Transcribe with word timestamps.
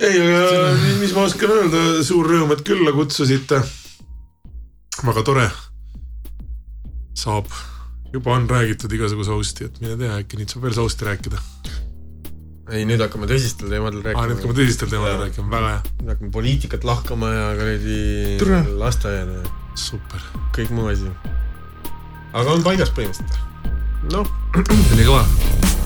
ei, 0.00 0.20
aga 0.20 0.70
mis 1.00 1.12
ma 1.16 1.26
oskan 1.28 1.52
öelda, 1.54 1.80
suur 2.06 2.28
rõõm, 2.28 2.54
et 2.54 2.62
külla 2.66 2.92
kutsusite. 2.96 3.60
väga 5.04 5.24
tore. 5.26 5.50
saab, 7.20 7.50
juba 8.14 8.32
on 8.32 8.48
räägitud 8.48 8.92
igasuguse 8.96 9.28
sausti, 9.28 9.68
et 9.68 9.80
mine 9.82 9.98
tea, 10.00 10.16
äkki 10.22 10.40
nüüd 10.40 10.52
saab 10.52 10.64
veel 10.64 10.76
sausti 10.78 11.08
rääkida. 11.08 11.42
ei, 12.70 12.86
nüüd 12.88 13.02
hakkame 13.02 13.28
tõsistel 13.30 13.72
teemadel 13.72 14.04
rääkima. 14.06 14.26
nüüd 14.28 14.40
hakkame 14.40 14.58
tõsistel 14.60 14.92
teemadel 14.92 15.20
rääkima, 15.26 15.50
väga 15.52 15.74
hea. 15.74 15.82
nüüd 16.00 16.14
hakkame 16.14 16.32
poliitikat 16.38 16.88
lahkama 16.88 17.34
ja 17.34 17.50
kuradi 17.58 18.70
lasteaeda 18.84 19.44
super. 19.74 20.24
kõik 20.56 20.72
muu 20.76 20.88
asi. 20.94 21.12
aga 22.32 22.56
on 22.56 22.64
paigas 22.64 22.94
põhimõtteliselt. 22.96 23.36
noh. 24.16 24.32
oli 24.56 25.04
kõva 25.04 25.79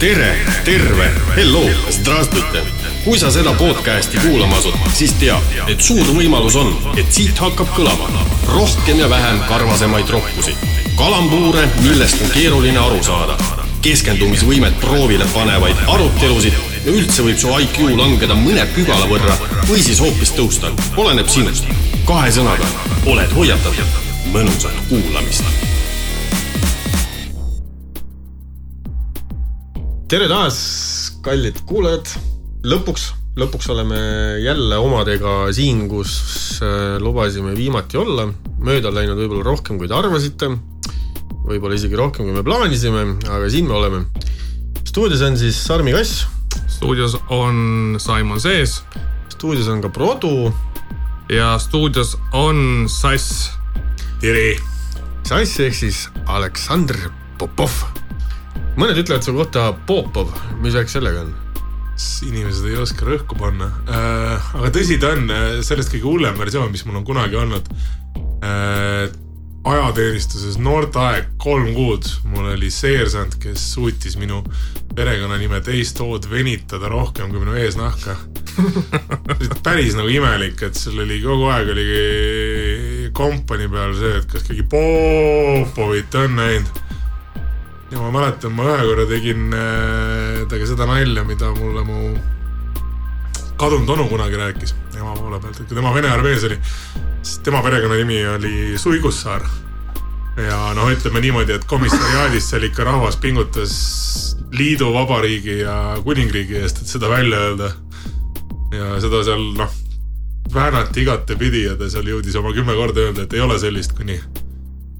tere, 0.00 0.46
terve, 0.64 1.10
hello, 1.36 1.70
zdravstvuite. 1.90 2.62
kui 3.04 3.18
sa 3.18 3.30
seda 3.30 3.52
podcast'i 3.52 4.18
kuulama 4.18 4.56
asud, 4.56 4.76
siis 4.96 5.12
tea, 5.20 5.36
et 5.68 5.80
suur 5.84 6.06
võimalus 6.16 6.56
on, 6.56 6.70
et 6.96 7.08
siit 7.12 7.36
hakkab 7.36 7.68
kõlama 7.76 8.08
rohkem 8.48 9.02
ja 9.02 9.10
vähem 9.12 9.42
karvasemaid 9.48 10.08
rohkusi, 10.08 10.54
kalambuure, 10.96 11.66
millest 11.84 12.22
on 12.24 12.32
keeruline 12.32 12.80
aru 12.80 13.02
saada, 13.04 13.36
keskendumisvõimet 13.84 14.80
proovile 14.80 15.26
panevaid 15.34 15.82
arutelusid 15.88 16.56
ja 16.86 16.94
üldse 16.94 17.26
võib 17.26 17.36
su 17.42 17.52
IQ 17.60 17.92
langeda 18.00 18.38
mõne 18.40 18.64
pügala 18.72 19.04
võrra 19.10 19.36
või 19.68 19.84
siis 19.84 20.00
hoopis 20.00 20.32
tõusta, 20.38 20.72
oleneb 20.96 21.28
sinust. 21.28 21.68
kahe 22.08 22.32
sõnaga, 22.32 22.72
oled 23.04 23.36
hoiatatud, 23.36 24.00
mõnusat 24.32 24.80
kuulamist 24.88 25.44
tere 30.10 30.26
taas, 30.26 30.56
kallid 31.22 31.60
kuulajad. 31.70 32.08
lõpuks, 32.66 33.02
lõpuks 33.38 33.68
oleme 33.70 33.98
jälle 34.42 34.78
omadega 34.82 35.52
siin, 35.54 35.84
kus 35.86 36.16
äh, 36.66 36.96
lubasime 36.98 37.52
viimati 37.54 38.00
olla. 38.00 38.24
mööda 38.58 38.90
läinud 38.90 39.20
võib-olla 39.20 39.44
rohkem, 39.46 39.78
kui 39.78 39.86
te 39.86 39.94
arvasite. 39.94 40.48
võib-olla 41.46 41.78
isegi 41.78 41.94
rohkem, 41.94 42.26
kui 42.26 42.34
me 42.34 42.42
plaanisime, 42.42 43.04
aga 43.22 43.52
siin 43.54 43.70
me 43.70 43.76
oleme. 43.78 44.02
stuudios 44.82 45.22
on 45.22 45.38
siis 45.38 45.62
Sarmi 45.62 45.94
Kass. 45.94 46.26
stuudios 46.66 47.14
on 47.28 47.94
Simon 48.02 48.40
Sees. 48.40 48.82
stuudios 49.28 49.68
on 49.68 49.80
ka 49.80 49.94
Produ. 49.94 50.52
ja 51.30 51.54
stuudios 51.58 52.16
on 52.32 52.88
Sass. 52.88 53.52
tere. 54.18 54.58
Sass 55.22 55.60
ehk 55.60 55.74
siis 55.74 56.08
Aleksandr 56.26 56.98
Popov 57.38 57.99
mõned 58.78 58.98
ütlevad 59.02 59.24
su 59.24 59.34
kohta 59.34 59.70
Popov, 59.86 60.34
mis 60.62 60.76
värk 60.76 60.92
sellega 60.92 61.24
on? 61.26 61.32
inimesed 62.24 62.64
ei 62.70 62.78
oska 62.80 63.04
rõhku 63.04 63.36
panna 63.36 63.66
äh,. 63.84 64.52
aga 64.56 64.70
tõsi 64.72 64.96
ta 65.00 65.12
on, 65.16 65.26
äh, 65.34 65.48
sellest 65.64 65.92
kõige 65.92 66.06
hullem 66.08 66.38
versioon, 66.38 66.70
mis 66.72 66.86
mul 66.86 67.00
on 67.00 67.04
kunagi 67.04 67.36
olnud 67.36 67.66
äh,. 68.46 69.10
ajateenistuses 69.68 70.56
noorteaeg, 70.62 71.34
kolm 71.42 71.74
kuud, 71.76 72.08
mul 72.32 72.54
oli 72.54 72.70
seersant, 72.72 73.36
kes 73.42 73.66
suutis 73.74 74.16
minu 74.16 74.40
perekonnanime 74.96 75.60
teist 75.66 76.00
O-d 76.00 76.30
venitada 76.30 76.88
rohkem 76.88 77.28
kui 77.28 77.42
minu 77.42 77.58
eesnahka. 77.60 78.16
päris 79.66 79.92
nagu 79.98 80.08
imelik, 80.08 80.62
et 80.64 80.80
sul 80.80 81.04
oli 81.04 81.20
kogu 81.20 81.50
aeg 81.52 81.74
oli 81.74 81.88
kompanii 83.12 83.68
peal 83.68 83.92
see, 83.98 84.16
et 84.22 84.30
kas 84.32 84.48
keegi 84.48 84.64
Popovit 84.72 86.16
on 86.22 86.40
näinud 86.40 86.80
ja 87.90 87.98
ma 87.98 88.10
mäletan, 88.14 88.52
ma 88.54 88.66
ühe 88.70 88.84
korra 88.86 89.06
tegin 89.10 89.48
äh, 89.54 90.44
temaga 90.48 90.68
seda 90.68 90.86
nalja, 90.86 91.24
mida 91.26 91.50
mulle 91.56 91.82
mu 91.86 91.98
kadunud 93.60 93.90
onu 93.96 94.06
kunagi 94.08 94.38
rääkis 94.40 94.74
ema 94.96 95.14
poole 95.16 95.40
pealt, 95.40 95.60
et 95.60 95.68
kui 95.68 95.76
tema 95.76 95.92
Vene 95.94 96.10
armees 96.10 96.44
oli, 96.48 96.58
siis 97.22 97.40
tema 97.44 97.62
perekonnanimi 97.62 98.20
oli 98.36 98.54
Suigussaar. 98.78 99.44
ja 100.40 100.58
noh, 100.74 100.88
ütleme 100.88 101.20
niimoodi, 101.20 101.52
et 101.52 101.66
komissariaadis 101.68 102.50
seal 102.50 102.64
ikka 102.70 102.86
rahvas 102.86 103.18
pingutas 103.20 103.74
liidu, 104.56 104.92
vabariigi 104.94 105.58
ja 105.60 105.96
kuningriigi 106.04 106.56
eest, 106.62 106.82
et 106.82 106.94
seda 106.94 107.10
välja 107.10 107.38
öelda. 107.48 107.72
ja 108.72 109.00
seda 109.02 109.24
seal 109.26 109.42
noh, 109.58 109.74
väänati 110.54 111.02
igatepidi 111.02 111.66
ja 111.66 111.74
ta 111.76 111.90
seal 111.90 112.06
jõudis 112.06 112.38
oma 112.38 112.54
kümme 112.54 112.78
korda 112.78 113.08
öelda, 113.08 113.26
et 113.26 113.34
ei 113.34 113.42
ole 113.44 113.58
sellist, 113.58 113.96
kuni 113.98 114.20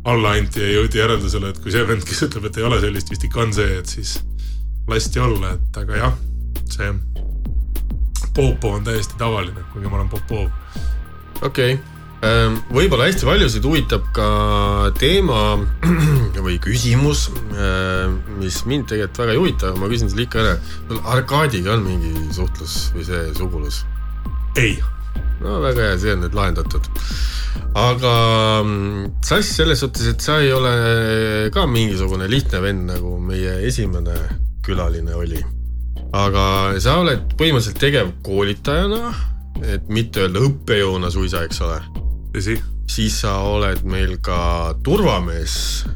alla 0.09 0.33
anti 0.39 0.63
ja 0.63 0.73
jõudi 0.79 1.01
järeldusele, 1.01 1.53
et 1.53 1.61
kui 1.61 1.73
see 1.75 1.85
vend, 1.89 2.05
kes 2.09 2.25
ütleb, 2.29 2.49
et 2.49 2.59
ei 2.61 2.67
ole 2.67 2.81
sellist, 2.81 3.13
vist 3.13 3.25
ikka 3.27 3.45
on 3.45 3.55
see, 3.57 3.79
et 3.81 3.91
siis 3.91 4.17
lasti 4.89 5.21
olla, 5.21 5.55
et 5.59 5.81
aga 5.83 6.05
jah, 6.05 6.19
see 6.71 6.93
Popov 8.35 8.77
on 8.79 8.85
täiesti 8.87 9.17
tavaline, 9.19 9.65
kuigi 9.73 9.91
ma 9.91 9.99
olen 9.99 10.09
Popov. 10.09 10.47
okei 11.43 11.75
okay., 11.75 11.79
ehm, 12.25 12.61
võib-olla 12.71 13.09
hästi 13.09 13.27
paljusid 13.27 13.67
huvitab 13.67 14.07
ka 14.17 14.29
teema 15.01 15.59
või 16.47 16.57
küsimus, 16.63 17.27
ehm, 17.53 18.21
mis 18.39 18.63
mind 18.71 18.89
tegelikult 18.93 19.25
väga 19.25 19.35
ei 19.35 19.43
huvita, 19.43 19.73
aga 19.73 19.83
ma 19.83 19.91
küsin 19.93 20.13
selle 20.13 20.29
ikka 20.29 20.45
ära. 20.45 20.55
Arkadiga 21.17 21.75
on 21.77 21.85
mingi 21.89 22.15
suhtlus 22.37 22.87
või 22.97 23.09
see 23.11 23.27
sugulus? 23.37 23.85
ei. 24.59 24.79
No 25.41 25.61
väga 25.65 25.91
hea, 25.91 26.01
see 26.01 26.17
on 26.17 26.25
nüüd 26.25 26.37
lahendatud 26.37 26.91
aga 27.75 28.15
mm, 28.65 29.23
Sass 29.23 29.55
selles 29.57 29.81
suhtes, 29.81 30.09
et 30.11 30.21
sa 30.23 30.41
ei 30.43 30.53
ole 30.53 31.51
ka 31.55 31.67
mingisugune 31.71 32.29
lihtne 32.31 32.63
vend, 32.63 32.87
nagu 32.91 33.17
meie 33.23 33.61
esimene 33.69 34.17
külaline 34.67 35.15
oli. 35.15 35.43
aga 36.13 36.75
sa 36.83 36.99
oled 37.05 37.37
põhimõtteliselt 37.39 37.79
tegevkoolitajana, 37.79 39.15
et 39.63 39.87
mitte 39.93 40.25
öelda 40.25 40.43
õppejõuna 40.49 41.11
suisa, 41.13 41.45
eks 41.47 41.63
ole. 41.67 41.79
tõsi. 42.35 42.59
siis 42.91 43.21
sa 43.23 43.37
oled 43.47 43.85
meil 43.87 44.19
ka 44.19 44.75
turvamees. 44.83 45.87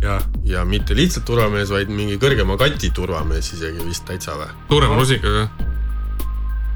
ja 0.45 0.65
mitte 0.65 0.95
lihtsalt 0.95 1.27
turvamees, 1.27 1.71
vaid 1.75 1.91
mingi 1.91 2.19
kõrgema 2.23 2.59
kati 2.61 2.95
turvamees 2.95 3.53
isegi 3.59 3.83
vist 3.83 4.07
täitsa 4.07 4.39
või? 4.39 4.51
suurema 4.71 5.01
rusikaga 5.01 5.49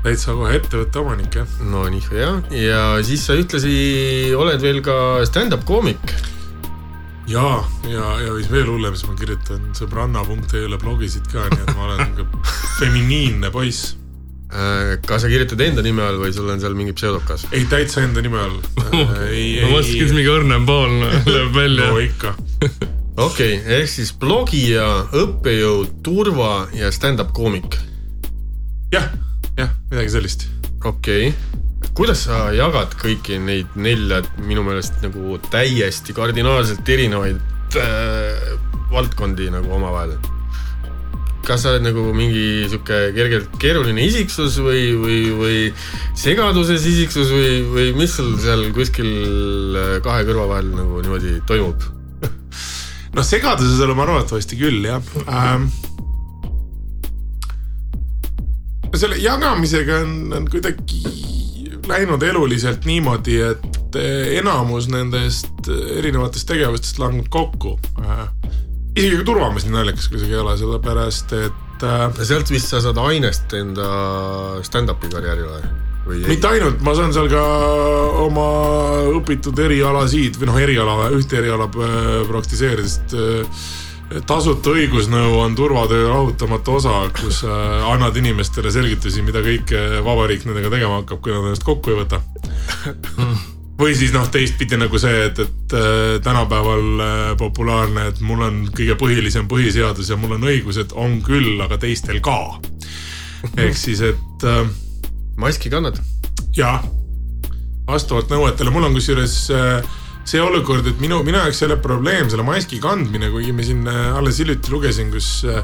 täitsa 0.05 0.35
kohe 0.37 0.57
ettevõtte 0.59 1.01
omanik 1.03 1.39
jah. 1.41 1.55
no 1.69 1.85
nii 1.91 2.03
hea 2.13 2.33
ja 2.55 2.83
siis 3.07 3.25
sa 3.27 3.37
ühtlasi 3.39 4.33
oled 4.39 4.63
veel 4.63 4.81
ka 4.85 4.97
stand-up 5.29 5.65
koomik. 5.69 6.15
ja, 7.29 7.47
ja, 7.89 8.11
ja 8.23 8.35
mis 8.37 8.51
veel 8.53 8.69
hullem, 8.71 8.97
siis 8.97 9.11
ma 9.11 9.19
kirjutan 9.19 9.71
sõbranna.ee-le 9.79 10.79
blogisid 10.83 11.27
ka, 11.33 11.49
nii 11.53 11.65
et 11.65 11.73
ma 11.75 11.89
olen 11.89 12.05
niisugune 12.05 12.55
feminiinne 12.79 13.53
poiss 13.55 13.97
äh, 14.55 14.97
kas 15.07 15.27
sa 15.27 15.33
kirjutad 15.33 15.67
enda 15.67 15.85
nime 15.85 16.07
all 16.07 16.23
või 16.23 16.33
sul 16.37 16.49
on 16.53 16.63
seal 16.63 16.79
mingi 16.79 16.95
pseudokas? 16.97 17.49
ei, 17.51 17.67
täitsa 17.71 18.07
enda 18.07 18.23
nime 18.25 18.41
all 18.45 18.59
ei, 19.35 19.59
ma 19.65 19.75
mõtlesin, 19.75 20.05
kas 20.05 20.15
mingi 20.15 20.35
õrnem 20.37 20.69
pool 20.69 20.99
lööb 21.35 21.55
välja. 21.59 21.91
no 21.91 22.03
ikka 22.05 22.37
okei 23.29 23.59
okay,, 23.59 23.81
ehk 23.81 23.97
siis 23.99 24.15
blogija, 24.15 24.87
õppejõud, 25.27 25.99
turva 26.07 26.69
ja 26.77 26.95
stand-up 26.95 27.35
koomik. 27.35 27.81
jah 28.95 29.11
jah, 29.59 29.71
midagi 29.91 30.15
sellist. 30.15 30.47
okei 30.87 31.31
okay., 31.31 31.91
kuidas 31.99 32.25
sa 32.29 32.49
jagad 32.55 32.95
kõiki 32.99 33.41
neid 33.43 33.75
nelja 33.79 34.23
minu 34.47 34.63
meelest 34.67 35.01
nagu 35.03 35.39
täiesti 35.51 36.15
kardinaalselt 36.15 36.89
erinevaid 36.95 37.79
äh, 37.79 38.53
valdkondi 38.93 39.51
nagu 39.55 39.73
omavahel? 39.75 40.15
kas 41.49 41.63
sa 41.65 41.73
oled 41.73 41.87
nagu 41.87 42.11
mingi 42.13 42.69
sihuke 42.69 42.99
kergelt 43.17 43.55
keeruline 43.63 44.03
isiksus 44.05 44.59
või, 44.61 44.83
või, 45.01 45.19
või 45.39 45.59
segaduses 46.19 46.85
isiksus 46.91 47.31
või, 47.33 47.53
või 47.73 47.87
mis 47.97 48.15
sul 48.19 48.35
seal 48.43 48.69
kuskil 48.77 49.11
äh, 49.75 49.93
kahe 50.05 50.27
kõrva 50.29 50.49
vahel 50.55 50.71
nagu 50.77 51.03
niimoodi 51.03 51.39
toimub 51.49 51.83
noh, 53.17 53.27
segaduses 53.27 53.83
oleme 53.87 54.07
arvatavasti 54.07 54.61
küll 54.61 54.87
jah 54.87 55.15
ähm, 55.27 55.71
selle 59.01 59.19
jagamisega 59.23 60.03
on, 60.05 60.15
on 60.37 60.49
kuidagi 60.51 61.03
läinud 61.89 62.23
eluliselt 62.23 62.85
niimoodi, 62.89 63.39
et 63.49 63.97
eh, 63.99 64.35
enamus 64.41 64.91
nendest 64.93 65.71
erinevatest 65.71 66.49
tegevustest 66.51 67.01
langeb 67.03 67.31
kokku. 67.33 67.79
Isegi 68.99 69.25
turvamees 69.25 69.67
nii 69.67 69.77
naljakas 69.77 70.09
kuidagi 70.11 70.35
ei 70.35 70.43
ole, 70.43 70.57
sellepärast 70.61 71.35
et. 71.39 71.65
Äh, 71.87 72.09
sealt 72.27 72.51
vist 72.51 72.73
sa 72.73 72.81
saad 72.83 72.99
ainest 72.99 73.53
enda 73.55 73.85
stand-up'i 74.67 75.13
karjäärile 75.13 75.61
või? 76.09 76.25
mitte 76.27 76.49
ainult, 76.51 76.81
ma 76.83 76.95
saan 76.97 77.13
seal 77.15 77.29
ka 77.31 77.43
oma 78.25 78.47
õpitud 79.15 79.61
erialasid 79.63 80.41
või 80.41 80.49
noh, 80.49 80.59
eriala, 80.65 80.97
ühte 81.15 81.39
eriala 81.39 81.69
praktiseerides 81.71 82.99
tasuta 84.29 84.73
õigusnõu 84.73 85.37
on 85.43 85.55
turvatöö 85.59 86.09
lahutamatu 86.09 86.79
osa, 86.79 86.95
kus 87.21 87.43
äh, 87.45 87.85
annad 87.93 88.17
inimestele 88.17 88.73
selgitusi, 88.73 89.23
mida 89.27 89.43
kõike 89.45 90.03
vabariik 90.05 90.47
nendega 90.49 90.73
tegema 90.73 91.03
hakkab, 91.03 91.21
kui 91.23 91.35
nad 91.35 91.47
ennast 91.49 91.67
kokku 91.67 91.93
ei 91.93 92.01
võta. 92.01 92.21
või 93.83 93.95
siis 93.99 94.13
noh, 94.15 94.27
teistpidi 94.33 94.79
nagu 94.81 95.01
see, 95.01 95.27
et, 95.29 95.43
et 95.45 95.77
äh, 95.77 96.17
tänapäeval 96.25 97.05
äh, 97.05 97.33
populaarne, 97.41 98.09
et 98.13 98.23
mul 98.25 98.45
on 98.49 98.61
kõige 98.73 98.97
põhilisem 99.01 99.49
põhiseadus 99.51 100.13
ja 100.13 100.19
mul 100.21 100.39
on 100.39 100.49
õigused, 100.51 100.97
on 100.97 101.21
küll, 101.25 101.59
aga 101.65 101.81
teistel 101.81 102.23
ka. 102.25 102.39
ehk 103.57 103.77
siis, 103.87 104.03
et 104.03 104.49
maski 105.39 105.71
kannad? 105.71 106.01
jah, 106.57 106.83
vastavalt 107.87 108.33
nõuetele, 108.33 108.73
mul 108.73 108.89
on 108.89 108.97
kusjuures 108.97 109.37
äh, 109.55 109.97
see 110.29 110.41
olukord, 110.45 110.87
et 110.89 111.01
minu, 111.01 111.23
minu 111.25 111.41
jaoks 111.41 111.63
ei 111.63 111.69
ole 111.71 111.79
probleem 111.81 112.29
selle 112.29 112.45
maski 112.45 112.81
kandmine, 112.83 113.31
kuigi 113.33 113.55
ma 113.57 113.65
siin 113.65 113.87
äh, 113.89 114.19
alles 114.19 114.41
hiljuti 114.43 114.73
lugesin, 114.75 115.09
kus 115.15 115.29
äh, 115.49 115.63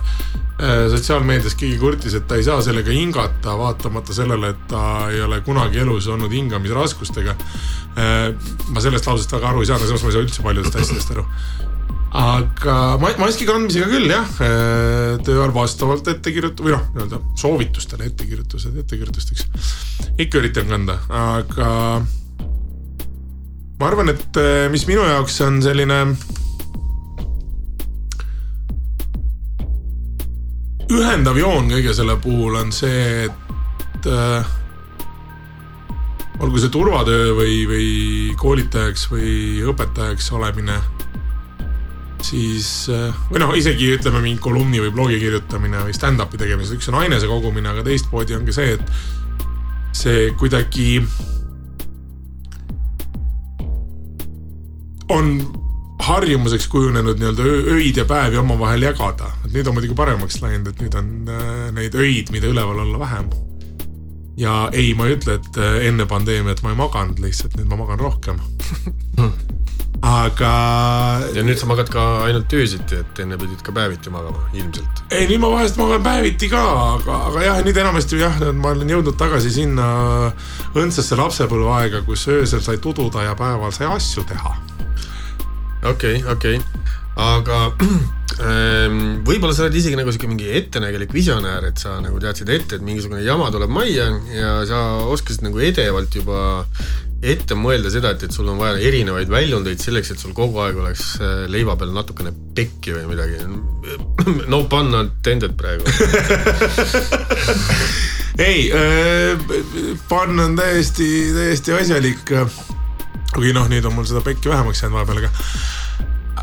äh, 0.56 0.86
sotsiaalmeedias 0.92 1.56
keegi 1.60 1.76
kurtis, 1.82 2.16
et 2.16 2.24
ta 2.30 2.38
ei 2.40 2.46
saa 2.46 2.62
sellega 2.64 2.94
hingata, 2.94 3.58
vaatamata 3.60 4.16
sellele, 4.16 4.54
et 4.54 4.64
ta 4.70 5.10
ei 5.12 5.20
ole 5.24 5.42
kunagi 5.44 5.82
elus 5.84 6.08
olnud 6.12 6.32
hingamisraskustega. 6.32 7.36
ma 7.94 8.80
sellest 8.82 9.06
lausest 9.06 9.30
väga 9.36 9.52
aru 9.52 9.60
ei 9.62 9.68
saanud, 9.68 9.86
selles 9.86 10.02
mõttes 10.02 10.08
ma 10.08 10.10
ei 10.10 10.16
saa 10.16 10.24
üldse 10.24 10.42
paljudest 10.42 10.78
asjadest 10.80 11.12
aru 11.14 11.22
aga 12.14 12.74
ma- 13.02 13.12
maski 13.20 13.46
kandmisega 13.46 13.86
küll 13.90 14.10
jah, 14.10 14.32
töö 15.26 15.36
ajal 15.36 15.54
vastavalt 15.54 16.10
ettekirjut- 16.10 16.62
või 16.62 16.74
noh, 16.74 16.82
nii-öelda 16.94 17.20
soovitustele 17.38 18.08
ettekirjutused 18.10 18.82
ettekirjutusteks. 18.82 19.46
ikka 20.18 20.42
üritan 20.42 20.70
kanda, 20.70 20.98
aga 21.10 21.70
ma 23.80 23.90
arvan, 23.90 24.12
et 24.14 24.40
eh, 24.40 24.66
mis 24.72 24.86
minu 24.86 25.02
jaoks 25.06 25.40
on 25.46 25.60
selline 25.64 26.00
ühendav 30.94 31.38
joon 31.38 31.70
kõige 31.72 31.94
selle 31.96 32.16
puhul 32.22 32.58
on 32.60 32.70
see, 32.74 33.24
et 33.26 34.08
äh, 34.10 34.52
olgu 36.44 36.60
see 36.60 36.72
turvatöö 36.74 37.32
või, 37.38 37.62
või 37.70 37.88
koolitajaks 38.38 39.08
või 39.12 39.62
õpetajaks 39.72 40.30
olemine 40.36 40.78
siis 42.24 42.88
äh, 42.92 43.14
või 43.30 43.42
noh, 43.42 43.52
isegi 43.58 43.90
ütleme 43.96 44.22
mingi 44.24 44.42
kolumni 44.42 44.80
või 44.82 44.94
blogi 44.94 45.20
kirjutamine 45.22 45.84
või 45.88 45.96
stand-up'i 45.96 46.40
tegemine, 46.40 46.70
üks 46.76 46.88
on 46.92 47.00
ainese 47.02 47.28
kogumine, 47.30 47.74
aga 47.74 47.84
teistmoodi 47.86 48.36
on 48.38 48.46
ka 48.48 48.56
see, 48.56 48.78
et 48.78 49.94
see 49.94 50.28
kuidagi 50.38 50.98
on 55.08 55.40
harjumuseks 56.04 56.68
kujunenud 56.68 57.18
nii-öelda 57.18 57.42
öid 57.74 57.96
ja 57.96 58.04
päevi 58.04 58.36
omavahel 58.36 58.82
jagada, 58.82 59.30
et 59.44 59.52
nüüd 59.54 59.68
on 59.68 59.76
muidugi 59.78 59.96
paremaks 59.96 60.40
läinud, 60.42 60.68
et 60.72 60.82
nüüd 60.82 60.98
on 60.98 61.10
äh, 61.30 61.50
neid 61.76 61.94
öid, 61.94 62.32
mida 62.34 62.50
üleval 62.50 62.82
olla 62.84 62.98
vähem. 62.98 63.30
ja 64.36 64.68
ei, 64.72 64.94
ma 64.94 65.06
ei 65.06 65.16
ütle, 65.16 65.38
et 65.38 65.58
äh, 65.58 65.86
enne 65.88 66.06
pandeemiat 66.10 66.62
ma 66.62 66.74
ei 66.74 66.78
maganud, 66.78 67.20
lihtsalt 67.22 67.56
nüüd 67.56 67.70
ma 67.70 67.78
magan 67.84 68.00
rohkem. 68.02 68.40
aga 70.04 70.50
ja 71.32 71.44
nüüd 71.46 71.56
sa 71.56 71.68
magad 71.70 71.88
ka 71.92 72.02
ainult 72.26 72.52
öösiti, 72.52 72.98
et 73.00 73.22
enne 73.24 73.38
pidid 73.40 73.62
ka 73.64 73.72
päeviti 73.72 74.12
magama 74.12 74.42
ilmselt. 74.52 75.04
ei, 75.14 75.28
nüüd 75.30 75.40
ma 75.40 75.54
vahest 75.54 75.78
magan 75.80 76.02
päeviti 76.04 76.50
ka, 76.52 76.60
aga, 76.98 77.22
aga 77.30 77.46
jah, 77.46 77.62
nüüd 77.64 77.80
enamasti 77.80 78.20
jah, 78.20 78.42
ma 78.52 78.74
olen 78.74 78.90
jõudnud 78.96 79.16
tagasi 79.20 79.54
sinna 79.54 79.88
õndsasse 80.74 81.16
lapsepõlveaega, 81.22 82.02
kus 82.04 82.26
öösel 82.34 82.60
sai 82.66 82.82
tududa 82.82 83.30
ja 83.30 83.38
päeval 83.38 83.72
sai 83.72 83.88
asju 83.94 84.26
teha. 84.28 84.56
okei, 85.84 86.22
okei, 86.32 86.58
aga 87.20 87.58
ähm, 88.40 89.00
võib-olla 89.28 89.54
sa 89.54 89.66
oled 89.66 89.76
isegi 89.78 89.98
nagu 89.98 90.12
sihuke 90.12 90.30
mingi 90.30 90.48
ettenägelik 90.58 91.12
visionäär, 91.14 91.68
et 91.70 91.80
sa 91.80 91.98
nagu 92.02 92.20
teadsid 92.22 92.50
ette, 92.54 92.78
et 92.78 92.86
mingisugune 92.86 93.22
jama 93.24 93.50
tuleb 93.54 93.72
majja 93.72 94.08
ja 94.32 94.54
sa 94.68 94.84
oskasid 95.12 95.44
nagu 95.46 95.60
edevalt 95.62 96.16
juba 96.16 96.64
ette 97.24 97.56
mõelda 97.56 97.88
seda, 97.92 98.12
et, 98.12 98.26
et 98.26 98.34
sul 98.36 98.48
on 98.52 98.58
vaja 98.60 98.76
erinevaid 98.84 99.30
väljundeid 99.32 99.80
selleks, 99.80 100.12
et 100.12 100.20
sul 100.20 100.34
kogu 100.36 100.60
aeg 100.64 100.80
oleks 100.82 101.06
äh, 101.20 101.44
leiva 101.52 101.76
peal 101.80 101.94
natukene 101.96 102.34
pekki 102.56 102.96
või 102.98 103.08
midagi. 103.14 103.40
no 104.52 104.64
pun 104.68 104.92
intended 104.98 105.56
praegu. 105.56 105.88
ei, 108.48 108.68
pann 110.10 110.46
on 110.48 110.56
täiesti, 110.58 111.10
täiesti 111.36 111.76
asjalik. 111.80 112.34
Kuigi 113.34 113.52
noh, 113.56 113.66
nüüd 113.70 113.84
on 113.88 113.94
mul 113.96 114.06
seda 114.08 114.22
pekki 114.24 114.48
vähemaks 114.52 114.82
jäänud 114.84 114.98
vahepeal, 114.98 115.24
aga 115.24 115.30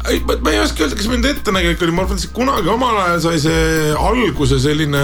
ei, 0.10 0.20
ma 0.42 0.52
ei 0.52 0.60
oska 0.64 0.84
öelda, 0.86 0.98
kas 0.98 1.08
mind 1.12 1.26
ettenägelik 1.30 1.82
oli, 1.86 1.94
ma 1.96 2.06
arvan, 2.06 2.20
et 2.20 2.34
kunagi 2.36 2.72
omal 2.74 2.98
ajal 3.04 3.20
sai 3.28 3.40
see 3.44 3.92
alguse 4.00 4.58
selline 4.64 5.02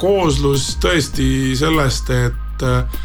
kooslus 0.00 0.70
tõesti 0.82 1.56
sellest, 1.58 2.12
et 2.14 2.64
äh, 2.66 3.00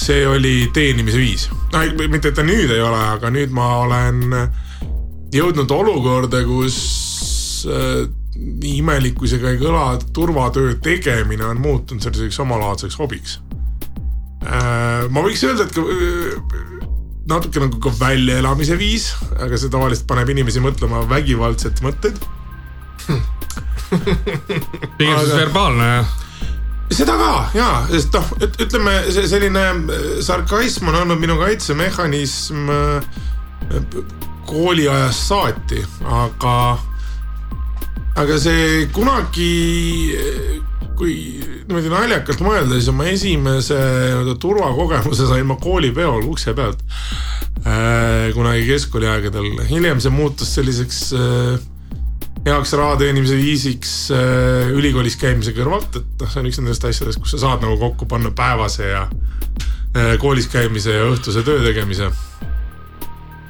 see 0.00 0.22
oli 0.28 0.68
teenimise 0.76 1.18
viis. 1.20 1.48
no 1.72 1.82
ei- 1.82 2.08
mitte, 2.12 2.30
et 2.30 2.38
ta 2.38 2.44
nüüd 2.46 2.70
ei 2.70 2.82
ole, 2.84 3.00
aga 3.16 3.32
nüüd 3.34 3.54
ma 3.56 3.70
olen 3.86 4.22
jõudnud 5.34 5.72
olukorda, 5.74 6.44
kus 6.46 6.78
äh, 7.66 8.06
nii 8.36 8.78
imelik 8.82 9.16
kui 9.18 9.28
see 9.32 9.40
ka 9.42 9.50
ei 9.54 9.58
kõla, 9.60 9.96
turvatöö 10.14 10.76
tegemine 10.84 11.44
on 11.48 11.60
muutunud 11.60 12.04
selliseks 12.04 12.38
omalaadseks 12.44 12.98
hobiks. 13.00 13.38
ma 15.10 15.22
võiks 15.24 15.42
öelda, 15.48 15.64
et 15.66 15.72
ka 15.74 15.82
äh, 15.82 16.75
natuke 17.26 17.62
nagu 17.62 17.80
ka 17.82 17.92
väljaelamise 17.98 18.76
viis, 18.78 19.10
aga 19.34 19.58
see 19.58 19.72
tavaliselt 19.72 20.06
paneb 20.10 20.30
inimesi 20.34 20.62
mõtlema 20.62 21.02
vägivaldseid 21.10 21.82
mõtteid. 21.84 22.20
pigem 24.98 25.18
siis 25.20 25.34
verbaalne 25.34 25.86
jah. 25.86 26.14
seda 26.90 27.14
ka 27.20 27.30
ja, 27.54 27.68
sest 27.90 28.14
noh, 28.16 28.32
ütleme 28.42 28.96
see 29.14 29.28
selline 29.30 29.62
äh, 29.62 30.06
sarkasm 30.26 30.90
on 30.90 31.00
olnud 31.02 31.22
minu 31.22 31.38
kaitsemehhanism 31.38 32.70
äh, 32.72 33.06
kooliajast 34.46 35.26
saati, 35.26 35.82
aga, 36.06 36.78
aga 38.16 38.38
see 38.40 38.86
kunagi, 38.96 40.16
kui 40.96 41.14
niimoodi 41.66 41.92
naljakalt 41.92 42.42
mõelda, 42.44 42.76
siis 42.78 42.90
oma 42.92 43.08
esimese 43.10 43.76
nii-öelda 43.76 44.36
turvakogemuse 44.40 45.28
sain 45.28 45.48
ma 45.48 45.58
koolipeol 45.60 46.24
ukse 46.30 46.54
pealt. 46.56 46.82
kunagi 48.36 48.66
keskkooliaegadel, 48.68 49.48
hiljem 49.66 50.00
see 50.00 50.12
muutus 50.14 50.52
selliseks 50.54 51.00
äh, 51.18 51.56
heaks 52.46 52.76
raha 52.78 52.94
teenimise 53.00 53.36
viisiks 53.40 53.94
äh, 54.14 54.70
ülikoolis 54.76 55.18
käimise 55.18 55.54
kõrvalt, 55.56 55.98
et 55.98 56.22
noh, 56.22 56.30
see 56.30 56.42
on 56.42 56.50
üks 56.50 56.60
nendest 56.62 56.86
asjadest, 56.86 57.18
kus 57.22 57.34
sa 57.34 57.42
saad 57.42 57.64
nagu 57.66 57.74
kokku 57.80 58.06
panna 58.10 58.30
päevase 58.36 58.92
ja 58.92 59.02
äh, 59.10 60.14
koolis 60.22 60.46
käimise 60.52 60.94
ja 60.94 61.08
õhtuse 61.10 61.42
töö 61.46 61.64
tegemise. 61.64 62.12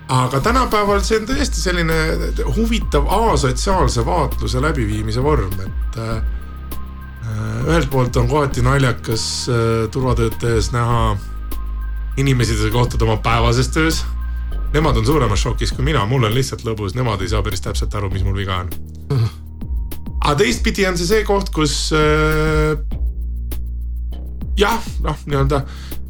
Aga 0.09 0.41
tänapäeval 0.41 1.01
see 1.03 1.21
on 1.21 1.29
tõesti 1.29 1.63
selline 1.63 1.95
huvitav 2.57 3.09
asotsiaalse 3.33 4.05
vaatluse 4.07 4.63
läbiviimise 4.63 5.23
vorm, 5.23 5.55
et 5.67 6.01
äh, 6.03 6.21
ühelt 7.67 7.91
poolt 7.91 8.17
on 8.17 8.29
kohati 8.31 8.63
naljakas 8.63 9.25
äh, 9.51 9.89
turvatööd 9.91 10.39
tehes 10.43 10.71
näha 10.75 11.17
inimesi, 12.17 12.55
kes 12.57 12.73
kohtad 12.73 13.03
oma 13.03 13.19
päevases 13.23 13.69
töös 13.75 14.05
Nemad 14.77 14.97
on 14.97 15.07
suuremas 15.07 15.41
šokis 15.41 15.73
kui 15.73 15.85
mina, 15.87 16.03
mul 16.05 16.27
on 16.27 16.35
lihtsalt 16.35 16.65
lõbus, 16.67 16.93
nemad 16.99 17.23
ei 17.25 17.31
saa 17.31 17.43
päris 17.45 17.63
täpselt 17.65 17.95
aru, 17.97 18.11
mis 18.13 18.25
mul 18.27 18.37
viga 18.37 18.59
on. 18.65 18.73
aga 20.27 20.35
teistpidi 20.43 20.85
on 20.89 20.99
see 20.99 21.07
see 21.07 21.25
koht, 21.25 21.53
kus 21.55 21.77
äh, 21.97 22.75
jah, 24.57 24.81
noh, 25.05 25.19
nii-öelda 25.27 25.63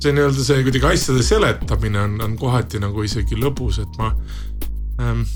see 0.03 0.13
nii-öelda 0.13 0.47
see 0.47 0.63
kuidagi 0.67 0.91
asjade 0.93 1.25
seletamine 1.27 2.01
on, 2.01 2.21
on 2.25 2.39
kohati 2.41 2.81
nagu 2.83 3.05
isegi 3.07 3.39
lõbus, 3.41 3.81
et 3.83 4.01
ma 4.01 4.13
ähm, 5.03 5.27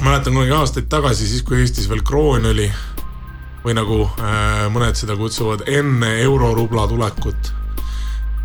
mäletan 0.00 0.34
kunagi 0.34 0.56
aastaid 0.56 0.90
tagasi, 0.92 1.28
siis 1.28 1.46
kui 1.46 1.60
Eestis 1.62 1.88
veel 1.90 2.04
kroon 2.06 2.50
oli 2.52 2.68
või 3.62 3.78
nagu 3.78 4.04
äh, 4.18 4.68
mõned 4.74 4.98
seda 4.98 5.16
kutsuvad 5.18 5.68
enne 5.70 6.16
eurorubla 6.24 6.88
tulekut 6.90 7.52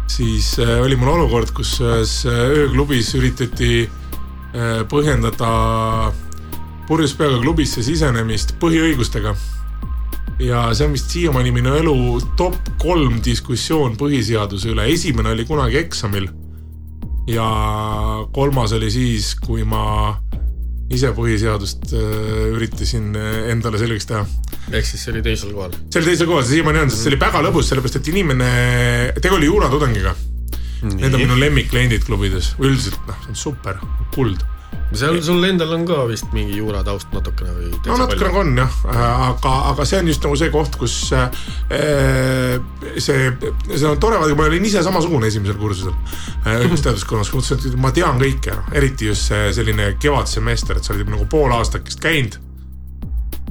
siis 0.08 0.60
äh, 0.60 0.82
oli 0.82 0.96
mul 0.96 1.12
olukord, 1.14 1.52
kus 1.56 1.78
ühes 1.84 2.22
äh, 2.26 2.40
ööklubis 2.64 3.12
üritati 3.18 3.84
äh, 3.86 4.82
põhjendada 4.90 5.50
purjus 6.88 7.14
peaga 7.20 7.40
klubisse 7.44 7.84
sisenemist 7.86 8.56
põhiõigustega. 8.62 9.36
Ja 10.40 10.68
see 10.78 10.88
on 10.88 10.94
vist 10.94 11.14
siiamaani 11.14 11.52
minu 11.56 11.76
elu 11.80 11.96
top 12.38 12.74
kolm 12.82 13.22
diskussioon 13.26 13.98
põhiseaduse 14.00 14.72
üle, 14.74 14.88
esimene 14.94 15.34
oli 15.34 15.46
kunagi 15.50 15.80
eksamil. 15.82 16.30
ja 17.28 17.48
kolmas 18.34 18.74
oli 18.78 18.92
siis, 18.92 19.34
kui 19.36 19.64
ma 19.68 20.16
ise 20.90 21.12
põhiseadust 21.12 21.92
äh, 21.92 22.54
üritasin 22.56 23.16
äh, 23.20 23.50
endale 23.52 23.80
selgeks 23.82 24.08
teha 24.08 24.24
ehk 24.72 24.88
siis 24.88 25.04
see 25.04 25.14
oli 25.14 25.24
teisel 25.24 25.54
kohal. 25.56 25.76
see 25.88 26.02
oli 26.02 26.12
teisel 26.12 26.30
kohal, 26.30 26.44
see 26.46 26.58
siiamaani 26.58 26.84
on, 26.86 26.92
sest 26.92 27.06
see 27.06 27.14
oli 27.14 27.22
väga 27.22 27.44
lõbus, 27.46 27.72
sellepärast 27.72 28.00
et 28.02 28.12
inimene, 28.12 28.50
tegu 29.22 29.40
oli 29.40 29.50
juuratudengiga. 29.50 30.16
Need 30.88 31.10
on 31.10 31.24
minu 31.24 31.40
lemmikkliendid 31.42 32.04
klubides, 32.06 32.52
üldiselt 32.62 33.00
noh, 33.10 33.18
see 33.24 33.34
on 33.34 33.40
super, 33.40 33.80
kuld. 34.14 34.44
Seal 34.98 35.18
sul 35.24 35.44
endal 35.44 35.74
on 35.76 35.84
ka 35.88 36.06
vist 36.08 36.30
mingi 36.36 36.56
juurataust 36.62 37.12
natukene 37.12 37.52
või? 37.52 37.72
no 37.90 37.98
natukene 38.00 38.32
on 38.40 38.54
jah, 38.62 38.78
aga, 38.88 39.54
aga 39.74 39.86
see 39.88 40.00
on 40.00 40.10
just 40.12 40.24
nagu 40.24 40.40
see 40.40 40.52
koht, 40.54 40.78
kus 40.80 40.96
äh, 41.18 41.28
see, 42.96 43.28
see 43.74 43.88
on 43.90 44.00
tore, 44.02 44.22
ma 44.22 44.48
olin 44.48 44.68
ise 44.70 44.84
samasugune 44.86 45.28
esimesel 45.28 45.60
kursusel 45.60 45.94
äh, 45.94 46.64
õigusteaduskonnas, 46.64 47.34
mõtlesin, 47.36 47.74
et 47.74 47.80
ma 47.84 47.92
tean 47.96 48.22
kõike, 48.22 48.56
eriti 48.78 49.12
just 49.12 49.32
see 49.32 49.52
selline 49.58 49.94
kevadsemester, 50.02 50.80
et 50.80 50.88
sa 50.88 50.96
olid 50.96 51.12
nagu 51.12 51.28
pool 51.32 51.52
aastakest 51.58 52.04
käinud 52.04 52.40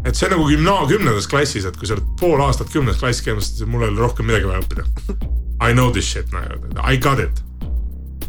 et 0.06 0.14
see 0.14 0.28
on 0.28 0.36
nagu 0.36 0.46
gümna-, 0.48 0.82
kümnendas 0.88 1.28
klassis, 1.30 1.66
et 1.66 1.76
kui 1.76 1.88
sa 1.88 1.96
oled 1.96 2.06
pool 2.20 2.40
aastat 2.44 2.70
kümnes 2.72 3.00
klassis 3.00 3.26
käinud, 3.26 3.44
siis 3.44 3.66
mul 3.68 3.84
ei 3.84 3.92
ole 3.92 4.04
rohkem 4.04 4.28
midagi 4.28 4.48
vaja 4.48 4.62
õppida. 4.62 4.86
I 5.66 5.72
know 5.72 5.90
this 5.90 6.08
shit 6.08 6.30
nagu, 6.32 6.70
I 6.80 6.96
got 7.00 7.20
it. 7.22 7.42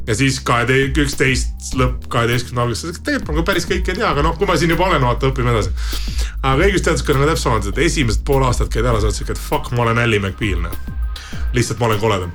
Ja 0.08 0.16
siis 0.16 0.40
kahe, 0.48 0.66
üksteist 1.04 1.74
lõpp 1.78 2.08
kaheteistkümne 2.12 2.64
alguses, 2.64 3.00
tegelikult 3.04 3.34
ma 3.34 3.42
ka 3.42 3.48
päris 3.52 3.68
kõike 3.68 3.92
ei 3.94 4.00
tea, 4.00 4.12
aga 4.12 4.24
noh, 4.26 4.38
kui 4.40 4.48
ma 4.50 4.56
siin 4.60 4.72
juba 4.72 4.88
olen, 4.88 5.04
vaata 5.04 5.32
õpime 5.32 5.52
edasi. 5.52 5.74
aga 6.42 6.70
õigusteaduskonnaga 6.70 7.26
on 7.26 7.34
täpselt 7.34 7.48
samamoodi, 7.50 7.74
et 7.74 7.82
esimesed 7.90 8.24
pool 8.28 8.46
aastat 8.48 8.72
käid 8.74 8.88
ära, 8.88 9.02
sa 9.02 9.10
oled 9.10 9.18
siuke, 9.18 9.36
et 9.36 9.42
fuck, 9.42 9.74
ma 9.76 9.84
olen 9.84 10.00
Ally 10.06 10.22
McBeal, 10.24 10.64
noh. 10.64 10.80
lihtsalt 11.58 11.84
ma 11.84 11.92
olen 11.92 12.00
koledam. 12.00 12.32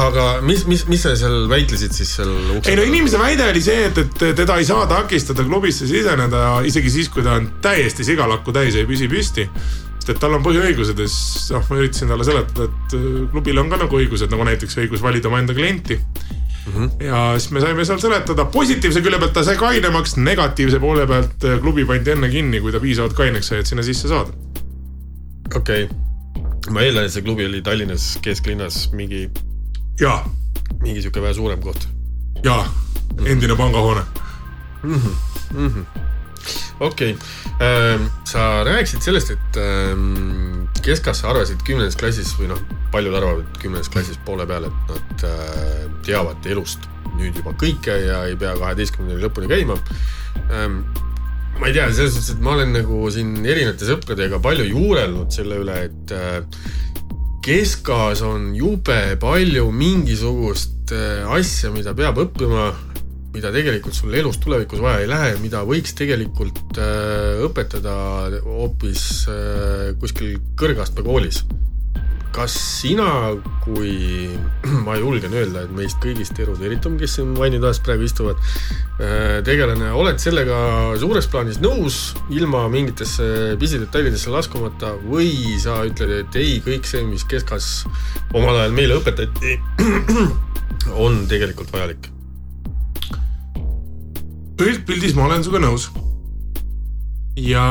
aga 0.00 0.24
mis, 0.46 0.62
mis, 0.70 0.86
mis 0.86 1.02
sa 1.02 1.16
seal 1.18 1.48
väitlesid 1.50 1.90
siis 1.90 2.12
seal 2.20 2.30
ukse 2.54 2.70
ei 2.70 2.78
no 2.78 2.84
inimese 2.86 3.18
väide 3.18 3.48
oli 3.50 3.58
see, 3.64 3.88
et, 3.88 3.96
et 3.98 4.20
teda 4.38 4.60
ei 4.62 4.68
saa 4.68 4.84
takistada 4.86 5.42
klubisse 5.42 5.88
siseneda 5.90 6.60
isegi 6.62 6.92
siis, 6.94 7.08
kui 7.10 7.26
ta 7.26 7.40
on 7.40 7.50
täiesti 7.64 8.06
sigalakku 8.06 8.54
täis 8.54 8.78
ja 8.78 8.84
ei 8.84 8.86
püsi 8.86 9.10
püsti. 9.10 9.48
Sest 10.00 10.14
et 10.14 10.20
tal 10.22 10.34
on 10.36 10.44
põhiõigused 10.44 10.98
ja 10.98 11.06
siis 11.06 11.50
noh, 11.54 11.64
ma 11.68 11.78
üritasin 11.80 12.10
talle 12.10 12.26
seletada, 12.26 12.68
et 12.68 12.94
äh, 12.96 13.08
klubil 13.32 13.60
on 13.60 13.70
ka 13.72 13.80
nagu 13.82 14.00
õigused 14.00 14.32
nagu 14.32 14.46
näiteks 14.48 14.78
õigus 14.80 15.04
valida 15.04 15.28
omaenda 15.28 15.56
klienti 15.56 15.98
mm. 15.98 16.72
-hmm. 16.72 16.90
ja 17.04 17.22
siis 17.38 17.52
me 17.52 17.60
saime 17.60 17.84
seal 17.84 18.00
seletada, 18.00 18.44
positiivse 18.44 19.04
külje 19.04 19.20
pealt 19.20 19.36
ta 19.36 19.44
sai 19.44 19.58
kainemaks, 19.60 20.16
negatiivse 20.16 20.80
poole 20.80 21.06
pealt 21.06 21.44
äh, 21.44 21.60
klubi 21.60 21.84
pandi 21.84 22.16
enne 22.16 22.32
kinni, 22.32 22.60
kui 22.64 22.72
ta 22.72 22.80
piisavalt 22.80 23.16
kaineks 23.18 23.52
sai, 23.52 23.60
et 23.60 23.70
sinna 23.70 23.84
sisse 23.86 24.08
saada. 24.08 24.32
okei 25.54 25.84
okay., 25.84 26.72
ma 26.72 26.84
eeldan, 26.86 27.04
et 27.04 27.12
see 27.12 27.24
klubi 27.26 27.46
oli 27.46 27.62
Tallinnas 27.62 28.12
kesklinnas 28.22 28.90
mingi, 28.92 29.28
ja, 30.00 30.20
mingi 30.80 31.02
sihuke 31.02 31.22
vähe 31.22 31.34
suurem 31.34 31.60
koht. 31.60 31.88
ja 32.44 32.64
endine 33.26 33.56
pangahoone. 33.56 34.06
Okei 36.80 37.14
okay., 37.14 38.08
sa 38.28 38.64
rääkisid 38.64 39.04
sellest, 39.04 39.34
et 39.34 39.58
ähm, 39.60 40.64
keskklass 40.84 41.24
arvasid 41.28 41.60
kümnendas 41.66 41.98
klassis 42.00 42.32
või 42.38 42.50
noh, 42.52 42.62
paljud 42.94 43.16
arvavad 43.18 43.60
kümnendas 43.60 43.92
klassis 43.92 44.18
poole 44.26 44.46
peal, 44.48 44.68
et 44.70 44.94
nad 44.94 45.26
äh, 45.28 45.84
teavad 46.06 46.48
elust 46.48 46.88
nüüd 47.18 47.36
juba 47.36 47.52
kõike 47.60 47.96
ja 48.06 48.24
ei 48.30 48.36
pea 48.40 48.54
kaheteistkümnendani 48.58 49.26
lõpuni 49.26 49.50
käima 49.50 49.76
ähm,. 50.48 50.82
ma 51.60 51.68
ei 51.68 51.74
tea, 51.76 51.90
selles 51.92 52.14
suhtes, 52.16 52.34
et 52.36 52.44
ma 52.44 52.54
olen 52.56 52.72
nagu 52.72 53.02
siin 53.12 53.34
erinevate 53.44 53.88
sõpradega 53.88 54.40
palju 54.40 54.68
juurelnud 54.70 55.34
selle 55.34 55.60
üle, 55.60 55.76
et 55.90 56.14
äh, 56.16 56.38
keskas 57.44 58.22
on 58.24 58.54
jube 58.56 59.00
palju 59.20 59.66
mingisugust 59.72 60.94
äh, 60.96 61.28
asja, 61.36 61.72
mida 61.74 61.92
peab 61.96 62.20
õppima, 62.24 62.70
mida 63.34 63.52
tegelikult 63.54 63.94
sul 63.94 64.14
elus 64.18 64.40
tulevikus 64.42 64.82
vaja 64.82 65.04
ei 65.04 65.08
lähe, 65.10 65.32
mida 65.42 65.62
võiks 65.66 65.94
tegelikult 65.98 66.78
äh, 66.82 67.40
õpetada 67.46 67.94
hoopis 68.44 69.04
äh, 69.30 69.90
kuskil 70.00 70.38
kõrgastme 70.58 71.04
koolis. 71.06 71.44
kas 72.30 72.54
sina, 72.54 73.34
kui 73.64 74.30
ma 74.86 74.94
julgen 74.98 75.34
öelda, 75.34 75.64
et 75.64 75.72
meist 75.74 75.98
kõigist 76.02 76.38
erudeeritum, 76.38 76.94
kes 76.98 77.16
siin 77.18 77.32
vannitoas 77.38 77.82
praegu 77.82 78.06
istuvad, 78.06 78.38
tegelane, 79.46 79.88
oled 79.96 80.22
sellega 80.22 80.60
suures 81.00 81.26
plaanis 81.32 81.58
nõus, 81.64 81.98
ilma 82.30 82.66
mingitesse 82.70 83.56
pisidetailidesse 83.58 84.30
laskumata 84.30 84.92
või 85.08 85.58
sa 85.58 85.80
ütled, 85.88 86.14
et 86.20 86.38
ei, 86.38 86.60
kõik 86.62 86.86
see, 86.86 87.02
mis 87.08 87.26
keskas 87.26 87.72
omal 88.30 88.62
ajal 88.62 88.78
meile 88.78 89.00
õpetati, 89.02 89.58
on 91.08 91.24
tegelikult 91.34 91.74
vajalik? 91.74 92.12
Üldpildis 94.66 95.16
ma 95.16 95.26
olen 95.26 95.44
sinuga 95.44 95.62
nõus. 95.64 95.88
ja 97.40 97.64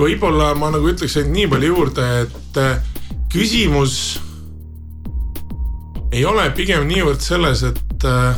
võib-olla 0.00 0.54
ma 0.58 0.70
nagu 0.74 0.90
ütleks 0.90 1.16
ainult 1.18 1.34
nii 1.34 1.48
palju 1.52 1.70
juurde, 1.74 2.06
et 2.24 2.60
äh, 2.60 2.78
küsimus 3.32 3.94
ei 6.10 6.24
ole 6.26 6.48
pigem 6.56 6.86
niivõrd 6.88 7.22
selles, 7.22 7.62
et 7.68 8.06
äh, 8.08 8.34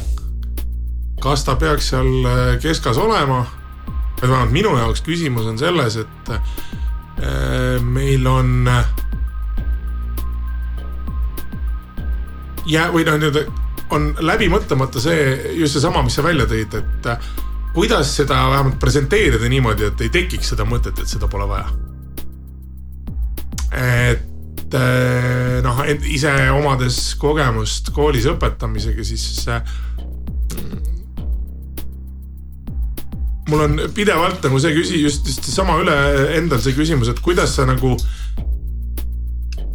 kas 1.23 1.47
ta 1.47 1.57
peaks 1.61 1.93
seal 1.93 2.11
äh, 2.27 2.43
keskas 2.63 3.01
olema, 3.01 3.45
vaid 4.21 4.29
vähemalt 4.29 4.55
minu 4.55 4.77
jaoks 4.79 5.05
küsimus 5.07 5.49
on 5.49 5.59
selles, 5.61 5.97
et 6.03 6.35
meil 7.83 8.27
on 8.27 8.67
ja, 12.67 12.89
või 12.91 13.05
noh, 13.07 13.19
nii-öelda 13.21 13.62
on 13.93 14.11
läbi 14.25 14.49
mõtlemata 14.53 15.01
see, 15.03 15.55
just 15.61 15.77
seesama, 15.77 16.03
mis 16.07 16.17
sa 16.19 16.25
välja 16.25 16.47
tõid, 16.51 16.75
et 16.81 17.09
äh, 17.13 17.31
kuidas 17.75 18.11
seda 18.17 18.39
vähemalt 18.51 18.79
presenteerida 18.81 19.49
niimoodi, 19.49 19.89
et 19.89 20.05
ei 20.05 20.13
tekiks 20.13 20.53
seda 20.53 20.67
mõtet, 20.69 20.99
et 20.99 21.09
seda 21.09 21.29
pole 21.33 21.49
vaja. 21.51 21.71
et 23.73 24.75
äh, 24.77 25.61
noh, 25.65 25.85
ise 26.05 26.33
omades 26.53 27.15
kogemust 27.21 27.93
koolis 27.97 28.29
õpetamisega, 28.29 29.05
siis 29.05 29.47
äh, 29.49 29.63
mul 33.49 33.65
on 33.67 33.81
pidevalt 33.95 34.45
nagu 34.45 34.61
see 34.61 34.75
küsi-, 34.77 35.01
just, 35.03 35.27
just 35.29 35.49
seesama 35.49 35.79
üle 35.81 35.97
endal 36.37 36.61
see 36.63 36.77
küsimus, 36.77 37.11
et 37.13 37.21
kuidas 37.25 37.57
sa 37.57 37.67
nagu 37.69 37.97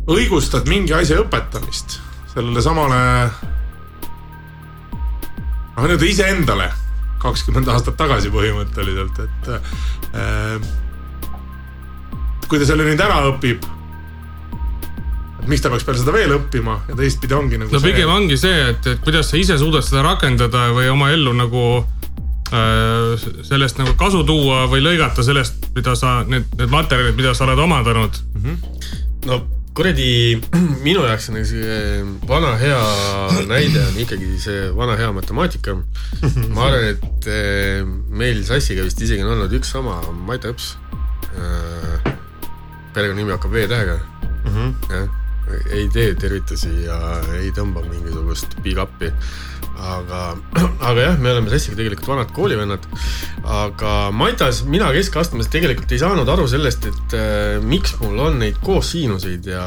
õigustad 0.08 0.70
mingi 0.70 0.96
asja 0.96 1.20
õpetamist 1.24 2.00
sellele 2.32 2.62
samale 2.64 3.02
noh, 5.77 5.88
nii-öelda 5.88 6.10
iseendale. 6.10 6.69
kakskümmend 7.17 7.65
aastat 7.74 7.96
tagasi 7.98 8.29
põhimõtteliselt, 8.29 9.24
et 9.24 9.48
äh, 9.50 10.67
kui 12.48 12.60
ta 12.62 12.67
selle 12.69 12.86
nüüd 12.86 13.01
ära 13.01 13.24
õpib, 13.31 13.65
miks 15.50 15.63
ta 15.63 15.72
peaks 15.74 15.88
peale 15.88 15.98
seda 15.98 16.13
veel 16.13 16.36
õppima? 16.36 16.77
Ja 16.91 16.98
teistpidi 17.00 17.34
ongi 17.34 17.57
nagu 17.57 17.74
no 17.74 17.81
pigem 17.81 18.13
ongi 18.13 18.38
see, 18.38 18.69
et, 18.69 18.86
et 18.93 19.01
kuidas 19.01 19.31
sa 19.31 19.41
ise 19.41 19.57
suudad 19.57 19.86
seda 19.86 20.05
rakendada 20.05 20.67
või 20.77 20.91
oma 20.93 21.10
ellu 21.15 21.34
nagu 21.39 21.65
äh, 22.53 23.27
sellest 23.50 23.81
nagu 23.81 23.98
kasu 23.98 24.22
tuua 24.29 24.67
või 24.69 24.86
lõigata 24.86 25.25
sellest, 25.25 25.72
mida 25.74 25.98
sa, 25.98 26.19
need, 26.29 26.46
need 26.62 26.74
materjalid, 26.74 27.17
mida 27.17 27.34
sa 27.34 27.50
oled 27.50 27.65
omandanud. 27.65 28.22
no 29.25 29.41
kuradi, 29.77 30.41
minu 30.86 31.03
jaoks 31.05 31.29
on 31.29 31.43
see 31.46 32.01
vana 32.29 32.55
hea 32.57 32.79
näide 33.50 33.84
on 33.84 34.00
ikkagi 34.01 34.39
see 34.41 34.72
vana 34.74 34.96
hea 34.98 35.12
matemaatika. 35.13 35.75
ma 36.55 36.65
arvan, 36.65 36.88
et 36.96 37.29
eh, 37.29 37.86
meil 38.10 38.41
Sassiga 38.48 38.86
vist 38.88 39.01
isegi 39.05 39.22
on 39.25 39.36
olnud 39.36 39.53
üks 39.60 39.69
sama 39.75 40.00
Maita 40.25 40.50
õps. 40.53 40.74
perekonnanimi 42.98 43.36
hakkab 43.36 43.53
V-tähega 43.53 44.00
mm. 44.00 44.51
-hmm. 44.55 45.26
Ei 45.72 45.88
tee 45.94 46.13
tervitusi 46.20 46.72
ja 46.86 46.98
ei 47.38 47.51
tõmba 47.56 47.84
mingisugust 47.88 48.58
big 48.66 48.80
up'i. 48.82 49.12
aga, 49.77 50.22
aga 50.89 51.01
jah, 51.04 51.18
me 51.22 51.32
oleme 51.32 51.51
Sassiga 51.54 51.77
tegelikult 51.80 52.10
vanad 52.10 52.32
koolivennad. 52.36 52.88
aga 53.44 53.96
Maitas, 54.12 54.63
mina 54.66 54.92
keskastmes 54.96 55.51
tegelikult 55.54 55.92
ei 55.92 56.01
saanud 56.01 56.30
aru 56.30 56.48
sellest, 56.50 56.88
et 56.89 57.18
äh, 57.18 57.58
miks 57.63 57.98
mul 58.01 58.20
on 58.30 58.39
neid 58.42 58.60
koossiinuseid 58.66 59.51
ja 59.54 59.66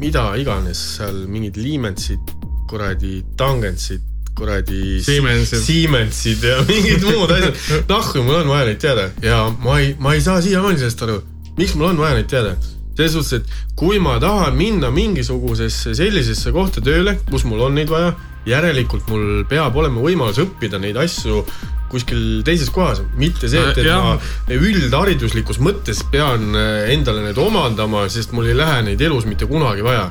mida 0.00 0.32
iganes 0.40 0.80
seal 0.96 1.24
mingid 1.30 1.58
liimentsid, 1.60 2.34
kuradi 2.70 3.20
tangentsid, 3.38 4.08
kuradi 4.36 5.00
Siemensid. 5.04 5.60
Siemensid 5.66 6.44
ja 6.48 6.60
mingid 6.68 7.04
muud 7.04 7.30
asjad. 7.30 7.58
nahku 7.92 8.24
mul 8.24 8.40
on 8.42 8.52
vaja 8.54 8.70
neid 8.70 8.80
teada 8.82 9.10
ja 9.22 9.44
ma 9.62 9.80
ei, 9.80 9.94
ma 10.00 10.16
ei 10.16 10.24
saa 10.24 10.40
siiamaani 10.44 10.80
sellest 10.80 11.04
aru, 11.06 11.20
miks 11.58 11.76
mul 11.76 11.92
on 11.92 12.00
vaja 12.00 12.20
neid 12.20 12.32
teada 12.32 12.56
selles 12.96 13.14
suhtes, 13.16 13.40
et 13.40 13.76
kui 13.78 14.00
ma 14.02 14.18
tahan 14.22 14.56
minna 14.56 14.90
mingisugusesse 14.94 15.94
sellisesse 15.98 16.52
kohta 16.54 16.82
tööle, 16.84 17.16
kus 17.30 17.46
mul 17.48 17.66
on 17.68 17.78
neid 17.78 17.90
vaja, 17.92 18.12
järelikult 18.46 19.06
mul 19.10 19.44
peab 19.48 19.76
olema 19.78 20.02
võimalus 20.02 20.40
õppida 20.42 20.80
neid 20.82 20.98
asju 20.98 21.44
kuskil 21.92 22.40
teises 22.46 22.70
kohas, 22.72 23.02
mitte 23.20 23.50
see, 23.52 23.60
et, 23.60 23.78
et 23.82 23.88
Jah. 23.90 24.16
ma 24.16 24.56
üldhariduslikus 24.56 25.60
mõttes 25.62 26.00
pean 26.12 26.54
äh, 26.56 26.92
endale 26.94 27.26
need 27.26 27.40
omandama, 27.40 28.06
sest 28.12 28.32
mul 28.32 28.48
ei 28.48 28.56
lähe 28.56 28.80
neid 28.86 29.04
elus 29.04 29.28
mitte 29.28 29.48
kunagi 29.50 29.84
vaja. 29.84 30.08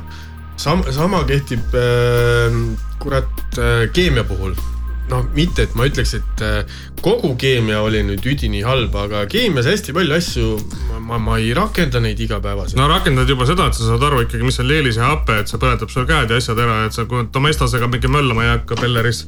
sama, 0.56 0.92
sama 0.94 1.24
kehtib 1.26 1.74
äh, 1.74 2.54
kurat 3.02 3.58
äh, 3.58 3.88
keemia 3.92 4.22
puhul 4.24 4.54
noh, 5.10 5.26
mitte 5.36 5.66
et 5.66 5.74
ma 5.78 5.86
ütleks, 5.88 6.14
et 6.18 6.44
äh, 6.46 6.78
kogu 7.02 7.34
keemia 7.40 7.82
oli 7.84 8.02
nüüd 8.06 8.24
üdini 8.32 8.62
halb, 8.66 8.94
aga 8.96 9.24
keemias 9.30 9.68
hästi 9.70 9.94
palju 9.96 10.16
asju, 10.16 10.48
ma, 11.00 11.18
ma, 11.18 11.38
ei 11.42 11.52
rakenda 11.56 12.02
neid 12.02 12.20
igapäevaselt 12.22 12.78
no.. 12.80 12.88
rakendad 12.90 13.28
juba 13.28 13.48
seda, 13.48 13.68
et 13.68 13.78
sa 13.78 13.90
saad 13.90 14.08
aru 14.08 14.24
ikkagi, 14.26 14.46
mis 14.46 14.60
on 14.62 14.70
leelis 14.70 15.00
ja 15.00 15.10
hape, 15.12 15.42
et 15.42 15.50
see 15.50 15.60
põletab 15.62 15.92
sul 15.92 16.08
käed 16.08 16.32
ja 16.32 16.40
asjad 16.42 16.60
ära, 16.62 16.82
et 16.86 16.96
sa 16.96 17.06
domestasega 17.06 17.90
mingi 17.90 18.10
möllama 18.12 18.46
ei 18.46 18.54
hakka 18.56 18.78
pelleris 18.80 19.26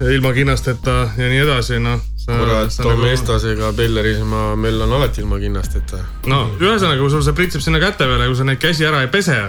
ilma 0.00 0.32
kinnasteta 0.32 0.90
ja 1.16 1.28
nii 1.28 1.40
edasi, 1.42 1.78
noh. 1.82 2.02
kurat, 2.28 2.76
Domestasega 2.82 3.72
Belleris 3.72 4.20
ma 4.22 4.52
möllan 4.56 4.92
alati 4.92 5.24
ilma 5.24 5.40
kinnasteta. 5.42 6.02
no 6.30 6.44
ühesõnaga, 6.60 7.00
kui 7.00 7.10
sul 7.10 7.24
see 7.26 7.34
pritsib 7.34 7.64
sinna 7.64 7.80
käte 7.82 8.06
peale, 8.06 8.28
kui 8.28 8.38
sa 8.38 8.46
neid 8.46 8.60
käsi 8.62 8.86
ära 8.86 9.02
ei 9.02 9.10
pese 9.12 9.40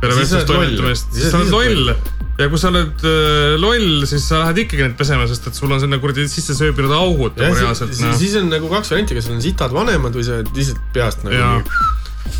peale 0.00 0.16
vestlust 0.16 0.48
toimetamist, 0.48 1.14
Siis 1.14 1.30
sa 1.32 1.40
oled 1.40 1.54
loll. 1.54 1.94
Ja 2.40 2.48
kui 2.48 2.60
sa 2.60 2.70
oled 2.72 3.04
äh, 3.04 3.54
loll, 3.60 4.04
siis 4.08 4.26
sa 4.30 4.44
lähed 4.44 4.64
ikkagi 4.64 4.86
neid 4.86 4.98
pesema, 4.98 5.28
sest 5.30 5.50
et 5.50 5.56
sul 5.58 5.72
on 5.72 5.82
sinna 5.82 6.00
kuradi 6.02 6.26
sisse 6.30 6.56
sööbinud 6.56 6.92
augud 6.96 7.38
nagu 7.40 7.56
reaalselt 7.56 7.92
siis, 7.92 8.06
noh. 8.06 8.18
siis 8.18 8.36
on 8.40 8.50
nagu 8.52 8.70
kaks 8.72 8.94
varianti, 8.94 9.16
kas 9.18 9.30
on 9.32 9.42
sitad 9.44 9.74
vanemad 9.76 10.16
või 10.16 10.26
sa 10.26 10.38
oled 10.38 10.52
lihtsalt 10.56 10.84
peast 10.94 11.26
nagu 11.28 11.64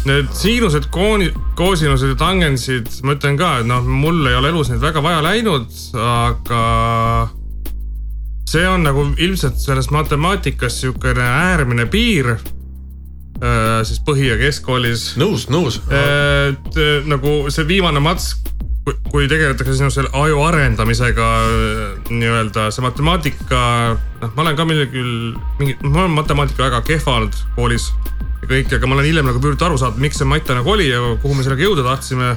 need 0.07 0.31
siinused, 0.37 0.87
kooni, 0.93 1.29
koosinused 1.59 2.15
ja 2.15 2.17
tangensid, 2.21 2.89
ma 3.05 3.17
ütlen 3.17 3.37
ka, 3.41 3.59
et 3.61 3.69
noh, 3.69 3.85
mul 3.85 4.23
ei 4.31 4.37
ole 4.39 4.53
elus 4.53 4.71
neid 4.73 4.81
väga 4.81 5.03
vaja 5.05 5.21
läinud, 5.25 5.69
aga 6.01 6.63
see 8.51 8.65
on 8.69 8.87
nagu 8.87 9.05
ilmselt 9.21 9.61
selles 9.61 9.91
matemaatikas 9.95 10.81
siukene 10.83 11.27
äärmine 11.27 11.87
piir. 11.91 12.37
siis 13.89 14.01
põhi- 14.05 14.27
ja 14.29 14.37
keskkoolis 14.37 15.15
nõus, 15.17 15.47
nõus. 15.49 15.79
et 15.89 16.77
äh, 16.77 17.07
nagu 17.09 17.49
see 17.49 17.65
viimane 17.65 18.01
mats, 18.05 18.35
kui 18.85 19.27
tegeletakse 19.29 19.75
sinu 19.77 19.91
selle 19.93 20.11
aju 20.17 20.41
arendamisega 20.47 21.27
äh, 21.45 21.83
nii-öelda 22.11 22.69
see 22.75 22.85
matemaatika, 22.85 23.61
noh, 24.23 24.33
ma 24.37 24.45
olen 24.45 24.57
ka 24.59 24.67
millegi 24.69 24.95
küll 24.95 25.35
mingi, 25.61 25.77
ma 25.85 26.05
olen 26.05 26.17
matemaatika 26.17 26.67
väga 26.69 26.81
kehva 26.89 27.19
olnud 27.21 27.37
koolis 27.59 27.91
ja 28.41 28.49
kõik, 28.49 28.73
aga 28.77 28.89
ma 28.89 28.97
olen 28.97 29.11
hiljem 29.11 29.29
nagu 29.29 29.43
püüdnud 29.43 29.67
aru 29.69 29.81
saada, 29.81 30.01
miks 30.01 30.21
see 30.21 30.29
matta 30.29 30.57
nagu 30.57 30.73
oli 30.73 30.89
ja 30.89 31.03
kuhu 31.23 31.37
me 31.37 31.47
sellega 31.47 31.69
jõuda 31.69 31.87
tahtsime. 31.91 32.35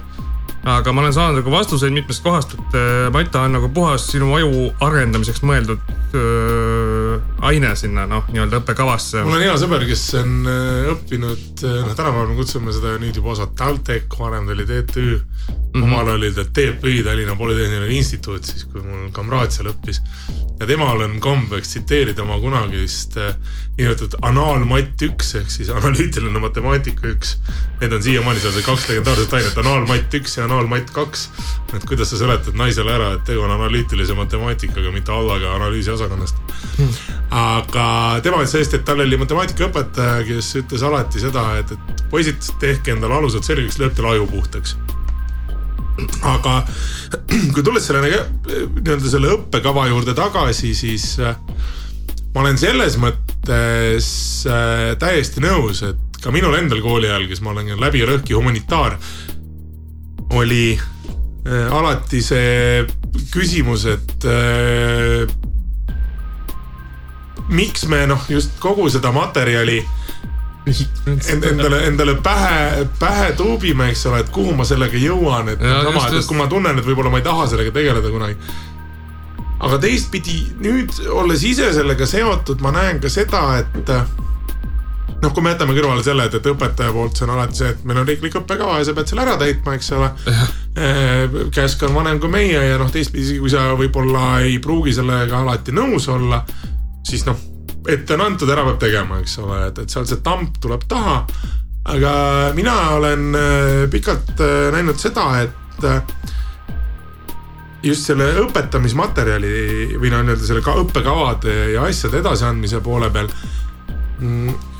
aga 0.63 0.91
ma 0.95 1.01
olen 1.03 1.15
saanud 1.15 1.41
nagu 1.41 1.51
vastuseid 1.51 1.91
mitmest 1.95 2.23
kohast, 2.23 2.53
et 2.55 2.77
äh, 2.79 3.07
mata 3.11 3.47
on 3.47 3.55
nagu 3.57 3.69
puhas 3.73 4.07
sinu 4.11 4.31
aju 4.35 4.69
arendamiseks 4.83 5.43
mõeldud 5.43 5.79
öö, 6.15 6.92
aine 7.49 7.73
sinna 7.79 8.05
noh, 8.09 8.27
nii-öelda 8.31 8.61
õppekavasse. 8.61 9.23
mul 9.25 9.37
on 9.39 9.45
hea 9.45 9.55
sõber, 9.61 9.85
kes 9.89 10.05
on 10.21 10.35
äh, 10.49 10.91
õppinud, 10.93 11.63
noh 11.63 11.93
tänapäeval 11.93 12.31
me 12.31 12.39
kutsume 12.39 12.75
seda 12.75 12.95
nüüd 13.01 13.19
juba 13.19 13.33
osa 13.35 13.49
TalTech, 13.57 14.13
varem 14.19 14.47
ta 14.47 14.55
oli 14.55 14.67
TTÜ 14.69 15.05
mm. 15.07 15.81
-hmm. 15.81 15.83
omal 15.83 16.13
oli 16.15 16.31
ta 16.33 16.45
TPÜ, 16.45 17.03
Tallinna 17.03 17.35
Polütehniline 17.35 17.93
Instituut, 17.97 18.43
siis 18.43 18.65
kui 18.65 18.81
mul 18.81 19.11
kamraad 19.11 19.51
seal 19.51 19.71
õppis. 19.73 20.01
ja 20.59 20.67
temal 20.67 21.01
on 21.01 21.19
kombeks 21.19 21.73
tsiteerida 21.73 22.23
oma 22.23 22.39
kunagist 22.39 23.17
äh, 23.17 23.35
niinimetatud 23.77 24.19
anaalmatt 24.21 25.01
üks 25.01 25.33
ehk 25.39 25.49
siis 25.49 25.69
analüütiline 25.73 26.39
matemaatika 26.39 27.07
üks. 27.09 27.37
Need 27.81 27.95
on 27.97 28.03
siiamaani 28.05 28.43
seal 28.43 28.53
see 28.53 28.65
kaks 28.67 28.85
legendaarset 28.89 29.33
ainet, 29.33 29.57
anaalmatt 29.63 30.13
üks 30.19 30.37
ja 30.37 30.45
anaalmatt 30.45 30.93
kaks. 30.93 31.29
et 31.73 31.85
kuidas 31.89 32.13
sa 32.13 32.17
seletad 32.21 32.53
naisele 32.53 32.93
ära, 32.93 33.13
et 33.17 33.25
tegu 33.25 33.41
on 33.41 33.51
analüütilise 33.55 34.13
matemaatikaga, 34.13 34.91
mitte 34.93 35.11
allaga 35.11 35.55
analüüsiosakonnast 35.57 36.37
aga 37.33 37.85
tema 38.23 38.41
ütles 38.43 38.53
hästi, 38.59 38.79
et 38.79 38.85
tal 38.85 39.01
oli 39.01 39.17
matemaatikaõpetaja, 39.17 40.21
kes 40.27 40.51
ütles 40.61 40.83
alati 40.85 41.21
seda, 41.23 41.45
et, 41.61 41.71
et 41.73 42.03
poisid, 42.11 42.41
tehke 42.61 42.93
endale 42.93 43.17
alused 43.17 43.45
selgeks, 43.45 43.79
lööb 43.81 43.95
teil 43.97 44.11
aju 44.11 44.27
puhtaks. 44.29 44.75
aga 46.25 46.59
kui 47.53 47.61
tulles 47.63 47.85
selle 47.85 48.01
nii-öelda 48.05 49.09
selle 49.09 49.33
õppekava 49.35 49.87
juurde 49.91 50.15
tagasi, 50.17 50.73
siis 50.77 51.13
äh, 51.21 51.35
ma 52.33 52.45
olen 52.45 52.57
selles 52.61 52.97
mõttes 53.01 54.07
äh, 54.49 54.93
täiesti 55.01 55.43
nõus, 55.43 55.83
et 55.85 56.21
ka 56.23 56.33
minul 56.33 56.57
endal 56.57 56.81
kooli 56.85 57.09
ajal, 57.09 57.27
kes 57.29 57.43
ma 57.45 57.53
olen 57.53 57.73
läbi 57.81 58.01
ja 58.01 58.09
lõhki 58.09 58.37
humanitaar, 58.37 58.97
oli 60.37 60.73
äh, 60.73 61.73
alati 61.73 62.21
see 62.25 62.85
küsimus, 63.33 63.85
et 63.89 64.25
miks 67.53 67.87
me 67.89 68.03
noh, 68.09 68.25
just 68.29 68.57
kogu 68.63 68.89
seda 68.91 69.11
materjali 69.15 69.81
end, 70.67 71.43
endale, 71.43 71.87
endale 71.87 72.15
pähe, 72.15 72.87
pähe 72.99 73.31
tuubime, 73.37 73.89
eks 73.91 74.05
ole, 74.05 74.23
et 74.23 74.29
kuhu 74.33 74.55
ma 74.55 74.65
sellega 74.67 74.99
jõuan, 74.99 75.51
et 75.53 75.61
Ja, 75.63 75.81
sama, 75.83 76.05
et 76.07 76.27
kui 76.27 76.39
ma 76.39 76.47
tunnen, 76.51 76.79
et 76.79 76.87
võib-olla 76.87 77.11
ma 77.11 77.19
ei 77.19 77.25
taha 77.25 77.47
sellega 77.51 77.73
tegeleda 77.75 78.11
kunagi. 78.11 78.37
aga 79.63 79.77
teistpidi 79.79 80.41
nüüd 80.59 80.91
olles 81.07 81.43
ise 81.47 81.69
sellega 81.73 82.05
seotud, 82.07 82.59
ma 82.61 82.71
näen 82.75 82.99
ka 82.99 83.09
seda, 83.11 83.43
et 83.61 83.91
noh, 85.23 85.31
kui 85.31 85.43
me 85.43 85.53
jätame 85.53 85.75
kõrvale 85.77 86.03
selle, 86.03 86.25
et, 86.27 86.35
et 86.35 86.49
õpetaja 86.51 86.91
poolt 86.91 87.15
see 87.15 87.27
on 87.27 87.35
alati 87.37 87.61
see, 87.61 87.69
et 87.71 87.85
meil 87.87 88.01
on 88.01 88.07
riiklik 88.07 88.35
õppekava 88.41 88.81
ja 88.81 88.87
sa 88.89 88.95
pead 88.97 89.11
selle 89.11 89.23
ära 89.23 89.37
täitma, 89.39 89.77
eks 89.77 89.91
ole. 89.95 90.11
käsk 91.55 91.87
on 91.87 91.95
vanem 91.95 92.19
kui 92.19 92.31
meie 92.33 92.59
ja 92.73 92.79
noh, 92.81 92.91
teistpidi, 92.91 93.23
isegi 93.23 93.39
kui 93.43 93.53
sa 93.53 93.69
võib-olla 93.79 94.41
ei 94.43 94.59
pruugi 94.63 94.95
sellega 94.95 95.43
alati 95.43 95.75
nõus 95.75 96.09
olla, 96.11 96.43
siis 97.07 97.23
noh, 97.29 97.39
ette 97.87 98.15
on 98.15 98.23
antud, 98.25 98.49
ära 98.49 98.65
peab 98.67 98.79
tegema, 98.81 99.19
eks 99.23 99.37
ole, 99.43 99.59
et, 99.69 99.83
et 99.83 99.93
seal 99.93 100.07
see 100.09 100.21
tamp 100.25 100.59
tuleb 100.63 100.85
taha. 100.89 101.23
aga 101.93 102.11
mina 102.55 102.73
olen 102.95 103.35
äh, 103.35 103.89
pikalt 103.91 104.39
äh, 104.39 104.69
näinud 104.71 104.99
seda, 105.01 105.25
et 105.43 105.87
äh, 105.89 105.99
just 107.83 108.07
selle 108.07 108.29
õpetamismaterjali 108.45 109.97
või 109.99 110.13
noh, 110.13 110.23
nii-öelda 110.23 110.47
selle 110.47 110.63
ka 110.63 110.77
õppekavade 110.79 111.73
ja 111.73 111.83
asjade 111.83 112.21
edasiandmise 112.23 112.79
poole 112.79 113.11
peal. 113.11 113.27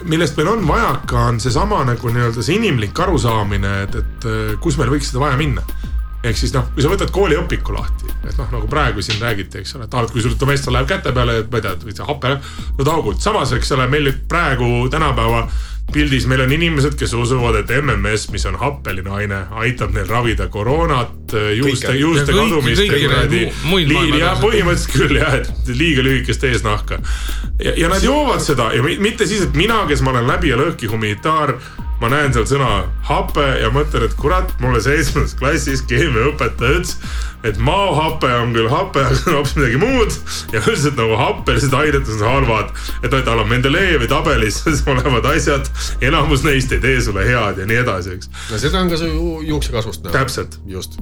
millest 0.08 0.38
meil 0.38 0.48
on 0.54 0.68
vajaka, 0.68 1.26
on 1.34 1.39
seesama 1.44 1.82
nagu 1.84 2.10
nii-öelda 2.10 2.44
see 2.44 2.56
inimlik 2.62 3.00
arusaamine, 3.00 3.74
et, 3.84 3.96
et 4.00 4.30
kus 4.63 4.78
meil 4.80 4.94
võiks 4.94 5.12
seda 5.12 5.26
vaja 5.26 5.39
minna 5.39 5.66
ehk 6.23 6.39
siis 6.39 6.53
noh, 6.55 6.69
kui 6.73 6.83
sa 6.83 6.91
võtad 6.91 7.12
kooliõpiku 7.13 7.75
lahti, 7.75 8.07
et 8.23 8.38
noh, 8.39 8.47
nagu 8.55 8.69
praegu 8.71 9.03
siin 9.03 9.19
räägiti, 9.21 9.59
eks 9.62 9.75
ole, 9.77 9.89
et 9.89 9.97
alati, 9.99 10.15
kui 10.15 10.23
sul 10.23 10.38
domestos 10.39 10.73
läheb 10.73 10.88
käte 10.89 11.12
peale, 11.15 11.41
ma 11.51 11.59
ei 11.59 11.65
tea, 11.65 11.75
või 11.83 11.95
see 11.97 12.07
hape, 12.07 12.38
no 12.77 12.88
taugud, 12.88 13.19
samas, 13.23 13.51
eks 13.57 13.75
ole, 13.75 13.88
meil 13.91 14.12
praegu 14.31 14.88
tänapäeva 14.93 15.47
pildis 15.93 16.25
meil 16.29 16.45
on 16.45 16.53
inimesed, 16.55 16.95
kes 16.99 17.13
usuvad, 17.17 17.59
et 17.59 17.73
MMS, 17.81 18.29
mis 18.31 18.45
on 18.49 18.55
happeline 18.62 19.12
aine, 19.12 19.43
aitab 19.63 19.91
neil 19.95 20.07
ravida 20.09 20.47
koroonat, 20.53 21.12
juuste, 21.58 21.88
Kõike. 21.88 22.00
juuste 22.00 22.32
kõiki- 22.32 22.50
kadumist 22.50 22.82
ja 22.82 23.00
kuradi 23.08 23.43
maailma 23.69 24.17
jah, 24.19 24.41
põhimõtteliselt 24.41 24.98
küll 24.98 25.15
jah, 25.22 25.34
et 25.41 25.52
liiga 25.67 26.02
lühikest 26.06 26.43
eesnahka. 26.43 27.00
ja, 27.60 27.74
ja 27.78 27.89
nad 27.89 28.04
joovad 28.04 28.41
seda 28.41 28.72
ja 28.74 28.84
mi- 28.84 28.98
mitte 29.00 29.26
siis, 29.28 29.41
et 29.41 29.54
mina, 29.56 29.86
kes 29.88 30.02
ma 30.02 30.12
olen 30.12 30.28
läbi 30.28 30.50
ja 30.50 30.58
lõhki 30.58 30.89
humanitaar, 30.91 31.56
ma 32.02 32.10
näen 32.10 32.34
seal 32.34 32.43
sõna 32.50 32.84
hape 33.08 33.43
ja 33.62 33.69
mõtlen, 33.72 34.04
et 34.04 34.13
kurat, 34.19 34.50
mulle 34.60 34.82
seitsmendas 34.84 35.36
klassis 35.39 35.82
keemiaõpetaja 35.88 36.80
ütles, 36.82 36.98
et 37.48 37.58
maohape 37.58 38.28
on 38.41 38.52
küll 38.56 38.67
hape, 38.72 39.00
aga 39.06 39.15
see 39.15 39.30
on 39.32 39.38
hoopis 39.38 39.56
midagi 39.56 39.78
muud 39.80 40.12
ja 40.54 40.60
üldiselt 40.63 40.98
nagu 41.00 41.15
happelised 41.19 41.74
ained 41.74 42.10
on 42.10 42.19
halvad. 42.28 42.69
et 43.04 43.13
et 43.13 43.28
ala 43.28 43.43
Mendelejevi 43.48 44.08
tabelis 44.08 44.62
olevad 44.91 45.26
asjad, 45.32 45.69
enamus 46.02 46.43
neist 46.43 46.72
ei 46.72 46.80
tee 46.80 47.02
sulle 47.02 47.24
head 47.28 47.58
ja 47.58 47.65
nii 47.65 47.78
edasi, 47.86 48.17
eks. 48.17 48.30
no 48.52 48.58
seda 48.58 48.80
on 48.84 48.89
ka 48.89 48.98
su 48.98 49.06
ju- 49.08 49.41
juuksekasvust 49.54 50.04
näha. 50.04 50.13
täpselt 50.17 50.60
just. 50.67 51.00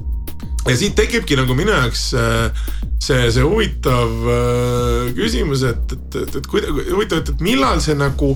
Ja 0.68 0.76
siit 0.78 0.94
tekibki 0.98 1.36
nagu 1.38 1.54
minu 1.58 1.74
jaoks 1.74 2.04
äh, 2.14 2.64
see, 3.02 3.26
see 3.34 3.42
huvitav 3.46 4.12
äh, 4.30 5.12
küsimus, 5.18 5.64
et, 5.66 5.96
et, 5.96 6.20
et, 6.22 6.36
et 6.40 6.46
kuida- 6.50 6.72
huvitav, 6.92 7.22
et, 7.24 7.32
et 7.34 7.44
millal 7.44 7.82
see 7.82 7.96
nagu 7.98 8.34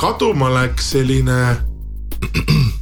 kaduma 0.00 0.50
läks 0.52 0.92
selline, 0.96 1.40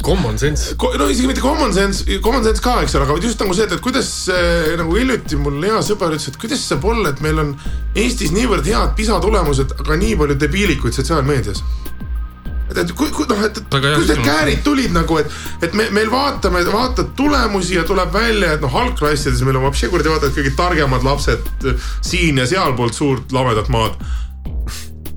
Common 0.00 0.38
sense. 0.38 0.74
no 0.98 1.08
isegi 1.12 1.26
mitte 1.28 1.42
common 1.44 1.74
sense, 1.76 2.06
common 2.24 2.40
sense 2.44 2.62
ka, 2.64 2.78
eks 2.80 2.94
ole, 2.96 3.04
aga 3.04 3.18
just 3.20 3.40
nagu 3.42 3.52
see, 3.52 3.66
et, 3.68 3.74
et 3.76 3.82
kuidas 3.84 4.08
äh, 4.32 4.70
nagu 4.80 4.94
hiljuti 4.96 5.36
mul 5.36 5.58
hea 5.60 5.82
sõber 5.84 6.14
ütles, 6.16 6.30
et 6.32 6.38
kuidas 6.40 6.62
saab 6.64 6.86
olla, 6.88 7.12
et 7.12 7.20
meil 7.20 7.36
on 7.42 7.50
Eestis 8.00 8.32
niivõrd 8.32 8.64
head 8.64 8.94
PISA 8.96 9.18
tulemused, 9.20 9.74
aga 9.82 9.98
nii 10.00 10.16
palju 10.16 10.38
debiilikuid 10.40 10.96
sotsiaalmeedias 10.96 11.60
et, 12.76 12.92
kui, 12.96 13.10
kui 13.14 13.26
noh, 13.30 13.42
et, 13.46 13.58
kust 13.70 14.12
need 14.12 14.22
käärid 14.24 14.62
tulid 14.66 14.94
nagu, 14.94 15.18
et, 15.20 15.34
et 15.66 15.74
me, 15.76 15.88
meil 15.94 16.10
vaatame, 16.12 16.62
vaatad 16.70 17.12
tulemusi 17.18 17.76
ja 17.78 17.84
tuleb 17.88 18.12
välja, 18.14 18.54
et 18.54 18.64
noh, 18.64 18.78
algklassides 18.82 19.42
meil 19.46 19.60
on 19.60 19.68
vapši 19.68 19.90
kuradi 19.92 20.12
vaata, 20.12 20.30
et 20.30 20.38
kõige 20.38 20.54
targemad 20.58 21.06
lapsed 21.06 21.68
siin 22.06 22.40
ja 22.40 22.48
sealpoolt 22.50 22.96
suurt 22.96 23.34
lamedat 23.34 23.70
maad. 23.72 23.98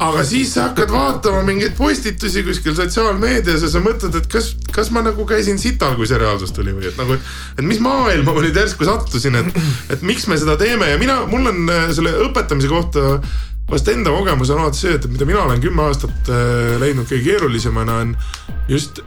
aga 0.04 0.24
siis 0.28 0.50
sa 0.56 0.66
hakkad 0.68 0.90
vaatama 0.92 1.44
mingeid 1.48 1.78
postitusi 1.78 2.42
kuskil 2.44 2.74
sotsiaalmeedias 2.76 3.62
ja 3.64 3.70
sa 3.72 3.80
mõtled, 3.80 4.18
et 4.18 4.26
kas, 4.28 4.50
kas 4.74 4.90
ma 4.92 5.04
nagu 5.06 5.26
käisin 5.30 5.62
sital, 5.62 5.94
kui 5.96 6.10
see 6.10 6.18
reaalsus 6.20 6.52
tuli 6.52 6.74
või 6.76 6.90
et 6.90 6.98
nagu, 7.00 7.16
et 7.56 7.64
mis 7.64 7.80
maailma 7.80 8.34
ma 8.34 8.44
nüüd 8.44 8.58
järsku 8.58 8.90
sattusin, 8.90 9.38
et, 9.40 9.64
et 9.94 10.04
miks 10.04 10.28
me 10.28 10.38
seda 10.42 10.58
teeme 10.60 10.90
ja 10.90 11.00
mina, 11.00 11.22
mul 11.30 11.48
on 11.54 11.70
äh, 11.72 11.88
selle 11.96 12.18
õpetamise 12.26 12.72
kohta 12.74 13.22
vast 13.72 13.88
enda 13.88 14.12
kogemus 14.14 14.52
on 14.54 14.64
alati 14.64 14.82
see, 14.84 14.96
et 14.98 15.08
mida 15.12 15.28
mina 15.28 15.44
olen 15.46 15.62
kümme 15.64 15.88
aastat 15.88 16.32
äh, 16.32 16.76
leidnud 16.82 17.08
kõige 17.10 17.24
keerulisemana 17.32 18.00
on 18.04 18.16
just 18.70 19.02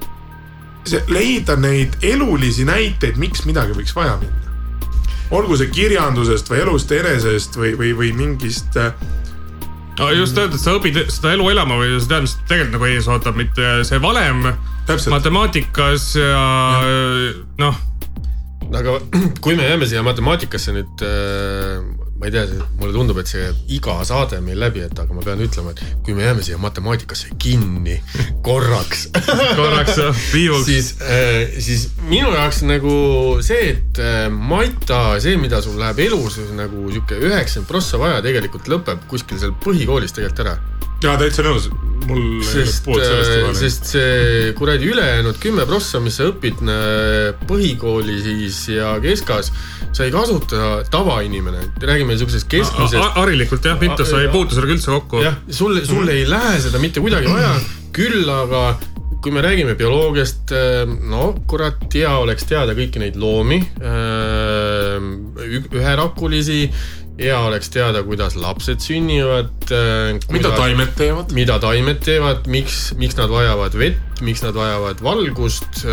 see 0.86 1.02
leida 1.10 1.56
neid 1.58 1.96
elulisi 2.06 2.66
näiteid, 2.66 3.18
miks 3.20 3.44
midagi 3.46 3.76
võiks 3.76 3.94
vaja 3.96 4.16
minna. 4.20 4.42
olgu 5.34 5.58
see 5.58 5.70
kirjandusest 5.74 6.50
või 6.50 6.62
elust 6.62 6.92
enesest 6.94 7.58
või, 7.58 7.74
või, 7.78 7.92
või 7.98 8.12
mingist 8.16 8.78
äh, 8.80 8.94
no 9.98 10.10
just 10.14 10.38
öelda, 10.38 10.56
et 10.56 10.62
sa 10.62 10.76
õpid 10.78 11.02
seda 11.10 11.34
elu 11.36 11.50
elama 11.52 11.80
või 11.80 11.96
sa 11.98 12.10
tead, 12.14 12.26
mis 12.26 12.36
tegelikult 12.46 12.78
nagu 12.78 12.88
ees 12.90 13.10
ootab, 13.10 13.38
mitte 13.38 13.74
see 13.88 14.00
valem 14.02 14.46
täpselt, 14.86 15.12
matemaatikas 15.14 16.12
ja, 16.20 16.46
ja. 16.86 17.44
noh, 17.60 17.78
aga 18.72 18.98
kui 19.44 19.58
me 19.58 19.68
jääme 19.68 19.88
siia 19.88 20.04
matemaatikasse 20.06 20.74
nüüd 20.76 21.06
äh, 21.06 21.95
ma 22.16 22.28
ei 22.28 22.32
tea, 22.32 22.46
mulle 22.80 22.94
tundub, 22.94 23.18
et 23.20 23.28
see 23.28 23.48
iga 23.76 23.98
saade 24.08 24.38
meil 24.44 24.58
läbi, 24.60 24.80
et 24.86 25.00
aga 25.02 25.16
ma 25.16 25.24
pean 25.24 25.42
ütlema, 25.44 25.74
et 25.74 25.82
kui 26.06 26.16
me 26.16 26.24
jääme 26.24 26.44
siia 26.46 26.56
matemaatikasse 26.60 27.34
kinni 27.42 27.98
korraks, 28.46 29.08
korraks 29.60 30.00
viivuks. 30.32 30.64
siis, 30.64 30.94
siis 31.66 31.88
minu 32.08 32.32
jaoks 32.32 32.62
nagu 32.68 32.94
see, 33.44 33.74
et 33.74 34.00
äh, 34.00 34.26
Maita, 34.32 35.18
see, 35.20 35.36
mida 35.40 35.60
sul 35.64 35.76
läheb 35.80 36.00
elus 36.06 36.40
nagu 36.56 36.88
sihuke 36.92 37.20
üheksakümmend 37.20 37.68
prossa 37.68 38.00
vaja, 38.00 38.22
tegelikult 38.24 38.70
lõpeb 38.72 39.04
kuskil 39.10 39.40
seal 39.42 39.52
põhikoolis 39.64 40.16
tegelikult 40.16 40.46
ära. 40.46 40.56
jaa, 41.04 41.16
täitsa 41.20 41.44
nõus, 41.44 41.68
mul 42.06 42.40
sest 42.46 42.86
ole. 42.88 43.52
sest 43.58 43.90
see 43.90 44.52
kuradi 44.56 44.88
ülejäänud 44.92 45.38
kümme 45.42 45.66
prossa, 45.68 46.00
mis 46.02 46.16
sa 46.18 46.28
õpid 46.30 46.62
äh, 46.64 47.30
põhikooli 47.48 48.16
siis 48.24 48.62
ja 48.76 48.94
keskas, 49.02 49.52
sa 49.90 50.06
ei 50.06 50.14
kasuta 50.14 50.82
tavainimene, 50.92 51.70
räägime 51.82 52.16
siuksest 52.20 52.48
keskmisest. 52.52 53.16
harilikult 53.18 53.68
jah, 53.68 53.78
mitte 53.80 54.08
sa 54.08 54.22
ei 54.24 54.32
puutu 54.32 54.56
sellega 54.56 54.76
üldse 54.78 54.92
kokku. 54.94 55.24
jah, 55.26 55.40
sul, 55.50 55.80
sul 55.88 56.12
ei 56.12 56.26
lähe 56.28 56.60
seda 56.64 56.82
mitte 56.82 57.04
kuidagi 57.04 57.32
vaja, 57.32 57.56
küll 57.96 58.28
aga 58.32 58.68
kui 59.26 59.32
me 59.34 59.40
räägime 59.42 59.74
bioloogiast, 59.74 60.52
no 61.10 61.32
kurat, 61.50 61.80
hea 61.90 62.12
oleks 62.20 62.46
teada 62.46 62.76
kõiki 62.78 63.00
neid 63.02 63.16
loomi, 63.18 63.58
üherakulisi, 65.74 66.60
hea 67.18 67.36
oleks 67.40 67.70
teada, 67.72 68.02
kuidas 68.04 68.36
lapsed 68.36 68.82
sünnivad. 68.84 69.52
mida 70.32 70.52
taimed 70.56 70.92
teevad? 70.96 71.32
mida 71.32 71.58
taimed 71.62 72.02
teevad, 72.04 72.46
miks, 72.52 72.92
miks 73.00 73.16
nad 73.16 73.32
vajavad 73.32 73.76
vett, 73.78 74.20
miks 74.20 74.44
nad 74.44 74.56
vajavad 74.56 75.00
valgust. 75.04 75.84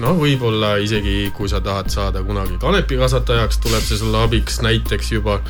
noh, 0.00 0.16
võib-olla 0.16 0.78
isegi 0.80 1.28
kui 1.36 1.50
sa 1.52 1.60
tahad 1.60 1.90
saada 1.92 2.22
kunagi 2.24 2.56
kanepikasvatajaks, 2.62 3.60
tuleb 3.60 3.84
see 3.84 4.00
sulle 4.00 4.24
abiks 4.24 4.60
näiteks 4.64 5.12
juba. 5.18 5.40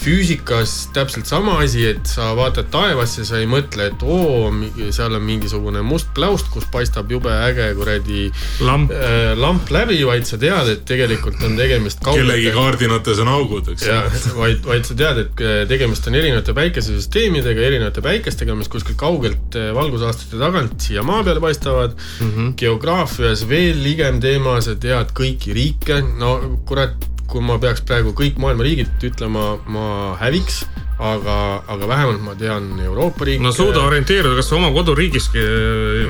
Füüsikas 0.00 0.88
täpselt 0.96 1.28
sama 1.28 1.58
asi, 1.60 1.82
et 1.90 2.08
sa 2.08 2.30
vaatad 2.38 2.70
taevasse, 2.72 3.24
sa 3.28 3.40
ei 3.40 3.48
mõtle, 3.50 3.90
et 3.90 4.04
oo, 4.06 4.48
seal 4.94 5.16
on 5.18 5.24
mingisugune 5.26 5.82
must 5.84 6.08
pläust, 6.16 6.48
kus 6.52 6.64
paistab 6.72 7.10
jube 7.12 7.30
äge 7.30 7.68
kuradi 7.76 8.26
lamp, 8.64 8.92
äh, 8.94 9.34
lamp 9.38 9.70
läbi, 9.72 9.98
vaid 10.08 10.26
sa 10.28 10.38
tead, 10.40 10.70
et 10.72 10.84
tegelikult 10.88 11.42
on 11.46 11.56
tegemist 11.58 12.02
kellegi 12.06 12.52
kaardinates 12.54 13.20
on 13.24 13.30
augud, 13.32 13.72
eks 13.72 13.88
ole. 13.90 14.22
vaid, 14.38 14.62
vaid 14.66 14.88
sa 14.88 14.96
tead, 14.98 15.22
et 15.24 15.42
äh, 15.44 15.58
tegemist 15.70 16.08
on 16.08 16.18
erinevate 16.18 16.54
päikesesüsteemidega, 16.56 17.66
erinevate 17.70 18.04
päikestega, 18.04 18.56
mis 18.58 18.70
kuskilt 18.72 18.98
kaugelt 19.00 19.58
äh, 19.58 19.72
valgusaastate 19.76 20.40
tagant 20.40 20.80
siia 20.86 21.04
maa 21.06 21.24
peale 21.26 21.42
paistavad 21.44 21.96
mm. 21.96 22.30
-hmm. 22.30 22.54
geograafias 22.60 23.46
veel 23.48 23.82
ligem 23.82 24.20
teema, 24.22 24.58
sa 24.64 24.76
tead 24.80 25.12
kõiki 25.16 25.54
riike, 25.56 26.00
no 26.20 26.36
kurat, 26.68 26.96
kui 27.26 27.42
ma 27.42 27.58
peaks 27.62 27.82
praegu 27.86 28.12
kõik 28.16 28.38
maailma 28.42 28.62
riigid 28.66 29.02
ütlema, 29.10 29.56
ma 29.66 29.86
häviks, 30.20 30.62
aga, 30.96 31.34
aga 31.68 31.88
vähemalt 31.90 32.22
ma 32.24 32.32
tean 32.40 32.68
Euroopa 32.80 33.26
riike. 33.28 33.42
no 33.44 33.50
suuda 33.52 33.82
orienteeruda 33.84 34.38
kas 34.38 34.48
oma 34.56 34.70
koduriigiski. 34.72 35.42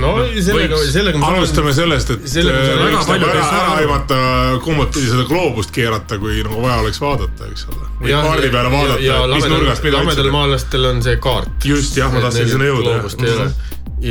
no 0.02 0.12
sellega, 0.46 0.78
sellega 0.92 1.18
ma 1.18 1.32
alustame 1.34 1.72
sellest, 1.74 2.12
et 2.14 2.28
Sellega 2.30 2.60
äh, 2.60 2.82
väga 2.84 3.00
palju 3.08 3.26
ära, 3.30 3.38
ei 3.40 3.48
saa 3.48 3.62
ära 3.64 3.78
aimata, 3.80 4.18
kummat 4.66 4.92
pidi 4.94 5.10
seda 5.10 5.24
gloobust 5.30 5.72
keerata, 5.74 6.20
kui 6.22 6.42
nagu 6.46 6.60
vaja 6.62 6.78
oleks 6.84 7.00
vaadata, 7.02 7.48
eks 7.50 7.66
ole. 7.72 7.88
või 8.02 8.12
Ja- 8.12 8.22
kaardi 8.28 8.52
peale 8.54 8.70
vaadata, 8.76 9.00
mis 9.00 9.32
lamedal- 9.32 9.56
nurgast 9.56 9.82
mida 9.88 9.96
lamedal 9.96 10.20
otsida. 10.26 10.36
maalastel 10.38 10.86
on 10.92 11.02
see 11.02 11.16
kaart. 11.16 11.64
just, 11.64 11.96
jah, 11.98 12.12
ma 12.12 12.20
tahtsin 12.28 12.48
sinna 12.54 12.70
jõuda. 12.70 13.00
ole. 13.40 13.50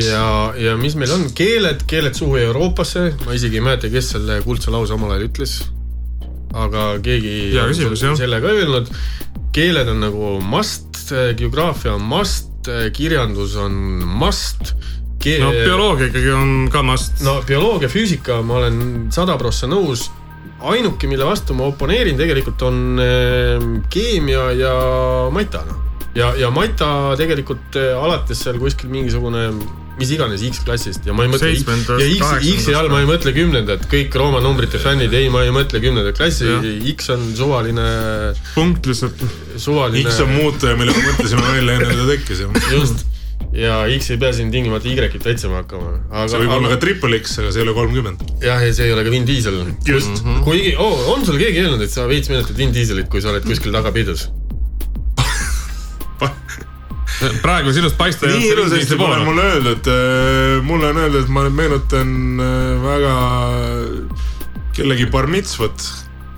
ja, 0.02 0.28
ja 0.58 0.76
mis 0.82 0.96
meil 1.00 1.12
on, 1.16 1.30
keeled, 1.38 1.86
keeled 1.88 2.14
suhu 2.20 2.36
Euroopasse, 2.42 3.14
ma 3.26 3.32
isegi 3.38 3.62
ei 3.62 3.66
mäleta, 3.70 3.90
kes 3.94 4.10
selle 4.18 4.42
kuldse 4.44 4.72
lause 4.76 4.94
omal 4.94 5.16
ajal 5.16 5.30
ütles. 5.30 5.60
Aga 6.56 6.88
keegi 7.04 7.36
Hea 7.54 7.64
on 7.64 7.74
küsimus, 7.74 8.04
selle 8.20 8.42
ka 8.44 8.52
öelnud. 8.54 8.92
keeled 9.56 9.88
on 9.92 10.04
nagu 10.04 10.36
must, 10.44 11.10
geograafia 11.38 11.96
on 11.96 12.04
must, 12.10 12.70
kirjandus 12.96 13.56
on 13.60 13.74
must. 14.20 14.76
no 15.40 15.52
bioloogia 15.52 16.10
ikkagi 16.12 16.32
on 16.36 16.70
ka 16.72 16.84
must. 16.84 17.24
no 17.26 17.40
bioloogia, 17.48 17.90
füüsika, 17.92 18.42
ma 18.44 18.62
olen 18.62 19.08
sada 19.16 19.38
prossa 19.42 19.68
nõus. 19.68 20.10
ainuke, 20.66 21.08
mille 21.08 21.26
vastu 21.28 21.54
ma 21.54 21.68
oponeerin 21.70 22.18
tegelikult 22.18 22.62
on 22.66 23.00
äh, 23.02 23.66
keemia 23.92 24.52
ja 24.56 24.76
mata 25.32 25.66
noh. 25.68 25.82
ja, 26.16 26.32
ja 26.40 26.52
mata 26.52 27.16
tegelikult 27.20 27.76
äh, 27.80 27.96
alates 28.00 28.46
seal 28.46 28.60
kuskil 28.62 28.90
mingisugune 28.90 29.50
mis 30.00 30.12
iganes 30.12 30.44
X-klassist 30.50 31.08
ja 31.08 31.16
ma 31.16 31.26
ei 31.26 31.32
mõtle 31.32 31.50
ja 31.52 32.10
X. 32.12 32.52
X-i 32.52 32.76
all 32.78 32.92
ma 32.92 33.02
ei 33.04 33.10
mõtle 33.10 33.34
kümnendat, 33.36 33.88
kõik 33.92 34.16
Rooma 34.20 34.42
numbrite 34.44 34.82
fännid, 34.82 35.14
ei, 35.16 35.32
ma 35.34 35.46
ei 35.46 35.54
mõtle 35.56 35.82
kümnendat 35.84 36.20
klassi 36.20 36.50
X 36.96 37.12
on 37.16 37.28
suvaline, 37.38 37.90
punkt 38.54 38.88
lihtsalt. 38.92 39.26
suvaline. 39.62 40.06
X 40.06 40.24
on 40.26 40.34
muutuja, 40.36 40.78
mille 40.80 40.96
me 40.96 41.10
mõtlesime 41.12 41.46
välja 41.48 41.80
enne, 41.80 42.00
ta 42.00 42.08
tekkis. 42.12 42.46
just 42.74 43.06
ja 43.56 43.80
X 43.96 44.12
ei 44.12 44.20
pea 44.20 44.34
siin 44.36 44.52
tingimata 44.52 44.90
Y-it 44.92 45.28
otsima 45.32 45.62
hakkama, 45.62 45.94
aga. 46.10 46.28
see 46.32 46.42
võib 46.44 46.56
olla 46.58 46.72
ka 46.74 46.80
triple 46.82 47.20
X, 47.22 47.38
aga 47.40 47.54
see 47.56 47.64
ei 47.64 47.68
ole 47.68 47.76
kolmkümmend. 47.78 48.26
jah, 48.44 48.64
ja 48.64 48.76
see 48.76 48.90
ei 48.90 48.96
ole 48.96 49.06
ka 49.08 49.14
Vin 49.14 49.28
Diesel. 49.28 49.62
just. 49.88 50.24
kuigi 50.48 50.76
oh,, 50.76 51.12
on 51.16 51.26
sul 51.28 51.40
keegi 51.40 51.64
öelnud, 51.64 51.84
et 51.86 51.94
sa 51.94 52.08
veits 52.12 52.32
mäletad 52.32 52.58
Vin 52.60 52.76
Dieselit, 52.76 53.08
kui 53.12 53.24
sa 53.24 53.32
oled 53.32 53.48
kuskil 53.48 53.76
taga 53.76 53.96
peidus? 53.96 54.28
praegu 57.44 57.74
sinust 57.76 57.98
paista. 57.98 58.28
nii 58.28 58.50
ilusasti 58.52 58.98
pole 59.00 59.20
mulle 59.24 59.44
öeldud, 59.54 59.92
mulle 60.68 60.92
on 60.92 60.98
öeldud, 61.04 61.24
et 61.24 61.32
ma 61.32 61.46
nüüd 61.46 61.60
meenutan 61.60 62.16
äh, 62.44 62.72
väga 62.84 63.14
kellegi 64.76 65.08
bar 65.12 65.30
mitzvot, 65.32 65.86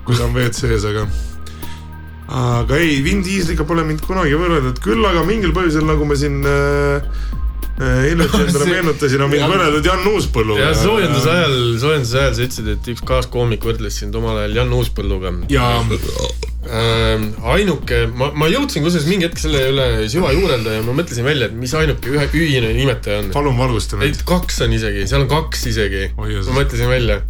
kui 0.06 0.18
ta 0.18 0.28
on 0.28 0.36
WC-s, 0.36 0.86
aga. 0.86 1.08
aga 2.28 2.78
ei, 2.78 3.00
Vin 3.06 3.24
Dieseliga 3.26 3.66
pole 3.68 3.86
mind 3.88 4.04
kunagi 4.06 4.38
võrreldud, 4.38 4.82
küll 4.84 5.06
aga 5.10 5.26
mingil 5.28 5.56
põhjusel, 5.56 5.88
nagu 5.90 6.06
ma 6.06 6.18
siin 6.20 6.44
äh, 6.46 7.02
äh, 7.02 7.47
hiljuti 7.78 8.42
endale 8.44 8.66
See- 8.66 8.74
meenutasin, 8.74 9.22
on 9.22 9.30
mind 9.32 9.44
jah. 9.44 9.52
võrreldud 9.54 9.86
Jan 9.92 10.08
Uuspõlluga. 10.14 10.66
ja 10.66 10.74
soojenduse 10.78 11.30
ajal, 11.30 11.56
soojenduse 11.82 12.20
ajal 12.24 12.36
sa 12.38 12.46
ütlesid, 12.48 12.74
et 12.74 12.92
üks 12.96 13.06
kaaskoomik 13.06 13.66
võrdles 13.70 14.02
sind 14.02 14.16
omal 14.18 14.42
ajal 14.44 14.62
Jan 14.64 14.74
Uuspõlluga. 14.80 15.34
ja 15.54 15.70
Ähm, 16.68 17.30
ainuke, 17.48 18.02
ma, 18.12 18.28
ma 18.36 18.50
jõudsin 18.52 18.84
kusjuures 18.84 19.06
mingi 19.08 19.24
hetk 19.30 19.40
selle 19.40 19.62
üle 19.70 19.86
süva 20.12 20.34
juurelda 20.36 20.74
ja 20.76 20.82
ma 20.84 20.96
mõtlesin 20.98 21.24
välja, 21.24 21.48
et 21.48 21.54
mis 21.56 21.72
ainuke 21.80 22.12
ühe 22.12 22.26
ühine 22.36 22.74
nimetaja 22.76 23.22
on. 23.22 23.30
palun 23.32 23.56
valgusta 23.56 23.96
ei 23.96 24.02
meid., 24.10 24.20
kaks 24.28 24.60
on 24.66 24.74
isegi, 24.76 25.06
seal 25.08 25.24
on 25.24 25.30
kaks 25.32 25.64
isegi. 25.72 26.10
Jeesus. 26.12 26.50
ma 26.52 26.58
mõtlesin 26.60 26.92
välja. 26.92 27.22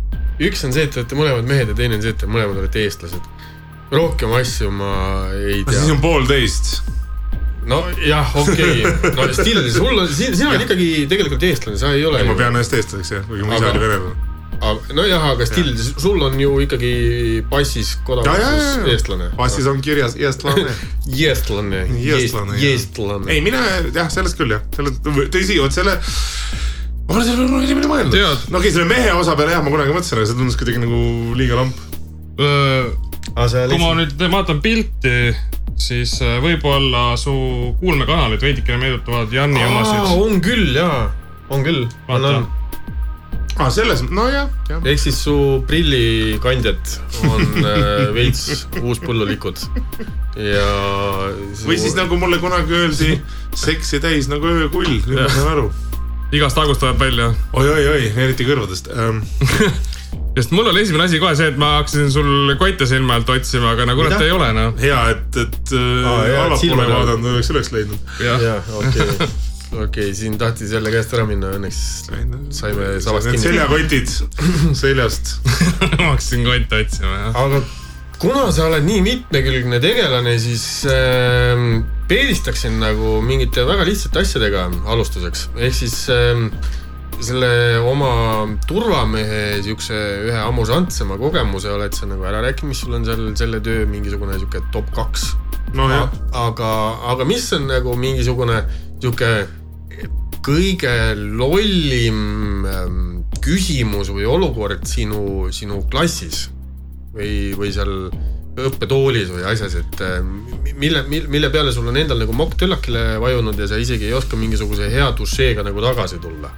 üks 0.41 0.65
on 0.65 0.73
see, 0.73 0.87
et 0.87 0.95
te 0.95 1.03
olete 1.03 1.19
mõlemad 1.19 1.45
mehed 1.51 1.69
ja 1.69 1.77
teine 1.77 1.99
on 1.99 2.05
see, 2.05 2.15
et 2.15 2.21
te 2.23 2.29
mõlemad 2.29 2.57
olete 2.63 2.81
eestlased. 2.81 3.29
rohkem 3.93 4.33
asju 4.39 4.71
ma 4.73 4.93
ei 5.35 5.61
siis 5.67 5.83
tea. 5.83 5.93
on 5.93 6.01
poolteist. 6.01 6.71
nojah, 7.67 8.35
okei 8.35 8.85
okay., 8.85 9.11
no 9.15 9.27
still, 9.37 9.59
sul 9.71 9.99
on, 9.99 10.07
sina 10.07 10.51
oled 10.51 10.63
ikkagi 10.65 10.87
tegelikult 11.11 11.43
eestlane, 11.47 11.79
sa 11.79 11.91
ei 11.95 12.05
ole. 12.07 12.23
ma 12.27 12.37
pean 12.37 12.55
ennast 12.55 12.75
eestlaseks 12.77 13.13
jah, 13.17 13.27
kuigi 13.27 13.47
mu 13.47 13.55
isa 13.55 13.71
oli 13.71 13.81
venelane. 13.83 14.13
nojah, 14.97 15.25
aga 15.33 15.47
still, 15.49 15.73
sul 15.77 16.23
on 16.27 16.37
ju 16.41 16.53
ikkagi 16.63 16.91
passis 17.51 17.95
kodakondsus 18.07 18.87
eestlane. 18.93 19.31
passis 19.39 19.67
on 19.69 19.81
kirjas 19.83 20.15
eestlane. 20.19 20.71
Eestlane, 21.07 21.83
Eestlane, 21.97 22.61
eestlane. 22.71 23.31
ei, 23.33 23.43
mina 23.45 23.63
jah, 23.91 24.09
sellest 24.13 24.39
küll 24.39 24.55
jah, 24.55 24.63
selle, 24.75 24.95
tõsi, 25.33 25.59
vot 25.59 25.75
selle. 25.75 25.97
ma 27.07 27.13
pole 27.15 27.25
selle 27.27 27.49
peale 27.49 27.67
niimoodi 27.67 27.91
mõelnud. 27.91 28.47
No 28.53 28.61
okei, 28.61 28.71
selle 28.75 28.87
mehe 28.89 29.11
osa 29.15 29.35
peale 29.39 29.55
jah, 29.55 29.65
ma 29.65 29.75
kunagi 29.75 29.95
mõtlesin, 29.95 30.19
aga 30.19 30.31
see 30.31 30.39
tundus 30.39 30.59
kuidagi 30.59 30.83
nagu 30.83 31.35
liiga 31.39 31.59
lamp. 31.59 31.83
Kui 33.35 33.79
ma 33.81 33.93
nüüd 33.97 34.21
vaatan 34.31 34.59
pilti, 34.63 35.15
siis 35.77 36.17
äh, 36.25 36.37
võib-olla 36.43 37.11
su 37.19 37.33
kuulmekanalid 37.81 38.43
veidikene 38.43 38.81
meenutavad 38.81 39.33
Janni 39.33 39.63
omasid. 39.65 40.13
on 40.17 40.39
küll 40.43 40.77
jaa, 40.77 41.07
on 41.49 41.65
küll, 41.65 41.83
on, 42.07 42.07
Vaata. 42.07 42.31
on. 42.37 42.47
aa, 43.57 43.69
selles, 43.73 44.03
nojah, 44.09 44.49
jah. 44.69 44.85
ehk 44.85 45.01
siis 45.01 45.19
su 45.27 45.35
prillikandjad 45.69 46.95
on 47.29 47.43
äh, 47.61 48.07
veits 48.17 48.67
uuspõllulikud 48.81 49.65
ja. 50.41 50.69
või 51.65 51.77
siis 51.81 51.97
nagu 51.97 52.17
mulle 52.21 52.41
kunagi 52.41 52.79
öeldi, 52.81 53.19
seksi 53.57 54.01
täis 54.03 54.31
nagu 54.31 54.49
öökull, 54.49 54.97
nüüd 55.05 55.21
ma 55.21 55.29
saan 55.29 55.53
aru 55.57 55.69
igast 56.31 56.57
august 56.57 56.81
tuleb 56.83 56.99
välja. 56.99 57.29
oi, 57.53 57.69
oi, 57.69 57.85
oi, 57.87 58.09
eriti 58.17 58.47
kõrvadest 58.47 58.89
ähm. 58.91 59.21
sest 60.37 60.51
mul 60.53 60.69
oli 60.69 60.83
esimene 60.85 61.07
asi 61.07 61.19
kohe 61.21 61.33
see, 61.37 61.49
et 61.51 61.57
ma 61.61 61.77
hakkasin 61.79 62.11
sul 62.13 62.53
kotte 62.61 62.85
silma 62.89 63.17
alt 63.17 63.29
otsima, 63.33 63.73
aga 63.73 63.87
no 63.89 63.95
kurat 63.97 64.13
Mida? 64.15 64.25
ei 64.27 64.35
ole 64.35 64.49
noh. 64.57 64.75
hea, 64.81 64.99
et, 65.15 65.39
et 65.43 65.73
äh, 65.73 65.81
et 65.81 66.07
allapoole 66.11 66.59
silmad- 66.61 66.93
vaadanud 66.93 67.31
oleks 67.33 67.51
üles 67.55 67.71
leidnud. 67.73 68.13
jah, 68.21 68.69
okei, 68.81 69.31
okei, 69.87 70.13
siin 70.17 70.37
tahtis 70.41 70.71
jälle 70.77 70.93
käest 70.93 71.17
ära 71.17 71.25
minna, 71.29 71.55
õnneks 71.57 71.81
saime 72.59 72.93
sabast 73.03 73.31
kinni. 73.31 73.41
seljakotid 73.47 74.13
seljast. 74.83 75.35
ma 75.99 76.13
hakkasin 76.13 76.45
kotte 76.47 76.83
otsima 76.85 77.17
jah. 77.17 77.41
aga 77.43 77.63
kuna 78.21 78.47
sa 78.53 78.69
oled 78.69 78.85
nii 78.85 79.01
mitmekülgne 79.05 79.81
tegelane, 79.81 80.37
siis 80.41 80.65
äh, 80.89 81.67
peedistaksin 82.09 82.77
nagu 82.81 83.17
mingite 83.25 83.65
väga 83.67 83.85
lihtsate 83.89 84.21
asjadega 84.21 84.69
alustuseks, 84.93 85.49
ehk 85.57 85.75
siis 85.81 86.03
äh, 86.13 86.45
selle 87.23 87.79
oma 87.81 88.11
turvamehe 88.67 89.61
siukse 89.65 89.97
ühe 90.27 90.39
amusantsema 90.43 91.17
kogemuse 91.19 91.71
oled 91.73 91.95
sa 91.97 92.09
nagu 92.09 92.25
ära 92.29 92.43
rääkinud, 92.45 92.71
mis 92.71 92.83
sul 92.83 92.97
on 92.97 93.05
seal 93.07 93.31
selle 93.39 93.61
töö 93.65 93.87
mingisugune 93.89 94.37
sihuke 94.37 94.61
top 94.75 94.89
kaks 94.95 95.31
nojah, 95.75 96.11
aga, 96.37 96.71
aga 97.13 97.27
mis 97.27 97.47
on 97.57 97.67
nagu 97.71 97.95
mingisugune 97.99 98.61
sihuke 99.01 99.31
kõige 100.47 100.93
lollim 101.17 102.67
ähm, 102.69 103.01
küsimus 103.43 104.11
või 104.13 104.27
olukord 104.29 104.85
sinu, 104.87 105.49
sinu 105.51 105.81
klassis 105.91 106.47
või, 107.15 107.51
või 107.57 107.73
seal 107.75 107.93
õppetoolis 108.57 109.29
või 109.33 109.43
asjas, 109.49 109.75
et 109.81 109.99
äh, 110.05 110.21
mille, 110.79 111.03
mille 111.09 111.49
peale 111.53 111.73
sul 111.75 111.89
on 111.91 111.99
endal 111.99 112.21
nagu 112.23 112.33
mokk 112.35 112.55
töllakile 112.61 113.17
vajunud 113.21 113.59
ja 113.59 113.67
sa 113.69 113.81
isegi 113.81 114.07
ei 114.07 114.15
oska 114.17 114.39
mingisuguse 114.39 114.89
hea 114.93 115.11
dušeega 115.17 115.65
nagu 115.67 115.83
tagasi 115.83 116.21
tulla. 116.23 116.53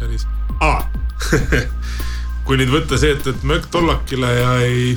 Päris 0.00 0.26
ah. 0.60 0.84
kui 2.44 2.58
nüüd 2.60 2.72
võtta 2.72 2.98
see, 3.00 3.14
et, 3.16 3.26
et 3.26 3.44
mökk 3.48 3.70
tollakile 3.72 4.30
ja 4.36 4.50
ei, 4.64 4.96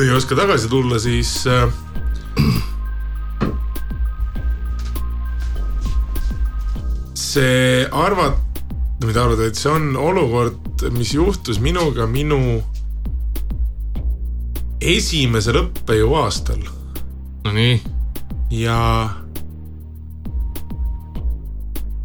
ei 0.00 0.10
oska 0.12 0.36
tagasi 0.36 0.68
tulla, 0.68 0.98
siis 1.00 1.32
äh, 1.48 1.70
see 7.16 7.86
arvat-, 7.88 8.60
mitte 9.04 9.22
arvata, 9.22 9.48
et 9.48 9.56
see 9.56 9.72
on 9.72 9.94
olukord, 9.96 10.84
mis 10.96 11.14
juhtus 11.16 11.60
minuga 11.62 12.06
minu 12.10 12.60
esimesel 14.80 15.60
õppejõuaastal 15.60 16.62
Nonii, 17.44 17.80
ja 18.52 18.76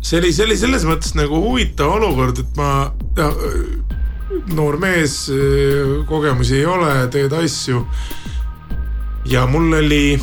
see 0.06 0.20
oli, 0.22 0.30
see 0.34 0.46
oli 0.46 0.58
selles 0.60 0.86
mõttes 0.86 1.15
nagu 1.18 1.39
huvitav 1.41 1.96
olukord, 1.98 2.38
et 2.44 2.60
ma, 2.60 2.91
noor 4.54 4.78
mees, 4.82 5.18
kogemusi 6.10 6.60
ei 6.60 6.68
ole, 6.70 6.94
teed 7.13 7.34
asju. 7.34 7.82
ja 9.26 9.48
mul 9.50 9.74
oli 9.74 10.20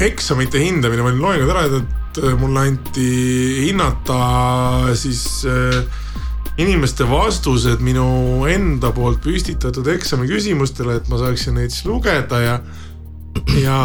eksamite 0.00 0.62
hindamine, 0.62 1.04
ma 1.04 1.10
olin 1.12 1.24
loengud 1.26 1.52
ära 1.52 1.66
teinud, 1.68 1.96
mulle 2.40 2.62
anti 2.66 3.10
hinnata 3.68 4.16
siis 4.98 5.44
äh, 5.46 5.76
inimeste 6.58 7.04
vastused 7.06 7.84
minu 7.84 8.48
enda 8.50 8.90
poolt 8.96 9.20
püstitatud 9.22 9.86
eksami 9.92 10.26
küsimustele, 10.26 10.96
et 10.98 11.12
ma 11.12 11.20
saaksin 11.20 11.60
neid 11.60 11.70
siis 11.70 11.84
lugeda 11.86 12.40
ja, 12.42 12.58
ja 13.60 13.78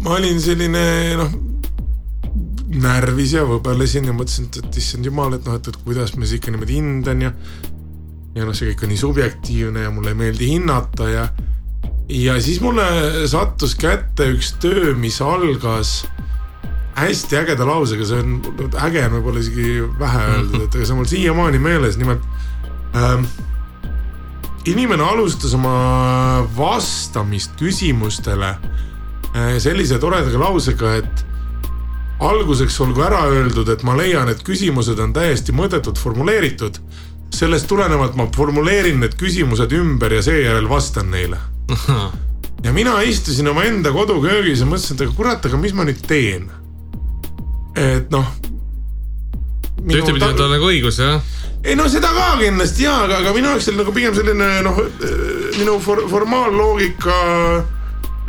ma 0.00 0.16
olin 0.16 0.40
selline 0.40 0.86
noh, 1.18 1.36
närvis 2.68 3.32
ja 3.32 3.44
võbelesin 3.48 4.08
ja 4.08 4.14
mõtlesin, 4.16 4.48
et, 4.50 4.60
et 4.60 4.80
issand 4.80 5.06
jumal, 5.08 5.36
et 5.38 5.46
noh, 5.48 5.56
et, 5.56 5.68
et 5.70 5.82
kuidas 5.84 6.14
ma 6.16 6.26
siis 6.26 6.38
ikka 6.38 6.52
niimoodi 6.52 6.76
hindan 6.76 7.24
ja 7.24 7.32
ja 8.36 8.44
noh, 8.46 8.54
see 8.54 8.70
kõik 8.70 8.84
on 8.84 8.92
nii 8.92 9.00
subjektiivne 9.00 9.86
ja 9.86 9.92
mulle 9.94 10.12
ei 10.12 10.18
meeldi 10.18 10.50
hinnata 10.52 11.08
ja 11.10 11.24
ja 12.12 12.36
siis 12.44 12.60
mulle 12.64 12.84
sattus 13.28 13.74
kätte 13.78 14.28
üks 14.34 14.54
töö, 14.62 14.94
mis 14.96 15.20
algas 15.24 16.02
hästi 16.98 17.38
ägeda 17.42 17.66
lausega, 17.68 18.06
see 18.08 18.22
on, 18.24 18.38
äge 18.82 19.04
on 19.06 19.18
võib-olla 19.18 19.42
isegi 19.42 19.82
vähe 20.00 20.24
öeldud, 20.32 20.64
et 20.66 20.78
see 20.80 20.94
on 20.94 21.00
mul 21.00 21.10
siiamaani 21.10 21.60
meeles, 21.62 21.98
nimelt 22.00 22.24
ähm,. 22.98 23.28
inimene 24.68 25.04
alustas 25.06 25.54
oma 25.56 26.44
vastamist 26.56 27.54
küsimustele 27.60 28.50
äh, 28.50 29.56
sellise 29.62 30.00
toredaga 30.02 30.42
lausega, 30.42 30.96
et 31.02 31.27
alguseks 32.18 32.80
olgu 32.82 33.02
ära 33.06 33.20
öeldud, 33.30 33.68
et 33.70 33.82
ma 33.86 33.94
leian, 33.98 34.28
et 34.30 34.40
küsimused 34.46 34.98
on 35.02 35.12
täiesti 35.14 35.54
mõttetult 35.54 35.98
formuleeritud. 35.98 36.80
sellest 37.38 37.66
tulenevalt 37.68 38.14
ma 38.16 38.24
formuleerin 38.34 39.00
need 39.00 39.14
küsimused 39.20 39.72
ümber 39.76 40.12
ja 40.12 40.22
seejärel 40.22 40.68
vastan 40.68 41.10
neile 41.10 41.36
ja 42.64 42.72
mina 42.72 43.02
istusin 43.02 43.48
omaenda 43.48 43.92
koduköögis 43.92 44.60
ja 44.60 44.66
mõtlesin, 44.66 44.96
et 44.96 45.02
aga 45.04 45.12
kurat, 45.16 45.44
aga 45.46 45.56
mis 45.60 45.74
ma 45.76 45.84
nüüd 45.84 46.00
teen. 46.08 46.48
et 47.76 48.10
noh. 48.10 48.32
ühtepidi 49.84 50.24
on 50.24 50.40
tal 50.40 50.50
nagu 50.50 50.70
õigus 50.72 51.02
jah. 51.04 51.20
ei 51.62 51.76
no 51.76 51.88
seda 51.88 52.10
ka 52.16 52.30
kindlasti 52.40 52.88
jaa, 52.88 53.04
aga, 53.04 53.20
aga 53.22 53.34
minu 53.36 53.52
jaoks 53.52 53.68
oli 53.68 53.82
nagu 53.82 53.92
pigem 53.92 54.16
selline 54.16 54.48
noh, 54.64 54.80
minu 55.58 55.78
for, 55.84 56.02
formaalloogika 56.08 57.20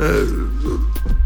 äh, 0.04 1.18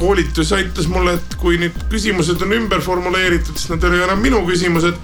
koolitus 0.00 0.52
aitas 0.56 0.88
mulle, 0.90 1.14
et 1.18 1.34
kui 1.40 1.58
nüüd 1.60 1.76
küsimused 1.92 2.40
on 2.44 2.54
ümber 2.56 2.80
formuleeritud, 2.84 3.56
siis 3.56 3.70
nad 3.72 3.84
ei 3.84 3.92
ole 3.92 4.06
enam 4.08 4.22
minu 4.24 4.40
küsimused 4.48 4.96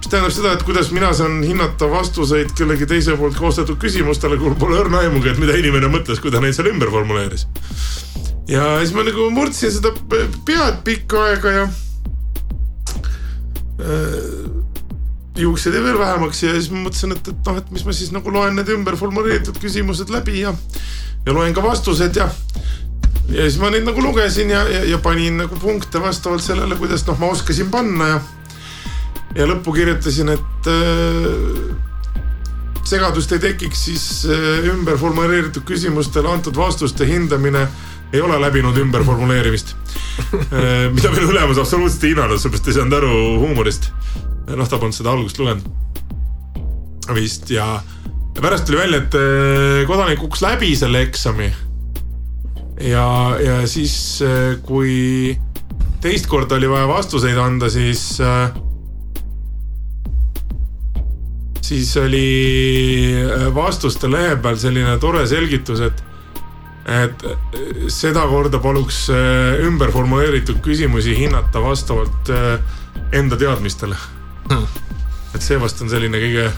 mis 0.00 0.08
tähendab 0.08 0.32
seda, 0.32 0.52
et 0.56 0.62
kuidas 0.64 0.88
mina 0.96 1.10
saan 1.12 1.42
hinnata 1.44 1.90
vastuseid 1.90 2.54
kellegi 2.56 2.86
teise 2.88 3.16
poolt 3.20 3.36
koostatud 3.36 3.76
küsimustele, 3.82 4.38
kui 4.40 4.48
mul 4.48 4.56
pole 4.60 4.78
õrna 4.80 5.02
aimugi, 5.04 5.28
et 5.28 5.40
mida 5.42 5.56
inimene 5.60 5.90
mõtles, 5.92 6.22
kui 6.24 6.32
ta 6.32 6.40
neid 6.40 6.56
seal 6.56 6.70
ümber 6.72 6.88
formuleeris. 6.92 7.46
ja 8.48 8.78
siis 8.80 8.94
ma 8.96 9.04
nagu 9.06 9.28
murdsin 9.30 9.70
seda 9.70 9.92
pe- 10.08 10.26
pead 10.48 10.80
pikka 10.84 11.20
aega 11.28 11.52
ja 11.58 11.68
äh, 13.84 14.48
juuksed 15.36 15.74
jäi 15.74 15.84
veel 15.84 15.98
vähemaks 15.98 16.42
ja 16.42 16.56
siis 16.56 16.70
ma 16.72 16.86
mõtlesin, 16.86 17.12
et, 17.14 17.28
et 17.28 17.46
noh, 17.46 17.60
et 17.60 17.70
mis 17.70 17.84
ma 17.84 17.92
siis 17.92 18.10
nagu 18.16 18.32
loen 18.32 18.56
need 18.56 18.72
ümber 18.72 18.96
formuleeritud 18.96 19.60
küsimused 19.60 20.10
läbi 20.12 20.40
ja, 20.40 20.54
ja 21.26 21.36
loen 21.36 21.54
ka 21.54 21.62
vastused 21.64 22.16
ja 22.16 22.30
ja 23.30 23.46
siis 23.46 23.60
ma 23.62 23.70
neid 23.70 23.86
nagu 23.86 24.02
lugesin 24.02 24.50
ja, 24.50 24.64
ja, 24.68 24.84
ja 24.94 24.98
panin 25.02 25.38
nagu 25.44 25.56
punkte 25.60 26.02
vastavalt 26.02 26.44
sellele, 26.44 26.76
kuidas 26.80 27.06
noh, 27.06 27.18
ma 27.20 27.30
oskasin 27.34 27.70
panna 27.70 28.08
ja 28.14 28.20
ja 29.38 29.46
lõppu 29.46 29.74
kirjutasin, 29.76 30.32
et 30.34 30.70
äh, 30.70 32.24
segadust 32.86 33.30
ei 33.36 33.42
tekiks, 33.42 33.84
siis 33.86 34.06
äh, 34.26 34.66
ümber 34.72 34.98
formuleeritud 34.98 35.62
küsimustele 35.68 36.30
antud 36.30 36.56
vastuste 36.58 37.06
hindamine 37.06 37.68
ei 38.10 38.20
ole 38.20 38.40
läbinud 38.42 38.78
ümberformuleerimist 38.82 39.76
äh,. 39.76 40.90
mida 40.90 41.12
minu 41.14 41.30
ülemus 41.30 41.60
absoluutselt 41.62 42.08
ei 42.08 42.16
hinnanud, 42.16 42.42
sellepärast 42.42 42.72
ei 42.72 42.78
saanud 42.80 42.98
aru 42.98 43.14
huumorist. 43.44 43.92
noh, 44.50 44.66
ta 44.66 44.80
polnud 44.82 44.96
seda 44.96 45.14
algust 45.14 45.38
lugenud 45.38 45.68
vist 47.14 47.50
ja 47.50 47.76
ja 48.34 48.42
pärast 48.42 48.66
tuli 48.66 48.78
välja, 48.78 49.02
et 49.02 49.14
äh, 49.14 49.86
kodanik 49.86 50.18
kukkus 50.18 50.42
läbi 50.42 50.74
selle 50.76 51.02
eksami. 51.06 51.50
ja, 52.80 53.06
ja 53.44 53.60
siis, 53.68 53.94
kui 54.66 55.36
teist 56.00 56.26
korda 56.30 56.56
oli 56.56 56.68
vaja 56.70 56.88
vastuseid 56.88 57.38
anda, 57.38 57.68
siis 57.70 58.20
äh, 58.24 58.50
siis 61.70 61.96
oli 61.96 62.28
äh, 63.22 63.48
vastuste 63.54 64.10
lehe 64.10 64.36
peal 64.42 64.58
selline 64.58 64.96
tore 65.02 65.26
selgitus, 65.30 65.82
et, 65.86 66.02
et 66.90 67.24
äh, 67.28 67.84
sedakorda 67.92 68.58
paluks 68.62 69.04
äh, 69.14 69.60
ümber 69.68 69.92
formuleeritud 69.94 70.58
küsimusi 70.64 71.14
hinnata 71.18 71.62
vastavalt 71.62 72.32
äh, 72.34 72.56
enda 73.20 73.38
teadmistele. 73.38 73.98
et 75.34 75.44
see 75.44 75.60
vast 75.62 75.78
on 75.84 75.92
selline 75.92 76.18
kõige, 76.18 76.48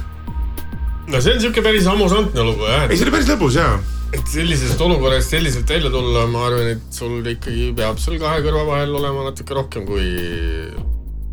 no 1.12 1.20
see 1.20 1.34
on 1.36 1.42
siuke 1.42 1.64
päris 1.64 1.88
amüsantne 1.92 2.46
lugu 2.46 2.64
jah, 2.70 2.86
ei 2.88 2.96
see 2.96 3.04
oli 3.08 3.18
päris 3.18 3.28
lõbus 3.34 3.58
ja. 3.58 3.74
Et 4.12 4.28
sellisest 4.28 4.80
olukorrast 4.84 5.32
selliselt 5.32 5.70
välja 5.70 5.90
tulla, 5.92 6.26
ma 6.30 6.46
arvan, 6.48 6.74
et 6.74 6.96
sul 6.96 7.24
ikkagi 7.32 7.70
peab 7.76 8.00
sul 8.02 8.18
kahe 8.20 8.42
kõrva 8.44 8.66
vahel 8.68 8.94
olema 8.98 9.26
natuke 9.30 9.56
rohkem 9.56 9.86
kui 9.88 10.06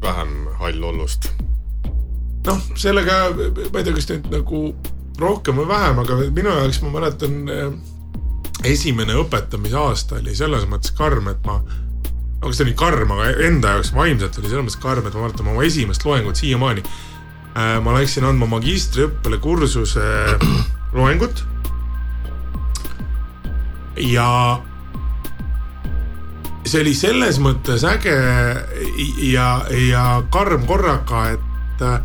vähem 0.03 0.47
hallollust. 0.61 1.31
noh, 2.47 2.63
sellega 2.79 3.19
ma 3.35 3.81
ei 3.81 3.83
tea, 3.83 3.93
kas 3.95 4.09
nüüd 4.13 4.31
nagu 4.31 4.63
rohkem 5.19 5.59
või 5.59 5.67
vähem, 5.69 5.99
aga 6.05 6.19
minu 6.31 6.55
jaoks 6.55 6.81
ma 6.85 6.93
mäletan 6.95 7.39
äh, 7.51 7.73
esimene 8.69 9.15
õpetamise 9.19 9.77
aasta 9.79 10.19
oli 10.19 10.35
selles 10.35 10.65
mõttes 10.71 10.95
karm, 10.95 11.27
et 11.31 11.43
ma 11.47 11.59
no 12.39 12.47
kas 12.47 12.59
ta 12.59 12.65
oli 12.65 12.75
karm, 12.79 13.11
aga 13.15 13.33
enda 13.47 13.75
jaoks 13.75 13.93
vaimselt 13.95 14.39
oli 14.39 14.51
selles 14.51 14.65
mõttes 14.67 14.81
karm, 14.81 15.07
et 15.07 15.15
ma 15.15 15.25
mäletan 15.25 15.51
oma 15.51 15.67
esimest 15.67 16.05
loengut 16.07 16.39
siiamaani. 16.39 16.83
ma 17.83 17.93
läksin 17.95 18.23
andma 18.23 18.45
magistriõppele 18.47 19.39
kursuse 19.43 20.03
loengut. 20.97 21.43
Ja 23.99 24.29
see 26.65 26.81
oli 26.83 26.93
selles 26.95 27.39
mõttes 27.41 27.83
äge 27.87 28.15
ja, 29.25 29.49
ja 29.89 30.05
karm 30.31 30.65
korraga, 30.69 31.23
et 31.33 31.83
äh, 31.85 31.99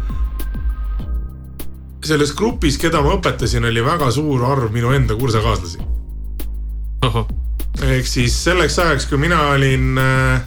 selles 2.05 2.35
grupis, 2.37 2.79
keda 2.81 3.03
ma 3.05 3.15
õpetasin, 3.19 3.65
oli 3.69 3.85
väga 3.85 4.11
suur 4.15 4.45
arv 4.49 4.73
minu 4.73 4.93
enda 4.97 5.17
kursakaaslasi. 5.19 5.79
ehk 7.85 8.07
siis 8.09 8.37
selleks 8.45 8.79
ajaks, 8.79 9.07
kui 9.11 9.19
mina 9.21 9.41
olin 9.53 9.99
äh, 9.99 10.43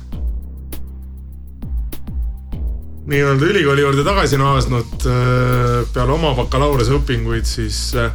nii-öelda 3.07 3.45
ülikooli 3.45 3.81
juurde 3.81 4.03
tagasi 4.03 4.39
naasnud 4.39 5.05
äh, 5.07 5.83
peale 5.93 6.15
oma 6.15 6.33
bakalaureuseõpinguid, 6.37 7.45
siis 7.47 7.95
äh, 7.95 8.11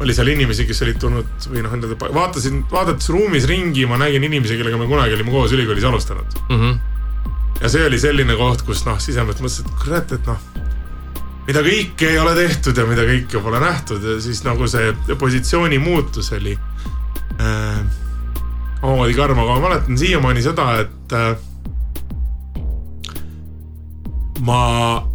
oli 0.00 0.14
seal 0.16 0.30
inimesi, 0.32 0.64
kes 0.68 0.80
olid 0.86 1.00
tulnud 1.00 1.48
või 1.52 1.64
noh, 1.64 1.74
vaatasin, 2.16 2.62
vaadates 2.70 3.10
ruumis 3.12 3.44
ringi, 3.48 3.84
ma 3.88 3.98
nägin 4.00 4.24
inimesi, 4.24 4.56
kellega 4.56 4.78
me 4.80 4.88
kunagi 4.88 5.16
olime 5.18 5.32
koos 5.34 5.52
ülikoolis 5.52 5.84
alustanud. 5.84 6.38
ja 7.60 7.68
see 7.68 7.84
oli 7.84 7.98
selline 8.00 8.36
koht, 8.36 8.64
kus 8.64 8.84
noh, 8.86 8.96
sisemalt 9.02 9.42
mõtlesin, 9.44 9.68
et 9.68 9.84
kurat, 9.84 10.14
et 10.16 10.30
noh, 10.30 10.40
mida 11.46 11.64
kõike 11.66 12.08
ei 12.14 12.18
ole 12.22 12.32
tehtud 12.38 12.78
ja 12.80 12.86
mida 12.88 13.04
kõike 13.08 13.42
pole 13.44 13.60
nähtud 13.60 14.04
ja 14.06 14.16
siis 14.24 14.40
nagu 14.46 14.68
see 14.70 14.94
positsiooni 15.20 15.78
muutus 15.82 16.32
oli 16.32 16.56
äh, 16.56 17.80
omamoodi 18.80 19.14
karm, 19.18 19.38
aga 19.44 19.58
ma 19.58 19.68
mäletan 19.68 20.00
siiamaani 20.00 20.42
seda, 20.44 20.70
et 20.80 21.12
äh, 21.12 21.36
ma 24.40 25.09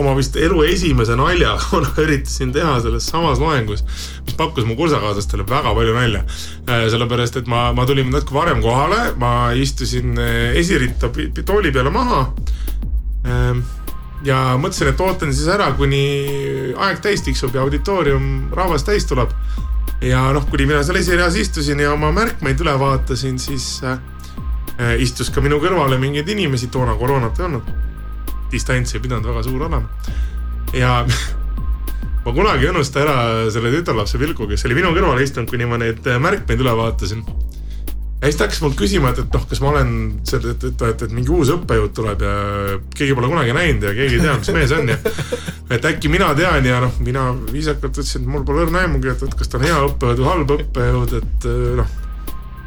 oma 0.00 0.14
vist 0.16 0.36
elu 0.40 0.62
esimese 0.64 1.16
nalja 1.18 1.56
üritasin 2.04 2.52
teha 2.54 2.78
selles 2.84 3.10
samas 3.12 3.42
loengus, 3.42 3.84
mis 4.26 4.38
pakkus 4.38 4.64
mu 4.68 4.76
kursakaaslastele 4.78 5.44
väga 5.48 5.74
palju 5.76 5.94
nalja. 5.96 6.24
sellepärast, 6.66 7.36
et 7.42 7.50
ma, 7.50 7.70
ma 7.76 7.86
tulin 7.86 8.10
natuke 8.10 8.34
varem 8.34 8.62
kohale, 8.64 9.12
ma 9.20 9.52
istusin 9.52 10.16
esiritta 10.56 11.12
tooli 11.44 11.72
peale 11.72 11.92
maha 11.92 12.24
ja 14.26 14.38
mõtlesin, 14.60 14.92
et 14.92 15.00
ootan 15.02 15.32
siis 15.34 15.48
ära, 15.50 15.70
kuni 15.76 16.02
aeg 16.78 17.02
täis 17.04 17.22
tiksub 17.26 17.54
ja 17.56 17.62
auditoorium, 17.66 18.48
rahvas 18.54 18.86
täis 18.86 19.06
tuleb. 19.08 19.30
ja 20.02 20.24
noh, 20.34 20.46
kuni 20.50 20.66
mina 20.66 20.82
seal 20.82 20.98
esireas 20.98 21.36
istusin 21.38 21.80
ja 21.80 21.92
oma 21.92 22.10
märkmeid 22.14 22.60
üle 22.60 22.74
vaatasin, 22.78 23.38
siis 23.38 23.80
äh, 23.86 23.98
istus 24.98 25.30
ka 25.30 25.40
minu 25.40 25.60
kõrvale 25.62 25.98
mingeid 25.98 26.28
inimesi, 26.28 26.70
toona 26.74 26.94
koroonat 26.98 27.38
ei 27.38 27.46
olnud. 27.46 27.72
Distants 28.52 28.94
ei 28.94 29.02
pidanud 29.04 29.26
väga 29.26 29.44
suur 29.46 29.66
olema. 29.66 29.88
ja 30.76 31.00
ma 32.24 32.34
kunagi 32.34 32.68
ei 32.68 32.74
unusta 32.74 33.02
ära 33.02 33.16
selle 33.50 33.72
tütarlapse 33.74 34.20
pilku, 34.20 34.46
kes 34.50 34.68
oli 34.68 34.78
minu 34.78 34.94
kõrval 34.94 35.24
istunud, 35.24 35.50
kuni 35.50 35.68
ma 35.68 35.80
neid 35.80 36.06
märkmeid 36.22 36.62
üle 36.62 36.76
vaatasin 36.78 37.26
ja 38.22 38.28
siis 38.30 38.36
ta 38.38 38.46
hakkas 38.46 38.60
mult 38.62 38.76
küsima, 38.78 39.10
et, 39.10 39.18
et 39.18 39.32
noh, 39.34 39.44
kas 39.50 39.60
ma 39.64 39.72
olen 39.72 39.88
selle, 40.28 40.52
et, 40.54 40.64
et, 40.68 40.82
et, 40.86 41.00
et 41.08 41.14
mingi 41.14 41.32
uus 41.34 41.48
õppejõud 41.56 41.94
tuleb 41.96 42.20
ja 42.22 42.34
keegi 42.94 43.16
pole 43.18 43.30
kunagi 43.32 43.56
näinud 43.56 43.82
ja 43.88 43.94
keegi 43.96 44.20
ei 44.20 44.22
tea, 44.22 44.36
mis 44.38 44.52
mees 44.54 44.74
on 44.76 44.92
ja. 44.92 44.98
et 45.74 45.88
äkki 45.90 46.10
mina 46.12 46.28
tean 46.38 46.68
ja 46.68 46.78
noh, 46.84 47.00
mina 47.02 47.24
viisakalt 47.48 47.90
ütlesin, 47.90 48.22
et 48.22 48.30
mul 48.30 48.44
pole 48.46 48.62
õrna 48.68 48.84
aimugi, 48.84 49.10
et, 49.10 49.24
et 49.26 49.34
kas 49.40 49.50
ta 49.50 49.58
on 49.58 49.66
hea 49.66 49.80
õppejõud 49.88 50.22
või 50.22 50.30
halb 50.30 50.54
õppejõud, 50.58 51.16
et 51.18 51.50
noh. 51.82 51.98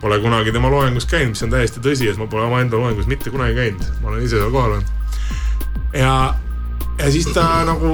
Pole 0.01 0.17
kunagi 0.21 0.51
tema 0.53 0.67
loengus 0.69 1.07
käinud, 1.09 1.31
mis 1.31 1.41
on 1.47 1.53
täiesti 1.53 1.79
tõsi, 1.81 2.09
et 2.11 2.19
ma 2.19 2.27
pole 2.29 2.43
omaenda 2.45 2.77
loengus 2.77 3.07
mitte 3.09 3.31
kunagi 3.33 3.55
käinud, 3.55 3.87
ma 4.03 4.11
olen 4.11 4.25
ise 4.27 4.35
seal 4.35 4.51
kohal 4.53 4.75
olnud. 4.75 5.04
Ja, 5.93 6.15
ja 6.99 7.11
siis 7.11 7.29
ta 7.35 7.63
nagu 7.67 7.93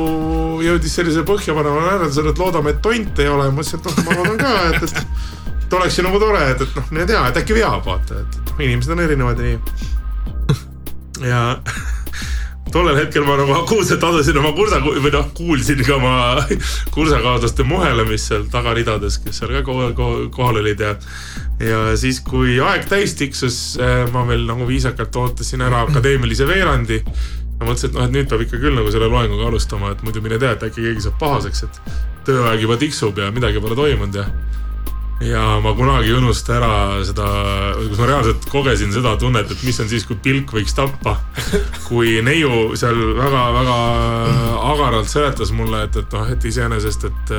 jõudis 0.65 0.95
sellise 1.00 1.26
põhjapaneva 1.28 1.86
järeldusele, 1.91 2.34
et 2.34 2.41
loodame, 2.41 2.76
et 2.76 2.82
tonte 2.86 3.26
ei 3.26 3.32
ole, 3.32 3.50
ma 3.52 3.63
ütlesin, 3.63 3.82
et 3.82 3.89
noh, 3.91 4.04
ma 4.08 4.19
loodan 4.19 4.41
ka, 4.41 4.58
et, 4.71 4.84
et 4.89 5.39
et 5.71 5.78
oleks 5.80 5.97
ju 5.97 6.04
nagu 6.04 6.19
tore, 6.19 6.41
et, 6.52 6.62
et 6.65 6.76
noh, 6.76 6.88
mine 6.91 7.08
tea, 7.08 7.21
et 7.30 7.38
äkki 7.39 7.56
veab, 7.56 7.86
vaata, 7.86 8.19
et, 8.19 8.39
et 8.41 8.63
inimesed 8.65 8.91
on 8.91 9.00
erinevad 9.06 9.39
ja 9.39 9.45
nii. 9.47 9.60
ja 11.32 11.43
tollel 12.71 12.97
hetkel 13.00 13.24
ma 13.28 13.38
nagu 13.39 13.54
akuutselt 13.56 14.04
adusin 14.04 14.38
oma 14.41 14.52
kursa 14.56 14.82
või 14.84 15.12
noh, 15.13 15.30
kuulsin 15.36 15.80
ka 15.88 15.95
oma 15.95 16.13
kursakaaslaste 16.95 17.63
muhelemist 17.67 18.32
seal 18.32 18.45
tagaridades, 18.52 19.19
kes 19.24 19.39
seal 19.39 19.54
ka 19.58 19.63
kohal, 19.67 19.95
kohal 20.36 20.60
olid 20.60 20.84
ja. 20.84 20.93
ja 21.63 21.82
siis, 22.00 22.19
kui 22.26 22.60
aeg 22.63 22.88
täis 22.91 23.15
tiksus, 23.19 23.62
eh, 23.80 24.06
ma 24.12 24.26
veel 24.28 24.43
nagu 24.50 24.67
viisakalt 24.67 25.15
ootasin 25.24 25.63
ära 25.67 25.86
akadeemilise 25.88 26.47
veerandi. 26.50 27.02
Ma 27.62 27.69
mõtlesin, 27.69 27.91
et 27.91 27.97
noh, 27.97 28.08
et 28.08 28.15
nüüd 28.15 28.30
peab 28.32 28.41
ikka 28.47 28.60
küll 28.62 28.78
nagu 28.78 28.93
selle 28.93 29.10
loenguga 29.12 29.50
alustama, 29.52 29.91
et 29.93 30.02
muidu 30.06 30.24
mine 30.26 30.39
tea, 30.41 30.56
et 30.56 30.63
äkki 30.65 30.88
keegi 30.88 31.06
saab 31.06 31.19
pahaseks, 31.21 31.67
et 31.67 31.82
tööaeg 32.26 32.65
juba 32.65 32.78
tiksub 32.82 33.21
ja 33.21 33.30
midagi 33.34 33.62
pole 33.62 33.78
toimunud 33.78 34.17
ja 34.17 34.26
ja 35.21 35.41
ma 35.62 35.76
kunagi 35.78 36.10
ei 36.10 36.15
unusta 36.17 36.56
ära 36.58 36.71
seda, 37.06 37.28
kus 37.78 38.00
ma 38.02 38.08
reaalselt 38.10 38.47
kogesin 38.50 38.89
seda 38.93 39.13
tunnet, 39.21 39.52
et 39.54 39.65
mis 39.67 39.78
on 39.84 39.89
siis, 39.91 40.08
kui 40.10 40.17
pilk 40.17 40.56
võiks 40.56 40.74
tappa. 40.74 41.19
kui 41.86 42.17
neiu 42.26 42.71
seal 42.80 42.97
väga-väga 43.19 43.78
agaralt 44.71 45.12
seletas 45.12 45.54
mulle, 45.54 45.84
et, 45.86 46.02
et 46.02 46.17
noh, 46.17 46.34
et 46.34 46.50
iseenesest, 46.50 47.06
et 47.12 47.36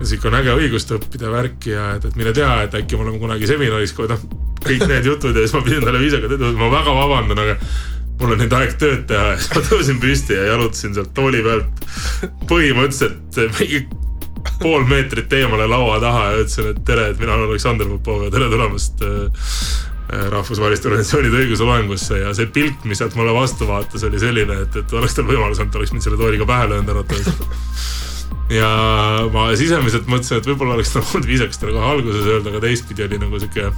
sihuke 0.00 0.30
on 0.30 0.38
äge 0.40 0.56
õigust 0.56 0.92
õppida 0.96 1.28
värki 1.32 1.74
ja 1.74 1.90
et, 1.98 2.08
et 2.08 2.16
mine 2.16 2.32
tea, 2.36 2.48
et 2.64 2.80
äkki 2.80 2.96
me 2.96 3.04
oleme 3.04 3.20
kunagi 3.20 3.48
seminaris, 3.48 3.92
kui 3.96 4.08
noh, 4.08 4.24
kõik 4.64 4.86
need 4.88 5.08
jutud 5.08 5.36
ja 5.36 5.44
siis 5.44 5.56
ma 5.56 5.62
pidin 5.66 5.84
talle 5.84 6.00
viisakalt 6.00 6.36
ütlema, 6.38 6.56
ma 6.64 6.72
väga 6.78 6.96
vabandan, 6.96 7.44
aga 7.44 7.58
mul 8.20 8.32
on 8.32 8.40
nüüd 8.40 8.54
aeg 8.56 8.76
tööd 8.80 9.04
teha 9.10 9.32
ja 9.32 9.36
siis 9.40 9.52
ma 9.56 9.62
tõusin 9.66 10.00
püsti 10.02 10.36
ja 10.36 10.48
jalutasin 10.52 10.96
sealt 10.96 11.12
tooli 11.16 11.42
pealt 11.44 11.86
põhimõtteliselt 12.50 13.40
mingi 13.60 13.84
pool 14.60 14.86
meetrit 14.88 15.32
eemale 15.36 15.66
laua 15.68 15.98
taha 16.00 16.30
ja 16.30 16.44
ütlesin, 16.44 16.70
et 16.72 16.80
tere, 16.86 17.10
et 17.12 17.20
mina 17.20 17.34
olen 17.34 17.50
Aleksandr 17.50 17.90
Popov 17.90 18.26
ja 18.26 18.32
tere 18.32 18.48
tulemast 18.52 19.02
äh, 19.04 19.42
äh, 20.12 20.28
rahvusvaheliste 20.32 20.88
organisatsioonide 20.90 21.42
õiguse 21.42 21.66
loengusse 21.66 22.20
ja 22.22 22.32
see 22.36 22.48
pilk, 22.54 22.86
mis 22.88 23.02
sealt 23.02 23.18
mulle 23.18 23.34
vastu 23.36 23.68
vaatas, 23.68 24.06
oli 24.08 24.22
selline, 24.22 24.62
et, 24.64 24.80
et 24.80 24.96
oleks 24.96 25.18
tal 25.18 25.28
võimalus 25.28 25.60
olnud, 25.60 25.80
oleks 25.80 25.92
mind 25.96 26.06
selle 26.06 26.20
tooliga 26.20 26.48
pähe 26.48 26.70
löönud 26.72 26.94
arvatavasti. 26.94 27.50
ja 28.60 28.70
ma 29.34 29.50
sisemiselt 29.58 30.08
mõtlesin, 30.10 30.40
et 30.40 30.48
võib-olla 30.48 30.78
oleks 30.78 30.94
tal 30.94 31.04
olnud 31.04 31.28
viisakas 31.28 31.60
talle 31.60 31.76
kohe 31.76 31.92
alguses 31.96 32.30
öelda, 32.30 32.54
aga 32.54 32.64
teistpidi 32.64 33.08
oli 33.08 33.20
nagu 33.26 33.42
sihuke 33.42 33.70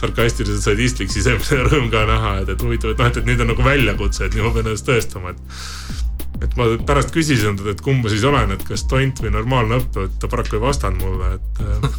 sarkastiliselt 0.00 0.64
sadistlik 0.64 1.12
sisemine 1.12 1.66
rõõm 1.68 1.90
ka 1.92 2.04
näha, 2.08 2.32
et, 2.42 2.54
et 2.54 2.64
huvitav, 2.64 2.94
et 2.94 3.02
noh, 3.02 3.10
et, 3.10 3.20
et 3.20 3.28
nüüd 3.28 3.44
on 3.44 3.52
nagu 3.52 3.66
väljakutse, 3.66 4.26
et 4.26 4.36
nüüd 4.36 4.48
ma 4.48 4.54
pean 4.56 4.70
ennast 4.70 4.88
tõestama, 4.88 5.34
et 5.34 6.42
et 6.44 6.56
ma 6.58 6.66
pärast 6.86 7.12
küsisin 7.14 7.54
talt, 7.56 7.70
et 7.72 7.80
kumba 7.84 8.10
siis 8.12 8.24
olen, 8.26 8.50
et 8.56 8.64
kas 8.66 8.84
tont 8.90 9.22
või 9.22 9.30
normaalne 9.32 9.78
õppejõud, 9.80 10.18
ta 10.20 10.28
paraku 10.30 10.58
ei 10.58 10.64
vastanud 10.64 11.04
mulle, 11.04 11.30
et 11.38 11.62
äh, 11.64 11.96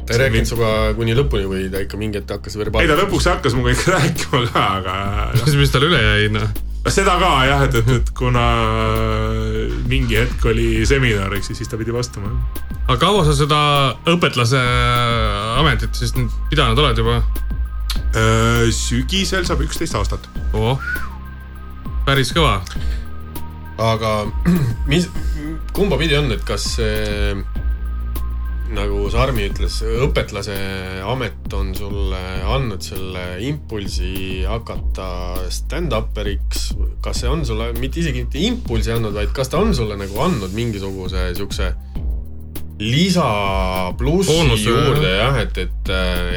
ta 0.00 0.16
ei 0.16 0.22
rääkinud 0.24 0.48
sinuga 0.48 0.72
kuni 0.98 1.16
lõpuni 1.18 1.50
või 1.50 1.68
ta 1.72 1.82
ikka 1.84 2.00
mingi 2.00 2.20
hetk 2.20 2.36
hakkas 2.38 2.56
verbaalselt? 2.60 2.88
ei, 2.88 2.94
ta 2.94 3.02
lõpuks 3.02 3.28
hakkas 3.30 3.56
minuga 3.58 3.74
ikka 3.76 3.96
rääkima 3.96 4.42
ka, 4.54 4.66
aga 4.80 4.96
mis, 5.36 5.58
mis 5.60 5.74
tal 5.74 5.86
üle 5.90 6.00
jäi, 6.02 6.30
noh? 6.34 6.50
Seda 6.88 7.18
ka 7.20 7.30
jah, 7.44 7.64
et, 7.66 7.76
et, 7.82 7.90
et 7.98 8.12
kuna 8.16 8.44
mingi 9.90 10.16
hetk 10.16 10.46
oli 10.48 10.86
seminar, 10.88 11.34
eks 11.36 11.52
siis 11.52 11.68
ta 11.68 11.78
pidi 11.80 11.92
vastama. 11.94 12.32
aga 12.86 12.98
kaua 13.02 13.26
sa 13.28 13.36
seda 13.36 13.60
õpetlase 14.10 14.62
ametit 15.60 15.94
siis 15.94 16.16
nüüd 16.16 16.32
pidanud 16.52 16.80
oled 16.80 17.04
juba? 17.04 17.20
Äh, 18.16 18.70
sügisel 18.74 19.44
saab 19.46 19.60
üksteist 19.66 19.98
aastat. 19.98 20.26
oh, 20.56 20.80
päris 22.08 22.32
kõva 22.34 22.60
aga 23.80 24.28
mis, 24.90 25.08
kumba 25.76 25.98
pidi 26.00 26.18
on, 26.18 26.30
et 26.34 26.44
kas 26.46 26.66
see 26.76 27.34
nagu 28.74 29.04
Sarmi 29.10 29.48
ütles, 29.48 29.80
õpetlase 30.04 30.56
amet 31.08 31.54
on 31.56 31.72
sulle 31.76 32.20
andnud 32.54 32.84
selle 32.84 33.24
impulsi 33.46 34.42
hakata 34.46 35.08
stand-uperiks. 35.52 36.70
kas 37.02 37.22
see 37.22 37.30
on 37.30 37.44
sulle 37.46 37.70
mitte 37.78 38.02
isegi 38.02 38.24
mitte 38.24 38.42
impulsi 38.46 38.94
andnud, 38.94 39.16
vaid 39.16 39.34
kas 39.36 39.50
ta 39.50 39.60
on 39.62 39.74
sulle 39.74 39.98
nagu 40.00 40.22
andnud 40.22 40.54
mingisuguse 40.56 41.30
siukse 41.38 41.72
lisaplussi 42.80 44.32
juurde 44.64 45.10
jah, 45.18 45.36
et, 45.42 45.58
et, 45.60 45.90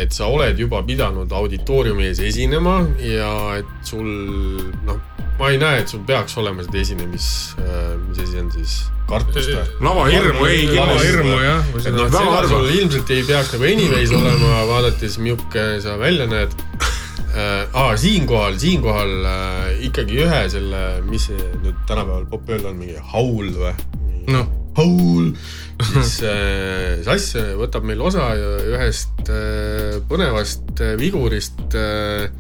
et 0.04 0.12
sa 0.12 0.28
oled 0.28 0.60
juba 0.60 0.82
pidanud 0.84 1.32
auditooriumi 1.32 2.10
ees 2.10 2.20
esinema 2.28 2.82
ja 3.00 3.32
et 3.62 3.88
sul 3.88 4.10
noh, 4.84 5.00
ma 5.44 5.52
ei 5.52 5.60
näe, 5.60 5.82
et 5.84 5.92
sul 5.92 6.04
peaks 6.08 6.38
olema 6.40 6.64
seda 6.64 6.80
esinemis, 6.80 7.28
mis 8.08 8.20
asi 8.24 8.40
on 8.40 8.50
siis, 8.54 8.78
kartust 9.10 9.52
või? 9.52 9.66
lavahirmu 9.84 10.48
ei. 10.48 10.64
lavahirmu 10.72 11.36
jah. 11.44 11.70
et 11.82 11.90
noh, 11.98 12.08
seda 12.14 12.44
sul 12.48 12.70
ilmselt 12.72 13.12
ei 13.12 13.26
peaks 13.28 13.52
nagu 13.58 13.68
anyways 13.68 14.16
olema, 14.16 14.64
vaadates, 14.72 15.20
milline 15.20 15.68
sa 15.84 15.98
välja 16.00 16.30
näed 16.32 16.56
äh,. 16.56 17.68
aa, 17.76 17.98
siinkohal, 18.00 18.56
siinkohal 18.62 19.14
äh, 19.28 19.86
ikkagi 19.90 20.24
ühe 20.24 20.42
selle, 20.54 20.84
mis 21.10 21.28
see 21.28 21.52
nüüd 21.60 21.84
tänapäeval 21.92 22.28
popp 22.32 22.56
öelda 22.56 22.72
on, 22.72 22.80
mingi 22.80 23.00
haul 23.12 23.52
või? 23.60 23.76
noh 24.32 24.48
haul, 24.78 25.34
siis 25.92 26.16
äh, 26.26 27.02
Sass 27.06 27.36
võtab 27.60 27.86
meil 27.88 28.02
osa 28.02 28.32
ühest 28.38 29.28
äh, 29.28 30.00
põnevast 30.10 30.80
äh, 30.80 30.96
vigurist 31.00 31.76
äh,, 31.78 32.32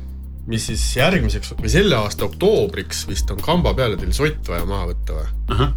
mis 0.47 0.67
siis 0.67 0.83
järgmiseks 0.97 1.53
või 1.59 1.71
selle 1.71 1.95
aasta 1.95 2.27
oktoobriks 2.27 3.05
vist 3.07 3.31
on 3.31 3.41
kamba 3.43 3.73
peale 3.77 3.97
teil 3.99 4.11
sott 4.15 4.49
vaja 4.49 4.65
maha 4.67 4.89
võtta 4.91 5.19
või 5.19 5.27
uh? 5.27 5.61
-huh. 5.61 5.69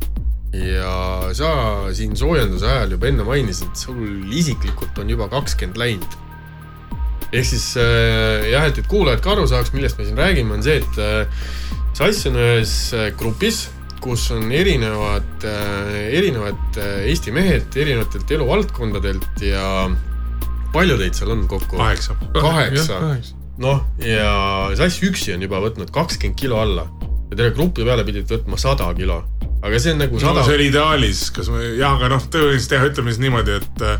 ja 0.72 0.94
sa 1.38 1.50
siin 1.94 2.16
soojenduse 2.18 2.66
ajal 2.66 2.96
juba 2.96 3.10
enne 3.12 3.26
mainisid, 3.28 3.70
et 3.70 3.86
sul 3.86 4.32
isiklikult 4.32 4.98
on 4.98 5.10
juba 5.10 5.28
kakskümmend 5.32 5.78
läinud. 5.78 6.18
ehk 7.32 7.46
siis 7.46 7.70
äh, 7.78 8.50
jah, 8.50 8.66
et, 8.66 8.78
et 8.78 8.90
kuulajad 8.90 9.22
ka 9.22 9.36
aru 9.36 9.46
saaks, 9.46 9.72
millest 9.76 9.98
me 9.98 10.08
siin 10.08 10.18
räägime, 10.18 10.58
on 10.58 10.66
see, 10.66 10.82
et 10.82 10.98
äh, 10.98 11.46
Sass 11.96 12.26
on 12.28 12.34
ühes 12.36 12.92
äh, 12.92 13.08
grupis 13.16 13.70
kus 14.06 14.30
on 14.30 14.52
erinevad, 14.52 15.44
äh, 15.44 15.94
erinevad 16.18 16.78
äh, 16.78 17.08
Eesti 17.10 17.32
mehed 17.34 17.76
erinevatelt 17.76 18.30
eluvaldkondadelt 18.30 19.42
ja 19.42 19.88
palju 20.74 20.98
teid 21.00 21.18
seal 21.18 21.32
on 21.34 21.46
kokku? 21.50 21.76
kaheksa. 21.80 22.18
kaheksa, 22.36 23.00
noh, 23.62 23.82
ja 24.02 24.30
Sass 24.78 25.02
üksi 25.04 25.34
on 25.36 25.44
juba 25.46 25.60
võtnud 25.64 25.92
kakskümmend 25.94 26.38
kilo 26.38 26.60
alla 26.60 26.86
ja 27.30 27.36
terve 27.36 27.52
grupi 27.56 27.86
peale 27.86 28.04
pidid 28.06 28.28
võtma 28.30 28.58
sada 28.60 28.88
kilo. 28.96 29.22
aga 29.62 29.78
see 29.82 29.94
on 29.96 30.02
nagu 30.04 30.20
sada 30.22 30.40
no,. 30.40 30.46
see 30.46 30.58
oli 30.58 30.70
ideaalis, 30.70 31.28
kas 31.34 31.50
me, 31.52 31.62
jah, 31.78 31.96
aga 31.96 32.10
noh, 32.12 32.26
tõenäoliselt 32.32 32.76
jah, 32.76 32.88
ütleme 32.90 33.14
siis 33.14 33.22
niimoodi, 33.24 33.60
et 33.60 33.86
äh, 33.86 33.96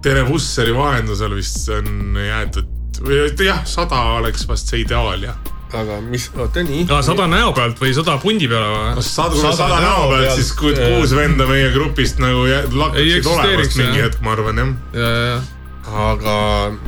Tere 0.00 0.24
Vusseri 0.24 0.72
vahendusel 0.72 1.34
vist 1.36 1.66
on 1.76 2.16
jäetud 2.16 3.00
või 3.04 3.24
jah, 3.44 3.64
sada 3.68 3.98
oleks 4.20 4.46
vast 4.48 4.70
see 4.72 4.84
ideaal 4.84 5.24
jah 5.24 5.40
aga 5.76 6.00
mis, 6.02 6.26
oota 6.34 6.64
nii. 6.66 6.86
sada 7.06 7.26
näo 7.30 7.52
pealt 7.54 7.78
või 7.80 7.92
sada 7.94 8.16
pundi 8.22 8.48
peale 8.50 8.70
või? 8.72 8.90
no 8.98 9.04
sada, 9.06 9.36
sada, 9.38 9.54
sada 9.60 9.78
näo 9.84 10.08
pealt, 10.10 10.26
pealt, 10.26 10.40
siis 10.40 10.50
kuus 10.58 11.14
venda 11.14 11.46
meie 11.50 11.70
grupist 11.74 12.20
nagu 12.22 12.42
lakkasid 12.48 13.30
olevast 13.30 13.78
mingi 13.78 14.02
hetk, 14.02 14.20
ma 14.24 14.34
arvan 14.34 14.62
jah. 14.62 14.72
ja, 14.96 15.12
ja, 15.28 15.40
aga 15.88 16.34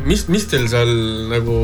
mis, 0.05 0.26
mis 0.28 0.45
teil 0.51 0.68
seal 0.70 0.90
nagu 1.30 1.57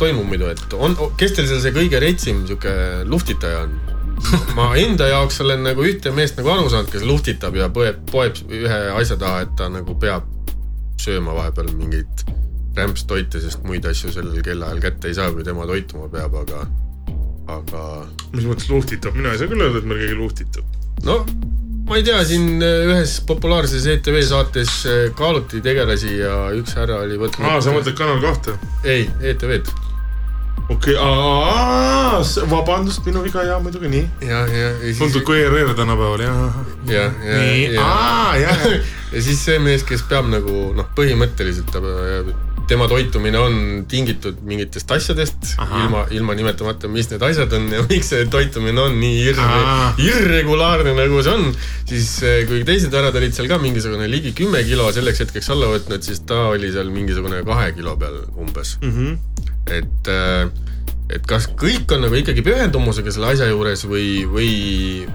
toimub 0.00 0.26
muidu, 0.28 0.50
et 0.50 0.74
on, 0.74 0.96
kes 1.20 1.36
teil 1.36 1.48
seal 1.48 1.62
see 1.62 1.74
kõige 1.76 2.00
retsim 2.02 2.44
sihuke 2.48 2.74
luhtitaja 3.08 3.66
on? 3.66 3.78
ma 4.56 4.68
enda 4.78 5.08
jaoks 5.10 5.40
olen 5.42 5.64
nagu 5.66 5.84
ühte 5.86 6.12
meest 6.14 6.38
nagu 6.38 6.52
aru 6.52 6.70
saanud, 6.70 6.90
kes 6.92 7.04
luhtitab 7.06 7.56
ja 7.58 7.68
põeb, 7.74 8.02
poeb 8.10 8.38
ühe 8.50 8.80
asja 8.98 9.18
taha, 9.18 9.46
et 9.46 9.56
ta 9.58 9.68
nagu 9.72 9.96
peab 9.98 10.28
sööma 11.02 11.34
vahepeal 11.34 11.72
mingeid 11.74 12.26
rämpstoite, 12.76 13.40
sest 13.42 13.64
muid 13.66 13.86
asju 13.88 14.12
sellel 14.14 14.44
kellaajal 14.44 14.82
kätte 14.84 15.10
ei 15.10 15.16
saa, 15.18 15.32
kui 15.34 15.44
tema 15.46 15.66
toituma 15.68 16.08
peab, 16.12 16.36
aga, 16.44 16.62
aga 17.58 17.82
mis 18.32 18.46
mõttes 18.48 18.70
luhtitab, 18.72 19.18
mina 19.18 19.34
ei 19.34 19.42
saa 19.42 19.50
küll 19.50 19.64
öelda, 19.64 19.82
et 19.82 19.90
meil 19.90 20.04
keegi 20.04 20.20
luhtitab. 20.20 20.78
no 21.08 21.18
ma 21.92 21.98
ei 22.00 22.04
tea, 22.06 22.22
siin 22.24 22.62
ühes 22.64 23.18
populaarses 23.28 23.84
ETV 23.92 24.22
saates 24.24 24.70
eh, 24.88 25.00
kaaluti 25.16 25.58
tegelasi 25.60 26.14
ja 26.22 26.36
üks 26.56 26.72
härra 26.78 27.02
oli 27.04 27.18
võtnud 27.20 27.44
aa, 27.44 27.58
sa 27.60 27.74
mõtled 27.74 27.98
Kanal 27.98 28.22
kahte? 28.22 28.54
ei, 28.88 29.02
ETV-d. 29.20 29.74
okei 30.72 30.96
okay., 30.96 32.46
vabandust, 32.48 33.04
minu 33.04 33.20
viga 33.26 33.44
ja 33.44 33.58
muidugi 33.60 33.92
nii. 33.92 34.06
ja, 34.24 34.40
ja, 34.48 34.70
ja 34.70 34.86
siis 34.86 35.02
tuntud, 35.02 35.26
kui 35.28 35.42
ERR 35.42 35.74
tänapäeval, 35.76 36.24
jah. 36.24 36.56
ja, 36.88 37.04
ja, 37.12 37.42
nii, 37.42 37.68
ja, 37.74 37.84
aa, 37.84 38.32
jah. 38.40 38.64
ja 39.12 39.26
siis 39.28 39.44
see 39.44 39.60
mees, 39.60 39.84
kes 39.84 40.06
peab 40.08 40.32
nagu 40.32 40.70
noh, 40.78 40.88
põhimõtteliselt 40.96 41.76
ta, 41.76 41.84
tema 42.72 42.88
toitumine 42.88 43.38
on 43.38 43.56
tingitud 43.90 44.40
mingitest 44.48 44.90
asjadest, 44.96 45.52
ilma, 45.60 46.06
ilma 46.16 46.36
nimetamata, 46.38 46.88
mis 46.92 47.10
need 47.12 47.22
asjad 47.26 47.52
on 47.58 47.68
ja 47.72 47.84
miks 47.90 48.10
see 48.14 48.24
toitumine 48.32 48.80
on 48.80 48.96
nii 49.00 49.34
Aa. 49.36 49.92
irregulaarne, 50.00 50.94
nagu 50.96 51.20
see 51.24 51.36
on. 51.36 51.52
siis 51.88 52.10
eh, 52.26 52.42
kui 52.48 52.64
teised 52.68 52.94
härrad 52.96 53.16
olid 53.20 53.36
seal 53.36 53.50
ka 53.50 53.60
mingisugune 53.62 54.08
ligi 54.10 54.34
kümme 54.38 54.64
kilo 54.68 54.88
selleks 54.94 55.24
hetkeks 55.26 55.52
alla 55.54 55.70
võtnud, 55.74 56.04
siis 56.06 56.24
ta 56.28 56.48
oli 56.54 56.72
seal 56.74 56.90
mingisugune 56.94 57.42
kahe 57.46 57.72
kilo 57.76 57.96
peal 58.00 58.22
umbes. 58.40 58.76
et, 59.72 60.12
et 61.12 61.26
kas 61.28 61.48
kõik 61.58 61.92
on 61.94 62.06
nagu 62.06 62.16
ikkagi 62.18 62.44
pühendumusega 62.46 63.12
selle 63.14 63.34
asja 63.34 63.50
juures 63.52 63.84
või, 63.88 64.22
või, 64.28 64.52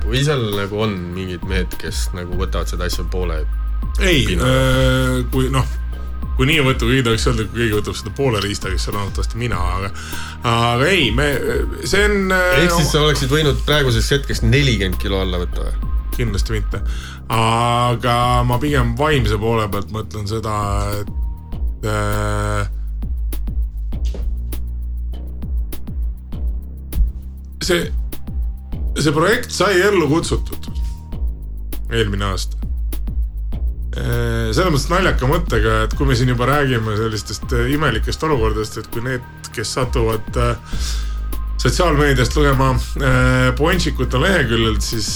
või 0.06 0.22
seal 0.28 0.46
nagu 0.56 0.86
on 0.86 0.94
mingid 1.18 1.48
mehed, 1.50 1.74
kes 1.82 2.10
nagu 2.18 2.38
võtavad 2.38 2.70
seda 2.70 2.86
asja 2.90 3.08
poole 3.12 3.42
ei 4.04 4.26
Pinna., 4.28 4.54
kui 5.32 5.50
noh, 5.54 5.66
kui 6.38 6.48
nii 6.50 6.62
võtta, 6.66 6.86
kui 6.86 7.02
tahaks 7.06 7.28
öelda, 7.32 7.48
kui 7.50 7.64
keegi 7.64 7.78
võtab 7.80 7.98
seda 7.98 8.14
poole 8.18 8.42
riista, 8.44 8.72
kes 8.74 8.88
on 8.92 9.00
arvatavasti 9.02 9.42
mina, 9.42 9.60
aga, 9.78 9.92
aga 10.52 10.90
ei, 10.94 11.10
me, 11.16 11.28
see 11.84 12.06
on. 12.06 12.32
ehk 12.32 12.74
siis 12.78 12.92
sa 12.94 13.04
oleksid 13.04 13.34
võinud 13.34 13.62
praeguseks 13.68 14.12
hetkeks 14.18 14.44
nelikümmend 14.46 15.02
kilo 15.02 15.22
alla 15.26 15.42
võtta 15.44 15.66
või? 15.66 15.94
kindlasti 16.18 16.56
mitte. 16.56 16.82
aga 17.34 18.16
ma 18.48 18.58
pigem 18.62 18.96
vaimse 18.98 19.38
poole 19.42 19.68
pealt 19.74 19.94
mõtlen 19.94 20.26
seda, 20.30 20.56
et 21.02 21.88
äh, 21.90 22.70
see, 27.66 27.92
see 28.98 29.14
projekt 29.14 29.54
sai 29.54 29.82
ellu 29.82 30.10
kutsutud 30.10 30.72
eelmine 31.94 32.32
aasta 32.32 32.67
selles 34.54 34.74
mõttes 34.74 34.92
naljaka 34.92 35.30
mõttega, 35.30 35.82
et 35.88 35.98
kui 35.98 36.08
me 36.08 36.16
siin 36.18 36.32
juba 36.34 36.48
räägime 36.50 36.96
sellistest 37.00 37.52
äh, 37.56 37.68
imelikest 37.74 38.24
olukordadest, 38.28 38.82
et 38.82 38.88
kui 38.94 39.04
need, 39.06 39.26
kes 39.56 39.74
satuvad 39.78 40.40
äh, 40.42 40.80
sotsiaalmeediast 41.58 42.36
lugema 42.38 42.70
äh, 42.76 43.50
Ponsikute 43.58 44.20
leheküljelt, 44.22 44.84
siis 44.86 45.10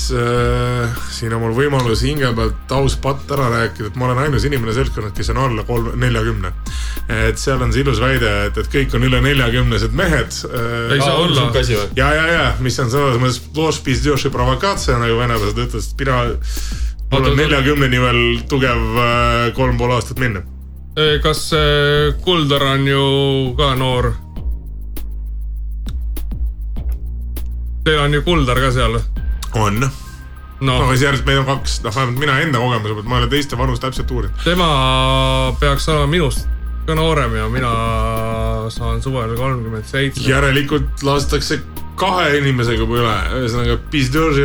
siin 1.13 1.35
on 1.37 1.43
mul 1.43 1.53
võimalus 1.57 2.01
hinge 2.05 2.31
pealt 2.37 2.73
aus 2.75 2.97
patt 3.01 3.29
ära 3.33 3.47
rääkida, 3.53 3.91
et 3.91 3.99
ma 3.99 4.09
olen 4.09 4.23
ainus 4.25 4.45
inimene 4.49 4.73
seltskonnas, 4.75 5.13
kes 5.17 5.31
on 5.33 5.41
alla 5.45 5.65
kolm, 5.67 5.91
neljakümne. 6.01 6.53
et 7.11 7.39
seal 7.39 7.61
on 7.61 7.73
see 7.73 7.85
ilus 7.85 8.01
väide, 8.01 8.29
et, 8.49 8.57
et 8.57 8.71
kõik 8.73 8.97
on 8.97 9.05
üle 9.09 9.21
neljakümnesed 9.21 9.93
mehed. 9.97 10.37
ei 10.91 11.01
saa 11.01 11.17
olla. 11.21 11.49
ja, 11.95 12.13
ja, 12.17 12.29
ja, 12.33 12.45
mis 12.59 12.79
on 12.81 12.93
selles 12.93 13.21
mõttes, 13.21 13.41
nagu 15.05 15.19
venelased 15.21 15.65
ütlesid, 15.67 15.99
mina 16.01 16.23
mul 17.11 17.27
on 17.27 17.37
neljakümneni 17.37 18.01
veel 18.01 18.21
tugev 18.49 18.99
äh, 18.99 19.53
kolm 19.55 19.77
pool 19.77 19.91
aastat 19.95 20.19
minna. 20.19 20.43
kas 21.23 21.49
äh, 21.53 22.13
Kuldar 22.23 22.63
on 22.63 22.87
ju 22.87 23.01
ka 23.57 23.73
noor? 23.75 24.11
Teil 27.85 27.99
on 27.99 28.13
ju 28.13 28.21
Kuldar 28.21 28.59
ka 28.59 28.71
seal. 28.71 28.99
on, 29.55 29.83
no 30.61 30.77
siis 30.91 31.03
järjest 31.07 31.25
meid 31.27 31.41
on 31.41 31.49
kaks, 31.49 31.81
noh 31.83 31.95
vähemalt 31.95 32.19
mina 32.19 32.39
enda 32.39 32.59
kogemuse 32.59 32.95
pealt, 32.95 33.09
ma 33.09 33.19
ei 33.19 33.25
ole 33.25 33.31
teiste 33.31 33.57
vanust 33.59 33.83
täpselt 33.83 34.11
uurinud. 34.11 34.43
tema 34.43 34.71
peaks 35.59 35.89
olema 35.89 36.07
minust 36.07 36.47
ka 36.85 36.95
noorem 36.95 37.35
ja 37.35 37.49
mina 37.49 37.73
saan 38.69 39.01
suvel 39.03 39.35
kolmkümmend 39.37 39.85
seitse. 39.85 40.23
järelikult 40.29 41.03
lastakse 41.03 41.59
kahe 41.99 42.37
inimesega 42.37 42.85
juba 42.85 43.01
üle, 43.01 43.17
ühesõnaga 43.41 43.77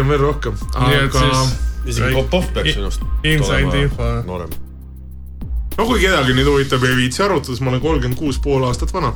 on 0.01 0.09
veel 0.09 0.21
rohkem, 0.21 0.59
aga 0.75 1.21
siis- 1.21 1.66
isegi 1.93 2.15
Popov 2.17 2.53
peaks 2.55 2.77
sinust 2.77 3.05
inside 3.25 3.83
info. 3.83 4.13
noorem. 4.27 4.55
no 5.77 5.89
kui 5.89 6.01
kedagi 6.03 6.37
nüüd 6.37 6.49
huvitab, 6.53 6.85
ei 6.89 6.97
viitsi 7.03 7.25
arutada, 7.27 7.53
siis 7.53 7.65
ma 7.65 7.75
olen 7.75 7.85
kolmkümmend 7.85 8.19
kuus 8.21 8.41
pool 8.43 8.65
aastat 8.69 8.95
vana. 8.97 9.13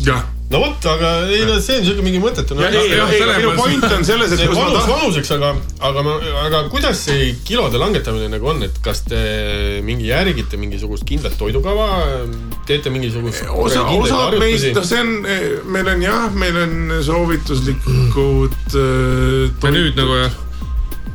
jah, 0.00 0.24
no 0.50 0.60
vot, 0.62 0.86
aga 0.88 1.10
ei 1.26 1.42
no 1.48 1.56
see 1.60 1.80
on 1.80 1.84
siuke 1.88 2.04
mingi 2.06 2.20
mõttetu. 2.22 2.56
selles 2.56 3.40
minu 3.40 3.52
point 3.58 3.84
on 3.88 4.06
selles, 4.06 4.32
et 4.32 4.42
kus 4.46 4.54
ma 4.54 4.68
vanus 4.68 4.78
tahan, 4.78 4.92
vanuseks, 5.02 5.32
aga, 5.36 5.50
aga 5.90 6.04
ma, 6.06 6.14
aga 6.44 6.62
kuidas 6.72 7.02
see 7.08 7.32
kilode 7.46 7.80
langetamine 7.82 8.30
nagu 8.32 8.52
on, 8.52 8.62
et 8.66 8.80
kas 8.84 9.02
te 9.08 9.20
mingi 9.86 10.08
järgite 10.08 10.60
mingisugust 10.60 11.04
kindlat 11.08 11.36
toidukava, 11.40 11.90
teete 12.68 12.92
mingisugust 12.94 13.44
osa, 13.50 13.84
osa 13.92 14.22
meist, 14.40 14.70
noh, 14.76 14.86
see 14.86 15.02
on, 15.02 15.12
meil 15.76 15.92
on 15.92 16.06
jah, 16.06 16.26
meil 16.38 16.62
on 16.62 16.96
soovituslikud 17.10 18.56
äh, 18.72 19.62
menüüd 19.66 19.98
nagu 19.98 20.20
jah. 20.22 20.42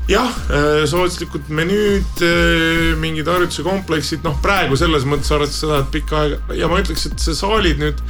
jah, 0.09 0.33
soovituslikud 0.89 1.51
menüüd, 1.53 2.23
mingid 2.99 3.29
harjutuse 3.29 3.63
kompleksid, 3.63 4.25
noh, 4.25 4.35
praegu 4.43 4.79
selles 4.79 5.05
mõttes 5.07 5.29
arvestades 5.31 5.61
seda, 5.61 5.81
et 5.83 5.91
pikka 5.93 6.23
aega 6.23 6.57
ja 6.57 6.69
ma 6.71 6.81
ütleks, 6.81 7.05
et 7.07 7.21
see 7.21 7.37
saalid 7.37 7.79
nüüd 7.81 8.01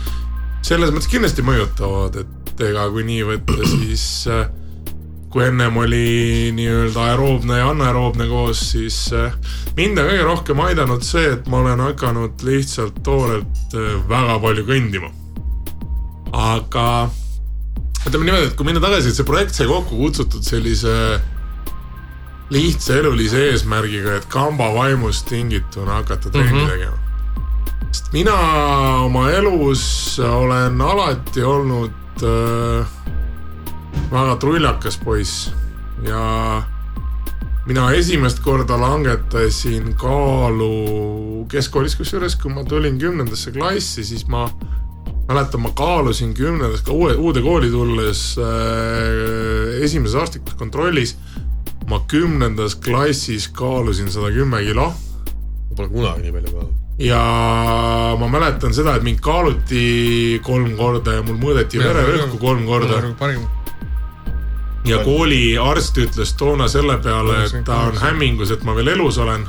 selles 0.66 0.94
mõttes 0.94 1.10
kindlasti 1.12 1.46
mõjutavad, 1.46 2.22
et 2.22 2.66
ega 2.70 2.88
kui 2.94 3.06
nii 3.08 3.24
võtta, 3.28 3.62
siis 3.74 4.06
äh, 4.32 4.44
kui 5.32 5.46
ennem 5.48 5.78
oli 5.80 6.52
nii-öelda 6.56 7.08
aeroobne 7.12 7.62
ja 7.62 7.72
anaeroobne 7.72 8.28
koos, 8.30 8.64
siis 8.74 9.00
äh, 9.16 9.34
mind 9.78 10.02
on 10.02 10.12
kõige 10.12 10.28
rohkem 10.28 10.62
aidanud 10.68 11.06
see, 11.08 11.34
et 11.38 11.50
ma 11.52 11.64
olen 11.64 11.84
hakanud 11.88 12.46
lihtsalt 12.46 13.02
toorelt 13.06 13.76
äh, 13.78 13.98
väga 14.10 14.38
palju 14.44 14.68
kõndima. 14.70 15.12
aga 16.32 16.86
ütleme 18.08 18.26
niimoodi, 18.26 18.48
et 18.50 18.58
kui 18.58 18.66
minna 18.66 18.82
tagasi, 18.84 19.12
et 19.12 19.18
see 19.20 19.28
projekt 19.28 19.58
sai 19.58 19.68
kokku 19.70 19.98
kutsutud 20.00 20.46
sellise 20.46 20.94
lihtsa 22.52 23.00
elulise 23.00 23.46
eesmärgiga, 23.52 24.18
et 24.20 24.26
kamba 24.32 24.74
vaimust 24.76 25.30
tingituna 25.30 26.02
hakata 26.02 26.30
trenni 26.30 26.52
mm 26.52 26.66
-hmm. 26.66 26.72
tegema. 26.72 26.98
sest 27.92 28.14
mina 28.14 28.36
oma 29.06 29.30
elus 29.32 30.20
olen 30.20 30.82
alati 30.82 31.44
olnud 31.44 31.92
äh, 32.24 32.88
väga 34.12 34.36
trullakas 34.36 34.98
poiss 34.98 35.52
ja 36.08 36.64
mina 37.66 37.92
esimest 37.92 38.40
korda 38.40 38.78
langetasin 38.82 39.94
kaalu 39.96 41.46
keskkoolis, 41.50 41.96
kusjuures 41.96 42.36
kui 42.36 42.54
ma 42.54 42.64
tulin 42.64 42.98
kümnendasse 43.00 43.52
klassi, 43.52 44.04
siis 44.04 44.28
ma 44.28 44.50
mäletan, 45.28 45.62
ma 45.62 45.72
kaalusin 45.76 46.34
kümnendas 46.34 46.82
ka 46.82 46.92
uue, 46.92 47.14
uude 47.16 47.42
kooli 47.42 47.70
tulles 47.72 48.36
äh, 48.42 49.84
esimeses 49.84 50.16
arstlikus 50.16 50.54
kontrollis. 50.60 51.16
Ma 51.90 52.02
kümnendas 52.08 52.76
klassis 52.76 53.48
kaalusin 53.48 54.12
sada 54.12 54.32
kümme 54.32 54.64
kilo 54.64 54.92
Pole 55.76 55.88
kunagi 55.88 56.22
nii 56.22 56.32
palju 56.32 56.52
kaalunud. 56.52 56.76
ja 57.00 57.22
ma 58.20 58.28
mäletan 58.28 58.74
seda, 58.74 58.96
et 58.96 59.04
mind 59.04 59.22
kaaluti 59.24 60.40
kolm 60.44 60.76
korda 60.78 61.18
ja 61.18 61.24
mul 61.26 61.40
mõõdeti 61.42 61.80
vererõhku 61.82 62.38
kolm 62.42 62.68
korda 62.68 63.02
ja 64.86 65.00
kooliarst 65.06 65.98
ütles 66.02 66.36
toona 66.38 66.68
selle 66.72 66.98
peale, 67.04 67.46
et 67.46 67.66
ta 67.66 67.86
on 67.90 67.98
hämmingus, 68.02 68.54
et 68.54 68.64
ma 68.66 68.76
veel 68.78 68.94
elus 68.96 69.18
olen. 69.22 69.48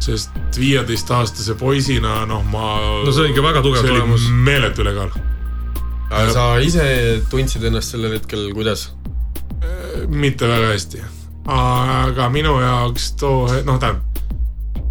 sest 0.00 0.56
viieteistaastase 0.56 1.54
poisina, 1.60 2.24
noh, 2.26 2.40
ma. 2.48 2.78
No 3.04 3.12
see 3.12 3.26
on 3.26 3.34
ikka 3.34 3.42
väga 3.44 3.60
tugev 3.62 3.84
tulemus. 3.84 4.30
meeletu 4.32 4.80
ülekaal, 4.80 5.10
aga 6.08 6.32
sa 6.32 6.46
ise 6.64 6.86
tundsid 7.30 7.66
ennast 7.68 7.92
sellel 7.92 8.16
hetkel 8.16 8.48
kuidas? 8.56 8.88
Mitte 10.08 10.48
väga 10.48 10.72
hästi. 10.74 11.02
aga 11.50 12.28
minu 12.30 12.58
jaoks 12.60 13.12
too, 13.18 13.46
noh, 13.64 13.78
tähendab, 13.80 14.20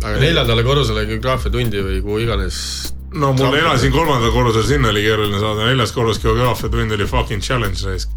aga 0.03 0.15
neljandale 0.19 0.63
korrusele 0.65 1.05
geograafiatundi 1.09 1.83
või 1.85 1.99
kuhu 2.03 2.21
iganes. 2.25 2.61
no 3.13 3.33
mul 3.37 3.57
elasin 3.59 3.91
kolmandal 3.93 4.31
korrusel, 4.33 4.65
sinna 4.67 4.89
oli 4.93 5.03
keeruline 5.05 5.41
saada, 5.41 5.67
neljas 5.69 5.93
korrus 5.95 6.21
geograafiatund 6.23 6.97
oli 6.97 7.05
fucking 7.09 7.45
challenge 7.45 7.85
raisk. 7.85 8.09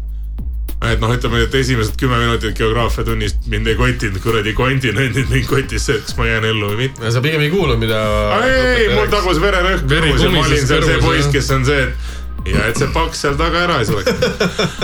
et 0.83 0.99
noh, 0.99 1.13
ütleme, 1.15 1.43
et 1.45 1.55
esimesed 1.55 1.95
kümme 1.99 2.17
minutit 2.19 2.57
geograafiatunnist 2.57 3.47
mind 3.51 3.69
ei 3.71 3.77
kotinud 3.79 4.19
kuradi 4.23 4.55
kontinendid, 4.57 5.29
mind 5.29 5.47
kotis 5.47 5.85
see, 5.85 6.01
et 6.01 6.09
kas 6.09 6.17
ma 6.17 6.27
jään 6.27 6.49
ellu 6.49 6.73
või 6.73 6.81
mitte. 6.87 7.13
sa 7.13 7.21
pigem 7.23 7.45
ei 7.45 7.53
kuulnud, 7.53 7.79
mida. 7.79 8.01
ei, 8.41 8.57
ei, 8.81 8.89
mul 8.95 9.07
tagus 9.13 9.39
vererõhk 9.43 9.87
kõrvus 9.87 10.27
ja 10.27 10.33
ma 10.33 10.43
olin 10.47 10.67
seal 10.67 10.83
see 10.89 10.99
poiss, 11.05 11.31
kes 11.37 11.53
on 11.55 11.65
see, 11.69 11.87
et 11.87 12.21
ja 12.45 12.67
et 12.69 12.79
see 12.79 12.89
paks 12.93 13.23
seal 13.23 13.37
taga 13.39 13.63
ära 13.67 13.79
ei 13.81 13.87
sureks. 13.87 14.11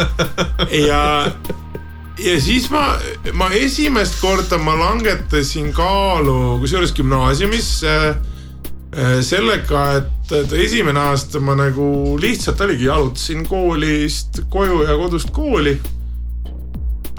ja, 0.89 1.01
ja 2.23 2.39
siis 2.41 2.69
ma, 2.71 2.83
ma 3.33 3.49
esimest 3.55 4.19
korda 4.21 4.57
ma 4.61 4.75
langetasin 4.79 5.71
kaalu, 5.75 6.57
kusjuures 6.61 6.93
gümnaasiumis 6.97 7.69
äh, 7.87 8.07
äh, 8.95 9.13
sellega, 9.25 9.85
et, 9.99 10.33
et 10.41 10.57
esimene 10.65 10.99
aasta 11.11 11.41
ma 11.43 11.55
nagu 11.59 12.17
lihtsalt 12.21 12.61
oligi, 12.65 12.89
jalutasin 12.89 13.45
koolist 13.47 14.43
koju 14.51 14.83
ja 14.87 14.97
kodust 14.99 15.31
kooli 15.35 15.77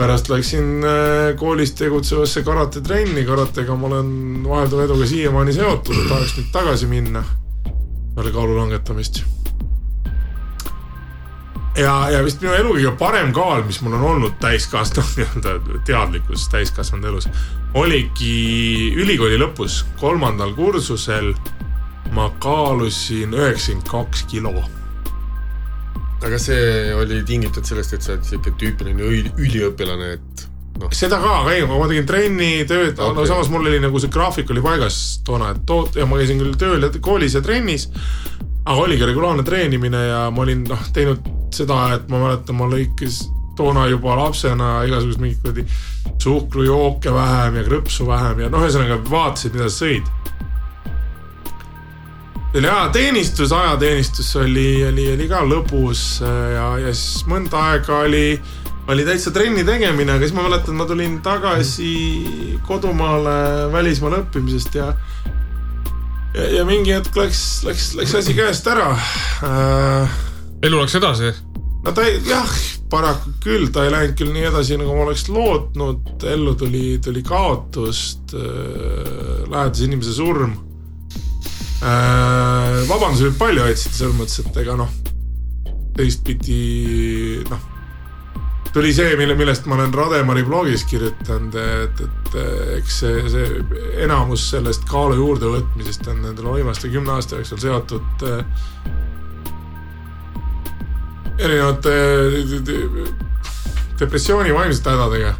pärast 0.00 0.30
läksin 0.32 0.84
äh, 0.84 1.36
koolis 1.36 1.74
tegutsevasse 1.76 2.42
karatetrenni, 2.42 3.24
karatega 3.28 3.76
ma 3.76 3.90
olen 3.90 4.14
vahelduva 4.48 4.86
eduga 4.88 5.06
siiamaani 5.06 5.52
seotud, 5.56 6.06
tahaks 6.08 6.38
nüüd 6.38 6.48
tagasi 6.54 6.88
minna 6.90 7.24
peale 8.14 8.32
kaalu 8.32 8.56
langetamist. 8.56 9.22
ja, 11.80 11.94
ja 12.12 12.24
vist 12.24 12.42
minu 12.42 12.54
elu 12.56 12.74
kõige 12.76 12.92
parem 13.00 13.32
kaal, 13.36 13.64
mis 13.66 13.80
mul 13.84 13.96
on 13.98 14.06
olnud 14.14 14.36
täiskasvanud 14.42 15.16
nii-öelda 15.20 15.80
teadlikus 15.88 16.48
täiskasvanud 16.52 17.08
elus, 17.12 17.30
oligi 17.74 18.92
ülikooli 18.98 19.40
lõpus, 19.40 19.82
kolmandal 20.00 20.54
kursusel 20.58 21.32
ma 22.14 22.28
kaalusin 22.42 23.34
üheksakümmend 23.36 23.90
kaks 23.90 24.26
kilo 24.30 24.54
aga 26.20 26.38
see 26.40 26.92
oli 26.94 27.22
tingitud 27.24 27.64
sellest, 27.64 27.94
et 27.96 28.04
sa 28.04 28.14
oled 28.14 28.26
siuke 28.28 28.52
tüüpiline 28.60 29.04
üli- 29.06 29.32
üliõpilane, 29.40 30.10
et 30.18 30.42
noh, 30.80 30.92
seda 30.96 31.20
ka, 31.22 31.36
aga 31.42 31.54
ei, 31.56 31.64
ma 31.68 31.88
tegin 31.88 32.08
trenni, 32.08 32.50
tööd 32.68 32.92
okay., 32.98 33.14
no 33.16 33.24
samas 33.28 33.48
mul 33.52 33.64
oli 33.64 33.80
nagu 33.82 34.00
see 34.02 34.12
graafik 34.12 34.52
oli 34.52 34.64
paigas 34.64 34.98
toona, 35.24 35.54
et 35.54 35.64
too- 35.68 35.88
ja 35.96 36.08
ma 36.08 36.20
käisin 36.20 36.42
küll 36.42 36.58
tööl 36.60 36.84
ja 36.84 36.92
koolis 37.00 37.36
ja 37.38 37.44
trennis. 37.44 37.88
Aga 38.64 38.78
oligi 38.80 39.06
regulaarne 39.08 39.44
treenimine 39.46 40.00
ja 40.06 40.24
ma 40.30 40.44
olin 40.44 40.64
noh 40.68 40.88
teinud 40.94 41.26
seda, 41.54 41.80
et 41.96 42.08
ma 42.12 42.20
mäletan, 42.20 42.58
ma 42.58 42.68
lõikes 42.70 43.22
toona 43.58 43.86
juba 43.90 44.16
lapsena 44.18 44.80
igasugust 44.88 45.20
mingit 45.20 45.40
kuradi 45.42 45.64
suhkrujooke 46.20 47.12
vähem 47.14 47.60
ja 47.60 47.66
krõpsu 47.66 48.06
vähem 48.08 48.44
ja 48.44 48.50
noh, 48.52 48.64
ühesõnaga 48.64 49.00
vaatasid, 49.08 49.56
mida 49.56 49.68
sa 49.68 49.84
sõid. 49.84 50.08
oli 52.54 52.68
ajateenistus, 52.68 53.52
ajateenistus 53.52 54.36
oli, 54.36 54.84
oli, 54.88 55.12
oli 55.14 55.28
ka 55.30 55.42
lõbus 55.46 56.04
ja, 56.20 56.66
ja 56.84 56.94
siis 56.94 57.26
mõnda 57.30 57.66
aega 57.72 58.02
oli 58.06 58.40
oli 58.90 59.04
täitsa 59.06 59.30
trenni 59.30 59.62
tegemine, 59.64 60.16
aga 60.16 60.26
siis 60.26 60.34
ma 60.34 60.42
mäletan, 60.48 60.74
ma 60.74 60.86
tulin 60.88 61.20
tagasi 61.22 61.92
kodumaale 62.66 63.70
välismaal 63.72 64.18
õppimisest 64.22 64.74
ja 64.80 64.88
ja, 66.34 66.46
ja 66.58 66.64
mingi 66.68 66.94
hetk 66.94 67.16
läks, 67.18 67.40
läks, 67.66 67.92
läks 67.98 68.14
asi 68.20 68.34
käest 68.36 68.66
ära 68.70 68.90
äh,. 69.46 70.18
elu 70.66 70.82
läks 70.82 70.96
edasi. 71.00 71.32
no 71.84 71.94
ta 71.96 72.04
ei, 72.06 72.20
jah, 72.28 72.54
paraku 72.92 73.34
küll, 73.44 73.68
ta 73.74 73.86
ei 73.86 73.94
läinud 73.94 74.16
küll 74.18 74.32
nii 74.34 74.48
edasi, 74.50 74.78
nagu 74.80 74.94
ma 74.96 75.06
oleks 75.06 75.28
lootnud, 75.30 76.26
ellu 76.30 76.54
tuli, 76.58 76.98
tuli 77.04 77.24
kaotust 77.26 78.34
äh,, 78.36 79.46
lähedase 79.50 79.88
inimese 79.88 80.14
surm 80.16 80.54
äh,. 81.82 82.80
vabandusi 82.90 83.30
võib 83.30 83.40
palju 83.40 83.66
otsida 83.66 83.98
selles 84.02 84.18
mõttes, 84.18 84.44
et 84.44 84.62
ega 84.64 84.78
noh, 84.78 84.94
teistpidi 85.98 86.62
noh, 87.50 87.69
tuli 88.72 88.92
see, 88.94 89.16
mille, 89.18 89.34
millest 89.34 89.66
ma 89.66 89.74
olen 89.74 89.94
Rademari 89.94 90.44
blogis 90.46 90.84
kirjutanud, 90.90 91.56
et, 91.58 92.02
et 92.06 92.36
eks 92.78 93.00
see, 93.02 93.22
see 93.32 93.80
enamus 94.04 94.46
sellest 94.52 94.86
kaalu 94.90 95.18
juurdevõtmisest 95.18 96.06
on 96.12 96.22
nendele 96.26 96.58
viimaste 96.60 96.90
kümne 96.92 97.16
aasta 97.16 97.40
jooksul 97.40 97.62
seotud 97.62 98.26
äh, 98.30 98.44
erinevate 101.40 101.94
depressiooni 104.00 104.54
vaimsete 104.54 104.90
hädadega. 104.90 105.34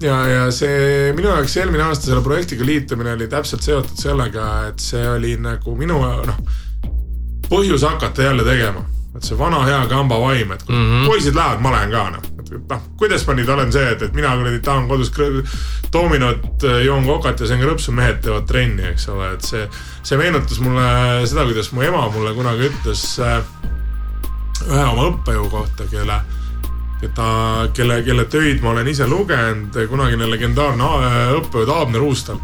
ja, 0.00 0.18
ja 0.28 0.44
see 0.54 1.12
minu 1.16 1.32
jaoks 1.32 1.56
eelmine 1.56 1.88
aasta 1.88 2.10
selle 2.10 2.22
projektiga 2.22 2.66
liitumine 2.66 3.16
oli 3.16 3.28
täpselt 3.28 3.64
seotud 3.66 3.98
sellega, 3.98 4.68
et 4.68 4.82
see 4.82 5.08
oli 5.08 5.36
nagu 5.40 5.74
minu 5.78 5.98
noh, 6.02 6.38
põhjus 7.48 7.86
hakata 7.88 8.28
jälle 8.28 8.44
tegema. 8.44 8.84
Et 9.18 9.26
see 9.26 9.38
vana 9.38 9.64
hea 9.66 9.80
kamba 9.90 10.18
vaim, 10.22 10.52
et 10.54 10.62
kui 10.62 10.74
mm 10.74 10.84
-hmm. 10.90 11.06
poisid 11.06 11.34
lähevad, 11.34 11.60
ma 11.60 11.72
lähen 11.74 11.90
ka 11.90 12.10
noh. 12.14 12.22
noh, 12.70 12.82
kuidas 12.96 13.26
ma 13.26 13.34
nüüd 13.34 13.48
olen 13.48 13.72
see, 13.72 13.90
et, 13.92 14.02
et 14.02 14.14
mina 14.14 14.36
kuradi 14.36 14.60
tahan 14.64 14.88
kodus 14.88 15.10
doominot, 15.92 16.62
joon 16.84 17.06
kokat 17.06 17.40
ja 17.40 17.46
söön 17.46 17.60
krõpsu, 17.60 17.92
mehed 17.92 18.22
teevad 18.22 18.46
trenni, 18.46 18.82
eks 18.92 19.08
ole, 19.08 19.32
et 19.34 19.42
see, 19.44 19.68
see 20.02 20.18
meenutas 20.18 20.60
mulle 20.60 21.26
seda, 21.26 21.44
kuidas 21.44 21.72
mu 21.72 21.82
ema 21.82 22.08
mulle 22.14 22.34
kunagi 22.34 22.70
ütles 22.70 23.04
äh, 23.18 23.42
ühe 24.68 24.84
oma 24.84 25.08
õppejõu 25.10 25.48
kohta, 25.50 25.86
kelle, 25.90 26.20
keda, 27.00 27.28
kelle, 27.74 28.02
kelle 28.06 28.24
töid 28.30 28.62
ma 28.62 28.70
olen 28.74 28.88
ise 28.88 29.06
lugenud, 29.06 29.76
kunagine 29.90 30.30
legendaarne 30.30 30.84
A- 30.84 31.38
õppejõud 31.38 31.74
Aabner 31.74 32.04
Uustal, 32.06 32.40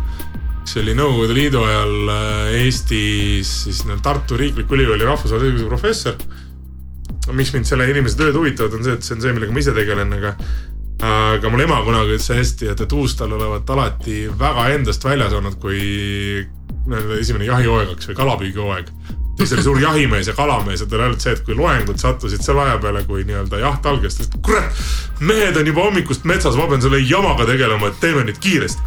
kes 0.64 0.79
oli 0.81 0.95
Nõukogude 0.97 1.37
Liidu 1.37 1.64
ajal 1.64 2.14
äh, 2.14 2.55
Eestis 2.64 3.51
siis 3.64 3.85
nii-öelda 3.85 4.05
Tartu 4.05 4.41
Riikliku 4.41 4.79
Ülikooli 4.79 5.05
rahvusvahelise 5.05 5.53
õiguse 5.53 5.68
professor. 5.68 6.43
Miks 7.33 7.55
mind 7.55 7.68
selle 7.68 7.89
inimese 7.91 8.18
tööd 8.20 8.37
huvitavad, 8.37 8.77
on 8.77 8.85
see, 8.85 8.97
et 8.99 9.07
see 9.07 9.16
on 9.16 9.25
see, 9.25 9.33
millega 9.37 9.55
ma 9.55 9.62
ise 9.62 9.75
tegelen, 9.77 10.12
aga 10.18 10.37
aga 11.05 11.51
mul 11.51 11.64
ema 11.64 11.81
kunagi 11.85 12.14
ütles 12.16 12.31
hästi, 12.31 12.70
et, 12.72 12.81
et 12.85 12.93
Uustal 12.97 13.33
olevat 13.35 13.70
alati 13.70 14.25
väga 14.39 14.68
endast 14.77 15.05
väljas 15.05 15.35
olnud, 15.37 15.59
kui 15.61 15.81
nii-öelda 16.85 17.18
esimene 17.20 17.49
jahihooaeg 17.49 17.95
hakkas 17.95 18.11
või 18.11 18.18
kalapüügihooaeg 18.20 18.93
siis 19.39 19.53
oli 19.53 19.62
suur 19.62 19.81
jahimees 19.81 20.27
ja 20.27 20.35
kalamees 20.35 20.81
ja 20.81 20.87
tal 20.87 20.99
oli 20.99 21.09
ainult 21.09 21.25
see, 21.25 21.33
et 21.35 21.43
kui 21.47 21.57
loengud 21.59 21.99
sattusid 21.99 22.43
selle 22.45 22.62
aja 22.62 22.77
peale, 22.83 23.03
kui 23.09 23.25
nii-öelda 23.27 23.59
jaht 23.62 23.87
algas, 23.87 24.14
ta 24.16 24.25
ütles, 24.25 24.37
et 24.37 24.47
kurat, 24.47 24.85
mehed 25.20 25.59
on 25.59 25.70
juba 25.70 25.87
hommikust 25.89 26.29
metsas, 26.29 26.59
ma 26.59 26.68
pean 26.70 26.83
selle 26.85 27.01
jamaga 27.03 27.47
tegelema, 27.49 27.91
et 27.91 27.99
teeme 28.03 28.25
nüüd 28.29 28.39
kiiresti. 28.43 28.83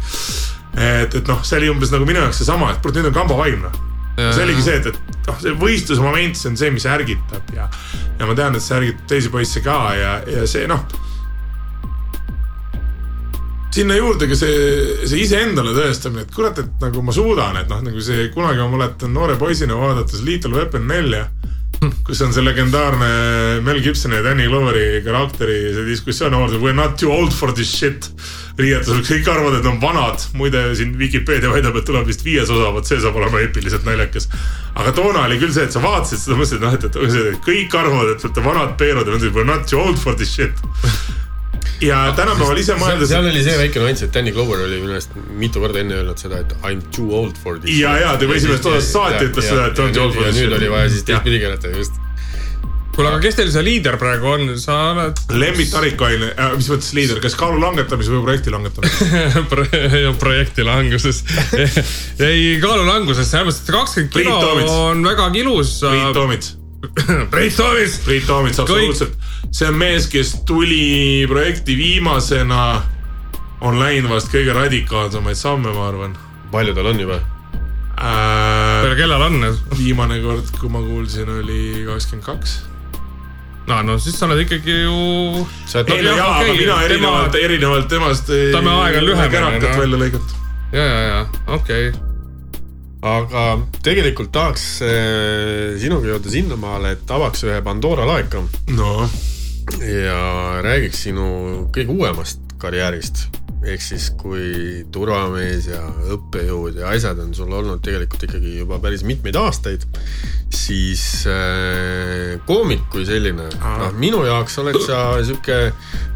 et, 0.78 1.14
et 1.14 1.28
noh, 1.28 1.42
see 1.44 1.60
oli 1.60 1.70
umbes 1.72 1.92
nagu 1.92 2.08
minu 2.08 2.22
jaoks 2.22 2.40
seesama, 2.42 2.72
et 2.72 2.90
nüüd 2.94 3.10
on 3.10 3.16
kambavaim 3.20 3.60
noh. 3.66 3.84
See 4.18 4.44
oligi 4.44 4.64
see, 4.66 4.78
et, 4.80 4.86
et 4.92 5.28
noh, 5.28 5.36
see 5.42 5.58
võistluse 5.58 6.02
moment, 6.02 6.38
see 6.38 6.50
on 6.50 6.56
see, 6.58 6.72
mis 6.74 6.86
ärgitab 6.90 7.52
ja, 7.54 7.68
ja 8.18 8.28
ma 8.28 8.34
tean, 8.38 8.56
et 8.58 8.64
see 8.64 8.78
ärgitab 8.78 9.06
teisi 9.10 9.30
poisse 9.34 9.62
ka 9.64 9.78
ja, 9.98 10.16
ja 10.26 10.48
see 10.50 10.66
noh 10.70 10.86
sinna 13.78 13.94
juurde 13.98 14.26
ka 14.26 14.36
see, 14.38 14.54
see 15.06 15.22
iseendale 15.22 15.74
tõestamine, 15.76 16.24
et 16.24 16.34
kurat, 16.34 16.58
et 16.58 16.82
nagu 16.82 17.02
ma 17.04 17.14
suudan, 17.14 17.58
et 17.60 17.68
noh, 17.70 17.82
nagu 17.84 18.02
see 18.02 18.26
kunagi 18.34 18.62
ma 18.64 18.72
mäletan 18.72 19.12
noore 19.14 19.36
poisina 19.38 19.76
vaadates 19.78 20.24
Little 20.26 20.56
Weapon 20.56 20.88
nelja, 20.88 21.28
kus 22.06 22.20
on 22.24 22.32
see 22.34 22.42
legendaarne 22.42 23.08
Mel 23.66 23.80
Gibsoni 23.82 24.18
ja 24.18 24.24
Danny 24.26 24.48
Gloveri 24.50 25.02
karakteri 25.04 25.58
see 25.74 25.86
diskussioon, 25.86 26.34
we 26.62 26.70
are 26.70 26.76
not 26.76 26.98
too 26.98 27.12
old 27.12 27.32
for 27.34 27.52
this 27.52 27.70
shit. 27.70 28.10
riietusel 28.58 29.04
kõik 29.06 29.28
arvavad, 29.30 29.60
et 29.60 29.66
on 29.70 29.76
vanad, 29.78 30.22
muide 30.34 30.64
siin 30.74 30.96
Vikipeedia 30.98 31.52
väidab, 31.52 31.76
et 31.78 31.84
tuleb 31.86 32.08
vist 32.08 32.24
viies 32.26 32.50
osa, 32.50 32.72
vot 32.74 32.88
see 32.88 32.98
saab 32.98 33.14
olema 33.20 33.38
eepiliselt 33.44 33.86
naljakas. 33.86 34.26
aga 34.74 34.94
toona 34.96 35.28
oli 35.28 35.38
küll 35.38 35.54
see, 35.54 35.68
et 35.68 35.76
sa 35.76 35.82
vaatasid 35.84 36.24
seda, 36.24 36.38
mõtlesid, 36.40 36.64
noh, 36.64 36.74
et, 36.74 36.88
et, 36.88 37.38
kõik 37.46 37.78
arvavad, 37.78 38.10
et 38.10 38.18
te 38.18 38.26
olete 38.26 38.46
vanad 38.48 38.74
peerud 38.80 39.06
ja 39.06 39.14
mõtlesid, 39.14 39.36
we 39.36 39.44
are 39.44 39.52
not 39.52 39.70
too 39.70 39.78
old 39.78 40.02
for 40.02 40.18
this 40.18 40.34
shit. 40.34 40.66
Ja 41.84 42.00
tänapäeval 42.16 42.58
ise 42.60 42.74
mõeldes. 42.78 43.12
seal 43.12 43.28
oli 43.30 43.44
see 43.44 43.54
väike 43.60 43.82
nüanss, 43.82 44.04
et 44.06 44.14
Danny 44.14 44.32
Glover 44.34 44.64
oli 44.66 44.80
minu 44.80 44.94
meelest 44.94 45.14
mitu 45.38 45.62
korda 45.62 45.82
enne 45.84 46.00
öelnud 46.00 46.18
seda, 46.20 46.42
et 46.44 46.56
I 46.62 46.74
m 46.74 46.82
too 46.94 47.08
old 47.14 47.38
for 47.42 47.60
this. 47.62 47.78
ja, 47.78 47.94
ja 48.02 48.16
tema 48.20 48.36
esimesest 48.38 48.66
osast 48.72 48.92
saati 48.96 49.30
ütles 49.30 49.48
seda, 49.52 49.70
et 49.70 49.78
ta 49.78 49.86
on 49.86 49.96
too 49.96 50.08
old 50.08 50.18
for 50.18 50.26
ja 50.26 50.32
this 50.34 50.42
nüüd 50.44 50.58
oli 50.58 50.70
vaja 50.72 50.90
siis 50.92 51.06
teistpidi 51.08 51.40
keerata, 51.44 51.70
just. 51.76 52.00
kuule, 52.98 53.12
aga 53.12 53.22
kes 53.22 53.38
teil 53.38 53.50
see 53.54 53.62
liider 53.62 53.94
praegu 54.00 54.26
on, 54.32 54.52
sa 54.58 54.78
oled 54.90 55.22
Lembit 55.38 55.74
Arikaine 55.78 56.32
äh,, 56.34 56.54
mis 56.58 56.66
mõttes 56.74 56.90
liider, 56.98 57.22
kas 57.22 57.38
kaalu 57.38 57.62
langetamise 57.62 58.10
või 58.16 58.24
projekti 58.26 58.54
langetamise? 58.54 59.22
pro- 59.52 60.14
projekti 60.18 60.66
languses. 60.66 61.22
ei, 62.28 62.56
kaalu 62.62 62.88
languses, 62.90 63.30
selles 63.30 63.52
mõttes, 63.52 63.62
et 63.62 63.74
kakskümmend 63.76 64.16
kilo 64.18 64.72
on 64.90 65.06
väga 65.06 65.30
ilus. 65.38 65.78
Priit 65.86 66.16
Toomits, 66.18 66.57
Priit 67.30 67.56
Toomits. 67.56 67.98
Priit 68.04 68.26
Toomits 68.26 68.60
absoluutselt. 68.60 69.16
see 69.50 69.68
on 69.68 69.78
mees, 69.78 70.06
kes 70.06 70.34
tuli 70.46 71.26
projekti 71.28 71.76
viimasena, 71.76 72.82
on 73.60 73.78
läinud 73.80 74.12
vast 74.12 74.30
kõige 74.32 74.54
radikaalsemaid 74.54 75.38
samme, 75.38 75.72
ma 75.74 75.88
arvan 75.88 76.16
palju 76.52 76.74
tal 76.76 76.90
on 76.92 77.00
juba? 77.00 77.20
äh,. 77.98 78.96
kellel 78.96 79.22
on? 79.22 79.38
viimane 79.78 80.20
kord, 80.22 80.50
kui 80.60 80.70
ma 80.72 80.82
kuulsin, 80.84 81.30
oli 81.40 81.84
kakskümmend 81.86 82.26
kaks. 82.26 82.58
no, 83.66 83.80
no 83.82 83.98
siis 83.98 84.18
sa 84.18 84.28
oled 84.28 84.44
ikkagi 84.44 84.82
ju. 84.84 85.46
sa 85.66 85.82
oled 85.82 85.94
ei 85.96 86.04
no 86.06 86.18
jaa, 86.20 86.34
aga 86.42 86.52
mina 86.52 86.66
tema- 86.74 86.84
erinevalt, 86.90 87.40
erinevalt 87.40 87.88
temast 87.94 88.30
aeg 88.34 89.00
on 89.00 89.08
lühem, 89.08 89.32
kärakat 89.32 89.70
noh. 89.70 89.80
välja 89.82 90.04
lõigatud. 90.04 90.36
ja, 90.72 90.84
ja, 90.84 91.00
ja 91.08 91.24
okei 91.46 91.88
okay.. 91.88 92.07
Aga 93.02 93.44
tegelikult 93.84 94.32
tahaks 94.34 94.66
äh, 94.82 95.78
sinuga 95.80 96.14
jõuda 96.14 96.32
sinnamaale, 96.32 96.96
et 96.96 97.10
avaks 97.10 97.44
ühe 97.46 97.60
Pandora 97.64 98.06
laeka. 98.08 98.42
no 98.74 98.92
ja 99.84 100.20
räägiks 100.64 101.04
sinu 101.08 101.26
kõige 101.74 101.92
uuemast 101.92 102.47
karjäärist. 102.60 103.26
Ehk 103.58 103.82
siis 103.82 104.12
kui 104.14 104.84
turvamees 104.94 105.66
ja 105.66 105.80
õppejõud 106.14 106.78
ja 106.78 106.92
asjad 106.94 107.18
on 107.24 107.32
sul 107.34 107.50
olnud 107.50 107.82
tegelikult 107.82 108.28
ikkagi 108.28 108.54
juba 108.60 108.78
päris 108.82 109.02
mitmeid 109.02 109.34
aastaid, 109.36 109.82
siis 110.54 111.02
äh, 111.26 112.36
koomik 112.46 112.86
kui 112.92 113.02
selline, 113.08 113.48
noh 113.58 113.98
minu 113.98 114.22
jaoks 114.28 114.60
oled 114.62 114.78
sa 114.86 115.00
sihuke 115.26 115.58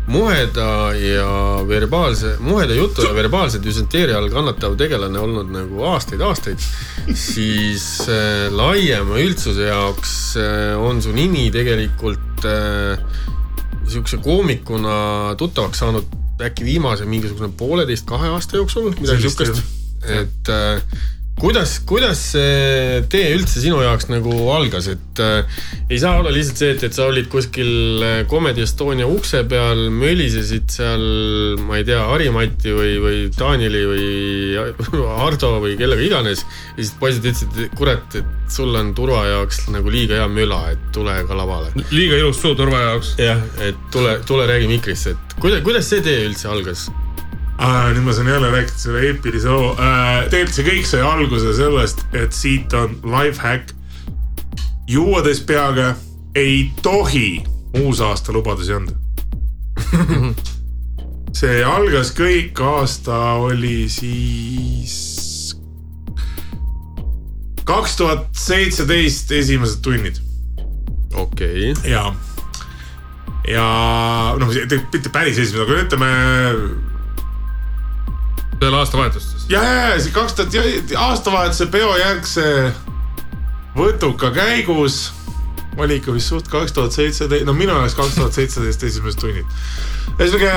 muheda 0.07 0.95
ja 0.95 1.65
verbaalse, 1.69 2.37
muheda 2.41 2.75
jutu 2.75 3.05
ja 3.07 3.15
verbaalse 3.15 3.61
düsenteeria 3.63 4.19
all 4.19 4.31
kannatav 4.33 4.75
tegelane 4.79 5.19
olnud 5.19 5.53
nagu 5.55 5.85
aastaid-aastaid, 5.93 6.63
siis 7.15 7.87
äh, 8.07 8.49
laiema 8.55 9.21
üldsuse 9.23 9.69
jaoks 9.71 10.17
äh, 10.41 10.73
on 10.79 11.03
su 11.03 11.15
nimi 11.15 11.51
tegelikult 11.55 12.47
äh, 12.47 12.99
sihukese 13.87 14.19
koomikuna 14.23 15.37
tuttavaks 15.39 15.83
saanud 15.85 16.22
äkki 16.49 16.65
viimase 16.67 17.07
mingisugune 17.09 17.53
pooleteist, 17.59 18.07
kahe 18.09 18.29
aasta 18.35 18.57
jooksul, 18.61 18.91
midagi 18.99 19.29
siukest. 19.29 19.63
et 20.21 20.49
äh, 20.51 20.83
kuidas, 21.41 21.79
kuidas 21.89 22.21
see 22.33 23.01
tee 23.11 23.33
üldse 23.35 23.63
sinu 23.63 23.81
jaoks 23.83 24.09
nagu 24.11 24.33
algas, 24.53 24.87
et 24.93 25.23
äh, 25.23 25.63
ei 25.89 25.99
saa 26.01 26.21
olla 26.21 26.33
lihtsalt 26.35 26.61
see, 26.61 26.71
et, 26.77 26.85
et 26.87 26.97
sa 26.97 27.09
olid 27.11 27.29
kuskil 27.33 28.03
äh, 28.05 28.19
Comedy 28.31 28.65
Estonia 28.67 29.09
ukse 29.11 29.43
peal, 29.51 29.89
mölisesid 29.95 30.71
seal, 30.73 31.05
ma 31.67 31.81
ei 31.81 31.87
tea, 31.89 32.03
Harimati 32.11 32.75
või, 32.77 32.95
või 33.03 33.19
Taanili 33.37 33.83
või 33.91 34.07
Hardo 35.23 35.55
või 35.65 35.77
kellega 35.81 36.05
iganes. 36.05 36.45
ja 36.77 36.79
siis 36.83 36.95
poisid 37.01 37.27
ütlesid, 37.27 37.61
et 37.67 37.77
kurat, 37.79 38.19
et 38.21 38.53
sul 38.53 38.75
on 38.79 38.93
turva 38.97 39.25
jaoks 39.31 39.65
nagu 39.73 39.93
liiga 39.93 40.21
hea 40.21 40.29
möla, 40.31 40.65
et 40.77 40.91
tule 40.95 41.17
ka 41.29 41.39
lavale. 41.39 41.73
liiga 41.91 42.21
ilus 42.21 42.43
suu 42.43 42.55
turva 42.59 42.85
jaoks. 42.91 43.17
jah, 43.23 43.41
et 43.65 43.89
tule, 43.95 44.19
tule 44.29 44.47
räägi 44.51 44.71
mikrisse, 44.71 45.17
et 45.17 45.39
kuidas, 45.41 45.65
kuidas 45.67 45.89
see 45.89 46.05
tee 46.05 46.27
üldse 46.29 46.53
algas? 46.53 46.91
Äh,. 47.63 47.93
nüüd 47.95 48.07
ma 48.07 48.13
saan 48.17 48.29
jälle 48.29 48.51
rääkida 48.53 48.79
selle 48.79 49.05
eepilise 49.09 49.49
loo 49.49 49.73
äh,. 49.77 50.25
tegelikult 50.31 50.57
see 50.59 50.67
kõik 50.71 50.89
sai 50.91 51.05
alguse 51.07 51.55
sellest, 51.57 52.05
et 52.13 52.35
siit 52.37 52.75
on 52.79 52.99
life 53.07 53.41
hack. 53.43 53.75
juuades 54.91 55.41
peaga 55.47 55.95
ei 56.35 56.73
tohi 56.83 57.45
uusaasta 57.79 58.33
lubadusi 58.33 58.75
anda 58.75 58.93
see 61.41 61.63
algas 61.65 62.13
kõik, 62.17 62.61
aasta 62.61 63.19
oli 63.47 63.87
siis 63.93 64.97
kaks 67.65 67.97
tuhat 67.97 68.29
seitseteist 68.37 69.33
esimesed 69.33 69.81
tunnid. 69.85 70.19
okei 71.15 71.73
okay.. 71.73 71.91
ja, 71.91 72.05
ja 73.49 73.67
noh, 74.39 74.51
mitte 74.51 75.13
päris 75.13 75.39
esimesed, 75.39 75.63
aga 75.67 75.85
ütleme 75.87 76.11
peale 78.63 78.79
aastavahetust 78.81 79.35
siis? 79.35 79.49
ja, 79.51 79.63
ja, 79.67 79.89
ja 79.93 79.99
see 80.01 80.15
kaks 80.15 80.39
tuhat, 80.39 80.95
aastavahetuse 81.09 81.67
peojärgse 81.75 82.47
võtuka 83.77 84.31
käigus 84.35 85.03
oli 85.81 85.97
ikka 85.97 86.13
vist 86.13 86.29
suht 86.29 86.49
kaks 86.53 86.73
tuhat 86.77 86.93
seitseteist, 86.93 87.47
no 87.49 87.55
minu 87.57 87.75
jaoks 87.75 87.97
kaks 87.97 88.17
tuhat 88.19 88.37
seitseteist 88.37 88.83
esimesed 88.89 89.21
tunnid. 89.21 89.55
ühesõnaga 90.19 90.53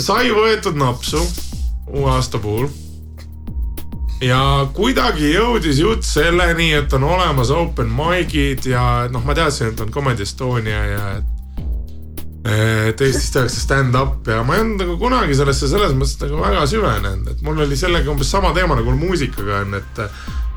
sai 0.00 0.30
võetud 0.32 0.78
napsu 0.78 1.20
uue 1.92 2.08
aasta 2.10 2.38
puhul. 2.38 2.68
ja 4.22 4.40
kuidagi 4.74 5.34
jõudis 5.34 5.82
jutt 5.82 6.06
selleni, 6.06 6.72
et 6.78 6.92
on 6.92 7.04
olemas 7.04 7.50
open 7.50 7.90
mic'id 7.92 8.66
ja 8.70 9.08
noh, 9.12 9.24
ma 9.24 9.34
teadsin, 9.34 9.72
et 9.72 9.80
on 9.80 9.90
Comedy 9.92 10.22
Estonia 10.22 10.84
ja 10.86 11.06
et 11.18 11.41
et 12.42 13.00
Eestis 13.06 13.30
tehakse 13.30 13.60
stand-up 13.62 14.26
ja 14.26 14.40
ma 14.42 14.56
ei 14.56 14.64
olnud 14.64 14.82
nagu 14.82 14.96
kunagi 14.98 15.36
sellesse 15.38 15.68
selles 15.70 15.92
mõttes 15.94 16.18
nagu 16.24 16.40
väga 16.42 16.64
süvenenud, 16.66 17.28
et 17.30 17.42
mul 17.46 17.60
oli 17.62 17.78
sellega 17.78 18.10
umbes 18.10 18.32
sama 18.34 18.50
teema 18.56 18.78
nagu 18.78 18.96
muusikaga 18.98 19.60
on, 19.62 19.76
et 19.78 20.00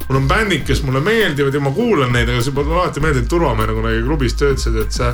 mul 0.07 0.21
on 0.21 0.29
bändid, 0.29 0.63
kes 0.65 0.81
mulle 0.85 1.03
meeldivad 1.05 1.53
ja 1.53 1.61
ma 1.61 1.73
kuulan 1.75 2.13
neid, 2.13 2.29
aga 2.29 2.41
see 2.41 2.55
pole 2.55 2.73
alati 2.73 3.03
meeldinud, 3.05 3.29
Turvamehe 3.29 3.69
nagu 3.69 3.83
kunagi 3.83 4.01
klubis 4.07 4.37
töötasid, 4.39 4.81
et 4.81 4.97
sa 4.97 5.13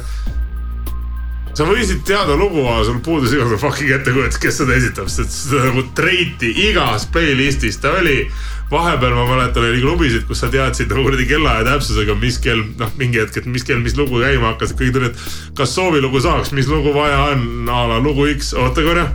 sa 1.52 1.68
võisid 1.68 2.06
teada 2.08 2.38
lugu, 2.40 2.64
aga 2.64 2.86
sul 2.88 3.02
puudus 3.04 3.34
igasugune 3.36 3.60
fucking 3.60 3.92
ettekujutus, 3.98 4.40
kes 4.42 4.62
seda 4.62 4.76
esitab, 4.78 5.10
sest 5.12 5.36
seda 5.36 5.66
nagu 5.68 5.84
treiti 5.98 6.52
igas 6.70 7.08
playlist'is. 7.12 7.80
Ta 7.84 7.98
oli 8.00 8.24
vahepeal 8.72 9.16
ma 9.16 9.26
mäletan, 9.28 9.66
oli 9.68 9.82
klubisid, 9.82 10.24
kus 10.28 10.42
sa 10.44 10.50
teadsid 10.52 10.92
nagu 10.92 11.04
kuradi 11.06 11.28
kellaaja 11.30 11.66
täpsusega, 11.68 12.16
mis 12.20 12.40
kell, 12.44 12.64
noh, 12.80 12.92
mingi 13.00 13.20
hetk, 13.20 13.42
et 13.42 13.50
mis 13.52 13.66
kell, 13.68 13.82
mis 13.84 13.98
lugu 14.00 14.22
käima 14.24 14.54
hakkas, 14.54 14.74
kõik 14.80 14.94
tulid, 14.96 15.24
kas 15.58 15.76
soovilugu 15.76 16.22
saaks, 16.24 16.54
mis 16.56 16.70
lugu 16.72 16.94
vaja 16.96 17.34
on, 17.34 17.48
a 17.68 17.84
la 17.92 18.00
lugu 18.04 18.30
X, 18.32 18.54
oota 18.56 18.86
korra. 18.86 19.10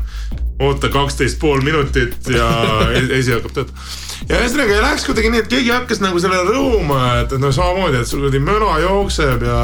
oota 0.60 0.88
kaksteist 0.88 1.36
pool 1.36 1.60
minutit 1.60 2.28
ja 2.32 2.46
esi 3.18 3.34
hakkab 3.34 3.52
töötama. 3.52 3.82
ja 4.28 4.38
ühesõnaga 4.40 4.78
läks 4.80 5.04
kuidagi 5.04 5.30
nii, 5.32 5.42
et 5.44 5.50
keegi 5.52 5.72
hakkas 5.72 6.00
nagu 6.00 6.20
sellele 6.20 6.48
rõhuma, 6.48 7.00
et, 7.22 7.32
et 7.32 7.40
noh, 7.40 7.52
samamoodi, 7.52 8.00
et 8.00 8.08
sul 8.08 8.24
kuradi 8.24 8.40
möna 8.40 8.78
jookseb 8.80 9.44
ja 9.44 9.62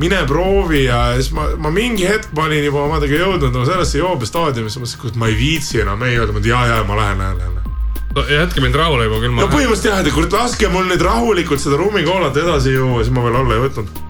mine 0.00 0.22
proovi 0.28 0.84
ja 0.86 1.02
siis 1.16 1.32
ma, 1.36 1.50
ma 1.60 1.72
mingi 1.72 2.08
hetk 2.08 2.32
ma 2.36 2.48
olin 2.48 2.64
juba 2.64 2.86
omadega 2.88 3.20
jõudnud 3.20 3.52
nagu 3.52 3.66
sellesse 3.68 4.00
joobestaadiumisse, 4.00 4.80
mõtlesin, 4.80 5.12
et 5.12 5.20
ma 5.20 5.28
ei 5.28 5.36
viitsi 5.40 5.84
enam 5.84 6.08
ei 6.08 6.16
öelda, 6.16 6.32
ma 6.32 6.40
ütlen 6.40 6.54
ja, 6.54 6.62
ja 6.72 6.86
ma 6.88 6.96
lähen, 7.02 7.20
lähen, 7.20 7.42
lähen 7.44 7.69
no 8.16 8.24
jätke 8.26 8.60
mind 8.60 8.74
rahule 8.74 9.06
juba 9.06 9.20
küll. 9.22 9.34
no 9.38 9.48
põhimõtteliselt 9.50 9.90
jah, 9.90 10.00
et 10.02 10.14
kurat, 10.14 10.36
laske 10.38 10.70
mul 10.72 10.88
nüüd 10.90 11.02
rahulikult 11.04 11.62
seda 11.62 11.78
ruumikoolat 11.80 12.38
edasi 12.42 12.74
juua, 12.74 13.02
siis 13.04 13.12
ma 13.14 13.26
veel 13.26 13.38
alla 13.40 13.58
ei 13.58 13.64
võtnud. 13.66 14.00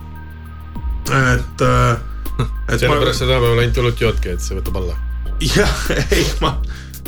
et 1.11 1.67
äh,. 1.67 2.07
sellepärast 2.77 3.11
ma... 3.13 3.19
seda 3.19 3.35
päeval 3.37 3.65
ainult 3.65 3.83
õlut 3.85 4.07
joodki, 4.07 4.37
et 4.37 4.45
see 4.45 4.57
võtab 4.57 4.81
alla. 4.81 4.97
jah, 5.45 5.77
ei 6.17 6.25
ma, 6.45 6.57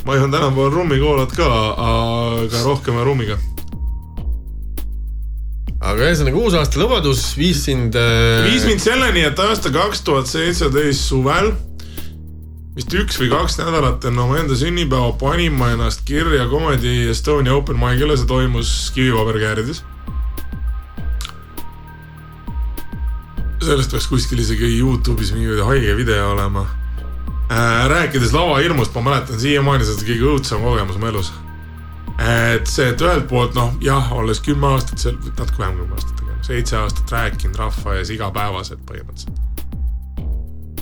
ma 0.05 0.19
joon 0.21 0.35
tänapäeval 0.35 0.77
ruumikoolat 0.77 1.35
ka, 1.39 1.49
aga 1.89 2.63
rohkem 2.67 3.01
rummiga 3.07 3.41
aga 5.83 6.07
ühesõnaga 6.07 6.39
uusaasta 6.39 6.79
lubadus 6.79 7.25
viis 7.39 7.65
sind 7.67 7.97
äh.... 7.99 8.45
viis 8.47 8.69
mind 8.69 8.85
selleni, 8.85 9.25
et 9.27 9.41
aasta 9.43 9.73
kaks 9.75 10.05
tuhat 10.07 10.29
seitseteist 10.31 11.09
suvel 11.09 11.55
vist 12.77 12.95
üks 12.97 13.19
või 13.21 13.29
kaks 13.29 13.59
nädalat 13.61 14.05
enne 14.09 14.23
omaenda 14.25 14.57
sünnipäeva 14.57 15.13
panin 15.21 15.53
ma 15.57 15.73
ennast 15.75 16.05
kirja 16.09 16.47
Comedy 16.49 17.11
Estonia 17.13 17.53
Open 17.57 17.77
Mic'ile, 17.81 18.17
see 18.17 18.29
toimus 18.29 18.71
Kivipaberkäärides. 18.97 19.85
sellest 23.63 23.93
peaks 23.95 24.09
kuskil 24.11 24.41
isegi 24.43 24.73
Youtube'is 24.81 25.31
mingi 25.37 25.61
haige 25.63 25.93
video 25.97 26.33
olema 26.33 26.65
äh,. 27.53 27.87
rääkides 27.89 28.33
lavahirmust, 28.33 28.95
ma 28.95 29.05
mäletan 29.11 29.39
siiamaani 29.41 29.87
seda 29.87 30.09
kõige 30.09 30.27
õudsem 30.33 30.65
kogemus 30.65 30.99
oma 30.99 31.13
elus. 31.13 31.31
et 32.19 32.67
see, 32.67 32.89
et 32.89 33.07
ühelt 33.07 33.29
poolt 33.29 33.55
noh, 33.55 33.77
jah, 33.85 34.11
olles 34.17 34.43
kümme 34.43 34.73
aastat 34.73 34.99
seal, 34.99 35.21
natuke 35.39 35.63
vähem 35.63 35.79
kui 35.79 35.87
kümme 35.87 36.01
aastat, 36.01 36.27
seitse 36.49 36.81
aastat 36.81 37.17
rääkinud 37.21 37.63
rahva 37.63 38.01
ees 38.01 38.11
igapäevaselt 38.17 38.83
põhimõtteliselt 38.89 39.52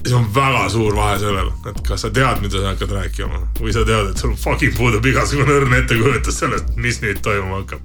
siis 0.02 0.16
on 0.16 0.26
väga 0.34 0.68
suur 0.68 0.96
vahe 0.96 1.18
sellel, 1.20 1.50
et 1.70 1.80
kas 1.86 2.04
sa 2.04 2.10
tead, 2.14 2.40
mida 2.42 2.60
sa 2.60 2.72
hakkad 2.72 2.92
rääkima 2.96 3.40
või 3.60 3.72
sa 3.74 3.84
tead, 3.88 4.12
et 4.12 4.20
sul 4.22 4.36
fucking 4.38 4.76
puudub 4.76 5.06
igasugune 5.06 5.56
õrn 5.60 5.76
ettekujutus 5.82 6.40
sellest, 6.40 6.72
mis 6.80 7.00
nüüd 7.04 7.20
toimuma 7.24 7.60
hakkab. 7.60 7.82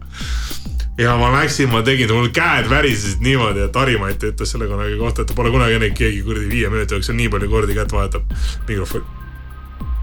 ja 0.98 1.18
ma 1.20 1.32
läksin, 1.34 1.70
ma 1.72 1.82
tegin, 1.84 2.12
mul 2.16 2.32
käed 2.36 2.70
värisesid 2.72 3.24
niimoodi, 3.26 3.66
et 3.68 3.76
Harimait 3.76 4.24
ütles 4.24 4.52
selle 4.56 4.70
kunagi 4.72 4.96
kohta, 5.00 5.24
et 5.24 5.32
ta 5.32 5.36
pole 5.36 5.52
kunagi 5.52 5.80
näinud 5.80 5.98
keegi 5.98 6.22
kuradi 6.24 6.48
viie 6.52 6.70
minuti 6.72 6.96
jooksul 6.96 7.20
nii 7.20 7.34
palju 7.34 7.52
kordi 7.52 7.76
kätt 7.76 7.92
vahetab 7.92 8.32
mikrofoni. 8.70 9.04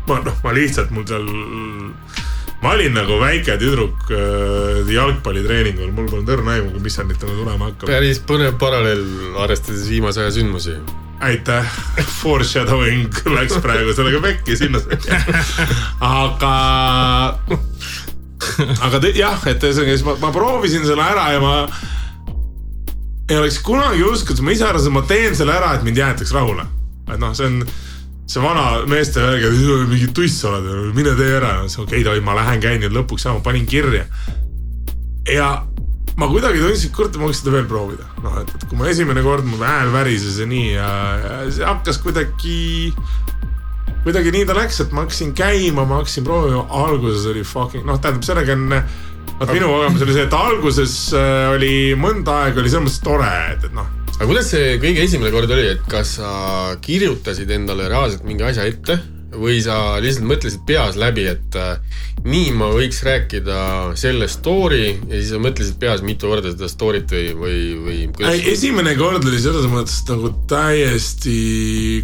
ma 0.09 0.19
noh, 0.27 0.37
ma 0.45 0.53
lihtsalt 0.53 0.91
mul 0.91 1.07
seal, 1.09 1.31
ma 2.63 2.75
olin 2.75 2.93
nagu 2.93 3.17
väike 3.23 3.57
tüdruk 3.57 4.11
äh, 4.13 4.91
jalgpallitreeningul, 4.93 5.95
mul 5.97 6.11
polnud 6.11 6.35
õrna 6.37 6.59
aimugi, 6.59 6.83
mis 6.83 6.99
seal 6.99 7.09
nüüd 7.09 7.25
nagu 7.25 7.39
tulema 7.41 7.71
hakkab. 7.71 7.89
päris 7.89 8.21
põnev 8.29 8.59
paralleel, 8.61 9.07
arvestades 9.47 9.89
viimase 9.89 10.27
aja 10.27 10.37
sündmusi 10.37 10.77
aitäh, 11.23 11.67
foreshadowing 12.21 13.13
läks 13.37 13.59
praegu 13.63 13.95
sellega 13.95 14.21
pekki 14.25 14.57
sinna. 14.59 14.81
aga, 16.01 16.55
aga 18.89 19.01
te, 19.03 19.13
jah, 19.19 19.39
et 19.47 19.63
ühesõnaga 19.63 19.95
siis 19.95 20.05
ma, 20.07 20.17
ma 20.23 20.33
proovisin 20.35 20.87
selle 20.89 21.07
ära 21.07 21.29
ja 21.37 21.43
ma 21.43 21.55
ei 23.31 23.39
oleks 23.39 23.61
kunagi 23.65 24.03
uskunud, 24.05 24.43
ma 24.45 24.55
ise 24.55 24.67
arvasin, 24.67 24.93
et 24.93 24.99
ma 24.99 25.07
teen 25.09 25.39
selle 25.39 25.55
ära, 25.55 25.73
et 25.77 25.87
mind 25.87 26.03
jäetakse 26.03 26.37
rahule. 26.37 26.67
et 27.09 27.19
noh, 27.21 27.35
see 27.37 27.49
on 27.49 27.63
see 28.33 28.43
vana 28.43 28.87
meeste 28.89 29.23
värg, 29.23 29.45
et 29.47 29.91
mingi 29.91 30.09
tuss 30.15 30.45
oled, 30.49 30.95
mine 30.97 31.15
tee 31.19 31.37
ära. 31.39 31.59
okei 31.65 32.03
okay,, 32.03 32.21
ma 32.25 32.37
lähen 32.39 32.63
käin 32.63 32.83
nüüd 32.83 32.95
lõpuks 32.97 33.27
ära, 33.27 33.39
ma 33.39 33.47
panin 33.47 33.67
kirja. 33.69 34.07
ja 35.31 35.53
ma 36.21 36.29
kuidagi 36.29 36.61
tundsin, 36.61 36.91
et 36.91 36.97
kurat, 36.97 37.17
ma 37.19 37.29
võiks 37.31 37.41
seda 37.43 37.55
veel 37.55 37.69
proovida. 37.71 38.09
noh, 38.25 38.41
et, 38.43 38.51
et 38.57 38.67
kui 38.69 38.79
ma 38.81 38.89
esimene 38.93 39.25
kord, 39.25 39.47
mul 39.49 39.63
hääl 39.65 39.93
värises 39.95 40.41
ja 40.43 40.49
nii 40.49 40.75
ja, 40.75 40.91
ja 41.23 41.39
see 41.53 41.67
hakkas 41.67 42.01
kuidagi, 42.05 42.59
kuidagi 44.05 44.35
nii 44.35 44.49
ta 44.49 44.57
läks, 44.59 44.83
et 44.85 44.93
ma 44.93 45.07
hakkasin 45.07 45.33
käima, 45.39 45.87
ma 45.87 46.03
hakkasin 46.03 46.27
proovima, 46.27 46.67
alguses 46.83 47.27
oli 47.33 47.47
fucking, 47.47 47.87
noh, 47.89 48.01
tähendab, 48.03 48.27
sellega 48.29 48.59
on 48.59 48.69
vot 49.41 49.55
minu 49.55 49.71
kogemus 49.73 50.05
oli 50.05 50.19
see, 50.19 50.29
et 50.29 50.37
alguses 50.37 50.95
äh, 51.17 51.49
oli 51.55 51.75
mõnda 51.99 52.43
aega 52.45 52.63
oli 52.63 52.71
selles 52.71 52.87
mõttes 52.91 53.03
tore, 53.05 53.33
et, 53.55 53.67
et 53.71 53.75
noh, 53.77 53.89
aga 54.13 54.29
kuidas 54.29 54.53
see 54.53 54.77
kõige 54.83 55.09
esimene 55.09 55.33
kord 55.35 55.51
oli, 55.57 55.73
et 55.75 55.89
kas 55.91 56.17
sa 56.21 56.31
kirjutasid 56.85 57.51
endale 57.57 57.89
reaalselt 57.91 58.27
mingi 58.29 58.47
asja 58.47 58.69
ette 58.69 59.01
või 59.39 59.61
sa 59.65 59.99
lihtsalt 60.03 60.27
mõtlesid 60.29 60.65
peas 60.69 60.97
läbi, 61.01 61.25
et 61.31 61.57
äh, 61.59 61.79
nii 62.27 62.53
ma 62.59 62.69
võiks 62.73 63.01
rääkida 63.07 63.57
selle 63.99 64.29
story 64.31 64.93
ja 64.93 65.15
siis 65.15 65.33
sa 65.33 65.41
mõtlesid 65.43 65.79
peas 65.83 66.05
mitu 66.07 66.31
korda 66.31 66.53
seda 66.53 66.69
story't 66.71 67.13
või, 67.13 67.33
või, 67.39 67.97
või 68.19 68.43
esimene 68.53 68.95
kord 68.99 69.25
oli 69.29 69.41
selles 69.43 69.67
mõttes 69.73 70.03
nagu 70.11 70.33
täiesti 70.51 71.39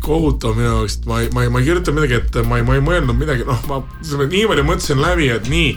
kohutav 0.04 0.56
minu 0.58 0.72
jaoks, 0.72 0.98
et 1.00 1.08
ma 1.10 1.22
ei, 1.22 1.30
ma 1.34 1.46
ei, 1.46 1.52
ma 1.52 1.62
ei 1.62 1.68
kirjuta 1.68 1.94
midagi 1.96 2.18
ette, 2.18 2.44
ma 2.48 2.60
ei, 2.60 2.66
ma 2.66 2.78
ei 2.78 2.84
mõelnud 2.84 3.18
midagi, 3.18 3.46
noh, 3.48 3.62
ma 3.70 3.82
ütleme 4.00 4.28
niimoodi 4.32 4.66
mõtlesin 4.66 5.02
läbi, 5.04 5.30
et 5.36 5.50
nii, 5.52 5.72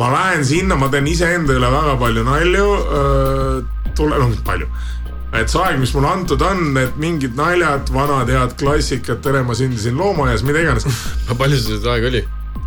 ma 0.00 0.12
lähen 0.14 0.46
sinna, 0.46 0.78
ma 0.80 0.90
teen 0.92 1.08
iseenda 1.10 1.56
üle 1.56 1.70
väga 1.72 1.98
palju 2.00 2.26
nalju, 2.26 2.70
tule, 3.98 4.18
noh, 4.20 4.34
palju 4.46 4.70
et 5.36 5.52
see 5.52 5.62
aeg, 5.62 5.78
mis 5.80 5.92
mulle 5.94 6.10
antud 6.10 6.42
on, 6.42 6.62
need 6.74 6.98
mingid 7.00 7.38
naljad, 7.38 7.90
vanad 7.94 8.30
head 8.32 8.56
klassikad, 8.60 9.22
tere, 9.24 9.44
ma 9.46 9.56
sündisin 9.58 9.98
loomaaias, 9.98 10.44
mida 10.46 10.62
iganes. 10.64 10.86
palju 11.38 11.58
sul 11.60 11.78
seda 11.78 11.94
aega 11.96 12.10
oli 12.10 12.22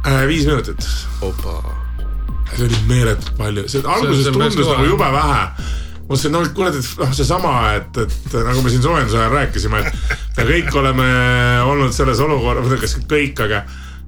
äh,? 0.08 0.26
viis 0.30 0.48
minutit. 0.48 0.84
see 2.54 2.68
oli 2.68 2.82
meeletult 2.88 3.38
palju, 3.38 3.68
see 3.68 3.84
alguses 3.84 4.28
see, 4.28 4.36
tundus 4.36 4.68
nagu 4.68 4.92
jube 4.92 5.14
vähe 5.18 5.46
mõtlesin, 6.04 6.34
no 6.36 6.44
kuule, 6.54 6.70
et 6.70 7.00
noh, 7.00 7.14
seesama, 7.16 7.54
et, 7.80 7.98
et 8.04 8.36
nagu 8.44 8.62
me 8.62 8.72
siin 8.72 8.84
soojenduse 8.84 9.18
ajal 9.18 9.38
rääkisime, 9.38 9.80
et 9.88 10.38
me 10.38 10.46
kõik 10.50 10.76
oleme 10.82 11.08
olnud 11.70 11.96
selles 11.96 12.20
olukorras, 12.24 12.68
või 12.70 12.82
kas 12.82 12.98
kõik, 13.10 13.40
aga 13.46 13.64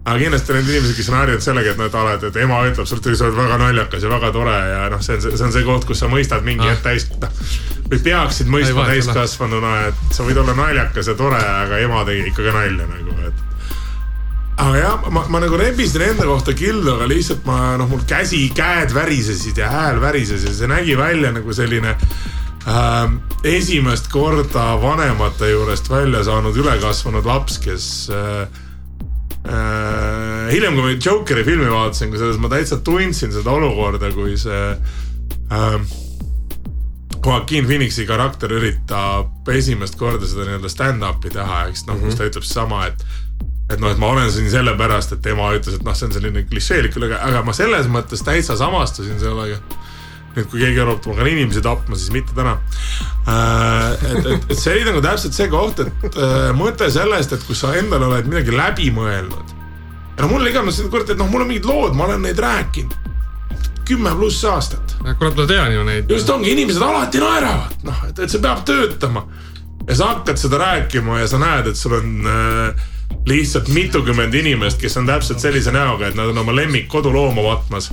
aga 0.06 0.22
kindlasti 0.22 0.54
need 0.54 0.68
inimesed, 0.70 0.98
kes 1.00 1.08
on 1.10 1.18
harjunud 1.18 1.42
sellega, 1.44 1.72
et 1.74 1.80
nad 1.82 1.96
oled, 1.98 2.26
et 2.28 2.36
ema 2.44 2.60
ütleb 2.68 2.86
sulle, 2.86 3.02
et 3.10 3.18
sa 3.18 3.26
oled 3.26 3.40
väga 3.40 3.58
naljakas 3.58 4.04
ja 4.06 4.12
väga 4.12 4.30
tore 4.36 4.54
ja 4.54 4.84
noh, 4.94 5.02
see 5.02 5.18
on, 5.18 5.24
see 5.26 5.46
on 5.48 5.54
see 5.56 5.66
koht, 5.66 5.88
kus 5.90 6.04
sa 6.04 6.10
mõistad 6.12 6.46
mingi 6.46 6.68
hetk 6.70 6.84
täis, 6.86 7.08
noh. 7.24 7.32
või 7.90 8.02
peaksid 8.06 8.52
mõistma 8.54 8.86
täiskasvanuna, 8.92 9.72
et 9.90 10.14
sa 10.14 10.28
võid 10.28 10.38
olla 10.44 10.54
naljakas 10.60 11.10
ja 11.10 11.16
tore, 11.18 11.40
aga 11.42 11.80
ema 11.82 12.04
tegi 12.06 12.30
ikka 12.30 12.46
ka 12.46 12.54
nalja 12.54 12.86
nagu, 12.92 13.16
et. 13.26 13.42
aga 14.68 14.76
jah, 14.78 15.08
ma, 15.16 15.24
ma 15.34 15.42
nagu 15.42 15.58
rebisin 15.58 16.06
enda 16.06 16.28
kohta 16.30 16.54
killu, 16.60 16.86
aga 17.00 17.08
lihtsalt 17.10 17.48
ma 17.50 17.58
noh, 17.82 17.90
mul 17.90 18.04
käsi, 18.06 18.44
käed 18.54 18.94
värisesid 18.94 19.58
ja 19.58 19.72
hääl 19.74 19.98
värises 20.04 20.46
ja 20.46 20.54
see 20.54 20.70
nägi 20.70 20.94
välja 21.02 21.32
nagu 21.34 21.56
selline 21.58 21.96
äh, 21.96 23.02
esimest 23.58 24.12
korda 24.14 24.68
vanemate 24.86 25.50
juurest 25.50 25.90
välja 25.90 26.22
saanud 26.30 26.62
ülekasvanud 26.62 27.26
laps, 27.26 27.58
kes 27.66 27.90
äh, 28.14 28.62
hiljem, 29.46 30.74
kui 30.78 30.84
ma 30.84 30.96
Jokeri 30.98 31.44
filmi 31.46 31.70
vaatasin, 31.70 32.10
kui 32.10 32.22
selles 32.22 32.40
ma 32.42 32.50
täitsa 32.50 32.80
tundsin 32.86 33.34
seda 33.34 33.54
olukorda, 33.54 34.10
kui 34.16 34.38
see 34.42 34.64
äh, 34.74 35.78
Joaquin 37.26 37.66
Phoenixi 37.66 38.06
karakter 38.06 38.54
üritab 38.54 39.50
esimest 39.54 39.98
korda 39.98 40.28
seda 40.30 40.46
nii-öelda 40.46 40.70
stand-up'i 40.70 41.34
teha, 41.34 41.66
eks 41.72 41.88
noh 41.88 41.96
mm 41.96 42.02
-hmm., 42.02 42.12
kus 42.12 42.20
ta 42.20 42.30
ütleb 42.30 42.46
sama, 42.46 42.86
et 42.90 43.06
et 43.74 43.80
noh, 43.82 43.90
et 43.90 43.98
ma 43.98 44.12
olen 44.14 44.30
siin 44.32 44.50
sellepärast, 44.54 45.16
et 45.16 45.22
tema 45.26 45.50
ütles, 45.58 45.80
et 45.80 45.86
noh, 45.86 45.96
see 45.98 46.06
on 46.06 46.14
selline 46.14 46.44
klišeelik 46.46 46.98
aga, 47.02 47.18
aga 47.26 47.42
ma 47.46 47.54
selles 47.54 47.88
mõttes 47.90 48.22
täitsa 48.22 48.58
samastusin 48.58 49.18
sellega 49.20 49.58
nüüd, 50.36 50.50
kui 50.52 50.62
keegi 50.62 50.82
arvab, 50.84 51.00
et 51.00 51.08
ma 51.08 51.16
hakkan 51.16 51.32
inimesi 51.32 51.64
tapma, 51.66 52.00
siis 52.00 52.12
mitte 52.16 52.36
täna 52.38 52.58
äh,. 53.28 53.96
et, 54.12 54.26
et, 54.26 54.50
et 54.52 54.60
see 54.60 54.76
oli 54.76 54.86
nagu 54.90 55.04
täpselt 55.06 55.38
see 55.38 55.50
koht, 55.52 55.82
et 55.86 56.20
äh, 56.20 56.52
mõte 56.58 56.90
sellest, 56.94 57.36
et 57.36 57.48
kui 57.48 57.58
sa 57.58 57.74
endale 57.80 58.10
oled 58.12 58.30
midagi 58.32 58.56
läbi 58.56 58.92
mõelnud. 58.96 59.56
ja 60.16 60.24
no 60.24 60.32
mul 60.32 60.48
iganes, 60.52 60.82
kurat, 60.92 61.10
et 61.10 61.20
noh, 61.20 61.32
mul 61.32 61.46
on 61.46 61.52
mingid 61.52 61.68
lood, 61.70 61.98
ma 61.98 62.10
olen 62.10 62.24
neid 62.28 62.40
rääkinud 62.40 63.06
kümme 63.86 64.10
pluss 64.18 64.46
aastat. 64.46 64.96
kurat, 65.20 65.36
ma 65.38 65.46
tean 65.46 65.74
ju 65.74 65.84
neid. 65.84 66.10
just 66.10 66.30
ongi, 66.30 66.52
inimesed 66.52 66.82
alati 66.82 67.22
naeravad, 67.22 67.78
noh, 67.86 68.04
et, 68.10 68.20
et 68.20 68.32
see 68.32 68.42
peab 68.42 68.66
töötama. 68.66 69.26
ja 69.88 69.96
sa 69.96 70.12
hakkad 70.16 70.42
seda 70.42 70.60
rääkima 70.62 71.20
ja 71.22 71.28
sa 71.30 71.40
näed, 71.42 71.70
et 71.70 71.78
sul 71.78 71.94
on 72.00 72.28
äh, 72.28 72.86
lihtsalt 73.30 73.70
mitukümmend 73.74 74.34
inimest, 74.34 74.82
kes 74.82 74.98
on 74.98 75.08
täpselt 75.08 75.40
sellise 75.40 75.72
näoga, 75.72 76.10
et 76.10 76.18
nad 76.18 76.34
on 76.34 76.38
oma 76.42 76.56
lemmik 76.56 76.88
kodulooma 76.90 77.44
vatmas. 77.44 77.92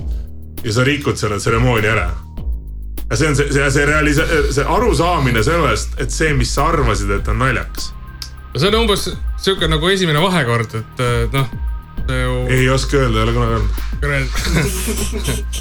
ja 0.65 0.73
sa 0.73 0.85
rikud 0.85 1.17
selle 1.19 1.39
tseremoonia 1.39 1.93
ära 1.93 2.11
ja 3.13 3.17
see 3.17 3.29
on 3.29 3.37
see, 3.37 3.53
see, 3.53 3.71
see 3.75 3.89
realisa-, 3.89 4.29
see 4.57 4.65
arusaamine 4.77 5.43
sellest, 5.45 5.99
et 6.01 6.15
see, 6.15 6.33
mis 6.37 6.53
sa 6.55 6.71
arvasid, 6.71 7.11
et 7.13 7.29
on 7.29 7.43
naljakas. 7.43 7.91
no 8.55 8.63
see 8.63 8.71
on 8.71 8.79
umbes 8.79 9.11
sihuke 9.43 9.69
nagu 9.69 9.93
esimene 9.93 10.23
vahekord, 10.23 10.79
et 10.81 11.37
noh. 11.37 11.53
Ju... 12.09 12.39
ei 12.51 12.65
oska 12.73 12.97
öelda, 12.99 13.21
ei 13.21 13.27
ole 13.27 13.35
kunagi 13.37 13.55
olnud. 13.59 13.75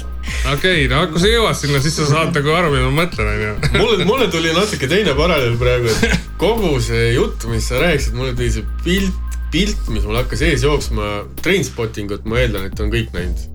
okei 0.54 0.86
okay,, 0.86 0.88
no 0.90 1.04
kui 1.12 1.20
sa 1.22 1.28
jõuad 1.28 1.60
sinna, 1.60 1.82
siis 1.84 2.00
sa 2.00 2.08
saad 2.08 2.32
nagu 2.38 2.56
aru, 2.56 2.72
mida 2.72 2.88
ma 2.88 3.02
mõtlen, 3.02 3.30
onju. 3.34 3.52
mulle, 3.82 4.08
mulle 4.08 4.32
tuli 4.32 4.56
natuke 4.56 4.88
teine 4.90 5.14
paralleel 5.18 5.60
praegu, 5.60 5.92
et 5.92 6.32
kogu 6.40 6.72
see 6.82 7.12
jutt, 7.18 7.44
mis 7.52 7.68
sa 7.68 7.84
rääkisid, 7.84 8.16
mulle 8.16 8.32
tuli 8.38 8.48
see 8.56 8.64
pilt, 8.82 9.38
pilt, 9.52 9.92
mis 9.92 10.08
mul 10.08 10.22
hakkas 10.22 10.48
ees 10.48 10.64
jooksma, 10.64 11.18
Trainspottingut, 11.44 12.24
ma 12.24 12.40
eeldan, 12.40 12.70
et 12.72 12.80
on 12.80 12.90
kõik 12.90 13.12
näinud 13.12 13.51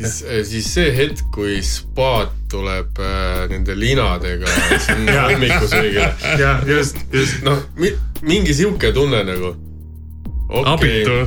siis, 0.00 0.22
eh, 0.26 0.44
siis 0.46 0.68
see 0.74 0.92
hetk, 0.96 1.24
kui 1.34 1.58
spaat 1.64 2.32
tuleb 2.50 2.98
äh, 2.98 3.44
nende 3.50 3.76
linadega 3.78 4.48
hommikusöögile. 5.30 6.14
jah, 6.40 6.64
just, 6.68 7.02
just. 7.12 7.42
noh, 7.46 7.62
mingi 8.22 8.54
sihuke 8.54 8.92
tunne 8.96 9.22
nagu 9.24 9.54
okay.. 10.48 10.72
abitu 10.72 11.20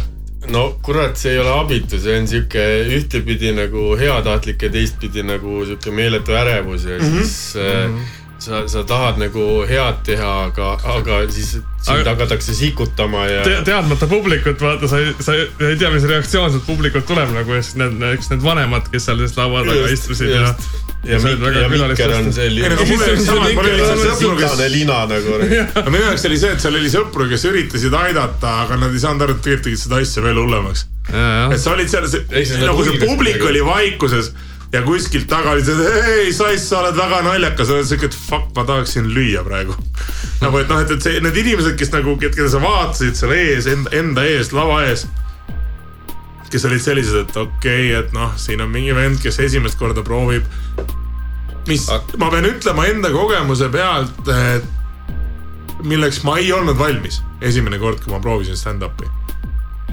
no 0.52 0.66
kurat, 0.84 1.16
see 1.18 1.32
ei 1.32 1.40
ole 1.40 1.54
abitu, 1.56 2.00
see 2.02 2.18
on 2.20 2.28
sihuke 2.28 2.66
ühtepidi 2.98 3.54
nagu 3.56 3.94
heatahtlik 4.00 4.68
ja 4.68 4.72
teistpidi 4.74 5.24
nagu 5.24 5.62
sihuke 5.64 5.94
meeletu 5.96 6.36
ärevus 6.36 6.84
ja 6.90 6.98
mm 6.98 7.06
-hmm. 7.06 7.24
siis 7.24 7.56
äh, 7.56 7.88
mm 7.88 7.96
-hmm 7.96 8.23
sa, 8.44 8.64
sa 8.68 8.84
tahad 8.88 9.20
nagu 9.22 9.64
head 9.70 10.02
teha, 10.08 10.32
aga, 10.50 10.74
aga 10.98 11.20
siis 11.32 11.56
sind 11.56 11.96
aga... 11.96 12.14
hakatakse 12.14 12.56
sikutama 12.56 13.26
ja 13.30 13.44
te,. 13.46 13.56
teadmata 13.68 14.08
publikut, 14.12 14.62
vaata, 14.62 14.88
sa 14.92 15.00
ei, 15.00 15.14
sa 15.24 15.36
ei 15.38 15.78
tea, 15.80 15.92
mis 15.94 16.08
reaktsioon 16.10 16.52
sealt 16.52 16.68
publikult 16.68 17.08
tuleb 17.08 17.32
nagu, 17.36 17.56
siis 17.60 17.78
need, 17.80 18.02
eks 18.14 18.34
need 18.34 18.44
vanemad, 18.44 18.90
kes 18.92 19.08
seal 19.10 19.22
siis 19.24 19.38
laua 19.40 19.64
taga 19.68 19.88
istusid 19.96 20.34
ja 20.34 20.48
ja, 21.04 21.20
ja 21.20 21.70
Mikker 21.70 22.14
on 22.16 22.30
selline. 22.34 22.78
sikane 24.20 24.70
lina 24.72 25.04
nagu. 25.10 25.36
aga 25.80 25.90
minu 25.90 26.06
jaoks 26.06 26.26
oli 26.30 26.40
see, 26.40 26.54
et 26.56 26.64
seal 26.64 26.80
oli 26.80 26.92
sõpru, 26.92 27.28
kes 27.32 27.44
üritasid 27.50 27.96
aidata, 28.00 28.56
aga 28.64 28.80
nad 28.86 28.96
ei 28.96 29.04
saanud 29.04 29.28
aru, 29.28 29.38
et 29.38 29.44
tegelikult 29.44 29.68
tegid 29.68 29.84
seda 29.84 30.00
asja 30.04 30.24
veel 30.24 30.40
hullemaks. 30.44 30.88
et 31.12 31.60
sa 31.60 31.76
olid 31.76 31.92
seal, 31.92 32.08
nagu 32.64 32.88
see 32.88 33.00
publik 33.04 33.44
oli 33.48 33.64
vaikuses 33.68 34.32
ja 34.74 34.82
kuskilt 34.82 35.28
taga 35.30 35.52
oli 35.54 35.66
see, 35.66 35.90
ei 36.26 36.34
Sass, 36.34 36.66
sa 36.70 36.80
oled 36.82 36.98
väga 36.98 37.22
naljakas, 37.28 37.72
oled 37.74 37.88
siuke, 37.88 38.10
et 38.10 38.16
fuck, 38.18 38.50
ma 38.58 38.66
tahaksin 38.66 39.10
lüüa 39.14 39.44
praegu. 39.46 39.76
nagu, 40.44 40.58
et 40.60 40.72
noh, 40.72 40.82
et, 40.82 40.94
et 40.96 41.06
see, 41.06 41.20
need 41.24 41.38
inimesed, 41.44 41.78
kes 41.80 41.94
nagu, 41.94 42.16
keda 42.22 42.50
sa 42.50 42.62
vaatasid 42.64 43.20
seal 43.20 43.36
ees, 43.38 43.70
enda, 43.70 43.94
enda 44.00 44.26
ees, 44.30 44.54
lava 44.56 44.82
ees. 44.88 45.06
kes 46.54 46.68
olid 46.70 46.82
sellised, 46.86 47.16
et 47.18 47.38
okei 47.38 47.88
okay,, 47.90 48.02
et 48.02 48.12
noh, 48.14 48.34
siin 48.38 48.62
on 48.62 48.70
mingi 48.70 48.94
vend, 48.94 49.18
kes 49.22 49.40
esimest 49.42 49.78
korda 49.80 50.04
proovib. 50.06 50.46
mis, 51.68 51.88
ma 52.20 52.30
pean 52.30 52.46
ütlema 52.46 52.86
enda 52.90 53.10
kogemuse 53.14 53.70
pealt, 53.74 54.28
et 54.30 55.84
milleks 55.84 56.22
ma 56.24 56.38
ei 56.42 56.52
olnud 56.54 56.78
valmis 56.78 57.22
esimene 57.42 57.80
kord, 57.80 58.02
kui 58.04 58.14
ma 58.14 58.20
proovisin 58.22 58.58
stand-up'i. 58.58 59.10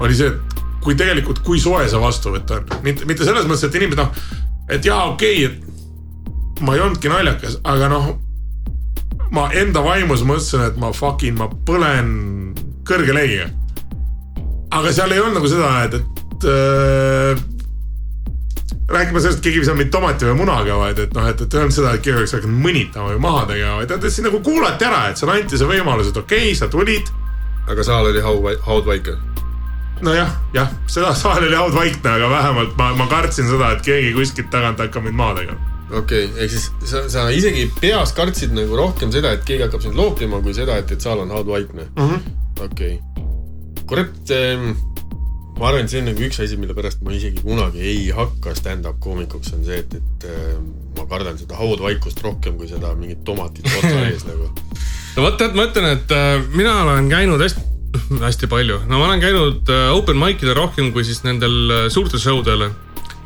oli 0.01 0.17
see, 0.17 0.29
et 0.29 0.61
kui 0.81 0.95
tegelikult, 0.97 1.41
kui 1.45 1.59
soe 1.61 1.87
see 1.89 2.01
vastuvõtt 2.01 2.53
on, 2.57 2.69
mitte, 2.85 3.05
mitte 3.05 3.25
selles 3.25 3.45
mõttes, 3.45 3.69
et 3.69 3.81
inimesed 3.81 4.01
noh 4.01 4.13
et 4.71 4.85
jaa, 4.85 5.05
okei 5.11 5.45
okay,, 5.45 5.51
et 5.51 6.61
ma 6.65 6.75
ei 6.75 6.83
olnudki 6.83 7.11
naljakas, 7.11 7.59
aga 7.67 7.89
noh, 7.91 8.11
ma 9.35 9.47
enda 9.57 9.83
vaimus 9.83 10.25
mõtlesin, 10.27 10.67
et 10.69 10.77
ma 10.81 10.91
fucking, 10.95 11.37
ma 11.39 11.49
põlen 11.67 12.11
kõrge 12.87 13.15
leegiga. 13.15 13.49
aga 14.71 14.91
seal 14.95 15.11
ei 15.11 15.19
olnud 15.19 15.39
nagu 15.39 15.49
seda, 15.51 15.71
et, 15.85 15.97
et 15.97 16.45
äh, 16.51 17.41
rääkima 18.91 19.19
sellest, 19.23 19.39
et 19.39 19.47
keegi 19.47 19.63
visab 19.63 19.79
mind 19.79 19.91
tomati 19.91 20.27
või 20.29 20.37
munaga, 20.43 20.77
vaid 20.79 21.01
et 21.05 21.17
noh, 21.17 21.27
et, 21.27 21.41
et 21.41 21.57
ei 21.57 21.63
olnud 21.63 21.75
seda, 21.75 21.95
et 21.95 22.05
keegi 22.05 22.21
oleks 22.21 22.35
hakanud 22.37 22.63
mõnitama 22.67 23.13
või 23.13 23.25
maha 23.25 23.47
tegema, 23.51 23.79
vaid 23.81 23.95
et 23.97 24.07
siis 24.09 24.27
nagu 24.27 24.39
kuulati 24.45 24.87
ära, 24.87 25.03
et 25.09 25.19
sulle 25.19 25.39
anti 25.39 25.59
see 25.59 25.69
võimalus, 25.69 26.11
et 26.11 26.21
okei 26.23 26.51
okay,, 26.51 26.59
sa 26.59 26.71
tulid. 26.71 27.11
aga 27.71 27.83
saal 27.87 28.09
oli 28.09 28.23
haudvaike 28.65 29.17
nojah, 30.05 30.31
jah, 30.55 30.71
seda 30.91 31.13
saal 31.17 31.45
oli 31.45 31.57
haudvaikne, 31.57 32.15
aga 32.17 32.29
vähemalt 32.31 32.77
ma, 32.79 32.91
ma 32.97 33.07
kartsin 33.11 33.47
seda, 33.49 33.73
et 33.75 33.85
keegi 33.85 34.13
kuskilt 34.17 34.51
tagant 34.53 34.81
hakkab 34.81 35.07
mind 35.07 35.19
maha 35.19 35.37
tegema. 35.41 35.71
okei 35.91 36.25
okay,, 36.25 36.43
ehk 36.43 36.53
siis 36.53 36.69
sa, 36.87 37.03
sa 37.11 37.25
isegi 37.35 37.67
peas 37.79 38.13
kartsid 38.17 38.55
nagu 38.57 38.77
rohkem 38.79 39.11
seda, 39.13 39.33
et 39.37 39.45
keegi 39.47 39.67
hakkab 39.67 39.83
sind 39.85 39.99
loopima, 39.99 40.41
kui 40.43 40.55
seda, 40.57 40.79
et, 40.81 40.91
et 40.91 41.03
saal 41.03 41.25
on 41.25 41.33
haudvaikne 41.35 41.89
mm 41.89 42.07
-hmm.. 42.07 42.37
okei 42.65 42.95
okay., 42.95 43.83
kurat 43.91 44.31
ähm, 44.37 44.71
ma 45.59 45.67
arvan, 45.69 45.85
et 45.85 45.93
see 45.93 46.01
on 46.01 46.07
nagu 46.09 46.23
üks 46.25 46.39
asi, 46.41 46.57
mille 46.57 46.73
pärast 46.77 47.01
ma 47.05 47.13
isegi 47.13 47.43
kunagi 47.45 47.83
ei 47.85 48.05
hakka 48.15 48.55
stand-up 48.57 49.01
koomikuks, 49.03 49.53
on 49.53 49.65
see, 49.67 49.81
et, 49.83 49.93
et 49.99 50.29
äh, 50.29 50.55
ma 50.97 51.05
kardan 51.09 51.37
seda 51.37 51.59
haudvaikust 51.59 52.23
rohkem 52.25 52.57
kui 52.57 52.69
seda 52.71 52.95
mingit 52.95 53.21
tomatit 53.27 53.67
otsa 53.67 54.07
ees 54.07 54.25
nagu. 54.29 54.49
no 55.15 55.27
vot, 55.27 55.41
et 55.41 55.57
ma 55.57 55.67
ütlen, 55.69 55.91
et 55.97 56.15
äh, 56.15 56.39
mina 56.55 56.79
olen 56.85 57.11
käinud 57.11 57.43
hästi 57.43 57.70
hästi 58.19 58.47
palju, 58.51 58.81
no 58.89 58.99
ma 58.99 59.05
olen 59.07 59.21
käinud 59.23 59.69
äh, 59.71 59.91
open 59.95 60.19
mic 60.19 60.41
idel 60.43 60.55
rohkem 60.57 60.91
kui 60.95 61.03
siis 61.07 61.23
nendel 61.23 61.71
äh, 61.71 61.89
suurtel 61.93 62.19
show 62.19 62.41
del. 62.45 62.69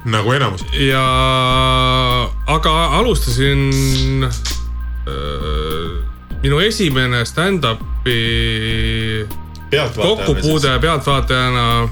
nagu 0.06 0.32
enamus. 0.38 0.62
ja, 0.78 1.02
aga 2.46 2.74
alustasin 3.00 4.28
äh, 4.28 4.32
minu 6.44 6.60
esimene 6.62 7.26
stand-up'i 7.26 8.20
kokkupuude 9.96 10.80
pealtvaatajana 10.80 11.90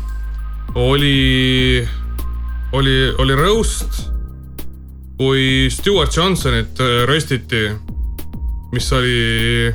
oli, 0.75 1.87
oli, 2.71 3.13
oli 3.17 3.35
roast, 3.35 4.09
kui 5.17 5.69
Stewart 5.71 6.15
Johnsonit 6.15 6.79
äh, 6.79 7.05
röstiti, 7.05 7.69
mis 8.73 8.91
oli, 8.93 9.73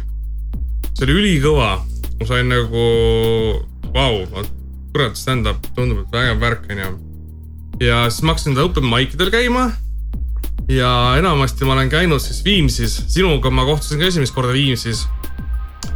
see 0.95 1.07
oli 1.07 1.19
ülikõva. 1.21 1.88
Ma 2.21 2.27
sain 2.27 2.49
nagu, 2.51 2.87
vau, 3.95 4.15
kurat, 4.93 5.19
stand-up 5.19 5.69
tundub, 5.77 6.03
et 6.05 6.17
vägev 6.17 6.41
värk 6.43 6.71
onju. 6.71 6.95
ja 7.81 8.07
siis 8.11 8.25
ma 8.25 8.35
hakkasin 8.35 8.59
open 8.59 8.89
mic 8.89 9.15
idel 9.15 9.31
käima 9.35 9.69
ja 10.69 11.15
enamasti 11.19 11.65
ma 11.65 11.73
olen 11.73 11.89
käinud 11.91 12.21
siis 12.21 12.43
Viimsis, 12.45 12.99
sinuga 13.09 13.51
ma 13.51 13.65
kohtusin 13.65 14.01
ka 14.01 14.09
esimest 14.11 14.35
korda 14.35 14.53
Viimsis. 14.53 15.07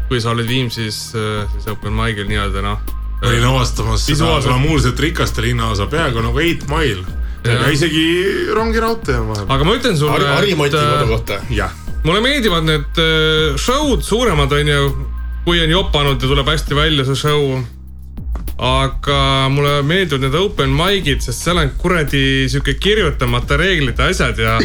kui 0.08 0.20
sa 0.20 0.30
olid 0.30 0.48
Viimsis 0.48 1.12
äh, 1.16 1.48
siis 1.52 1.68
open 1.72 1.92
mic'il 1.92 2.28
nii-öelda 2.28 2.62
noh. 2.64 2.78
olin 3.22 3.44
avastamas 3.44 4.06
seda 4.06 4.38
glamuurset 4.44 5.00
rikaste 5.00 5.42
linnaosa 5.42 5.86
peaaegu 5.86 6.24
nagu 6.24 6.38
Eight 6.38 6.68
Mile. 6.68 7.04
ja 7.44 7.70
isegi 7.70 8.04
rongiraudtee 8.54 9.18
on 9.18 9.28
vahel. 9.28 9.46
aga 9.48 9.64
ma 9.64 9.76
ütlen 9.76 9.96
sulle 9.98 10.12
Har. 10.12 10.36
Harimati 10.40 10.76
äh, 10.76 10.92
kodu 10.92 11.08
kohta. 11.16 11.40
jah. 11.50 11.72
mulle 12.04 12.20
meeldivad 12.20 12.64
need 12.64 13.02
äh, 13.02 13.56
show'd 13.56 14.02
suuremad 14.06 14.52
onju, 14.52 14.82
kui 15.44 15.62
on 15.62 15.70
jopanud 15.70 16.22
ja 16.22 16.28
tuleb 16.28 16.50
hästi 16.52 16.76
välja 16.78 17.04
see 17.08 17.18
show 17.18 17.56
aga 18.62 19.18
mulle 19.50 19.80
meeldivad 19.82 20.22
need 20.22 20.38
open 20.38 20.74
mic'id, 20.76 21.22
sest 21.24 21.46
seal 21.46 21.58
on 21.58 21.72
kuradi 21.80 22.48
sihuke 22.52 22.76
kirjutamata 22.78 23.58
reeglite 23.58 24.10
asjad 24.12 24.38
ja 24.38 24.58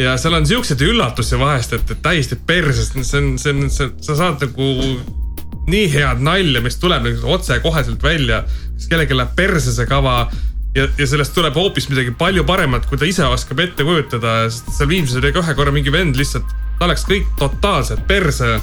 ja 0.00 0.14
seal 0.18 0.38
on 0.38 0.46
siukseid 0.48 0.80
üllatusi 0.86 1.38
vahest, 1.40 1.74
et, 1.76 1.90
et 1.90 2.00
täiesti 2.02 2.38
perses, 2.46 2.92
see 2.94 3.20
on, 3.20 3.34
see 3.38 3.52
on, 3.52 3.68
sa 3.70 4.16
saad 4.16 4.40
nagu 4.46 4.70
nii 5.70 5.90
head 5.92 6.22
nalja, 6.24 6.62
mis 6.64 6.78
tuleb 6.80 7.04
nagu 7.06 7.34
otsekoheselt 7.36 8.02
välja. 8.02 8.42
siis 8.76 8.88
kellelgi 8.90 9.16
läheb 9.16 9.36
perse 9.36 9.74
see 9.74 9.86
kava 9.86 10.16
ja, 10.74 10.88
ja 10.98 11.06
sellest 11.06 11.34
tuleb 11.36 11.54
hoopis 11.54 11.88
midagi 11.92 12.14
palju 12.18 12.44
paremat, 12.48 12.86
kui 12.88 12.98
ta 12.98 13.06
ise 13.06 13.26
oskab 13.28 13.60
ette 13.62 13.84
kujutada, 13.86 14.46
sest 14.50 14.72
seal 14.78 14.90
Viimsis 14.90 15.20
oli 15.20 15.32
ka 15.32 15.44
ühe 15.44 15.54
korra 15.58 15.74
mingi 15.74 15.92
vend 15.92 16.18
lihtsalt, 16.18 16.48
ta 16.80 16.88
läks 16.90 17.04
kõik 17.08 17.28
totaalselt 17.38 18.06
perse 18.08 18.56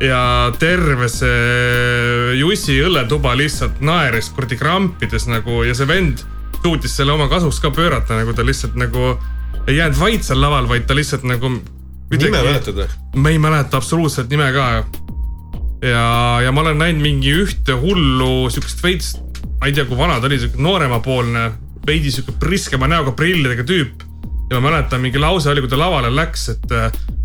ja 0.00 0.52
terve 0.58 1.08
see 1.10 2.36
Jussi 2.38 2.78
õlletuba 2.84 3.34
lihtsalt 3.38 3.80
naeris 3.84 4.30
kuradi 4.34 4.58
krampides 4.58 5.26
nagu 5.30 5.62
ja 5.66 5.74
see 5.74 5.88
vend 5.90 6.22
suutis 6.62 6.94
selle 6.98 7.14
oma 7.14 7.28
kasuks 7.30 7.60
ka 7.62 7.70
pöörata, 7.74 8.18
nagu 8.18 8.34
ta 8.34 8.46
lihtsalt 8.46 8.76
nagu 8.78 9.16
ei 9.68 9.76
jäänud 9.78 9.98
vait 10.00 10.24
seal 10.24 10.40
laval, 10.40 10.68
vaid 10.70 10.86
ta 10.88 10.96
lihtsalt 10.96 11.26
nagu. 11.28 11.50
nime 12.10 12.30
mäletad 12.32 12.78
või? 12.78 12.88
ma 13.16 13.30
ei 13.30 13.38
mäleta 13.42 13.78
absoluutselt 13.78 14.30
nime 14.30 14.50
ka. 14.54 14.66
ja, 15.82 16.04
ja 16.44 16.52
ma 16.52 16.64
olen 16.64 16.78
näinud 16.78 17.02
mingi 17.02 17.34
ühte 17.44 17.76
hullu 17.78 18.50
siukest 18.50 18.82
veits, 18.82 19.16
ma 19.60 19.66
ei 19.66 19.74
tea, 19.76 19.86
kui 19.88 19.98
vana 19.98 20.20
ta 20.20 20.30
oli, 20.30 20.38
siuke 20.38 20.62
nooremapoolne, 20.62 21.50
veidi 21.86 22.12
siuke 22.14 22.36
priskema 22.40 22.88
näoga 22.90 23.12
prillidega 23.18 23.66
tüüp. 23.66 24.06
ja 24.50 24.60
ma 24.60 24.70
mäletan, 24.70 25.02
mingi 25.02 25.18
lause 25.18 25.50
oli, 25.50 25.62
kui 25.64 25.70
ta 25.70 25.78
lavale 25.78 26.10
läks, 26.14 26.48
et 26.54 26.74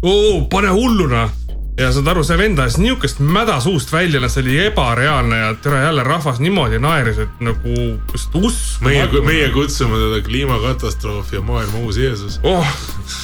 oo, 0.02 0.44
pane 0.52 0.74
hulluna 0.74 1.30
ja 1.78 1.90
saad 1.94 2.08
aru, 2.12 2.22
see 2.26 2.38
vend 2.38 2.60
ajas 2.62 2.78
niukest 2.78 3.22
mäda 3.24 3.56
suust 3.64 3.90
välja, 3.94 4.22
see 4.30 4.44
oli 4.44 4.58
ebareaalne 4.68 5.40
ja 5.40 5.50
tere 5.64 5.82
jälle 5.88 6.04
rahvas 6.06 6.40
niimoodi 6.44 6.80
naeris, 6.82 7.18
et 7.24 7.42
nagu 7.42 7.78
just 8.12 8.36
usku. 8.36 8.86
meie, 8.86 9.08
meie 9.26 9.50
kutsume 9.54 9.98
teda 9.98 10.22
kliimakatastroof 10.28 11.34
ja 11.34 11.42
maailma 11.42 11.82
uus 11.82 11.98
Jeesus. 11.98 12.40
oh, 12.44 12.68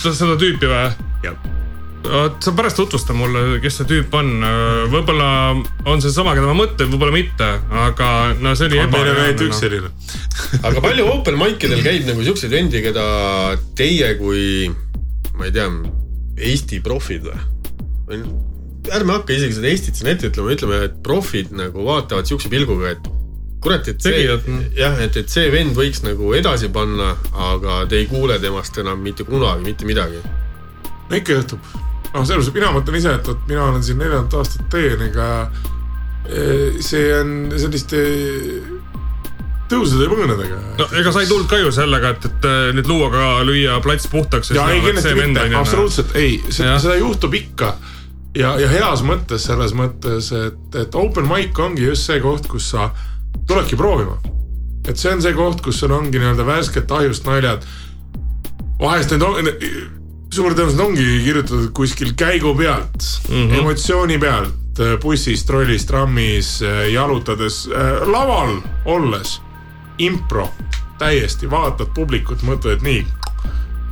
seda 0.02 0.36
tüüpi 0.40 0.70
või? 0.70 0.90
jah 1.26 1.38
sa 2.40 2.54
pärast 2.56 2.80
tutvusta 2.80 3.14
mulle, 3.14 3.60
kes 3.62 3.82
see 3.82 3.88
tüüp 3.90 4.14
on, 4.16 4.30
võib-olla 4.90 5.28
on 5.92 6.02
see 6.02 6.14
sama, 6.16 6.32
keda 6.34 6.48
ma 6.48 6.56
mõtlen, 6.62 6.88
võib-olla 6.94 7.14
mitte, 7.14 7.50
aga 7.84 8.10
no 8.40 8.56
see 8.56 8.70
oli 8.70 8.80
ebareaalne. 8.80 9.12
meil 9.12 9.20
on 9.20 9.26
ainult 9.28 9.46
üks 9.50 9.60
selline 9.60 10.64
aga 10.72 10.84
palju 10.88 11.10
open 11.12 11.38
mic 11.38 11.68
idel 11.68 11.84
käib 11.86 12.08
nagu 12.08 12.24
siukseid 12.26 12.56
vendi, 12.56 12.82
keda 12.88 13.06
teie 13.78 14.14
kui, 14.18 14.72
ma 15.38 15.52
ei 15.52 15.56
tea, 15.60 15.70
Eesti 16.40 16.80
profid 16.80 17.28
või? 17.28 17.59
Ärme 18.10 19.16
hakka 19.18 19.36
isegi 19.36 19.58
seda 19.58 19.72
Eestit 19.72 20.00
siin 20.00 20.12
ette 20.14 20.30
ütlema, 20.30 20.54
ütleme, 20.56 20.84
et 20.88 21.00
profid 21.06 21.52
nagu 21.56 21.86
vaatavad 21.86 22.30
siukse 22.30 22.52
pilguga, 22.52 22.94
et 22.96 23.10
kurat, 23.64 23.88
et 23.92 24.02
see, 24.02 24.24
jah, 24.78 25.00
et, 25.04 25.18
et 25.20 25.32
see 25.32 25.50
vend 25.54 25.76
võiks 25.78 26.04
nagu 26.06 26.34
edasi 26.38 26.72
panna, 26.74 27.12
aga 27.52 27.82
te 27.92 28.00
ei 28.00 28.08
kuule 28.10 28.40
temast 28.40 28.78
enam 28.80 29.02
mitte 29.04 29.28
kunagi 29.28 29.68
mitte 29.68 29.88
midagi. 29.88 30.22
no 31.10 31.18
ikka 31.18 31.40
juhtub. 31.42 31.74
noh, 32.14 32.24
selles 32.26 32.48
mõttes 32.48 32.56
mina 32.56 32.72
mõtlen 32.76 33.02
ise, 33.02 33.16
et, 33.20 33.34
et 33.34 33.50
mina 33.52 33.66
olen 33.68 33.84
siin 33.84 34.00
neljandat 34.00 34.40
aastat 34.40 34.70
teen, 34.72 35.04
ega 35.10 35.28
eh, 36.30 36.80
see 36.80 37.12
on 37.20 37.36
selliste 37.58 38.06
tõusude 39.70 40.08
ja 40.08 40.14
mõõnadega. 40.16 40.64
no 40.80 40.90
ega 41.02 41.14
sa 41.14 41.26
ei 41.26 41.30
tulnud 41.30 41.52
ka 41.52 41.60
ju 41.60 41.76
sellega, 41.76 42.16
et, 42.16 42.32
et 42.32 42.50
nüüd 42.80 42.90
luuaga 42.90 43.44
lüüa 43.44 43.78
plats 43.84 44.08
puhtaks. 44.08 44.56
ja 44.56 44.72
ei, 44.72 44.82
kindlasti 44.88 45.16
mitte, 45.20 45.48
absoluutselt 45.60 46.16
ei, 46.16 46.40
seda 46.50 46.96
juhtub 46.96 47.36
ikka 47.36 47.76
ja, 48.38 48.54
ja 48.60 48.70
heas 48.72 49.04
mõttes 49.06 49.46
selles 49.50 49.74
mõttes, 49.78 50.32
et, 50.36 50.60
et 50.78 50.96
open 50.96 51.28
mic 51.30 51.58
ongi 51.60 51.88
just 51.88 52.10
see 52.10 52.20
koht, 52.24 52.48
kus 52.50 52.72
sa 52.74 52.90
tuledki 53.48 53.78
proovima. 53.80 54.18
et 54.88 54.98
see 54.98 55.12
on 55.14 55.22
see 55.22 55.34
koht, 55.38 55.62
kus 55.62 55.80
sul 55.82 55.94
ongi 55.94 56.20
nii-öelda 56.20 56.46
värsket 56.46 56.92
ahjust 56.92 57.26
naljad. 57.26 57.66
vahest 58.80 59.12
need 59.12 59.26
on, 59.26 59.52
suur 60.34 60.54
tõenäoliselt 60.54 60.86
ongi 60.86 61.06
kirjutatud 61.26 61.72
kuskil 61.74 62.14
käigu 62.18 62.56
pealt 62.58 63.04
mm, 63.30 63.36
-hmm. 63.36 63.60
emotsiooni 63.60 64.18
pealt, 64.18 64.82
bussis, 65.02 65.44
trollis, 65.44 65.86
trammis, 65.86 66.60
jalutades, 66.94 67.68
laval 68.06 68.62
olles, 68.86 69.42
impro, 69.98 70.50
täiesti 71.00 71.50
vaatad 71.50 71.92
publikut, 71.96 72.44
mõtled, 72.44 72.82
nii, 72.86 73.06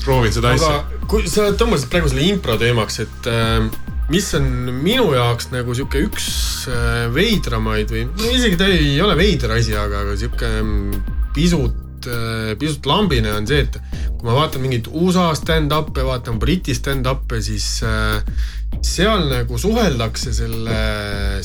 proovin 0.05 0.33
seda 0.33 0.53
Aga 0.53 0.55
asja. 0.55 1.01
kui 1.07 1.27
sa 1.27 1.49
tõmbasid 1.51 1.89
praegu 1.89 2.09
selle 2.09 2.29
impro 2.29 2.57
teemaks, 2.57 2.99
et 2.99 3.27
äh, 3.27 3.67
mis 4.11 4.27
on 4.37 4.45
minu 4.71 5.09
jaoks 5.15 5.49
nagu 5.51 5.75
sihuke 5.75 5.99
üks 6.07 6.27
äh, 6.71 7.07
veidramaid 7.11 7.91
või 7.91 8.05
no 8.07 8.31
isegi 8.31 8.59
ta 8.59 8.69
ei 8.71 8.95
ole 9.03 9.17
veider 9.19 9.57
asi, 9.57 9.75
aga, 9.75 10.05
aga 10.05 10.15
sihuke 10.19 10.51
mm, 10.61 11.01
pisut, 11.35 12.07
äh, 12.07 12.53
pisut 12.59 12.87
lambine 12.87 13.33
on 13.35 13.47
see, 13.49 13.65
et 13.65 13.75
kui 14.17 14.29
ma 14.29 14.37
vaatan 14.37 14.63
mingeid 14.63 14.87
USA 14.95 15.33
stand-up'e, 15.35 16.05
vaatan 16.07 16.39
Briti 16.39 16.75
stand-up'e, 16.77 17.41
siis 17.43 17.67
äh, 17.83 18.21
seal 18.83 19.27
nagu 19.27 19.59
suheldakse 19.59 20.31
selle 20.35 20.79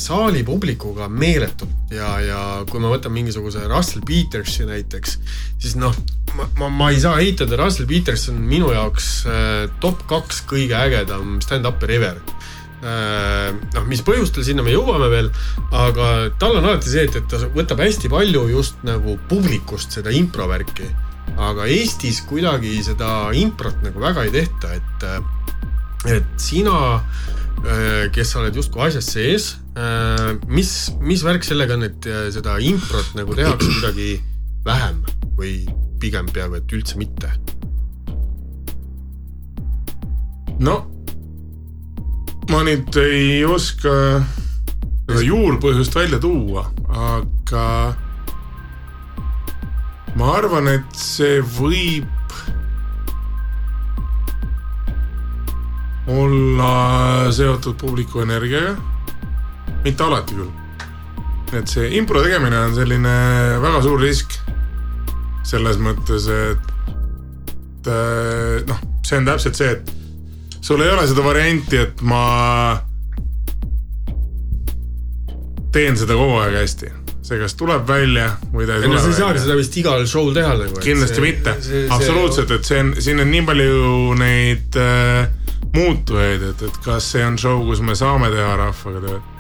saali 0.01 0.43
publikuga 0.47 1.09
meeletult. 1.11 1.91
Ja, 1.93 2.15
ja 2.23 2.41
kui 2.71 2.81
ma 2.83 2.93
võtan 2.93 3.13
mingisuguse 3.15 3.67
Russell 3.71 4.07
Petersi 4.07 4.65
näiteks, 4.69 5.19
siis 5.61 5.75
noh, 5.79 5.99
ma, 6.39 6.47
ma, 6.63 6.71
ma 6.71 6.93
ei 6.95 7.03
saa 7.03 7.19
eitada, 7.23 7.59
Russell 7.61 7.91
Peters 7.91 8.29
on 8.33 8.41
minu 8.47 8.71
jaoks 8.73 9.11
top 9.83 10.07
kaks 10.11 10.45
kõige 10.49 10.79
ägedam 10.79 11.37
stand-up'er 11.45 11.99
ever 11.99 12.23
noh, 12.83 13.85
mis 13.87 14.03
põhjustel, 14.03 14.45
sinna 14.47 14.65
me 14.67 14.75
jõuame 14.75 15.09
veel, 15.13 15.31
aga 15.71 16.09
tal 16.41 16.59
on 16.59 16.67
alati 16.67 16.91
see, 16.91 17.07
et, 17.07 17.17
et 17.19 17.29
ta 17.31 17.39
võtab 17.55 17.83
hästi 17.83 18.11
palju 18.11 18.49
just 18.51 18.83
nagu 18.87 19.17
publikust 19.31 19.95
seda 19.95 20.15
improvärki. 20.15 20.89
aga 21.39 21.69
Eestis 21.71 22.21
kuidagi 22.29 22.75
seda 22.85 23.31
improt 23.39 23.79
nagu 23.85 24.03
väga 24.03 24.27
ei 24.27 24.33
tehta, 24.35 24.75
et, 24.75 25.07
äh, 25.07 26.17
et 26.19 26.35
sina, 26.37 27.01
äh, 27.63 28.11
kes 28.13 28.35
sa 28.35 28.43
oled 28.43 28.59
justkui 28.59 28.83
asjas 28.89 29.13
sees, 29.15 29.51
mis, 30.53 30.73
mis 31.01 31.23
värk 31.25 31.47
sellega 31.47 31.79
on, 31.79 31.87
et 31.87 32.09
seda 32.35 32.59
improt 32.61 33.15
nagu 33.17 33.39
tehakse 33.39 33.71
kuidagi 33.79 34.19
vähem 34.67 35.01
või 35.39 35.63
pigem 36.03 36.29
peaaegu 36.29 36.59
et 36.59 36.75
üldse 36.77 36.99
mitte? 37.01 37.31
no 40.63 40.92
ma 42.51 42.63
nüüd 42.67 42.97
ei 42.99 43.45
oska 43.47 43.93
seda 45.07 45.23
juurpõhjust 45.27 45.95
välja 45.95 46.19
tuua, 46.23 46.65
aga 46.89 47.67
ma 50.19 50.33
arvan, 50.39 50.69
et 50.73 50.99
see 50.99 51.41
võib 51.59 52.09
olla 56.13 57.31
seotud 57.33 57.79
publiku 57.79 58.25
energiaga. 58.25 58.75
mitte 59.85 60.05
alati 60.05 60.35
küll. 60.35 60.51
et 61.53 61.69
see 61.69 61.97
impro 61.99 62.23
tegemine 62.23 62.59
on 62.59 62.75
selline 62.75 63.15
väga 63.63 63.83
suur 63.83 64.01
risk. 64.01 64.39
selles 65.45 65.79
mõttes, 65.79 66.29
et 66.29 67.89
noh, 68.67 68.79
see 69.03 69.19
on 69.19 69.27
täpselt 69.27 69.59
see, 69.59 69.71
et 69.71 70.02
sul 70.63 70.83
ei 70.83 70.91
ole 70.95 71.07
seda 71.11 71.25
varianti, 71.27 71.77
et 71.83 72.03
ma 72.07 72.25
teen 75.73 75.97
seda 75.99 76.15
kogu 76.19 76.39
aeg 76.43 76.61
hästi 76.63 76.93
see 77.23 77.39
kas 77.39 77.55
tuleb 77.59 77.85
välja 77.87 78.33
või 78.53 78.67
ta 78.67 78.77
ei 78.77 78.87
tule 78.87 79.01
sa 79.01 79.11
ei 79.11 79.19
saagi 79.19 79.43
seda 79.45 79.57
vist 79.59 79.77
igal 79.79 80.05
show'l 80.11 80.33
teha 80.37 80.55
nagu. 80.59 80.81
kindlasti 80.83 81.19
see, 81.19 81.27
mitte, 81.27 81.55
absoluutselt, 81.95 82.51
et 82.57 82.67
see 82.67 82.81
on, 82.83 82.95
siin 82.99 83.23
on 83.23 83.31
nii 83.31 83.45
palju 83.47 84.17
neid 84.19 84.79
äh, 84.81 85.31
muutujaid, 85.77 86.49
et, 86.51 86.65
et 86.69 86.81
kas 86.85 87.13
see 87.15 87.25
on 87.25 87.39
show, 87.41 87.63
kus 87.69 87.83
me 87.85 87.97
saame 87.99 88.31
teha 88.35 88.57
rahvaga 88.61 89.05
tööd. 89.07 89.31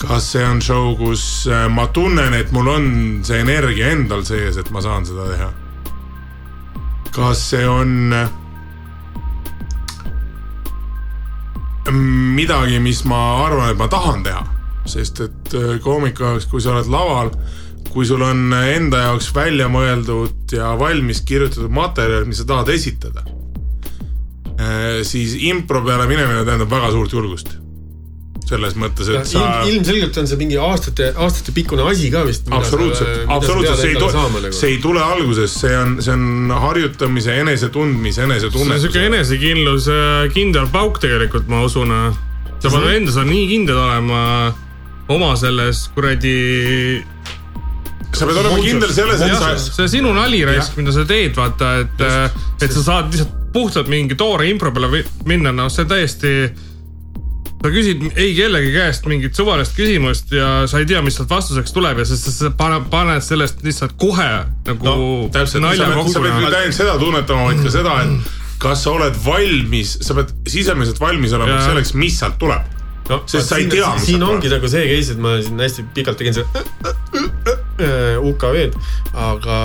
kas 0.00 0.30
see 0.32 0.44
on 0.46 0.62
show, 0.64 0.94
kus 0.98 1.24
äh, 1.52 1.66
ma 1.68 1.86
tunnen, 1.94 2.34
et 2.34 2.52
mul 2.56 2.72
on 2.72 2.86
see 3.28 3.42
energia 3.44 3.92
endal 3.94 4.24
sees, 4.26 4.56
et 4.56 4.72
ma 4.74 4.82
saan 4.84 5.06
seda 5.08 5.28
teha. 5.30 5.50
kas 7.14 7.44
see 7.52 7.66
on 7.68 8.16
äh, 8.16 8.32
midagi, 11.88 12.80
mis 12.82 13.04
ma 13.08 13.20
arvan, 13.46 13.72
et 13.72 13.80
ma 13.80 13.88
tahan 13.90 14.24
teha, 14.26 14.44
sest 14.90 15.22
et 15.24 15.56
äh, 15.56 15.78
koomiku 15.82 16.26
jaoks, 16.26 16.48
kui 16.50 16.62
sa 16.62 16.74
oled 16.74 16.90
laval, 16.92 17.32
kui 17.90 18.06
sul 18.06 18.22
on 18.22 18.52
enda 18.54 19.06
jaoks 19.06 19.30
välja 19.34 19.70
mõeldud 19.72 20.52
ja 20.54 20.74
valmis 20.78 21.24
kirjutatud 21.26 21.72
materjal, 21.74 22.28
mis 22.28 22.42
sa 22.42 22.46
tahad 22.46 22.70
esitada, 22.70 23.24
siis 25.08 25.32
impro 25.48 25.80
peale 25.80 26.04
minemine 26.06 26.44
tähendab 26.44 26.68
väga 26.70 26.90
suurt 26.92 27.14
julgust. 27.16 27.54
Selles 28.50 28.74
mõttes, 28.78 29.08
et 29.12 29.28
sa 29.28 29.40
ilm, 29.40 29.68
ilmselgelt 29.74 30.16
on 30.20 30.28
see 30.30 30.38
mingi 30.40 30.58
aastate, 30.60 31.10
aastate 31.24 31.54
pikkune 31.56 31.84
asi 31.90 32.10
ka 32.12 32.24
vist. 32.26 32.48
absoluutselt, 32.54 33.22
absoluutselt, 33.30 33.80
see 33.80 33.92
ei 33.94 34.00
tule, 34.00 34.52
see 34.56 34.72
ei 34.74 34.80
tule 34.82 35.04
algusest, 35.04 35.60
see 35.64 35.76
on, 35.78 35.96
see 36.02 36.16
on 36.16 36.54
harjutamise, 36.66 37.36
enesetundmise, 37.44 38.20
see 38.20 38.26
on 38.26 38.34
siuke 38.34 38.50
enesetunnetuse. 38.50 39.06
enesekindlus, 39.10 39.88
kindel 40.34 40.68
pauk 40.72 41.00
tegelikult, 41.02 41.48
ma 41.50 41.62
usun. 41.66 41.94
sa 42.60 42.68
pead 42.68 42.90
endas 42.98 43.16
on 43.20 43.30
nii 43.30 43.48
kindel 43.54 43.80
olema 43.80 44.22
oma 45.10 45.32
selles 45.40 45.86
kuradi. 45.94 46.36
sa 48.12 48.26
pead 48.26 48.40
olema 48.42 48.62
kindel 48.62 48.94
selles, 48.94 49.22
et 49.26 49.36
sa, 49.38 49.52
see 49.58 49.90
sinu 49.98 50.14
nali 50.16 50.42
raisk, 50.46 50.78
mida 50.80 50.94
sa 50.94 51.06
teed, 51.08 51.36
vaata, 51.38 51.76
et, 51.84 52.08
et 52.60 52.72
sa 52.72 52.88
saad 52.92 53.14
lihtsalt 53.14 53.36
puhtalt 53.52 53.88
mingi 53.90 54.14
toore 54.14 54.46
impro 54.50 54.70
peale 54.74 55.04
minna, 55.28 55.52
noh, 55.54 55.70
see 55.72 55.86
täiesti. 55.90 56.34
Sa 57.60 57.68
küsid 57.68 58.04
ei 58.16 58.32
kellegi 58.36 58.72
käest 58.72 59.06
mingit 59.10 59.36
suvalist 59.36 59.74
küsimust 59.76 60.32
ja 60.32 60.64
sa 60.70 60.80
ei 60.80 60.88
tea, 60.88 61.02
mis 61.04 61.18
sealt 61.18 61.30
vastuseks 61.30 61.74
tuleb 61.76 62.00
ja 62.00 62.06
sa, 62.08 62.16
sa, 62.16 62.32
sa 62.32 62.50
paned, 62.56 62.86
paned 62.92 63.24
sellest 63.24 63.60
lihtsalt 63.66 63.96
kohe 64.00 64.28
nagu 64.68 64.86
no 64.86 65.08
täpselt, 65.34 65.64
nalja 65.66 65.90
kokku 65.92 66.14
sa 66.14 66.22
pead 66.24 66.38
noh. 66.38 66.48
ainult 66.48 66.78
seda 66.78 66.96
tunnetama, 67.02 67.50
vaid 67.50 67.60
ka 67.66 67.74
seda, 67.74 67.98
et 68.06 68.38
kas 68.60 68.84
sa 68.84 68.94
oled 68.96 69.20
valmis, 69.24 69.98
sa 70.04 70.16
pead 70.16 70.32
sisemiselt 70.48 71.00
valmis 71.02 71.36
olema 71.36 71.58
Jaa. 71.58 71.68
selleks, 71.68 71.94
mis 72.00 72.16
sealt 72.22 72.40
tuleb. 72.40 72.64
no, 73.12 73.20
sest 73.28 73.52
sa 73.52 73.60
ei 73.60 73.68
tea, 73.68 73.92
siin 74.00 74.24
ongi 74.24 74.48
nagu 74.52 74.72
see 74.72 74.88
case, 74.94 75.16
et 75.16 75.20
ma 75.20 75.36
siin 75.44 75.60
hästi 75.60 75.86
pikalt 75.96 76.20
tegin 76.20 76.40
seda 76.40 76.64
äh, 77.84 78.16
UKV-d, 78.24 78.90
aga 79.20 79.56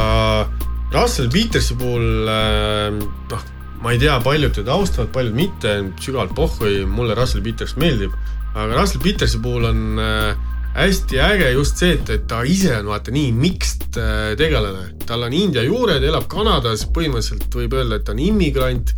Russell 0.91 1.31
Petersi 1.31 1.79
puhul 1.79 2.27
äh, 2.27 3.03
noh, 3.31 3.51
ma 3.85 3.93
ei 3.93 3.99
tea, 4.01 4.15
paljud 4.25 4.55
teda 4.57 4.73
austavad, 4.73 5.11
paljud 5.13 5.35
mitte, 5.37 5.75
sügavalt 6.01 6.33
pohhui, 6.33 6.79
mulle 6.89 7.13
Russell 7.13 7.45
Peters 7.45 7.75
meeldib, 7.77 8.15
aga 8.57 8.79
Russell 8.79 9.03
Petersi 9.03 9.37
puhul 9.43 9.67
on 9.69 10.01
äh, 10.01 10.31
hästi 10.73 11.19
äge 11.21 11.51
just 11.53 11.77
see, 11.77 11.93
et, 11.93 12.09
et 12.09 12.25
ta 12.25 12.41
ise 12.49 12.73
on 12.79 12.89
vaata 12.89 13.13
nii 13.13 13.29
mixed 13.37 13.99
äh, 14.01 14.31
tegelane, 14.39 14.87
tal 15.05 15.27
on 15.27 15.35
India 15.37 15.61
juured, 15.67 16.01
elab 16.01 16.25
Kanadas, 16.31 16.87
põhimõtteliselt 16.97 17.45
võib 17.61 17.77
öelda, 17.77 17.99
et 17.99 18.07
ta 18.09 18.15
on 18.15 18.23
immigrant, 18.25 18.95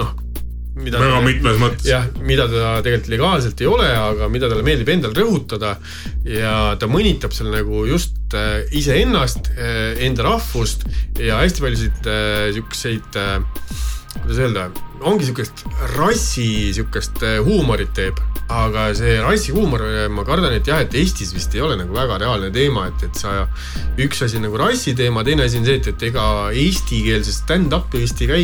noh. 0.00 0.16
väga 0.80 1.20
mitmes 1.26 1.60
mõttes. 1.60 1.90
jah, 1.90 2.08
mida 2.24 2.48
ta 2.48 2.72
tegelikult 2.80 3.12
legaalselt 3.12 3.60
ei 3.60 3.68
ole, 3.68 3.92
aga 3.92 4.30
mida 4.32 4.48
talle 4.48 4.64
meeldib 4.64 4.88
endal 4.94 5.12
rõhutada 5.20 5.74
ja 6.24 6.78
ta 6.80 6.88
mõnitab 6.88 7.36
seal 7.36 7.52
nagu 7.52 7.84
just 7.92 8.16
äh, 8.32 8.64
iseennast, 8.72 9.52
enda 10.00 10.24
rahvust 10.30 10.88
ja 11.20 11.44
hästi 11.44 11.68
paljusid 11.68 12.12
siukseid 12.56 13.20
äh, 13.20 13.88
kuidas 14.18 14.40
öelda, 14.42 14.66
ongi 15.06 15.28
siukest 15.28 15.64
rassi 15.94 16.48
siukest 16.76 17.22
äh, 17.26 17.38
huumorit 17.44 17.92
teeb, 17.96 18.18
aga 18.50 18.88
see 18.98 19.14
rassihuumor, 19.22 19.84
ma 20.10 20.24
kardan, 20.26 20.54
et 20.56 20.66
jah, 20.66 20.82
et 20.82 20.94
Eestis 20.98 21.30
vist 21.36 21.54
ei 21.54 21.62
ole 21.62 21.76
nagu 21.78 21.94
väga 21.94 22.18
reaalne 22.22 22.50
teema, 22.54 22.88
et, 22.90 23.04
et 23.06 23.20
sa, 23.20 23.46
üks 24.00 24.24
asi 24.26 24.40
on 24.40 24.48
nagu 24.48 24.58
rassi 24.58 24.96
teema, 24.98 25.22
teine 25.26 25.46
asi 25.46 25.60
on 25.60 25.68
see, 25.68 25.78
et, 25.78 25.90
et 25.92 26.06
ega 26.10 26.24
eestikeelsest 26.50 27.44
stand-up'i 27.44 28.02
vist 28.02 28.20
ei 28.24 28.30
käi 28.30 28.42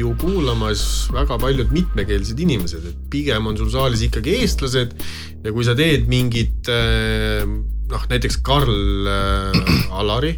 ju 0.00 0.10
kuulamas 0.20 0.82
väga 1.14 1.38
paljud 1.42 1.70
mitmekeelsed 1.74 2.42
inimesed, 2.46 2.90
et 2.90 3.06
pigem 3.14 3.46
on 3.50 3.60
sul 3.60 3.70
saalis 3.72 4.02
ikkagi 4.08 4.40
eestlased. 4.42 4.98
Ja 5.44 5.52
kui 5.52 5.64
sa 5.66 5.74
teed 5.76 6.08
mingit 6.08 6.70
äh, 6.72 7.44
noh, 7.90 8.04
näiteks 8.10 8.38
Karl 8.44 9.08
äh, 9.10 9.96
Alari 9.98 10.34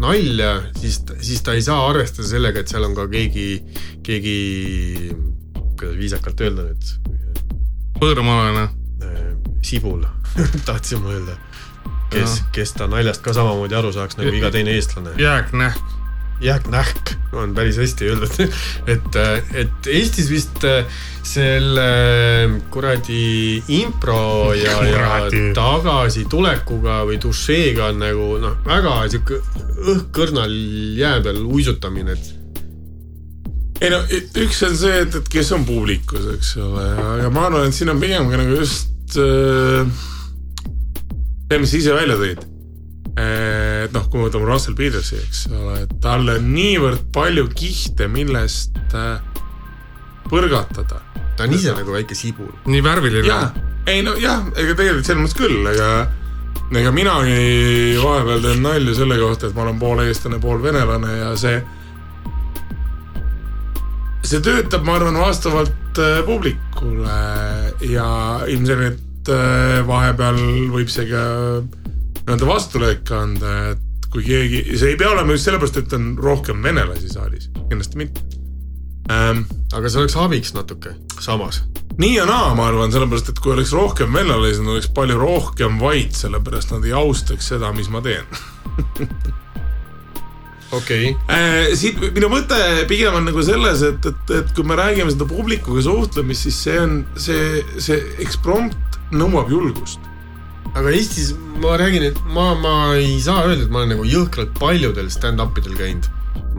nalja, 0.00 0.54
siis, 0.80 1.02
siis 1.20 1.42
ta 1.44 1.54
ei 1.56 1.62
saa 1.64 1.82
arvestada 1.88 2.28
sellega, 2.28 2.62
et 2.62 2.72
seal 2.72 2.86
on 2.86 2.96
ka 2.96 3.06
keegi, 3.12 3.48
keegi, 4.06 4.36
kuidas 5.80 5.98
viisakalt 6.00 6.40
öelda 6.44 6.68
nüüd, 6.70 6.92
põõrmaalane. 8.00 8.68
sibul 9.64 10.04
tahtsin 10.68 11.02
ma 11.04 11.12
öelda, 11.12 11.36
kes, 12.12 12.40
kes 12.54 12.76
ta 12.78 12.88
naljast 12.90 13.22
ka 13.24 13.34
samamoodi 13.36 13.76
aru 13.76 13.92
saaks 13.92 14.16
nagu 14.20 14.32
iga 14.34 14.52
teine 14.54 14.76
eestlane. 14.78 15.16
jääknähk. 15.20 15.99
Jääknähk 16.40 17.14
on 17.32 17.54
päris 17.54 17.78
hästi 17.78 18.10
öeldud, 18.10 18.40
et, 18.92 19.18
et 19.54 19.86
Eestis 19.86 20.30
vist 20.32 20.64
äh, 20.66 20.84
selle 21.22 21.86
kuradi 22.72 23.62
impro 23.80 24.52
ja, 24.56 24.80
ja 24.88 25.20
tagasitulekuga 25.54 27.02
või 27.08 27.20
dušeega 27.22 27.90
on 27.92 28.02
nagu 28.02 28.28
noh, 28.42 28.58
väga 28.66 28.96
sihuke 29.12 29.40
õhkkõrnal 29.94 30.54
jää 30.98 31.20
peal 31.24 31.42
uisutamine, 31.44 32.16
et 32.18 32.36
ei 33.80 33.88
no 33.92 34.02
üks 34.10 34.60
on 34.66 34.74
see, 34.76 35.02
et, 35.06 35.14
et 35.16 35.28
kes 35.32 35.54
on 35.56 35.64
publikus, 35.68 36.26
eks 36.34 36.54
ole, 36.60 36.86
aga 37.16 37.30
ma 37.32 37.46
arvan, 37.48 37.68
et 37.68 37.76
siin 37.76 37.92
on 37.92 38.00
pigem 38.02 38.28
ka 38.32 38.40
nagu 38.40 38.58
just 38.58 39.16
äh, 39.20 39.86
see, 41.48 41.60
mis 41.62 41.72
sa 41.72 41.80
ise 41.80 41.96
välja 41.96 42.18
tõid. 42.20 42.49
Et 43.84 43.94
noh, 43.94 44.06
kui 44.10 44.20
me 44.20 44.28
võtame 44.28 44.48
Russell 44.48 44.76
Petersi, 44.78 45.18
eks 45.20 45.46
ole, 45.50 45.80
et 45.84 45.92
tal 46.02 46.28
on 46.30 46.46
niivõrd 46.54 47.08
palju 47.14 47.48
kihte, 47.56 48.08
millest 48.12 48.76
äh, 48.96 49.18
põrgatada. 50.30 51.02
ta 51.36 51.46
on 51.46 51.56
ise 51.56 51.74
nagu 51.76 51.94
väike 51.94 52.16
sibul. 52.18 52.52
nii 52.68 52.84
värviline 52.84 53.26
jah, 53.26 53.50
ei 53.90 54.04
no 54.06 54.16
jah, 54.20 54.44
ega 54.54 54.76
tegelikult 54.78 55.08
selles 55.08 55.24
mõttes 55.24 55.38
küll, 55.38 55.60
ega 55.72 55.90
ega 56.80 56.92
minagi 56.94 57.98
vahepeal 57.98 58.44
teen 58.44 58.64
nalju 58.64 58.94
selle 58.94 59.18
kohta, 59.18 59.48
et 59.48 59.56
ma 59.56 59.66
olen 59.66 59.78
pool 59.80 60.04
eestlane, 60.04 60.40
pool 60.42 60.62
venelane 60.62 61.16
ja 61.18 61.34
see 61.40 61.58
see 64.30 64.42
töötab, 64.44 64.84
ma 64.86 64.98
arvan, 65.00 65.18
vastavalt 65.18 65.98
äh, 65.98 66.20
publikule 66.28 67.20
ja 67.90 68.08
ilmselgelt 68.46 69.06
vahepeal 69.86 70.38
võib 70.72 70.88
see 70.88 71.04
ka 71.10 71.24
nii-öelda 72.26 72.48
vastulööke 72.48 73.16
anda, 73.16 73.54
et 73.74 74.08
kui 74.10 74.24
keegi, 74.26 74.64
see 74.78 74.94
ei 74.94 74.98
pea 75.00 75.10
olema 75.14 75.36
just 75.36 75.48
sellepärast, 75.48 75.80
et 75.80 75.96
on 75.96 76.12
rohkem 76.20 76.62
venelasi 76.62 77.10
saalis, 77.12 77.50
kindlasti 77.70 78.00
mitte 78.00 78.24
ähm,. 79.10 79.44
aga 79.72 79.90
see 79.90 80.02
oleks 80.02 80.16
abiks 80.18 80.54
natuke, 80.56 80.94
samas. 81.22 81.62
nii 81.98 82.14
ja 82.16 82.26
naa, 82.28 82.54
ma 82.58 82.68
arvan, 82.70 82.92
sellepärast 82.92 83.32
et 83.32 83.42
kui 83.42 83.54
oleks 83.54 83.74
rohkem 83.76 84.12
venelasi, 84.14 84.58
siis 84.58 84.72
oleks 84.74 84.90
palju 84.96 85.18
rohkem 85.20 85.78
vait, 85.82 86.14
sellepärast 86.16 86.74
nad 86.74 86.88
ei 86.88 86.96
austaks 86.96 87.52
seda, 87.54 87.72
mis 87.76 87.90
ma 87.92 88.02
teen 88.04 88.26
okei 90.72 91.14
okay., 91.14 91.36
äh,. 91.36 91.72
siit 91.78 91.98
minu 92.14 92.30
mõte 92.32 92.58
pigem 92.90 93.16
on 93.18 93.26
nagu 93.30 93.42
selles, 93.46 93.82
et, 93.86 94.10
et, 94.10 94.36
et 94.40 94.54
kui 94.56 94.66
me 94.66 94.78
räägime 94.78 95.10
seda 95.12 95.26
publikuga 95.28 95.82
suhtlemist, 95.86 96.46
siis 96.46 96.62
see 96.66 96.78
on 96.82 97.00
see, 97.18 97.64
see 97.78 97.98
eksprompt 98.24 99.00
nõuab 99.10 99.50
julgust. 99.50 100.09
Aga 100.74 100.92
Eestis 100.94 101.32
ma 101.60 101.76
räägin, 101.80 102.04
et 102.10 102.18
ma, 102.34 102.52
ma 102.58 102.74
ei 102.96 103.18
saa 103.22 103.44
öelda, 103.48 103.66
et 103.66 103.72
ma 103.72 103.82
olen 103.82 103.94
nagu 103.96 104.06
jõhkralt 104.08 104.52
paljudel 104.58 105.10
stand-up 105.12 105.58
idel 105.60 105.76
käinud. 105.78 106.08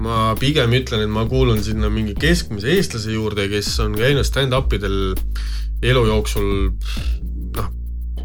ma 0.02 0.32
pigem 0.40 0.72
ütlen, 0.74 1.04
et 1.06 1.12
ma 1.14 1.28
kuulun 1.30 1.60
sinna 1.62 1.90
mingi 1.94 2.16
keskmise 2.18 2.72
eestlase 2.74 3.14
juurde, 3.14 3.46
kes 3.52 3.70
on 3.84 3.94
käinud 3.98 4.26
stand-up 4.26 4.74
idel 4.74 5.14
elu 5.86 6.04
jooksul 6.08 6.48
noh, 7.58 7.68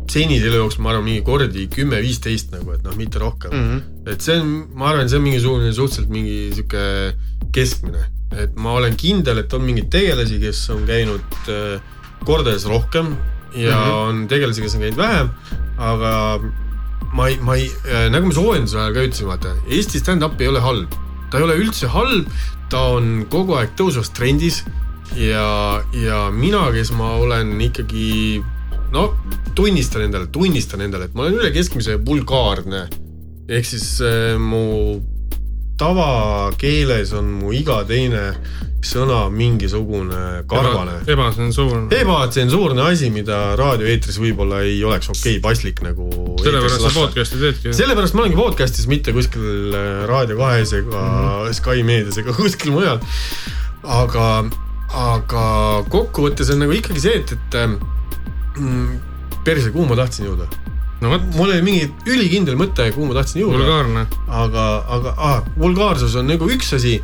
senise 0.08 0.48
elu 0.48 0.62
jooksul 0.62 0.84
ma 0.86 0.94
arvan 0.94 1.04
mingi 1.04 1.24
kordi 1.26 1.66
kümme-viisteist 1.72 2.54
nagu, 2.54 2.72
et 2.76 2.86
noh, 2.86 2.96
mitte 2.96 3.20
rohkem 3.20 3.52
mm. 3.52 3.68
-hmm. 3.68 4.10
et 4.12 4.24
see 4.24 4.38
on, 4.40 4.52
ma 4.74 4.90
arvan, 4.92 5.10
see 5.10 5.20
on 5.20 5.26
mingisugune 5.26 5.72
suhteliselt 5.72 6.12
mingi 6.12 6.38
sihuke 6.56 6.84
keskmine, 7.52 8.08
et 8.32 8.56
ma 8.56 8.78
olen 8.80 8.96
kindel, 8.96 9.44
et 9.44 9.52
on 9.52 9.62
mingeid 9.62 9.90
tegelasi, 9.92 10.40
kes 10.40 10.64
on 10.74 10.86
käinud 10.88 11.40
äh, 11.52 11.80
kordades 12.24 12.64
rohkem 12.66 13.14
ja 13.54 13.76
mm 13.76 13.82
-hmm. 13.82 14.08
on 14.08 14.28
tegelasi, 14.28 14.62
kes 14.62 14.74
on 14.74 14.80
käinud 14.80 14.98
vähem, 14.98 15.28
aga 15.78 16.40
ma 17.12 17.28
ei, 17.28 17.38
ma 17.40 17.56
ei, 17.56 17.70
nagu 18.10 18.26
me 18.26 18.34
soojenduse 18.34 18.78
ajal 18.78 18.94
ka 18.94 19.06
ütlesime, 19.08 19.28
vaata 19.28 19.54
Eesti 19.66 19.98
stand-up 19.98 20.40
ei 20.40 20.48
ole 20.48 20.60
halb, 20.60 20.92
ta 21.30 21.38
ei 21.38 21.44
ole 21.44 21.56
üldse 21.56 21.86
halb, 21.86 22.28
ta 22.68 22.82
on 22.96 23.26
kogu 23.30 23.54
aeg 23.54 23.72
tõusvas 23.78 24.10
trendis 24.12 24.64
ja, 25.14 25.82
ja 25.94 26.30
mina, 26.30 26.66
kes 26.74 26.92
ma 26.92 27.14
olen 27.22 27.54
ikkagi 27.60 28.42
no 28.92 29.08
tunnistan 29.54 30.06
endale, 30.06 30.28
tunnistan 30.32 30.80
endale, 30.80 31.08
et 31.08 31.14
ma 31.14 31.26
olen 31.26 31.38
üle 31.40 31.52
keskmise 31.54 31.98
vulgaarne. 32.06 32.86
ehk 33.48 33.66
siis 33.66 34.00
äh, 34.02 34.34
mu 34.38 35.00
tavakeeles 35.78 37.12
on 37.16 37.28
mu 37.40 37.52
iga 37.56 37.82
teine 37.88 38.30
sõna 38.86 39.26
mingisugune 39.32 40.44
karvane. 40.48 41.00
ebatsensuurne. 41.10 41.88
ebatsensuurne 41.96 42.84
asi, 42.86 43.10
mida 43.10 43.56
raadioeetris 43.58 44.18
võib-olla 44.22 44.60
ei 44.66 44.78
oleks 44.86 45.10
okei 45.10 45.36
okay,, 45.36 45.42
paslik 45.42 45.82
nagu. 45.84 46.06
sellepärast 46.42 46.84
sa. 46.84 46.92
podcast'i 46.94 47.40
teedki. 47.40 47.74
sellepärast 47.76 48.16
ma 48.16 48.24
olengi 48.24 48.38
podcast'is, 48.38 48.86
mitte 48.90 49.14
kuskil 49.16 49.74
äh, 49.74 50.04
Raadio 50.08 50.38
kahes 50.38 50.72
ega 50.76 51.02
mm 51.02 51.26
-hmm. 51.26 51.58
Sky 51.58 51.82
meedias 51.82 52.20
ega 52.22 52.36
kuskil 52.40 52.72
mujal. 52.76 53.00
aga, 53.82 54.28
aga 54.92 55.44
kokkuvõttes 55.90 56.52
on 56.54 56.64
nagu 56.64 56.72
ikkagi 56.72 57.00
see, 57.00 57.18
et, 57.20 57.32
et 57.32 57.60
mm, 58.58 58.88
perse, 59.44 59.70
kuhu 59.70 59.86
ma 59.86 59.96
tahtsin 59.96 60.30
jõuda? 60.30 60.48
No 61.02 61.12
vot, 61.12 61.24
mul 61.36 61.52
oli 61.52 61.62
mingi 61.64 61.86
ülikindel 62.08 62.58
mõte, 62.58 62.88
kuhu 62.94 63.10
ma 63.10 63.18
tahtsin 63.18 63.42
jõuda. 63.42 63.60
vulgaarne. 63.60 64.04
aga, 64.42 64.66
aga 64.96 65.14
ah, 65.16 65.40
vulgaarsus 65.60 66.16
on 66.20 66.30
nagu 66.32 66.48
üks 66.52 66.72
asi 66.76 66.96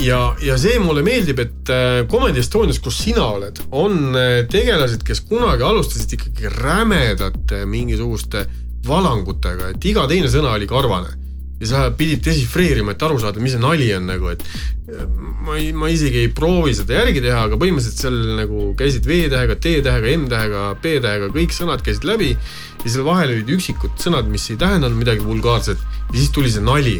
ja, 0.00 0.20
ja 0.44 0.58
see 0.60 0.78
mulle 0.82 1.04
meeldib, 1.06 1.40
et 1.44 1.72
äh, 1.72 2.02
Comedy 2.10 2.42
Estonias, 2.44 2.80
kus 2.84 3.00
sina 3.06 3.26
oled, 3.36 3.60
on 3.72 4.16
äh, 4.18 4.44
tegelased, 4.50 5.04
kes 5.06 5.24
kunagi 5.28 5.66
alustasid 5.66 6.16
ikkagi 6.18 6.52
rämedate 6.58 7.64
mingisuguste 7.70 8.46
valangutega, 8.84 9.72
et 9.72 9.90
iga 9.92 10.08
teine 10.10 10.28
sõna 10.32 10.52
oli 10.56 10.68
karvane 10.68 11.23
ja 11.60 11.68
sa 11.70 11.82
pidid 11.94 12.24
desifreerima, 12.24 12.94
et 12.94 13.02
aru 13.06 13.18
saada, 13.22 13.42
mis 13.42 13.54
see 13.54 13.62
nali 13.62 13.86
on 13.94 14.08
nagu, 14.10 14.30
et 14.32 14.42
äh, 14.90 15.04
ma 15.46 15.56
ei, 15.60 15.70
ma 15.76 15.90
isegi 15.92 16.24
ei 16.24 16.30
proovi 16.34 16.74
seda 16.76 16.98
järgi 16.98 17.22
teha, 17.24 17.44
aga 17.48 17.58
põhimõtteliselt 17.60 18.02
seal 18.02 18.18
nagu 18.40 18.70
käisid 18.78 19.06
V-tähega, 19.08 19.56
T-tähega, 19.62 20.14
M-tähega, 20.18 20.64
P-tähega, 20.82 21.30
kõik 21.34 21.54
sõnad 21.54 21.84
käisid 21.86 22.06
läbi 22.08 22.32
ja 22.34 22.88
seal 22.88 23.06
vahel 23.06 23.36
olid 23.36 23.54
üksikud 23.56 23.94
sõnad, 24.02 24.28
mis 24.30 24.48
ei 24.50 24.58
tähendanud 24.60 24.98
midagi 24.98 25.24
vulgaarset. 25.24 25.80
Ja 26.10 26.18
siis 26.18 26.32
tuli 26.34 26.50
see 26.52 26.64
nali, 26.64 26.98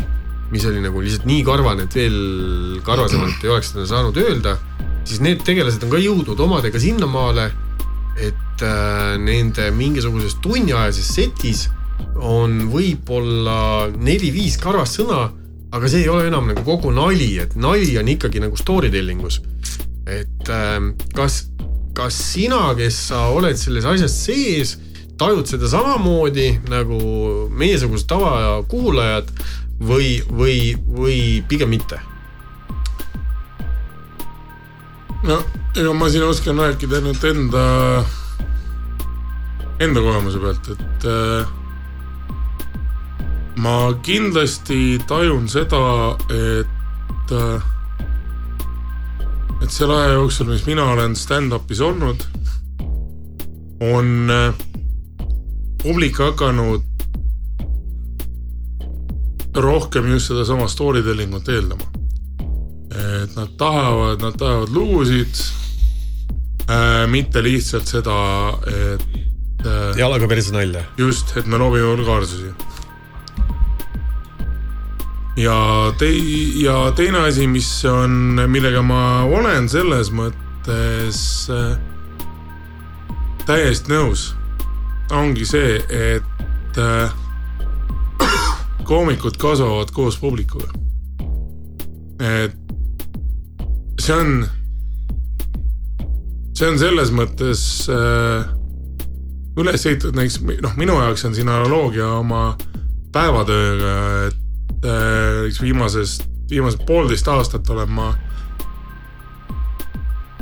mis 0.55 0.64
oli 0.70 0.80
nagu 0.84 1.02
lihtsalt 1.02 1.26
nii 1.28 1.42
karvane, 1.46 1.88
et 1.88 1.98
veel 1.98 2.80
karvasemalt 2.86 3.44
ei 3.44 3.52
oleks 3.52 3.74
seda 3.74 3.88
saanud 3.90 4.18
öelda, 4.22 4.57
siis 5.05 5.20
need 5.24 5.42
tegelased 5.44 5.82
on 5.84 5.92
ka 5.92 6.00
jõudnud 6.00 6.40
omadega 6.46 6.80
sinnamaale, 6.80 7.50
et 8.22 8.62
äh, 8.62 9.16
nende 9.18 9.66
mingisuguses 9.74 10.38
tunniajases 10.44 11.09
setis 11.16 11.66
on 12.20 12.68
võib-olla 12.72 13.90
neli-viis 13.95 14.57
karvast 14.62 15.01
sõna, 15.01 15.26
aga 15.74 15.90
see 15.90 16.05
ei 16.05 16.11
ole 16.12 16.28
enam 16.30 16.49
nagu 16.51 16.62
kogu 16.66 16.92
nali, 16.95 17.34
et 17.42 17.57
nali 17.59 17.97
on 17.99 18.09
ikkagi 18.12 18.42
nagu 18.42 18.57
story 18.61 18.90
telling 18.95 19.24
us. 19.26 19.40
et 20.07 20.49
äh, 20.53 20.78
kas, 21.16 21.47
kas 21.97 22.16
sina, 22.32 22.74
kes 22.76 23.09
sa 23.09 23.28
oled 23.32 23.57
selles 23.57 23.86
asjas 23.88 24.16
sees, 24.26 24.76
tajud 25.18 25.47
seda 25.49 25.70
samamoodi 25.70 26.49
nagu 26.68 26.99
meiesugused 27.55 28.09
tavakuulajad 28.11 29.30
või, 29.80 30.18
või, 30.30 30.74
või 30.74 31.18
pigem 31.49 31.72
mitte? 31.72 32.01
no 35.24 35.40
ega 35.74 35.92
ma 35.97 36.11
siin 36.12 36.26
oskan 36.26 36.61
rääkida 36.61 37.01
ainult 37.01 37.24
enda, 37.26 37.64
enda 39.82 40.03
kogemuse 40.05 40.42
pealt, 40.42 40.68
et 40.74 41.07
äh, 41.09 41.55
ma 43.57 43.94
kindlasti 44.02 44.98
tajun 45.09 45.48
seda, 45.48 45.82
et 46.30 47.32
äh, 47.32 47.70
et 49.62 49.70
selle 49.72 49.96
aja 49.96 50.16
jooksul, 50.18 50.50
mis 50.52 50.66
mina 50.66 50.84
olen 50.92 51.14
stand-up'is 51.16 51.80
olnud, 51.80 52.26
on 53.84 54.30
äh, 54.30 54.64
publik 55.82 56.18
hakanud 56.20 56.82
rohkem 59.55 60.11
just 60.11 60.32
sedasama 60.32 60.68
story 60.68 61.02
telling 61.07 61.34
ut 61.34 61.48
eeldama 61.48 61.94
et 62.94 63.36
nad 63.36 63.48
tahavad, 63.59 64.22
nad 64.22 64.38
tahavad 64.38 64.68
lugusid 64.68 65.34
äh,, 66.68 67.07
mitte 67.11 67.42
lihtsalt 67.42 67.88
seda, 67.88 68.18
et 68.66 69.66
äh, 69.66 69.98
jalaga 69.98 70.28
perse 70.28 70.55
nalja. 70.55 70.84
just, 70.98 71.36
et 71.36 71.46
me 71.46 71.59
loobime 71.59 71.90
vulgaarsusi. 71.96 72.52
Ja 75.37 75.93
tei-, 75.99 76.62
ja 76.62 76.93
teine 76.97 77.18
asi, 77.18 77.47
mis 77.47 77.68
on, 77.85 78.41
millega 78.49 78.82
ma 78.82 79.24
olen 79.26 79.68
selles 79.68 80.11
mõttes 80.14 81.20
äh, 81.51 81.74
täiesti 83.47 83.93
nõus, 83.93 84.30
ongi 85.12 85.47
see, 85.49 85.78
et 85.91 86.78
äh, 86.80 87.14
koomikud 88.89 89.39
kasvavad 89.41 89.91
koos 89.95 90.18
publikuga. 90.20 90.70
et 92.20 92.55
see 94.01 94.14
on, 94.14 94.45
see 96.55 96.68
on 96.68 96.78
selles 96.78 97.11
mõttes 97.11 97.64
äh, 97.91 98.47
üles 99.59 99.87
ehitatud 99.87 100.16
näiteks 100.18 100.62
noh, 100.62 100.78
minu 100.78 100.97
jaoks 101.03 101.26
on 101.26 101.35
siin 101.35 101.51
analoogia 101.51 102.09
oma 102.20 102.55
päevatööga, 103.14 103.93
et 104.28 104.43
äh, 104.85 105.41
näiteks 105.41 105.61
viimasest, 105.62 106.28
viimased 106.51 106.85
poolteist 106.87 107.28
aastat 107.28 107.70
olen 107.70 107.91
ma 107.91 108.12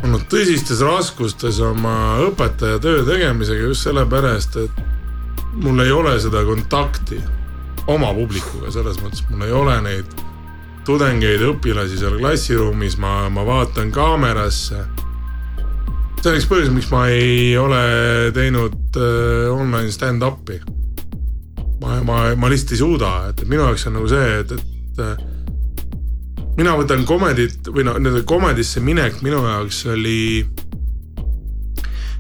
olnud 0.03 0.25
tõsistes 0.31 0.83
raskustes 0.83 1.61
oma 1.63 2.19
õpetaja 2.27 2.81
töö 2.83 3.05
tegemisega 3.07 3.69
just 3.69 3.87
sellepärast, 3.87 4.59
et 4.65 4.83
mul 5.63 5.85
ei 5.85 5.93
ole 5.95 6.17
seda 6.21 6.43
kontakti 6.47 7.21
oma 7.91 8.13
publikuga, 8.15 8.71
selles 8.75 8.99
mõttes 9.03 9.25
mul 9.31 9.47
ei 9.47 9.55
ole 9.55 9.79
neid 9.85 10.21
tudengeid, 10.87 11.43
õpilasi 11.53 12.01
seal 12.01 12.19
klassiruumis, 12.19 12.99
ma, 13.03 13.29
ma 13.31 13.47
vaatan 13.47 13.93
kaamerasse. 13.95 14.83
see 16.23 16.31
on 16.31 16.39
üks 16.39 16.49
põhjus, 16.51 16.71
miks 16.75 16.91
ma 16.91 17.07
ei 17.11 17.57
ole 17.59 17.83
teinud 18.35 18.99
äh, 18.99 19.51
online 19.51 19.95
stand-up'i. 19.95 20.61
ma, 21.83 21.99
ma, 22.07 22.17
ma 22.39 22.53
lihtsalt 22.53 22.77
ei 22.77 22.81
suuda, 22.81 23.11
et 23.33 23.45
minu 23.49 23.67
jaoks 23.67 23.87
on 23.91 23.97
nagu 23.99 24.09
see, 24.11 24.29
et, 24.41 24.51
et 24.57 24.63
mina 26.57 26.77
võtan 26.79 27.05
komedit 27.09 27.69
või 27.73 27.85
noh, 27.89 27.99
nii-öelda 27.99 28.25
komedisse 28.29 28.83
minek 28.85 29.21
minu 29.25 29.41
jaoks 29.45 29.79
oli 29.93 30.47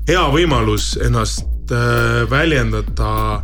hea 0.09 0.25
võimalus 0.33 0.97
ennast 1.05 1.73
äh, 1.73 2.23
väljendada 2.31 3.43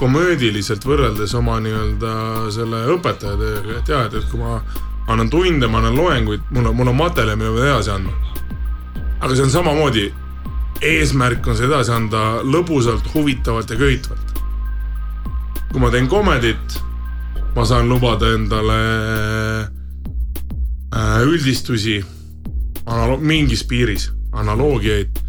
komöödiliselt 0.00 0.84
võrreldes 0.86 1.34
oma 1.36 1.58
nii-öelda 1.60 2.12
selle 2.54 2.86
õpetaja 2.94 3.36
tööga, 3.36 3.78
et 3.82 3.88
jaa, 3.92 4.06
et, 4.08 4.14
et 4.16 4.30
kui 4.30 4.40
ma 4.40 4.60
annan 5.10 5.28
tunde, 5.32 5.68
ma 5.68 5.82
annan 5.82 5.98
loenguid, 5.98 6.46
mul 6.54 6.70
on, 6.70 6.76
mul 6.78 6.92
on 6.92 6.96
materjali, 6.96 7.36
mida 7.36 7.50
ma 7.50 7.58
pean 7.58 7.72
edasi 7.74 7.90
andma. 7.92 8.14
aga 9.20 9.34
see 9.34 9.44
on 9.44 9.52
samamoodi, 9.52 10.06
eesmärk 10.80 11.46
on 11.46 11.58
seda 11.58 11.74
edasi 11.74 11.92
anda 11.92 12.22
lõbusalt, 12.46 13.12
huvitavalt 13.12 13.70
ja 13.70 13.76
köitvalt. 13.76 14.29
Kui 15.70 15.80
ma 15.80 15.90
teen 15.90 16.08
komedit, 16.10 16.78
ma 17.54 17.64
saan 17.66 17.88
lubada 17.88 18.32
endale 18.34 18.78
äh, 20.90 21.20
üldistusi 21.26 22.00
mingis 23.20 23.62
piiris, 23.68 24.08
analoogiaid 24.32 25.20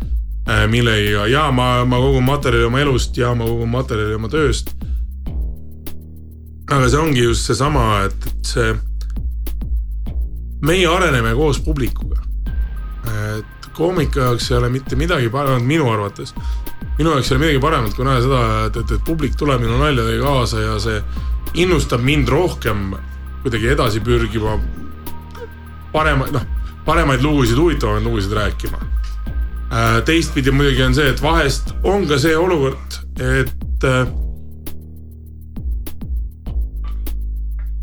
äh, 0.50 0.66
millegagi 0.70 1.34
ja 1.34 1.50
ma, 1.54 1.86
ma 1.86 2.00
kogun 2.02 2.26
materjali 2.26 2.66
oma 2.66 2.82
elust 2.82 3.18
ja 3.18 3.36
ma 3.38 3.46
kogun 3.46 3.70
materjali 3.70 4.18
oma 4.18 4.32
tööst. 4.34 4.74
aga 6.72 6.88
see 6.88 7.00
ongi 7.02 7.24
just 7.26 7.46
seesama, 7.50 8.06
et, 8.08 8.28
et 8.32 8.48
see, 8.48 8.74
meie 10.64 10.88
areneme 10.88 11.34
koos 11.36 11.60
publikuga. 11.60 12.21
Koomiku 13.78 14.20
jaoks 14.20 14.52
ei 14.52 14.58
ole 14.58 14.70
mitte 14.70 14.96
midagi 15.00 15.30
paremat 15.30 15.66
minu 15.66 15.90
arvates. 15.92 16.36
minu 16.98 17.16
jaoks 17.16 17.32
ei 17.32 17.36
ole 17.36 17.46
midagi 17.46 17.64
paremat 17.64 17.98
kui 17.98 18.06
näha 18.06 18.22
seda, 18.22 18.44
et, 18.68 18.78
et, 18.84 18.96
et 18.98 19.04
publik 19.06 19.36
tuleb 19.40 19.62
minu 19.62 19.78
naljadega 19.82 20.24
kaasa 20.24 20.62
ja 20.62 20.80
see 20.80 21.02
innustab 21.66 22.02
mind 22.02 22.30
rohkem 22.30 22.96
kuidagi 23.42 23.74
edasi 23.74 24.00
pürgima 24.00 24.60
paremaid, 25.92 26.32
noh, 26.32 26.48
paremaid 26.86 27.24
lugusid, 27.26 27.58
huvitavamaid 27.58 28.06
lugusid 28.06 28.34
rääkima 28.38 28.92
Äh, 29.72 30.02
teistpidi 30.04 30.52
muidugi 30.52 30.84
on 30.84 30.96
see, 30.96 31.08
et 31.08 31.22
vahest 31.24 31.70
on 31.88 32.04
ka 32.08 32.18
see 32.20 32.36
olukord, 32.36 32.98
et. 33.24 33.86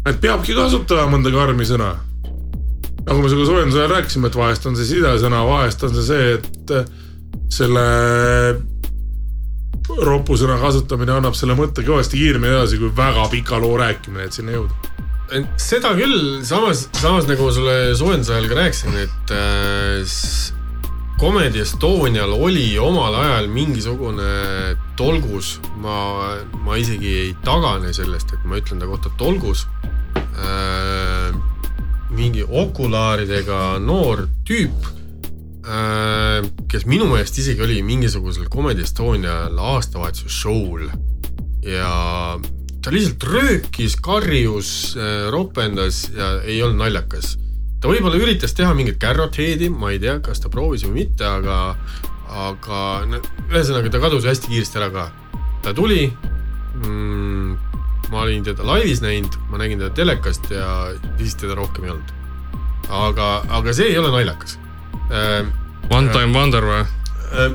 et 0.04 0.20
peabki 0.20 0.52
kasutama 0.56 1.14
mõnda 1.14 1.32
karmi 1.32 1.64
sõna. 1.64 1.94
Nagu 3.08 3.22
me 3.22 3.28
sinuga 3.30 3.48
soojenduse 3.48 3.80
ajal 3.82 3.94
rääkisime, 3.96 4.28
et 4.28 4.36
vahest 4.36 4.66
on 4.68 4.76
see 4.76 4.88
sidesõna, 4.92 5.44
vahest 5.48 5.84
on 5.86 5.94
see 5.96 6.04
see, 6.08 6.34
et 6.38 6.74
äh, 6.76 6.90
selle 7.52 7.84
ropusõna 9.88 10.58
kasutamine 10.60 11.16
annab 11.16 11.36
selle 11.38 11.56
mõtte 11.56 11.84
kõvasti 11.86 12.20
kiiremini 12.20 12.52
edasi 12.52 12.80
kui 12.80 12.92
väga 12.94 13.24
pika 13.32 13.60
loo 13.62 13.78
rääkimine, 13.80 14.28
et 14.28 14.36
sinna 14.36 14.52
jõuda. 14.58 14.92
seda 15.60 15.94
küll, 15.96 16.44
samas, 16.44 16.86
samas 17.00 17.28
nagu 17.28 17.48
sulle 17.52 17.96
soojenduse 17.96 18.36
ajal 18.36 18.48
ka 18.52 18.60
rääkisin, 18.60 19.00
et 19.06 19.34
äh, 19.34 20.54
Comedy 21.18 21.64
Estonial 21.64 22.30
oli 22.36 22.76
omal 22.78 23.16
ajal 23.18 23.48
mingisugune 23.50 24.76
tolgus, 24.96 25.56
ma, 25.82 26.36
ma 26.62 26.76
isegi 26.78 27.14
ei 27.24 27.32
tagane 27.42 27.90
sellest, 27.96 28.36
et 28.36 28.44
ma 28.46 28.60
ütlen 28.60 28.78
ta 28.78 28.86
kohta 28.86 29.10
tolgus. 29.18 29.66
äh, 30.38 31.32
mingi 32.18 32.44
okulaaridega 32.44 33.78
noor 33.82 34.26
tüüp 34.48 34.86
äh,, 35.64 36.44
kes 36.70 36.86
minu 36.90 37.08
meelest 37.10 37.38
isegi 37.38 37.62
oli 37.64 37.82
mingisugusel 37.86 38.50
Comedy 38.52 38.82
Estonial 38.86 39.58
aastavahetuse 39.72 40.32
show'l 40.32 40.88
ja 41.66 42.38
ta 42.82 42.94
lihtsalt 42.94 43.24
röökis, 43.28 43.96
karjus, 44.02 44.96
äh, 44.96 45.28
ropendas 45.32 46.08
ja 46.14 46.38
ei 46.42 46.62
olnud 46.62 46.82
naljakas. 46.84 47.36
ta 47.78 47.86
võib-olla 47.86 48.18
üritas 48.18 48.56
teha 48.58 48.72
mingit 48.74 48.96
carrot 48.98 49.36
head'i, 49.38 49.68
ma 49.70 49.92
ei 49.94 50.00
tea, 50.02 50.16
kas 50.18 50.40
ta 50.42 50.50
proovis 50.50 50.82
või 50.82 51.04
mitte, 51.04 51.22
aga, 51.22 51.76
aga 52.26 52.80
no, 53.06 53.20
ühesõnaga 53.52 53.92
ta 53.94 54.00
kadus 54.02 54.26
hästi 54.26 54.50
kiiresti 54.50 54.80
ära 54.80 54.90
ka. 54.90 55.04
ta 55.62 55.74
tuli 55.74 56.08
mm,. 56.08 57.67
Ma 58.12 58.22
olin 58.24 58.44
teda 58.46 58.66
laivis 58.66 59.02
näinud, 59.04 59.34
ma 59.50 59.60
nägin 59.60 59.82
teda 59.82 59.90
telekast 59.96 60.50
ja 60.54 60.68
siis 61.18 61.34
teda 61.40 61.56
rohkem 61.58 61.88
ei 61.88 61.94
olnud. 61.96 62.14
aga, 62.88 63.28
aga 63.60 63.74
see 63.76 63.90
ei 63.92 63.98
ole 63.98 64.12
naljakas 64.14 64.58
äh,. 65.10 65.44
One 65.88 66.12
time 66.12 66.36
wonder 66.36 66.64
või 66.64 66.84
äh,? 67.32 67.52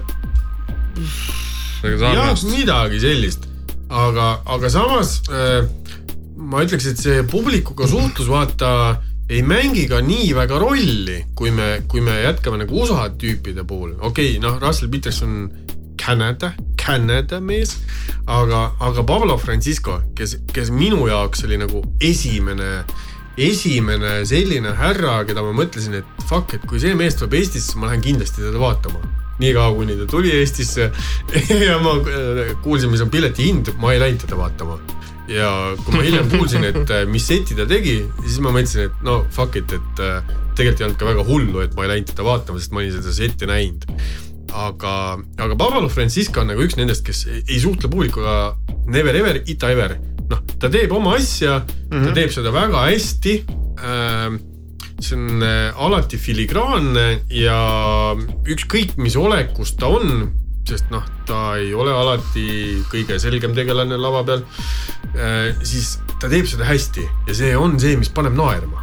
jah, 1.83 2.33
midagi 2.49 2.99
sellist 3.01 3.49
aga, 3.93 4.27
aga 4.49 4.69
samas 4.71 5.19
äh, 5.29 5.65
ma 6.37 6.63
ütleks, 6.65 6.87
et 6.89 7.01
see 7.01 7.23
publikuga 7.29 7.87
suhtlus, 7.89 8.29
vaata 8.31 8.71
ei 9.31 9.41
mängi 9.45 9.85
ka 9.89 10.01
nii 10.03 10.33
väga 10.35 10.59
rolli, 10.61 11.19
kui 11.37 11.53
me, 11.55 11.83
kui 11.89 12.03
me 12.03 12.17
jätkame 12.25 12.59
nagu 12.61 12.81
USA 12.83 13.07
tüüpide 13.09 13.65
puhul, 13.67 13.95
okei 13.99 14.35
okay,, 14.35 14.41
noh, 14.43 14.59
Russell 14.61 14.91
Peterson 14.91 15.47
Canada, 15.99 16.51
Canada 16.83 17.39
mees, 17.39 17.77
aga, 18.27 18.73
aga 18.83 19.03
Pablo 19.07 19.37
Francisco, 19.39 20.01
kes, 20.17 20.37
kes 20.53 20.71
minu 20.73 21.07
jaoks 21.07 21.45
oli 21.47 21.57
nagu 21.61 21.83
esimene, 22.03 22.83
esimene 23.39 24.19
selline 24.27 24.75
härra, 24.77 25.21
keda 25.27 25.45
ma 25.45 25.55
mõtlesin, 25.63 26.01
et 26.01 26.23
fuck, 26.27 26.57
et 26.57 26.67
kui 26.67 26.81
see 26.83 26.95
mees 26.99 27.15
tuleb 27.19 27.39
Eestisse, 27.39 27.77
ma 27.79 27.91
lähen 27.91 28.03
kindlasti 28.03 28.43
teda 28.43 28.59
vaatama 28.61 29.01
niikaua, 29.39 29.73
kuni 29.75 29.95
ta 29.97 30.05
tuli 30.05 30.31
Eestisse 30.31 30.91
ja 31.67 31.79
ma 31.81 31.95
äh, 31.97 32.53
kuulsin, 32.61 32.91
mis 32.91 33.01
on 33.01 33.09
pileti 33.13 33.47
hind, 33.49 33.73
ma 33.81 33.93
ei 33.93 34.01
läinud 34.03 34.21
teda 34.25 34.37
vaatama. 34.37 34.77
ja 35.31 35.49
kui 35.85 35.95
ma 35.95 36.03
hiljem 36.03 36.29
kuulsin, 36.35 36.67
et 36.67 36.91
äh, 36.91 37.05
mis 37.09 37.27
seti 37.27 37.55
ta 37.57 37.65
tegi, 37.69 38.01
siis 38.25 38.39
ma 38.43 38.53
mõtlesin, 38.53 38.91
et 38.91 39.07
no 39.07 39.21
fuck 39.33 39.57
it, 39.59 39.71
et 39.73 40.03
äh, 40.03 40.19
tegelikult 40.53 40.83
ei 40.83 40.87
olnud 40.89 40.99
ka 40.99 41.09
väga 41.09 41.25
hullu, 41.27 41.63
et 41.63 41.73
ma 41.77 41.87
ei 41.87 41.95
läinud 41.95 42.11
teda 42.11 42.27
vaatama, 42.27 42.61
sest 42.61 42.75
ma 42.75 42.83
olin 42.83 42.93
seda 42.99 43.15
setti 43.15 43.49
näinud. 43.49 43.87
Aga, 44.53 45.17
aga 45.37 45.57
Pablo 45.57 45.89
Francisco 45.89 46.41
on 46.41 46.51
nagu 46.53 46.63
üks 46.65 46.77
nendest, 46.79 47.05
kes 47.05 47.25
ei 47.43 47.59
suhtle 47.61 47.89
publikuga 47.91 48.53
never 48.85 49.15
ever, 49.15 49.41
ita 49.49 49.71
ever. 49.73 49.97
noh, 50.29 50.39
ta 50.59 50.69
teeb 50.71 50.91
oma 50.95 51.17
asja 51.17 51.59
mm, 51.59 51.65
-hmm. 51.65 51.89
ta 51.91 52.09
mhm. 52.09 52.15
teeb 52.15 52.31
seda 52.31 52.51
väga 52.53 52.85
hästi 52.87 53.33
ähm, 53.83 54.39
see 55.03 55.17
on 55.17 55.43
äh, 55.43 55.73
alati 55.75 56.17
filigraanne 56.17 57.07
ja 57.33 57.57
ükskõik, 58.47 58.95
mis 59.01 59.17
olekus 59.19 59.75
ta 59.79 59.89
on, 59.91 60.29
sest 60.67 60.91
noh, 60.93 61.03
ta 61.27 61.57
ei 61.59 61.73
ole 61.75 61.93
alati 61.93 62.45
kõige 62.91 63.19
selgem 63.19 63.55
tegelane 63.57 63.97
lava 63.99 64.23
peal. 64.27 64.45
Äh, 65.13 65.51
siis 65.65 65.97
ta 66.21 66.31
teeb 66.31 66.47
seda 66.49 66.67
hästi 66.67 67.03
ja 67.27 67.37
see 67.37 67.53
on 67.57 67.77
see, 67.81 67.97
mis 67.99 68.11
paneb 68.13 68.37
naerma. 68.37 68.82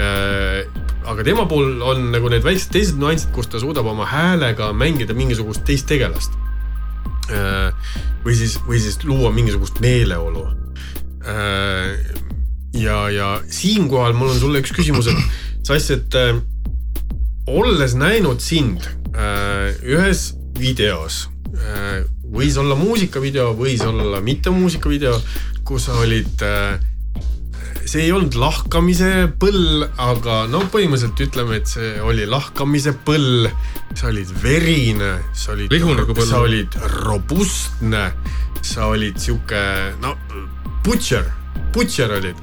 Äh, 0.00 0.64
aga 1.10 1.24
tema 1.26 1.46
puhul 1.50 1.82
on 1.84 2.10
nagu 2.14 2.30
need 2.32 2.44
väiksed 2.46 2.72
teised 2.72 3.00
nüansid, 3.00 3.32
kus 3.36 3.50
ta 3.52 3.60
suudab 3.60 3.88
oma 3.90 4.06
häälega 4.08 4.70
mängida 4.72 5.16
mingisugust 5.16 5.66
teist 5.68 5.88
tegelast. 5.90 6.36
või 8.24 8.34
siis, 8.34 8.56
või 8.66 8.80
siis 8.82 8.96
luua 9.06 9.28
mingisugust 9.30 9.76
meeleolu 9.78 10.40
ja, 12.74 12.96
ja 13.14 13.28
siinkohal 13.46 14.16
mul 14.18 14.32
on 14.32 14.40
sulle 14.40 14.62
üks 14.64 14.72
küsimus, 14.74 15.06
et 15.06 15.20
Sass, 15.70 15.90
et 15.92 16.14
äh, 16.16 16.38
olles 17.46 17.92
näinud 17.94 18.40
sind 18.42 18.86
äh, 19.12 19.76
ühes 19.86 20.32
videos 20.58 21.28
äh,, 21.52 22.00
võis 22.30 22.56
olla 22.58 22.74
muusikavideo, 22.78 23.52
võis 23.58 23.84
olla 23.84 24.22
mitte 24.24 24.50
muusikavideo, 24.54 25.18
kus 25.68 25.86
sa 25.86 25.98
olid 26.00 26.42
äh, 26.46 26.80
see 27.90 28.04
ei 28.06 28.12
olnud 28.14 28.36
lahkamise 28.38 29.10
põll, 29.42 29.82
aga 29.98 30.44
no 30.50 30.60
põhimõtteliselt 30.70 31.24
ütleme, 31.24 31.58
et 31.58 31.70
see 31.70 31.96
oli 32.06 32.28
lahkamise 32.28 32.94
põll. 33.06 33.50
sa 33.98 34.12
olid 34.12 34.30
verine, 34.42 35.16
sa 35.34 35.56
olid, 35.56 35.74
nagu 35.74 36.14
sa 36.22 36.44
olid 36.44 36.78
robustne, 37.02 38.04
sa 38.62 38.86
olid 38.94 39.18
sihuke 39.18 39.64
no 40.04 40.14
butcher 40.86 41.26
butcher 41.72 42.10
olid. 42.10 42.36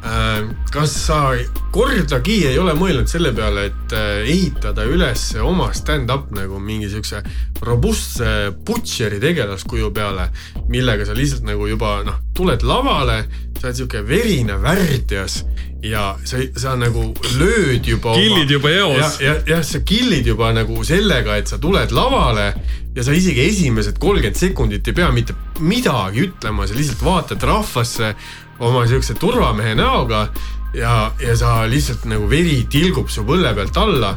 Äh, 0.00 0.46
kas 0.72 0.94
sa 1.06 1.34
kordagi 1.74 2.38
ei 2.48 2.56
ole 2.58 2.72
mõelnud 2.72 3.10
selle 3.10 3.34
peale, 3.36 3.66
et 3.68 3.92
äh, 3.92 4.22
ehitada 4.32 4.86
üles 4.88 5.26
oma 5.44 5.66
stand-up 5.76 6.30
nagu 6.32 6.56
mingi 6.56 6.88
siukse 6.88 7.20
robustse 7.60 8.48
butcheri 8.64 9.20
tegelaskuju 9.20 9.90
peale, 9.92 10.30
millega 10.72 11.04
sa 11.04 11.16
lihtsalt 11.16 11.44
nagu 11.44 11.68
juba 11.68 11.98
noh, 12.06 12.16
tuled 12.32 12.64
lavale, 12.64 13.18
sa 13.58 13.68
oled 13.68 13.82
siuke 13.82 14.00
verine 14.08 14.56
värdjas 14.62 15.42
ja 15.84 16.14
sa, 16.24 16.40
sa 16.56 16.78
nagu 16.80 17.10
lööd 17.36 17.84
juba. 17.92 18.16
killid 18.16 18.56
juba 18.56 18.72
eos. 18.72 19.20
jah, 19.20 19.44
jah, 19.44 19.64
sa 19.64 19.84
killid 19.84 20.32
juba 20.32 20.54
nagu 20.56 20.80
sellega, 20.80 21.36
et 21.36 21.52
sa 21.52 21.60
tuled 21.60 21.92
lavale 21.92 22.54
ja 22.96 23.04
sa 23.04 23.12
isegi 23.12 23.44
esimesed 23.52 24.00
kolmkümmend 24.00 24.40
sekundit 24.48 24.88
ei 24.88 24.96
pea 24.96 25.12
mitte 25.12 25.36
midagi 25.60 26.24
ütlema, 26.30 26.64
sa 26.64 26.76
lihtsalt 26.76 27.04
vaatad 27.04 27.50
rahvasse 27.52 28.14
oma 28.60 28.86
siukse 28.86 29.14
turvamehe 29.18 29.74
näoga 29.74 30.26
ja, 30.74 31.12
ja 31.20 31.36
sa 31.36 31.64
lihtsalt 31.68 32.04
nagu 32.10 32.28
veri 32.30 32.62
tilgub 32.70 33.10
su 33.10 33.24
põlle 33.26 33.52
pealt 33.56 33.76
alla. 33.80 34.14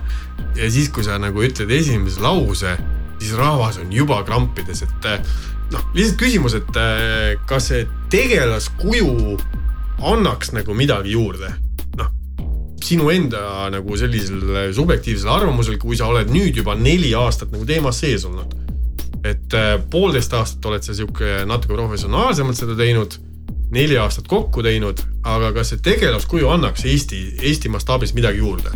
ja 0.56 0.70
siis, 0.72 0.90
kui 0.94 1.06
sa 1.06 1.18
nagu 1.22 1.44
ütled 1.44 1.72
esimese 1.74 2.22
lause, 2.22 2.76
siis 3.20 3.34
rahvas 3.38 3.80
on 3.82 3.92
juba 3.94 4.22
krampides, 4.28 4.84
et 4.86 5.10
noh, 5.74 5.86
lihtsalt 5.96 6.20
küsimus, 6.22 6.58
et 6.60 6.82
kas 7.50 7.72
see 7.72 7.86
tegelaskuju 8.14 9.38
annaks 10.04 10.54
nagu 10.54 10.76
midagi 10.78 11.16
juurde? 11.16 11.54
noh, 11.98 12.12
sinu 12.84 13.10
enda 13.14 13.70
nagu 13.74 13.98
sellisel 13.98 14.74
subjektiivsel 14.76 15.32
arvamusel, 15.32 15.80
kui 15.82 15.98
sa 15.98 16.12
oled 16.12 16.34
nüüd 16.34 16.60
juba 16.60 16.76
neli 16.78 17.16
aastat 17.18 17.54
nagu 17.56 17.66
teemas 17.70 18.04
sees 18.04 18.28
olnud. 18.30 18.60
et 19.24 19.56
poolteist 19.90 20.34
aastat 20.36 20.66
oled 20.68 20.84
sa 20.84 20.94
sihuke 20.94 21.46
natuke 21.48 21.78
professionaalsemalt 21.78 22.60
seda 22.60 22.76
teinud 22.76 23.16
neli 23.74 23.98
aastat 23.98 24.28
kokku 24.30 24.64
teinud, 24.66 25.02
aga 25.26 25.52
kas 25.56 25.74
see 25.74 25.82
tegelaskuju 25.84 26.50
annaks 26.54 26.86
Eesti, 26.90 27.22
Eesti 27.42 27.72
mastaabis 27.74 28.14
midagi 28.18 28.44
juurde? 28.44 28.74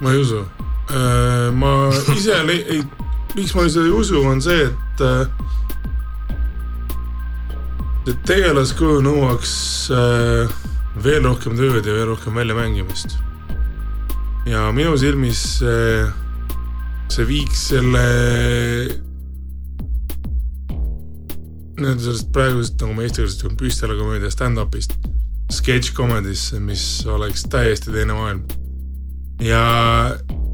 ma 0.00 0.12
ei 0.12 0.20
usu. 0.20 0.42
Äh, 0.90 1.50
ma 1.54 1.88
ise, 2.16 2.42
miks 3.36 3.54
ma 3.54 3.66
seda 3.68 3.86
ei 3.86 3.94
usu, 3.94 4.20
on 4.28 4.42
see, 4.44 4.66
et 4.68 5.04
äh, 5.04 5.22
see 8.04 8.18
tegelaskuju 8.28 9.00
nõuaks 9.06 9.54
äh, 9.94 10.52
veel 11.04 11.24
rohkem 11.24 11.56
tööd 11.58 11.86
ja 11.86 11.96
veel 11.96 12.10
rohkem 12.12 12.36
väljamängimist. 12.36 13.16
ja 14.44 14.68
minu 14.76 14.92
silmis 15.00 15.40
see, 15.62 16.04
see 17.08 17.24
viiks 17.30 17.68
selle 17.70 18.04
nii-öelda 21.78 22.02
sellest 22.02 22.30
praegusest, 22.34 22.78
nagu 22.82 22.94
ma 22.96 23.04
eesti 23.04 23.20
keeles 23.20 23.36
ütlen, 23.38 23.56
püstolakomöödia 23.58 24.30
stand-up'ist 24.32 24.94
sketš 25.52 25.92
comedisse, 25.94 26.60
mis 26.60 27.04
oleks 27.10 27.44
täiesti 27.50 27.92
teine 27.92 28.16
maailm. 28.16 28.44
ja 29.40 29.62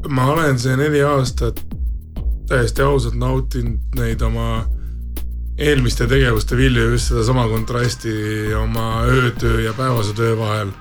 ma 0.09 0.25
olen 0.31 0.59
see 0.59 0.75
neli 0.77 1.03
aastat 1.05 1.61
täiesti 2.49 2.81
ausalt 2.81 3.15
nautinud 3.15 3.95
neid 3.95 4.21
oma 4.21 4.65
eelmiste 5.57 6.07
tegevuste 6.09 6.57
vilju, 6.57 6.89
just 6.95 7.11
sedasama 7.11 7.47
kontrasti 7.47 8.13
oma 8.57 9.03
öötöö 9.05 9.61
ja 9.61 9.73
päevase 9.73 10.13
töö 10.13 10.37
vahel 10.37 10.73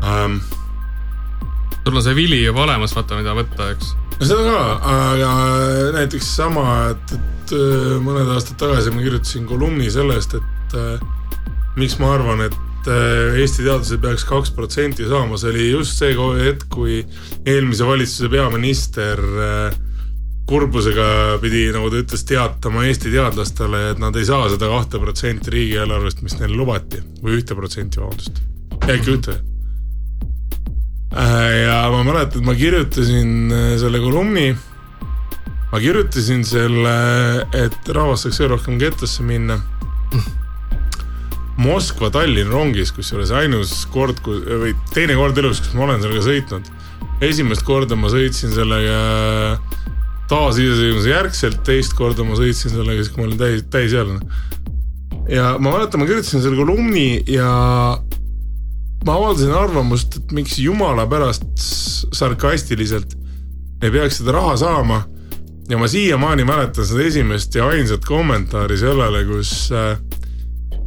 um,. 0.00 0.40
sul 1.84 1.96
on 1.96 2.02
see 2.02 2.14
vili 2.16 2.44
juba 2.44 2.64
olemas, 2.64 2.96
vaata, 2.96 3.20
mida 3.20 3.36
võtta, 3.36 3.70
eks 3.76 3.94
no 4.20 4.26
seda 4.28 4.44
ka, 4.46 4.60
aga 4.92 5.32
näiteks 5.96 6.28
sama, 6.38 6.66
et, 6.94 7.16
et 7.16 7.56
äh, 7.56 7.96
mõned 8.02 8.30
aastad 8.34 8.58
tagasi 8.60 8.92
ma 8.94 9.02
kirjutasin 9.04 9.48
kolumni 9.48 9.90
sellest, 9.92 10.36
et 10.38 10.76
äh, 10.78 11.02
miks 11.76 11.98
ma 12.00 12.14
arvan, 12.16 12.46
et 12.46 12.90
äh, 12.90 13.40
Eesti 13.42 13.66
teadlased 13.66 14.00
peaks 14.02 14.24
kaks 14.28 14.54
protsenti 14.56 15.08
saama, 15.08 15.38
see 15.40 15.52
oli 15.52 15.66
just 15.70 16.00
see 16.00 16.14
hetk, 16.40 16.68
kui 16.72 17.02
eelmise 17.44 17.88
valitsuse 17.88 18.32
peaminister 18.32 19.20
kurbusega 20.46 21.40
pidi, 21.42 21.64
nagu 21.74 21.90
ta 21.90 21.98
ütles, 22.04 22.22
teatama 22.28 22.86
Eesti 22.86 23.10
teadlastele, 23.10 23.82
et 23.92 24.00
nad 24.02 24.16
ei 24.16 24.28
saa 24.28 24.46
seda 24.52 24.70
kahte 24.70 25.02
protsenti 25.02 25.52
riigieelarvest, 25.52 26.22
mis 26.22 26.38
neile 26.38 26.54
lubati 26.54 27.02
või 27.20 27.40
ühte 27.40 27.58
protsenti, 27.58 28.00
vabandust, 28.00 28.40
äkki 28.86 29.18
ühte 29.18 29.40
ja 31.16 31.76
ma 31.92 32.02
mäletan, 32.04 32.40
et 32.40 32.46
ma 32.46 32.54
kirjutasin 32.56 33.52
äh, 33.52 33.68
selle 33.80 34.00
kolumni. 34.02 34.50
ma 35.72 35.80
kirjutasin 35.82 36.44
selle, 36.46 36.96
et 37.56 37.88
rahvas 37.92 38.22
saaks 38.24 38.40
veel 38.40 38.52
rohkem 38.54 38.78
getosse 38.80 39.24
minna. 39.26 39.58
Moskva-Tallinn 41.56 42.52
rongis, 42.52 42.92
kusjuures 42.92 43.32
ainus 43.32 43.86
kord, 43.92 44.20
või 44.24 44.74
teine 44.92 45.16
kord 45.16 45.38
elus, 45.40 45.62
kus 45.64 45.72
ma 45.74 45.86
olen 45.86 46.02
sellega 46.04 46.24
sõitnud. 46.26 46.68
esimest 47.24 47.64
korda 47.64 47.96
ma 47.96 48.10
sõitsin 48.12 48.52
sellega 48.52 49.56
taasiseseisvumise 50.28 51.10
järgselt, 51.10 51.62
teist 51.64 51.96
korda 51.96 52.26
ma 52.28 52.36
sõitsin 52.36 52.74
sellega 52.74 53.00
siis, 53.00 53.12
kui 53.14 53.22
ma 53.22 53.28
olin 53.30 53.40
täis, 53.40 53.64
täisealine. 53.72 54.20
ja 55.32 55.54
ma 55.58 55.72
mäletan, 55.78 56.02
ma 56.02 56.08
kirjutasin 56.08 56.44
selle 56.44 56.60
kolumni 56.60 57.22
ja 57.30 57.48
ma 59.06 59.14
avaldasin 59.14 59.52
arvamust, 59.54 60.16
et 60.18 60.32
miks 60.34 60.58
jumala 60.58 61.06
pärast 61.06 61.44
sarkastiliselt 62.16 63.14
ei 63.82 63.92
peaks 63.94 64.18
seda 64.20 64.34
raha 64.34 64.56
saama. 64.56 65.04
ja 65.68 65.78
ma 65.78 65.88
siiamaani 65.88 66.44
mäletan 66.46 66.86
seda 66.86 67.02
esimest 67.02 67.54
ja 67.54 67.66
ainsat 67.66 68.04
kommentaari 68.06 68.76
sellele, 68.78 69.24
kus 69.26 69.72
äh, 69.72 69.98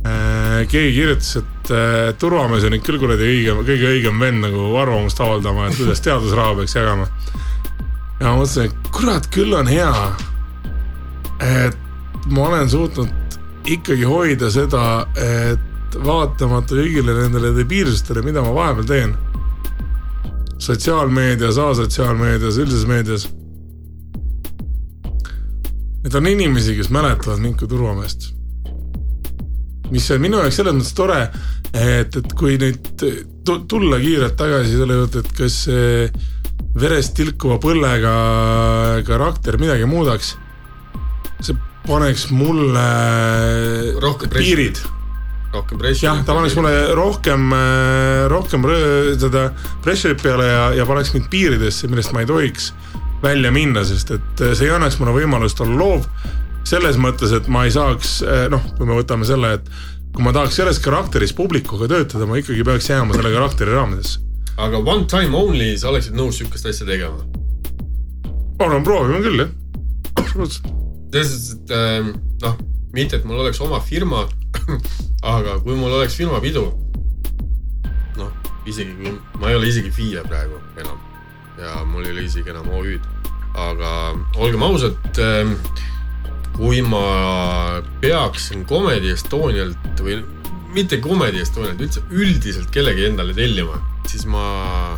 äh, 0.08 0.68
keegi 0.72 0.94
kirjutas, 0.96 1.36
et 1.36 1.72
äh, 1.72 2.14
turvamees 2.20 2.64
on 2.64 2.78
ikka 2.78 2.88
küll 2.88 3.00
kuradi 3.02 3.28
õige, 3.28 3.56
kõige 3.68 3.92
õigem 3.92 4.20
vend 4.24 4.44
nagu 4.48 4.70
arvamust 4.80 5.20
avaldama, 5.20 5.68
et 5.68 5.76
kuidas 5.80 6.04
teadusraha 6.04 6.56
peaks 6.62 6.76
jagama. 6.76 7.08
ja 8.20 8.26
ma 8.26 8.36
mõtlesin, 8.40 8.68
et 8.72 8.92
kurat 8.96 9.28
küll 9.36 9.56
on 9.56 9.68
hea, 9.68 9.94
et 11.44 12.32
ma 12.32 12.48
olen 12.48 12.72
suutnud 12.72 13.40
ikkagi 13.68 14.08
hoida 14.08 14.52
seda, 14.52 14.86
et 15.20 15.69
vaatamata 16.06 16.76
kõigile 16.76 17.16
nendele 17.18 17.52
debiilsustele, 17.58 18.22
mida 18.26 18.42
ma 18.46 18.54
vahepeal 18.56 18.86
teen. 18.90 19.18
sotsiaalmeedias, 20.60 21.58
asotsiaalmeedias, 21.58 22.58
üldises 22.60 22.86
meedias. 22.88 23.28
et 26.06 26.16
on 26.16 26.28
inimesi, 26.28 26.76
kes 26.76 26.90
mäletavad 26.90 27.40
mind 27.40 27.56
kui 27.60 27.68
turvameest. 27.68 28.34
mis 29.92 30.12
on 30.12 30.22
minu 30.22 30.38
jaoks 30.38 30.56
selles 30.56 30.76
mõttes 30.76 30.94
tore, 30.96 31.22
et, 31.74 32.16
et 32.16 32.34
kui 32.34 32.58
nüüd 32.62 32.92
tu- 33.46 33.64
tulla 33.68 33.98
kiirelt 34.00 34.36
tagasi 34.38 34.78
selle 34.78 34.94
juurde, 35.00 35.20
et 35.24 35.32
kas 35.38 35.64
see 35.66 36.12
verest 36.80 37.16
tilkuva 37.18 37.58
põllega 37.58 38.14
karakter 39.08 39.58
midagi 39.58 39.86
muudaks. 39.90 40.36
see 41.42 41.56
paneks 41.88 42.30
mulle 42.32 42.88
Rohkem 44.02 44.30
pressi. 44.30 44.56
piirid 44.56 44.78
rohkem 45.54 45.82
pressi. 45.82 46.06
jah, 46.06 46.22
ta 46.26 46.36
paneks 46.38 46.56
mulle 46.58 46.74
rohkem, 46.98 47.52
rohkem 48.32 48.66
rõ- 48.70 49.16
seda 49.20 49.50
pressure'it 49.86 50.22
peale 50.24 50.48
ja, 50.48 50.66
ja 50.82 50.86
paneks 50.90 51.14
mind 51.16 51.30
piiridesse, 51.32 51.90
millest 51.92 52.14
ma 52.14 52.24
ei 52.24 52.30
tohiks 52.30 52.72
välja 53.24 53.52
minna, 53.52 53.84
sest 53.88 54.14
et 54.16 54.44
see 54.54 54.70
ei 54.70 54.76
annaks 54.76 55.00
mulle 55.02 55.16
võimalust 55.18 55.60
olla 55.66 55.76
loov. 55.80 56.06
selles 56.70 57.00
mõttes, 57.02 57.32
et 57.34 57.48
ma 57.50 57.64
ei 57.66 57.72
saaks, 57.74 58.20
noh, 58.52 58.62
kui 58.78 58.86
me 58.86 58.94
võtame 58.94 59.26
selle, 59.26 59.56
et 59.58 59.70
kui 60.14 60.26
ma 60.26 60.34
tahaks 60.36 60.60
selles 60.60 60.80
karakteris 60.84 61.34
publikuga 61.34 61.88
töötada, 61.90 62.28
ma 62.30 62.38
ikkagi 62.38 62.66
peaks 62.68 62.90
jääma 62.92 63.16
selle 63.16 63.32
karakteri 63.34 63.74
raamidesse. 63.74 64.20
aga 64.58 64.78
one 64.78 65.08
time 65.10 65.38
only, 65.38 65.72
sa 65.80 65.90
oleksid 65.90 66.18
nõus 66.20 66.38
sihukest 66.38 66.70
asja 66.70 66.86
tegema? 66.86 67.24
ma 68.60 68.68
arvan, 68.68 68.84
proovime 68.84 69.22
küll 69.24 69.46
jah, 69.46 69.54
absoluutselt. 70.20 70.68
selles 71.14 71.32
suhtes, 71.34 71.54
et 71.56 71.74
ähm, 71.80 72.12
noh, 72.44 72.60
mitte, 72.94 73.20
et 73.20 73.26
mul 73.28 73.42
oleks 73.44 73.62
oma 73.62 73.80
firma, 73.84 74.26
aga 75.36 75.58
kui 75.64 75.78
mul 75.78 75.94
oleks 76.00 76.18
firmapidu, 76.18 76.66
noh, 78.20 78.32
isegi 78.70 78.96
kui 78.98 79.14
ma 79.42 79.52
ei 79.52 79.60
ole 79.60 79.70
isegi 79.72 79.92
FIE 79.94 80.24
praegu 80.28 80.60
enam. 80.80 80.98
Ja 81.60 81.84
mul 81.86 82.06
ei 82.06 82.14
ole 82.14 82.26
isegi 82.28 82.54
enam 82.54 82.70
OÜ-d, 82.72 83.06
aga 83.60 83.94
olgem 84.40 84.64
ausad 84.64 85.22
ähm,, 85.24 85.56
kui 86.56 86.82
ma 86.84 87.80
peaksin 88.02 88.66
Comedy 88.68 89.14
Estonialt 89.14 90.04
või 90.04 90.22
mitte 90.76 91.00
Comedy 91.04 91.44
Estonialt, 91.44 91.82
üldse 91.84 92.04
üldiselt 92.12 92.72
kellegi 92.74 93.08
endale 93.10 93.36
tellima, 93.38 93.80
siis 94.08 94.26
ma 94.30 94.98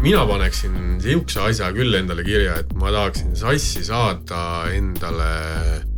mina 0.00 0.24
paneksin 0.26 0.98
sihukese 1.02 1.44
asja 1.44 1.70
küll 1.76 1.94
endale 1.98 2.24
kirja, 2.26 2.60
et 2.62 2.74
ma 2.78 2.92
tahaksin 2.94 3.34
sassi 3.36 3.84
saada 3.86 4.42
endale 4.74 5.89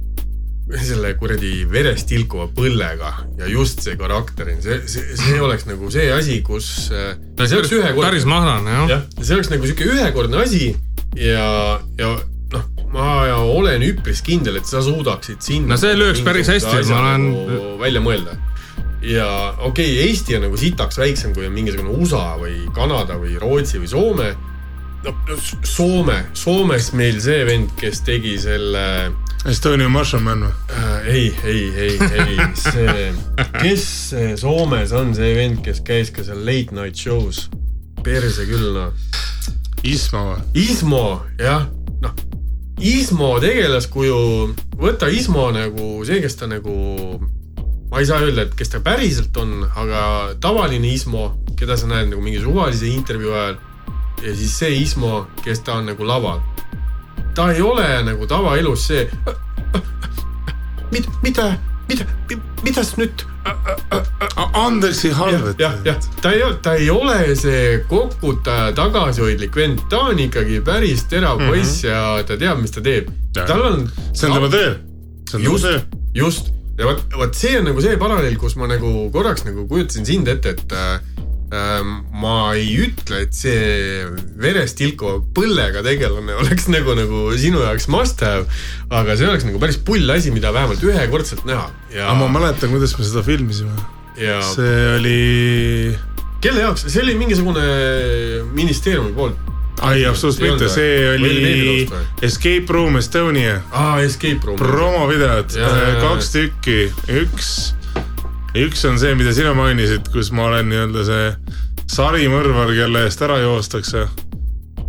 selle 0.89 1.15
kuradi 1.19 1.65
verest 1.71 2.09
tilkuva 2.11 2.47
põllega 2.55 3.13
ja 3.41 3.49
just 3.51 3.83
see 3.85 3.97
karakter, 3.99 4.53
see, 4.63 4.79
see, 4.91 5.17
see 5.19 5.41
oleks 5.43 5.67
nagu 5.69 5.91
see 5.93 6.09
asi, 6.15 6.41
kus. 6.47 6.69
see 6.93 7.59
oleks 7.59 7.73
ühekordne 7.75 8.07
päris, 8.07 8.29
mahlane 8.29 8.77
jah. 8.77 8.93
jah, 8.97 9.09
see 9.21 9.37
oleks 9.37 9.51
nagu 9.53 9.69
sihuke 9.69 9.91
ühekordne 9.91 10.43
asi 10.45 10.71
ja, 11.19 11.81
ja 11.99 12.13
noh, 12.53 12.69
ma 12.93 13.09
olen 13.41 13.85
üpris 13.87 14.23
kindel, 14.25 14.61
et 14.61 14.69
sa 14.69 14.83
suudaksid 14.85 15.43
sinna. 15.45 15.75
No 15.75 15.81
see 15.81 15.97
lööks 15.97 16.23
päris 16.25 16.51
hästi, 16.53 16.83
ma 16.91 17.03
olen- 17.03 17.29
Nagu 17.33 17.77
välja 17.81 18.01
mõelda. 18.05 18.39
ja 19.03 19.27
okei 19.59 19.97
okay,, 19.97 20.09
Eesti 20.09 20.37
on 20.37 20.43
nagu 20.47 20.57
sitaks 20.57 20.99
väiksem, 20.99 21.35
kui 21.35 21.49
mingisugune 21.51 21.91
USA 21.99 22.37
või 22.39 22.69
Kanada 22.75 23.17
või 23.19 23.35
Rootsi 23.41 23.81
või 23.83 23.89
Soome. 23.91 24.37
no 25.03 25.15
Soome, 25.65 26.25
Soomes 26.33 26.93
meil 26.93 27.21
see 27.21 27.45
vend, 27.45 27.75
kes 27.81 28.01
tegi 28.07 28.39
selle 28.39 29.11
Estonian 29.43 29.91
Marshall 29.91 30.23
Man 30.23 30.45
või? 30.47 30.53
äh,. 30.71 31.07
ei, 31.11 31.35
ei, 31.45 31.63
ei, 31.75 31.97
ei, 31.99 32.37
see, 32.55 33.09
kes 33.57 33.87
see 34.13 34.37
Soomes 34.39 34.93
on 34.95 35.11
see 35.17 35.33
vend, 35.35 35.65
kes 35.67 35.81
käis 35.83 36.13
ka 36.15 36.23
seal 36.23 36.45
late 36.47 36.71
night 36.77 36.95
show's? 36.95 37.49
perse 38.07 38.47
küll 38.47 38.69
noh. 38.77 38.93
Isma 39.83 40.23
või? 40.29 40.45
Ismo, 40.63 41.03
jah, 41.43 41.67
noh, 42.05 42.15
Ismo 42.83 43.33
tegelaskuju, 43.43 44.21
võta 44.79 45.11
Ismo 45.11 45.49
nagu 45.55 45.89
see, 46.07 46.23
kes 46.23 46.39
ta 46.39 46.47
nagu, 46.51 46.77
ma 47.91 47.99
ei 47.99 48.07
saa 48.07 48.23
öelda, 48.23 48.47
et 48.47 48.55
kes 48.59 48.71
ta 48.77 48.83
päriselt 48.85 49.37
on, 49.43 49.67
aga 49.67 50.05
tavaline 50.43 50.95
Ismo, 50.95 51.33
keda 51.59 51.75
sa 51.79 51.91
näed 51.91 52.13
nagu 52.15 52.23
mingi 52.23 52.43
suvalise 52.43 52.87
intervjuu 52.95 53.35
ajal 53.35 53.59
ja 54.23 54.39
siis 54.39 54.55
see 54.63 54.79
Ismo, 54.85 55.25
kes 55.43 55.67
ta 55.67 55.81
on 55.81 55.91
nagu 55.91 56.07
laval. 56.07 56.39
Ta 57.35 57.51
ei 57.53 57.63
ole 57.63 57.89
nagu 58.07 58.27
tavaelus 58.27 58.87
see, 58.87 59.05
mida, 60.93 61.13
mida, 61.23 61.47
mida, 61.89 62.07
mida 62.63 62.85
sa 62.85 62.97
nüüd 63.01 63.27
Andeksi 64.53 65.11
halvet. 65.11 65.59
jah, 65.59 65.75
jah, 65.85 65.97
ta 66.23 66.31
ei, 66.31 66.43
ta 66.63 66.75
ei 66.79 66.91
ole 66.91 67.35
see 67.37 67.83
kokutaja 67.91 68.71
tagasihoidlik 68.77 69.57
vend, 69.57 69.83
ta 69.91 70.05
on 70.13 70.21
ikkagi 70.23 70.61
päris 70.65 71.05
terav 71.11 71.39
mm 71.39 71.45
-hmm. 71.45 71.49
poiss 71.49 71.85
ja 71.85 72.23
ta 72.27 72.37
teab, 72.37 72.61
mis 72.61 72.71
ta 72.71 72.81
teeb. 72.81 73.11
Tal 73.35 73.63
on. 73.63 73.91
see 74.13 74.31
on 74.31 74.35
tema 74.35 74.49
töö. 74.49 74.75
see 75.31 75.37
on 75.37 75.43
tema 75.43 75.53
just 75.53 75.65
töö., 75.65 75.81
just 76.15 76.53
ja 76.79 76.87
vot, 76.87 77.05
vot 77.17 77.35
see 77.35 77.59
on 77.59 77.65
nagu 77.65 77.83
see 77.83 77.97
paralleel, 77.97 78.37
kus 78.37 78.57
ma 78.57 78.67
nagu 78.67 79.11
korraks 79.13 79.45
nagu 79.45 79.67
kujutasin 79.69 80.07
sind 80.07 80.29
ette, 80.29 80.51
et 80.57 80.73
äh, 80.73 81.01
ma 81.53 82.37
ei 82.57 82.71
ütle, 82.81 83.23
et 83.27 83.35
see 83.37 84.07
verest 84.41 84.79
tilkuva 84.81 85.19
põllega 85.37 85.83
tegelane 85.85 86.33
oleks 86.41 86.69
nagu, 86.73 86.95
nagu 86.97 87.25
sinu 87.37 87.61
jaoks 87.61 87.91
must 87.93 88.23
have, 88.25 88.47
aga 88.89 89.17
see 89.21 89.29
oleks 89.29 89.45
nagu 89.49 89.61
päris 89.61 89.77
pull 89.85 90.09
asi, 90.15 90.33
mida 90.33 90.53
vähemalt 90.55 90.81
ühekordselt 90.87 91.45
näha. 91.49 91.67
Ja 91.93 92.09
aga, 92.09 92.23
ma 92.23 92.31
mäletan, 92.39 92.73
kuidas 92.73 92.97
me 92.97 93.05
seda 93.05 93.25
filmisime. 93.27 93.77
ja 94.17 94.41
see 94.47 94.79
oli, 94.97 95.19
kelle 96.41 96.65
jaoks, 96.65 96.87
see 96.89 97.05
oli 97.05 97.19
mingisugune 97.21 97.67
ministeeriumi 98.57 99.13
poolt. 99.17 99.51
Ei 99.83 100.05
absoluutselt 100.07 100.45
mitte, 100.47 100.69
see 100.71 100.97
oli? 101.11 101.87
Escape 102.23 102.71
Room 102.71 102.97
Estonia. 103.01 103.57
Aa, 103.75 104.01
Escape 104.05 104.39
Room. 104.47 104.59
promovideod, 104.61 105.57
kaks 106.01 106.33
tükki, 106.37 106.77
üks, 107.21 107.73
üks 108.59 108.85
on 108.85 108.99
see, 109.01 109.15
mida 109.17 109.33
sina 109.33 109.55
mainisid, 109.57 110.09
kus 110.13 110.33
ma 110.35 110.51
olen 110.51 110.69
nii-öelda 110.69 111.05
see 111.09 111.29
sarimõrvar, 111.93 112.73
kelle 112.77 113.07
eest 113.07 113.23
ära 113.25 113.39
joostakse. 113.43 114.07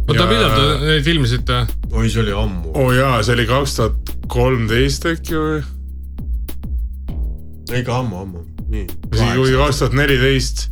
oota, 0.07 0.19
Ja- 0.19 0.27
millal 0.27 0.52
te 0.52 0.85
neid 0.85 1.03
filmisite? 1.03 1.65
oi, 1.91 2.10
see 2.10 2.22
oli 2.22 2.31
ammu. 2.35 2.73
oo 2.73 2.90
oh 2.90 2.91
jaa, 2.95 3.23
see 3.23 3.34
oli 3.38 3.45
kaks 3.48 3.76
tuhat 3.76 4.14
kolmteist 4.27 5.06
äkki 5.06 5.40
või, 5.40 5.64
ikka 7.80 7.98
ammu, 8.02 8.22
ammu, 8.26 8.45
nii. 8.69 8.88
isegi 9.14 9.35
kui 9.40 9.57
kaks 9.57 9.80
tuhat 9.80 9.94
neliteist. 9.94 10.69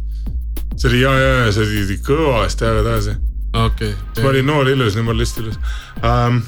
see 0.76 0.90
oli 0.90 1.02
ja, 1.02 1.14
ja, 1.20 1.34
ja 1.46 1.52
see 1.52 1.64
oli 1.64 2.00
kõvasti 2.04 2.68
aega 2.68 2.84
tagasi. 2.90 3.16
okei 3.54 3.96
ma 4.22 4.30
olin 4.30 4.46
noor 4.46 4.70
ilus, 4.70 4.96
nüüd 4.96 5.08
ma 5.08 5.16
olen 5.16 5.24
lihtsalt 5.24 5.46
ilus 5.46 5.60
um,. 6.04 6.42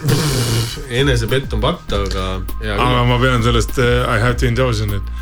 enesepett 0.90 1.53
on 1.53 1.61
patt, 1.64 1.91
aga 1.94 2.28
hea 2.61 2.76
aga 2.76 3.03
ma 3.07 3.20
pean 3.22 3.44
sellest 3.44 3.78
uh, 3.80 4.03
I 4.07 4.20
have 4.20 4.36
to 4.44 4.48
indulge 4.48 4.84
in 4.84 4.95
it. 4.99 5.14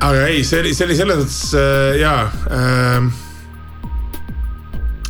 Aga 0.00 0.26
ei, 0.28 0.44
see 0.46 0.60
oli, 0.62 0.74
see 0.76 0.86
oli 0.86 0.96
selles 0.98 1.18
mõttes 1.18 1.40
uh, 1.58 1.96
jaa 1.98 2.26
um,. 2.54 3.08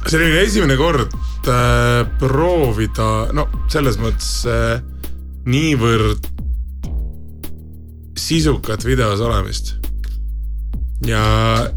see 0.06 0.16
oli 0.16 0.38
esimene 0.40 0.78
kord 0.80 1.12
uh, 1.12 2.04
proovida, 2.20 3.08
no 3.36 3.48
selles 3.72 3.98
mõttes 4.00 4.30
uh, 4.48 4.78
niivõrd 5.48 6.30
sisukat 8.18 8.84
videos 8.84 9.20
olemist. 9.24 9.74
ja, 11.06 11.20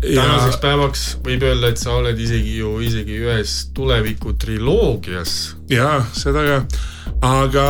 ja 0.01 0.23
tänaseks 0.23 0.61
päevaks 0.63 1.03
võib 1.25 1.43
öelda, 1.45 1.69
et 1.69 1.81
sa 1.81 1.93
oled 1.99 2.17
isegi 2.19 2.57
ju 2.57 2.79
isegi 2.81 3.19
ühes 3.21 3.57
tuleviku 3.75 4.33
triloogias. 4.39 5.57
jaa, 5.69 5.99
seda 6.15 6.47
ka. 6.47 6.63
aga, 7.21 7.65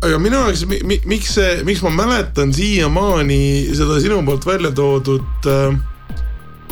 aga 0.00 0.18
minu 0.22 0.40
jaoks, 0.40 0.64
miks 1.08 1.34
see, 1.36 1.58
miks 1.68 1.82
ma 1.84 1.92
mäletan 1.94 2.54
siiamaani 2.56 3.40
seda 3.76 4.00
sinu 4.02 4.22
poolt 4.26 4.46
välja 4.48 4.72
toodud 4.74 5.48
äh, 5.50 5.76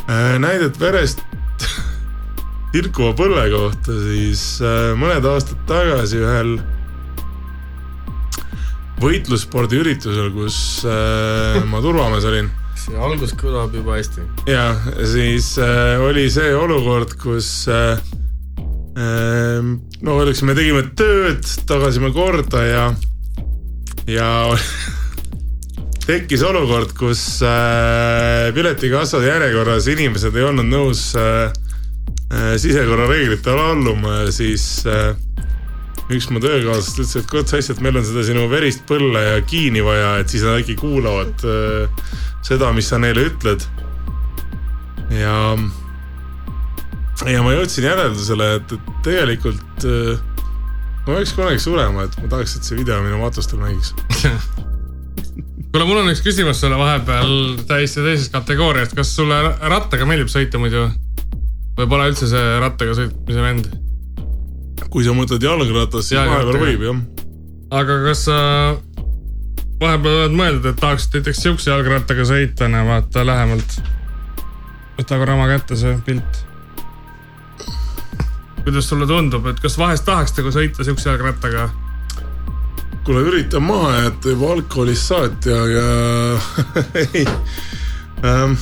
äh, 0.09 0.39
näidet 0.41 0.81
verest 0.81 1.21
tilkuva 2.73 3.13
põlle 3.19 3.45
kohta, 3.53 3.99
siis 4.09 4.47
äh, 4.65 4.95
mõned 4.99 5.29
aastad 5.29 5.61
tagasi 5.69 6.23
ühel 6.23 6.57
võitlusspordiüritusel, 9.03 10.33
kus 10.33 10.57
äh, 10.89 11.61
ma 11.69 11.85
turvamees 11.85 12.27
olin 12.31 12.51
see 12.83 12.99
algus 12.99 13.35
kõlab 13.39 13.75
juba 13.77 13.99
hästi. 13.99 14.25
ja 14.51 14.73
siis 15.07 15.55
äh, 15.61 16.01
oli 16.03 16.29
see 16.33 16.55
olukord, 16.57 17.15
kus 17.21 17.69
äh, 17.71 18.01
no 18.95 20.19
öeldakse, 20.19 20.45
me 20.45 20.57
tegime 20.57 20.83
tööd, 20.99 21.47
tagasime 21.69 22.11
korda 22.13 22.65
ja, 22.67 22.85
ja 24.11 24.29
tekkis 26.07 26.43
olukord, 26.43 26.93
kus 26.99 27.23
äh, 27.47 28.51
piletikassade 28.55 29.29
järjekorras 29.29 29.87
inimesed 29.93 30.37
ei 30.37 30.47
olnud 30.49 30.67
nõus 30.69 31.13
äh, 31.19 31.53
äh, 32.33 32.55
sisekorrareeglitele 32.61 33.69
alluma 33.73 34.17
ja 34.23 34.33
siis 34.35 34.67
üks 36.13 36.27
mu 36.29 36.43
töökaaslasest 36.43 36.99
ütles, 36.99 37.15
et 37.17 37.31
kurat 37.31 37.49
sa 37.53 37.61
asja, 37.63 37.77
et 37.77 37.85
meil 37.85 37.97
on 37.97 38.05
seda 38.05 38.25
sinu 38.27 38.49
verist 38.51 38.83
põlle 38.89 39.23
ja 39.25 39.39
kiini 39.47 39.85
vaja, 39.87 40.17
et 40.21 40.33
siis 40.33 40.45
nad 40.45 40.59
äkki 40.59 40.75
kuulavad 40.81 41.47
seda, 42.45 42.73
mis 42.77 42.91
sa 42.91 42.99
neile 43.01 43.31
ütled. 43.31 43.65
ja, 45.15 45.55
ja 47.29 47.45
ma 47.45 47.55
jõudsin 47.55 47.87
järeldusele, 47.87 48.49
et, 48.59 48.75
et 48.77 48.91
tegelikult 49.07 49.87
äh, 49.87 50.21
ma 51.07 51.17
peaks 51.17 51.35
kunagi 51.37 51.63
surema, 51.63 52.07
et 52.07 52.19
ma 52.23 52.31
tahaks, 52.33 52.57
et 52.59 52.69
see 52.69 52.79
video 52.79 53.01
minu 53.05 53.21
matustel 53.23 53.63
mängiks. 53.63 53.95
kuule, 55.73 55.87
mul 55.89 56.03
on 56.03 56.11
üks 56.13 56.23
küsimus 56.25 56.61
sulle 56.61 56.79
vahepeal 56.81 57.33
täiesti 57.69 58.05
teisest 58.05 58.35
kategooriast, 58.35 58.97
kas 58.99 59.15
sulle 59.17 59.39
rattaga 59.61 60.09
meeldib 60.09 60.31
sõita 60.33 60.61
muidu? 60.63 60.91
või 61.73 61.89
pole 61.89 62.11
üldse 62.11 62.27
see 62.29 62.49
rattaga 62.61 62.95
sõitmise 62.99 63.45
vend? 63.45 63.71
kui 64.93 65.07
sa 65.07 65.15
mõtled 65.17 65.41
jalgratast, 65.41 66.11
siis 66.11 66.21
vahepeal 66.21 66.61
võib 66.61 66.85
jah. 66.85 66.99
aga 67.79 67.99
kas 68.05 68.27
sa 68.29 68.39
vahepeal 69.81 70.19
oled 70.21 70.37
mõelnud, 70.37 70.69
et 70.69 70.81
tahaksid 70.81 71.19
näiteks 71.19 71.43
siukse 71.47 71.71
jalgrattaga 71.73 72.27
sõita, 72.29 72.69
näe 72.71 72.85
vaata 72.87 73.25
lähemalt. 73.27 73.79
võta 74.99 75.19
korra 75.19 75.39
oma 75.39 75.49
kätte 75.51 75.79
see 75.81 75.97
pilt. 76.07 76.43
Kuidas 78.65 78.89
sulle 78.89 79.07
tundub, 79.07 79.47
et 79.51 79.61
kas 79.63 79.79
vahest 79.79 80.05
tahaks 80.07 80.37
nagu 80.39 80.53
sõita 80.55 80.87
siukse 80.87 81.11
jalgrattaga? 81.11 81.71
kuule, 83.05 83.25
üritan 83.27 83.65
maha 83.67 83.97
jätta 84.05 84.31
juba 84.31 84.53
alkoholist 84.55 85.09
saati, 85.11 85.51
aga 85.51 85.87
ei 87.03 87.25
ähm,. 88.23 88.55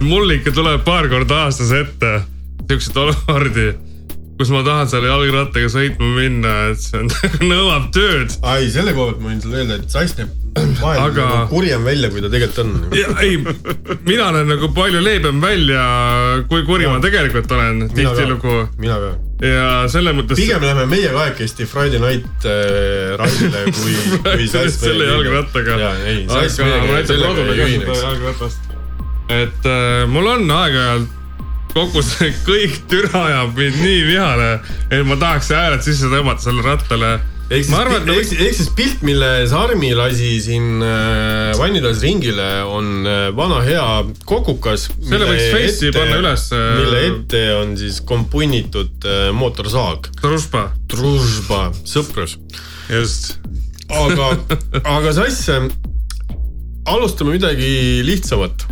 mul 0.00 0.34
ikka 0.34 0.50
tuleb 0.54 0.82
paar 0.84 1.08
korda 1.08 1.44
aastas 1.44 1.70
ette 1.72 2.14
siukseid 2.68 2.98
olukordi, 3.04 3.68
kus 4.44 4.52
ma 4.52 4.60
tahan 4.60 4.88
selle 4.92 5.08
jalgrattaga 5.08 5.68
sõitma 5.72 6.08
minna, 6.18 6.50
et 6.74 6.80
see 6.84 7.00
on, 7.00 7.08
nõuab 7.50 7.86
tööd. 7.96 8.34
ai, 8.44 8.66
selle 8.72 8.92
koha 8.92 9.14
pealt 9.14 9.22
ma 9.24 9.30
võin 9.32 9.40
sulle 9.40 9.62
öelda, 9.62 9.78
et 9.80 9.94
Sass 9.94 10.18
näeb 10.18 10.42
vahel 10.82 11.00
Aga- 11.00 11.24
aga... 11.24 11.38
kurjem 11.48 11.86
välja, 11.88 12.10
kui 12.12 12.20
ta 12.20 12.28
tegelikult 12.28 12.60
on. 12.60 12.74
ei, 13.24 13.38
mina 14.04 14.26
näen 14.36 14.52
nagu 14.52 14.68
palju 14.76 15.00
leebem 15.00 15.40
välja, 15.40 15.86
kui 16.50 16.60
kuri 16.68 16.90
ma 16.90 17.00
tegelikult 17.02 17.56
olen 17.56 17.88
tihtilugu 17.94 18.58
mina 18.82 19.00
ka. 19.00 19.10
ja 19.48 19.64
selles 19.90 20.18
mõttes. 20.20 20.38
pigem 20.44 20.62
läheme 20.68 20.84
meie 20.92 21.08
kahekesti 21.16 21.64
Friday 21.70 22.04
night 22.04 22.44
äh, 22.44 23.16
raidile, 23.16 23.64
kui, 23.80 23.96
kui 24.28 24.52
Sass 24.52 24.76
selle 24.84 25.08
jalgrattaga. 25.08 25.80
jaa, 25.86 25.96
ei, 26.04 26.22
Sass 26.28 26.60
aga 26.60 26.68
ma 26.68 26.84
meiega 26.84 27.00
näitan 27.00 27.16
ei 27.16 27.24
ka 27.24 27.34
seda 27.40 27.68
ühineks. 27.72 28.06
jalgratast. 28.10 28.72
et 29.40 29.70
äh, 29.72 30.00
mul 30.12 30.34
on 30.36 30.58
aeg-ajalt 30.60 31.20
kogu 31.74 32.02
see 32.06 32.30
kõik 32.46 32.82
türa 32.90 33.26
ajab 33.28 33.56
mind 33.58 33.78
nii 33.82 34.02
vihale, 34.06 34.50
et 34.94 35.06
ma 35.06 35.16
tahaks 35.20 35.50
hääled 35.54 35.82
sisse 35.84 36.10
tõmmata 36.12 36.44
sellele 36.44 36.66
rattale. 36.68 37.12
ehk 37.50 37.68
ma 37.68 37.80
arvan, 37.82 38.06
et 38.14 38.28
siis, 38.28 38.40
ehk 38.46 38.56
siis 38.60 38.70
pilt, 38.78 39.02
mille 39.06 39.30
Sarmi 39.50 39.90
lasi 39.98 40.30
siin 40.42 40.82
äh, 40.86 41.50
Vannitoas 41.58 42.00
ringile, 42.04 42.46
on 42.70 43.08
äh, 43.10 43.26
vana 43.36 43.60
hea 43.66 43.86
kokukas. 44.24 44.86
Selle 45.02 45.28
võiks 45.28 45.50
Face'i 45.52 45.92
panna 45.94 46.20
üles, 46.22 46.46
äh, 46.54 46.68
mille 46.78 47.00
ette 47.10 47.42
on 47.58 47.74
siis 47.80 47.98
kompunnitud 48.06 49.08
äh, 49.10 49.28
mootorsaag. 49.36 50.12
Družba, 50.22 50.68
Družba, 50.94 51.64
sõprus. 51.88 52.38
just, 52.88 53.34
aga, 53.90 54.30
aga 54.96 55.16
Sass, 55.18 55.50
alustame 56.86 57.34
midagi 57.34 57.74
lihtsamat. 58.06 58.70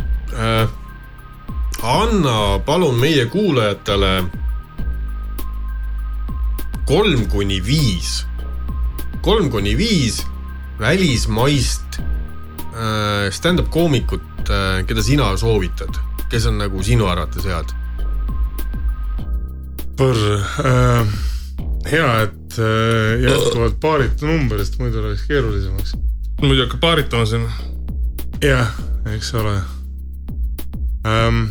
Anna 1.81 2.59
palun 2.65 2.99
meie 2.99 3.25
kuulajatele 3.25 4.23
kolm 6.85 7.25
kuni 7.31 7.59
viis, 7.65 8.25
kolm 9.21 9.49
kuni 9.51 9.77
viis 9.77 10.23
välismaist 10.79 11.99
äh, 11.99 13.29
stand-up 13.31 13.69
koomikut, 13.71 14.49
keda 14.87 15.03
sina 15.03 15.31
soovitad, 15.37 15.95
kes 16.29 16.45
on 16.51 16.59
nagu 16.59 16.83
sinu 16.83 17.07
arvates 17.07 17.47
head? 17.47 17.71
põrr 19.97 20.19
äh,. 20.65 21.11
hea, 21.91 22.07
et 22.25 22.57
äh, 22.57 23.21
jätkuvalt 23.21 23.77
paaritu 23.81 24.27
number, 24.27 24.59
sest 24.63 24.79
muidu 24.81 25.03
oleks 25.03 25.27
keerulisemaks. 25.29 25.95
muidu 26.41 26.65
hakkab 26.65 26.81
paaritama 26.81 27.27
siin. 27.29 27.45
jah, 28.41 28.73
eks 29.15 29.33
ole 29.39 29.59
ähm,. 31.07 31.45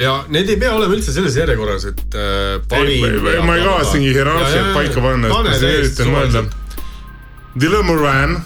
Ja 0.00 0.24
need 0.32 0.48
ei 0.48 0.56
pea 0.60 0.72
olema 0.76 0.96
üldse 0.96 1.12
selles 1.14 1.36
järjekorras, 1.36 1.84
et 1.90 2.16
äh, 2.16 2.56
parim. 2.68 3.18
ma 3.46 3.56
ei 3.58 3.64
kavatsengi 3.64 4.12
hierarhiat 4.14 4.72
paika 4.76 5.04
panna, 5.04 5.28
et 5.28 5.34
ma 5.34 5.42
täiesti 5.50 5.72
üritan 5.82 6.12
mõelda. 6.14 6.44
Dylan 7.60 7.84
Moran, 7.84 8.38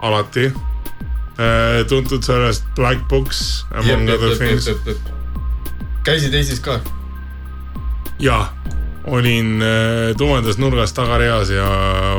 alati 0.00 0.46
äh,. 0.48 1.82
tuntud 1.88 2.24
sellest 2.24 2.64
Black 2.76 3.04
Books 3.08 3.66
among 3.74 4.08
other 4.08 4.36
things. 4.38 4.70
käisid 6.04 6.34
Eestis 6.34 6.60
ka? 6.64 6.80
jaa, 8.20 8.48
olin 9.04 9.60
äh, 9.62 10.16
tumedas 10.16 10.58
nurgas 10.58 10.96
tagareas 10.96 11.52
ja 11.52 11.68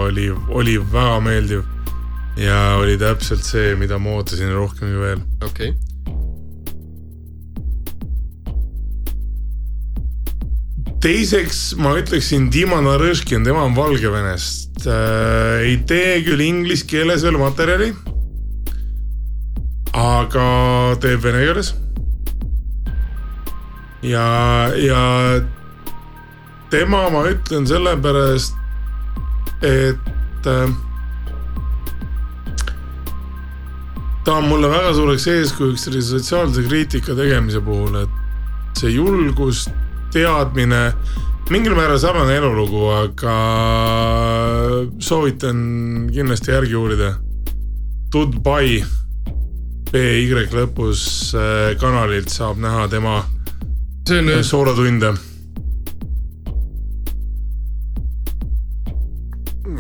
oli, 0.06 0.30
oli 0.50 0.78
väga 0.94 1.20
meeldiv. 1.20 1.64
ja 2.38 2.76
oli 2.78 2.98
täpselt 2.98 3.44
see, 3.44 3.76
mida 3.76 3.98
ma 4.00 4.20
ootasin 4.20 4.54
ja 4.54 4.60
rohkemgi 4.62 5.00
veel. 5.00 5.26
okei 5.42 5.74
okay.. 5.74 5.91
Teiseks 11.02 11.60
ma 11.82 11.96
ütleksin 11.98 12.50
Dima 12.54 12.78
Narõškin, 12.86 13.46
tema 13.46 13.64
on 13.66 13.74
Valgevenest 13.76 14.86
äh,. 14.86 15.64
ei 15.66 15.80
tee 15.90 16.20
küll 16.26 16.44
inglise 16.46 16.86
keeles 16.86 17.26
veel 17.26 17.40
materjali. 17.42 17.92
aga 19.98 20.46
teeb 21.02 21.24
vene 21.24 21.42
keeles. 21.46 21.74
ja, 24.06 24.28
ja 24.78 25.02
tema 26.70 27.08
ma 27.10 27.26
ütlen 27.34 27.66
sellepärast, 27.68 28.56
et 29.66 30.48
äh, 30.48 30.80
ta 34.26 34.38
on 34.38 34.50
mulle 34.54 34.70
väga 34.70 34.94
suureks 34.96 35.28
eeskujuks 35.34 35.90
sellise 35.90 36.20
sotsiaalse 36.20 36.64
kriitika 36.70 37.18
tegemise 37.18 37.62
puhul, 37.66 38.04
et 38.06 38.78
see 38.78 38.94
julgus, 38.94 39.66
teadmine, 40.14 40.82
mingil 41.52 41.76
määral 41.76 42.00
sarnane 42.00 42.38
elulugu, 42.40 42.86
aga 42.96 43.36
soovitan 45.00 46.10
kindlasti 46.14 46.56
järgi 46.56 46.80
uurida. 46.80 47.14
Goodbye, 48.12 48.82
BY 49.92 50.48
lõpus 50.56 51.04
äh, 51.36 51.78
kanalilt 51.80 52.32
saab 52.32 52.60
näha 52.64 52.88
tema 52.92 53.22
see 54.08 54.20
on 54.20 54.26
nüüd, 54.28 54.44
soolotunde. 54.44 55.12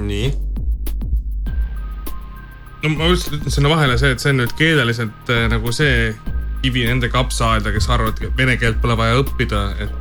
nii. 0.01 0.29
no 2.81 2.89
ma 2.95 3.09
just 3.11 3.33
ütlen 3.35 3.53
sinna 3.53 3.69
vahele 3.69 3.97
see, 4.01 4.13
et 4.15 4.23
see 4.23 4.31
on 4.33 4.39
nüüd 4.41 4.53
keeleliselt 4.57 5.31
äh, 5.33 5.45
nagu 5.51 5.73
see 5.75 6.13
kivi 6.61 6.85
nende 6.87 7.09
kapsaaeda, 7.11 7.73
kes 7.75 7.89
arvavad, 7.89 8.21
et 8.21 8.37
vene 8.37 8.55
keelt 8.61 8.79
pole 8.81 8.95
vaja 8.97 9.19
õppida, 9.21 9.61
et 9.83 10.00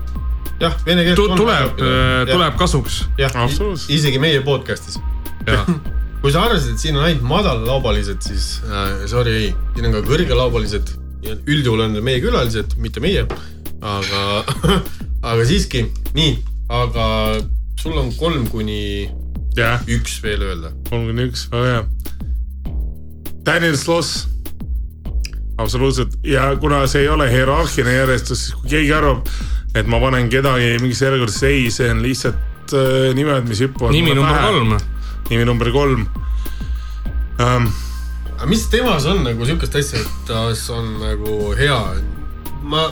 jah, 0.61 0.77
vene 0.87 1.05
keelt 1.07 1.17
tu- 1.21 1.29
tuleb, 1.37 1.81
tuleb 2.31 2.59
kasuks. 2.61 3.05
jah, 3.19 3.35
isegi 3.89 4.21
meie 4.23 4.43
podcast'is. 4.47 5.01
kui 6.21 6.33
sa 6.35 6.43
arvasid, 6.45 6.75
et 6.75 6.83
siin 6.83 6.99
on 6.99 7.07
ainult 7.07 7.25
madalalaubalised, 7.25 8.21
siis 8.25 8.49
äh, 8.69 9.07
sorry, 9.09 9.37
ei, 9.47 9.53
siin 9.75 9.89
on 9.89 9.95
ka 9.97 10.03
kõrgelaubalised 10.05 10.93
ja 11.25 11.37
üldjuhul 11.49 11.87
on 11.87 11.97
meie 12.05 12.21
külalised, 12.21 12.77
mitte 12.81 13.01
meie. 13.01 13.25
aga, 13.81 14.25
aga 15.31 15.47
siiski, 15.49 15.87
nii, 16.17 16.35
aga 16.69 17.07
sul 17.81 17.97
on 17.97 18.13
kolm 18.19 18.45
kuni 18.53 19.09
jah, 19.57 19.81
üks 19.89 20.19
veel 20.25 20.45
öelda. 20.45 20.75
kolm 20.91 21.09
kuni 21.09 21.31
üks, 21.31 21.47
väga 21.53 21.73
hea. 21.73 21.87
Daniel 23.47 23.79
Sloss. 23.81 24.27
absoluutselt 25.61 26.15
ja 26.25 26.55
kuna 26.61 26.87
see 26.89 27.03
ei 27.05 27.09
ole 27.13 27.27
hierarhiline 27.33 27.97
järjestus, 27.97 28.45
siis 28.45 28.61
kui 28.61 28.71
keegi 28.77 28.93
arvab, 28.97 29.27
et 29.75 29.87
ma 29.87 30.01
panen 30.03 30.31
kedagi 30.31 30.79
mingisse 30.83 31.07
järjekorda, 31.07 31.37
ei, 31.49 31.69
see 31.75 31.91
on 31.93 32.03
lihtsalt 32.03 32.75
äh, 32.75 33.11
nimed, 33.15 33.47
mis 33.49 33.63
hüppavad. 33.63 33.95
nimi 33.95 34.15
number. 34.15 34.41
kolm. 34.47 34.75
nimi 35.31 35.47
number 35.47 35.71
kolm 35.75 36.09
um,. 37.39 37.69
aga 38.37 38.49
mis 38.51 38.67
temas 38.73 39.07
on 39.11 39.23
nagu 39.27 39.47
sihukest 39.47 39.79
asja, 39.79 40.03
et 40.03 40.27
tas 40.29 40.65
on 40.75 40.97
nagu 41.03 41.55
hea? 41.59 41.79
ma, 42.63 42.89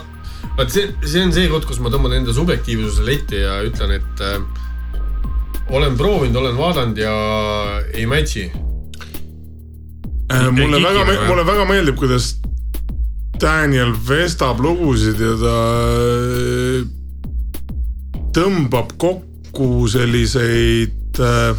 vaat 0.56 0.72
see, 0.74 0.86
see 1.02 1.24
on 1.24 1.34
see 1.34 1.50
koht, 1.50 1.66
kus 1.68 1.82
ma 1.82 1.90
tõmban 1.94 2.14
enda 2.20 2.34
subjektiivsuse 2.36 3.06
letti 3.06 3.42
ja 3.42 3.59
ütlen, 3.66 3.98
et 3.98 4.24
äh, 4.24 4.38
olen 5.68 5.98
proovinud, 5.98 6.38
olen 6.40 6.56
vaadanud 6.56 6.98
ja 6.98 7.14
ei 7.92 8.06
match'i. 8.09 8.48
Äh, 10.32 10.46
mulle 10.52 10.80
väga 10.84 11.05
mulle 11.26 11.44
väga 11.48 11.66
meeldib, 11.68 11.98
kuidas 12.00 12.36
Daniel 13.40 13.93
vestab 14.09 14.59
lugusid 14.60 15.20
ja 15.23 15.35
ta 15.39 15.55
äh, 15.86 16.81
tõmbab 18.35 18.97
kokku 18.98 19.86
selliseid 19.90 21.20
äh, 21.23 21.55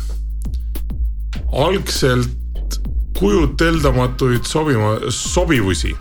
algselt 1.56 2.80
kujuteldamatuid 3.20 4.44
sobima, 4.48 4.98
sobivusi. 5.10 5.96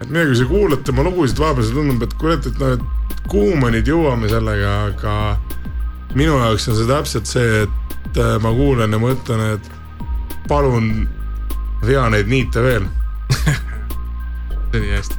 et 0.00 0.08
midagi, 0.10 0.30
kui 0.30 0.38
sa 0.38 0.48
kuulad 0.48 0.86
tema 0.86 1.02
lugusid 1.06 1.38
vahepeal, 1.38 1.66
see 1.66 1.74
tundub, 1.74 2.02
et 2.02 2.16
kurat, 2.18 2.46
et 2.46 2.58
noh, 2.62 2.74
et 2.78 3.28
kuhu 3.30 3.54
me 3.58 3.70
nüüd 3.74 3.90
jõuame 3.90 4.30
sellega, 4.30 4.72
aga 4.90 5.14
minu 6.14 6.38
jaoks 6.38 6.68
on 6.70 6.78
see 6.78 6.90
täpselt 6.90 7.30
see, 7.30 7.62
et 7.66 8.18
äh, 8.22 8.36
ma 8.42 8.54
kuulan 8.54 8.94
ja 8.94 9.02
mõtlen, 9.02 9.46
et 9.54 9.70
palun 10.50 11.08
vea 11.86 12.06
neid 12.12 12.30
niite 12.30 12.62
veel 12.62 12.86
oli 14.80 14.90
hästi. 14.94 15.16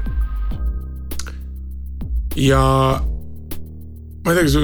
ja 2.36 2.64
ma 4.26 4.32
ei 4.32 4.36
tea, 4.36 4.44
kas 4.44 4.56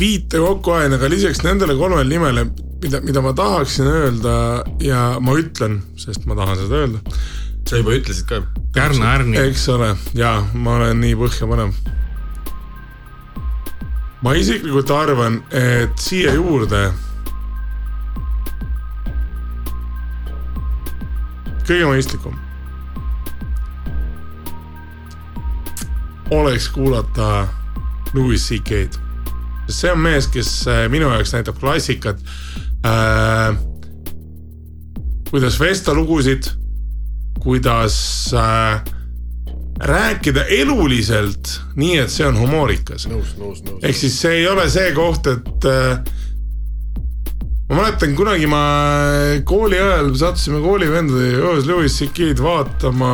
viite 0.00 0.40
kokku 0.40 0.74
ajan, 0.74 0.96
aga 0.96 1.10
lisaks 1.12 1.42
nendele 1.44 1.76
kolmele 1.78 2.08
nimele, 2.08 2.46
mida, 2.82 3.00
mida 3.04 3.22
ma 3.24 3.34
tahaksin 3.36 3.86
öelda 3.90 4.34
ja 4.84 5.02
ma 5.20 5.36
ütlen, 5.38 5.80
sest 6.00 6.26
ma 6.30 6.36
tahan 6.38 6.58
seda 6.62 6.82
öelda, 6.84 7.18
sa 7.68 7.80
juba 7.80 7.94
ütlesid 7.98 8.28
ka. 8.30 8.42
Kärna 8.74 9.14
Ärni. 9.18 9.38
eks 9.42 9.68
ole, 9.74 9.94
ja 10.14 10.36
ma 10.54 10.78
olen 10.78 11.00
nii 11.02 11.16
põhjapanev. 11.18 11.74
ma 14.22 14.34
isiklikult 14.36 14.90
arvan, 14.94 15.40
et 15.50 15.96
siia 15.98 16.34
juurde 16.36 16.90
kõige 21.68 21.88
mõistlikum 21.90 22.36
oleks 26.30 26.68
kuulata 26.68 27.48
Louis 28.14 28.48
CK-d. 28.48 28.98
see 29.70 29.90
on 29.92 30.00
mees, 30.02 30.26
kes 30.30 30.50
äh, 30.66 30.86
minu 30.90 31.10
jaoks 31.10 31.34
näitab 31.34 31.58
klassikat 31.60 32.22
äh,. 32.86 33.58
kuidas 35.30 35.60
vesta 35.60 35.94
lugusid, 35.94 36.48
kuidas 37.40 37.96
äh, 38.34 38.82
rääkida 39.80 40.44
eluliselt, 40.44 41.60
nii 41.76 41.98
et 41.98 42.10
see 42.10 42.26
on 42.26 42.38
humoorikas. 42.38 43.06
ehk 43.82 43.96
siis 43.96 44.20
see 44.20 44.40
ei 44.42 44.48
ole 44.48 44.66
see 44.70 44.90
koht, 44.94 45.26
et 45.26 45.70
äh, 45.70 46.02
ma 47.70 47.78
mäletan 47.78 48.16
kunagi 48.18 48.48
ma 48.50 48.60
kooli 49.46 49.78
ajal 49.78 50.10
sattusime 50.18 50.58
koolivendade 50.64 51.28
joos 51.36 51.68
Louis 51.68 51.94
CK-d 51.94 52.42
vaatama, 52.42 53.12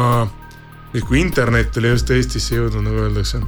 kui 0.97 1.21
internet 1.21 1.77
oli 1.77 1.93
just 1.93 2.11
Eestisse 2.11 2.57
jõudnud, 2.57 2.87
nagu 2.87 3.03
öeldakse. 3.05 3.43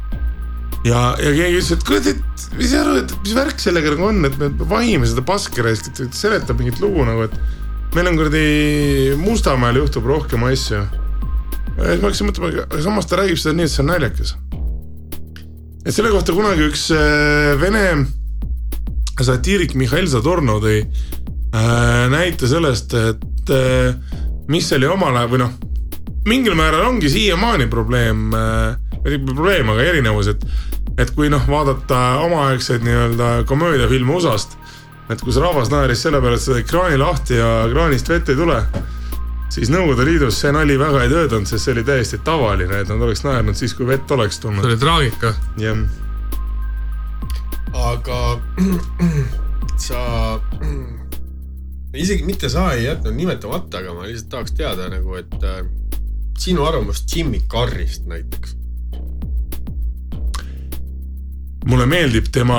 ja, 0.90 1.14
ja 1.16 1.32
keegi 1.32 1.56
ütles, 1.56 1.70
et 1.72 1.86
kurat, 1.88 2.10
et 2.12 2.44
mis 2.58 2.68
sa 2.68 2.82
arvad, 2.84 3.00
et 3.06 3.14
mis 3.24 3.36
värk 3.38 3.64
sellega 3.64 3.94
nagu 3.94 4.10
on, 4.10 4.20
et 4.28 4.36
me 4.42 4.50
vahime 4.68 5.08
seda 5.08 5.24
paski 5.24 5.64
raisk, 5.64 5.88
et 5.96 6.20
seletab 6.20 6.60
mingit 6.60 6.84
lugu 6.84 7.08
nagu, 7.08 7.24
et 7.30 7.96
meil 7.96 8.12
on 8.12 8.20
kuradi 8.20 9.16
Mustamäel 9.22 9.80
juhtub 9.80 10.04
rohkem 10.12 10.44
asju. 10.50 10.84
ja 10.84 11.88
siis 11.88 12.04
ma 12.04 12.10
hakkasin 12.10 12.28
mõtlema, 12.28 12.52
aga 12.68 12.84
samas 12.84 13.08
ta 13.08 13.22
räägib 13.22 13.40
seda 13.40 13.56
nii, 13.56 13.70
et 13.70 13.72
see 13.72 13.84
on 13.86 13.92
naljakas 13.94 14.36
et 15.86 15.94
selle 15.94 16.10
kohta 16.10 16.34
kunagi 16.34 16.66
üks 16.66 16.88
äh, 16.92 17.54
vene 17.62 17.82
satiirik 19.24 19.74
Mihhail 19.78 20.08
Zadornov 20.10 20.60
tõi 20.64 20.82
äh, 20.82 22.06
näite 22.12 22.48
sellest, 22.50 22.94
et 22.94 23.52
äh, 23.54 23.94
mis 24.48 24.68
oli 24.76 24.88
omal 24.90 25.16
ajal 25.16 25.32
või 25.32 25.42
noh, 25.44 25.54
mingil 26.26 26.56
määral 26.58 26.88
ongi 26.90 27.10
siiamaani 27.10 27.68
probleem 27.72 28.34
äh,, 28.34 28.76
probleem, 29.26 29.70
aga 29.70 29.86
erinevus, 29.92 30.32
et 30.34 30.48
et 30.96 31.10
kui 31.12 31.28
noh, 31.28 31.42
vaadata 31.44 32.22
omaaegseid 32.24 32.84
nii-öelda 32.86 33.26
komöödiafilme 33.48 34.14
USA-st, 34.16 34.56
et 35.12 35.20
kus 35.20 35.36
rahvas 35.42 35.68
naeris 35.68 36.00
selle 36.06 36.22
peale, 36.24 36.38
et 36.38 36.44
sa 36.44 36.56
teed 36.56 36.70
kraani 36.70 36.96
lahti 37.00 37.36
ja 37.36 37.50
kraanist 37.68 38.08
vett 38.08 38.32
ei 38.32 38.38
tule, 38.38 38.56
siis 39.52 39.68
Nõukogude 39.72 40.06
Liidus 40.08 40.40
see 40.40 40.54
nali 40.56 40.78
väga 40.80 41.04
ei 41.04 41.12
töötanud, 41.12 41.50
sest 41.50 41.68
see 41.68 41.76
oli 41.76 41.84
täiesti 41.84 42.22
tavaline, 42.24 42.80
et 42.80 42.88
nad 42.88 43.04
oleks 43.04 43.26
naernud 43.28 43.60
siis, 43.60 43.76
kui 43.76 43.88
vett 43.88 44.16
oleks 44.16 44.40
see 44.40 44.48
tulnud. 44.48 44.64
oli 44.64 44.80
traagika. 44.80 45.34
jah 45.60 45.84
aga 47.76 48.20
sa, 49.86 50.00
isegi 51.94 52.24
mitte 52.26 52.50
sa 52.52 52.70
ei 52.74 52.86
jätnud 52.86 53.16
nimetamata, 53.16 53.82
aga 53.82 53.96
ma 53.96 54.06
lihtsalt 54.08 54.30
tahaks 54.32 54.54
teada 54.56 54.88
nagu, 54.92 55.16
et 55.20 55.42
äh, 55.44 55.64
sinu 56.38 56.64
arvamust 56.66 57.10
Jimmy 57.12 57.42
Carrist 57.50 58.06
näiteks. 58.10 58.56
mulle 61.66 61.86
meeldib 61.90 62.28
tema, 62.30 62.58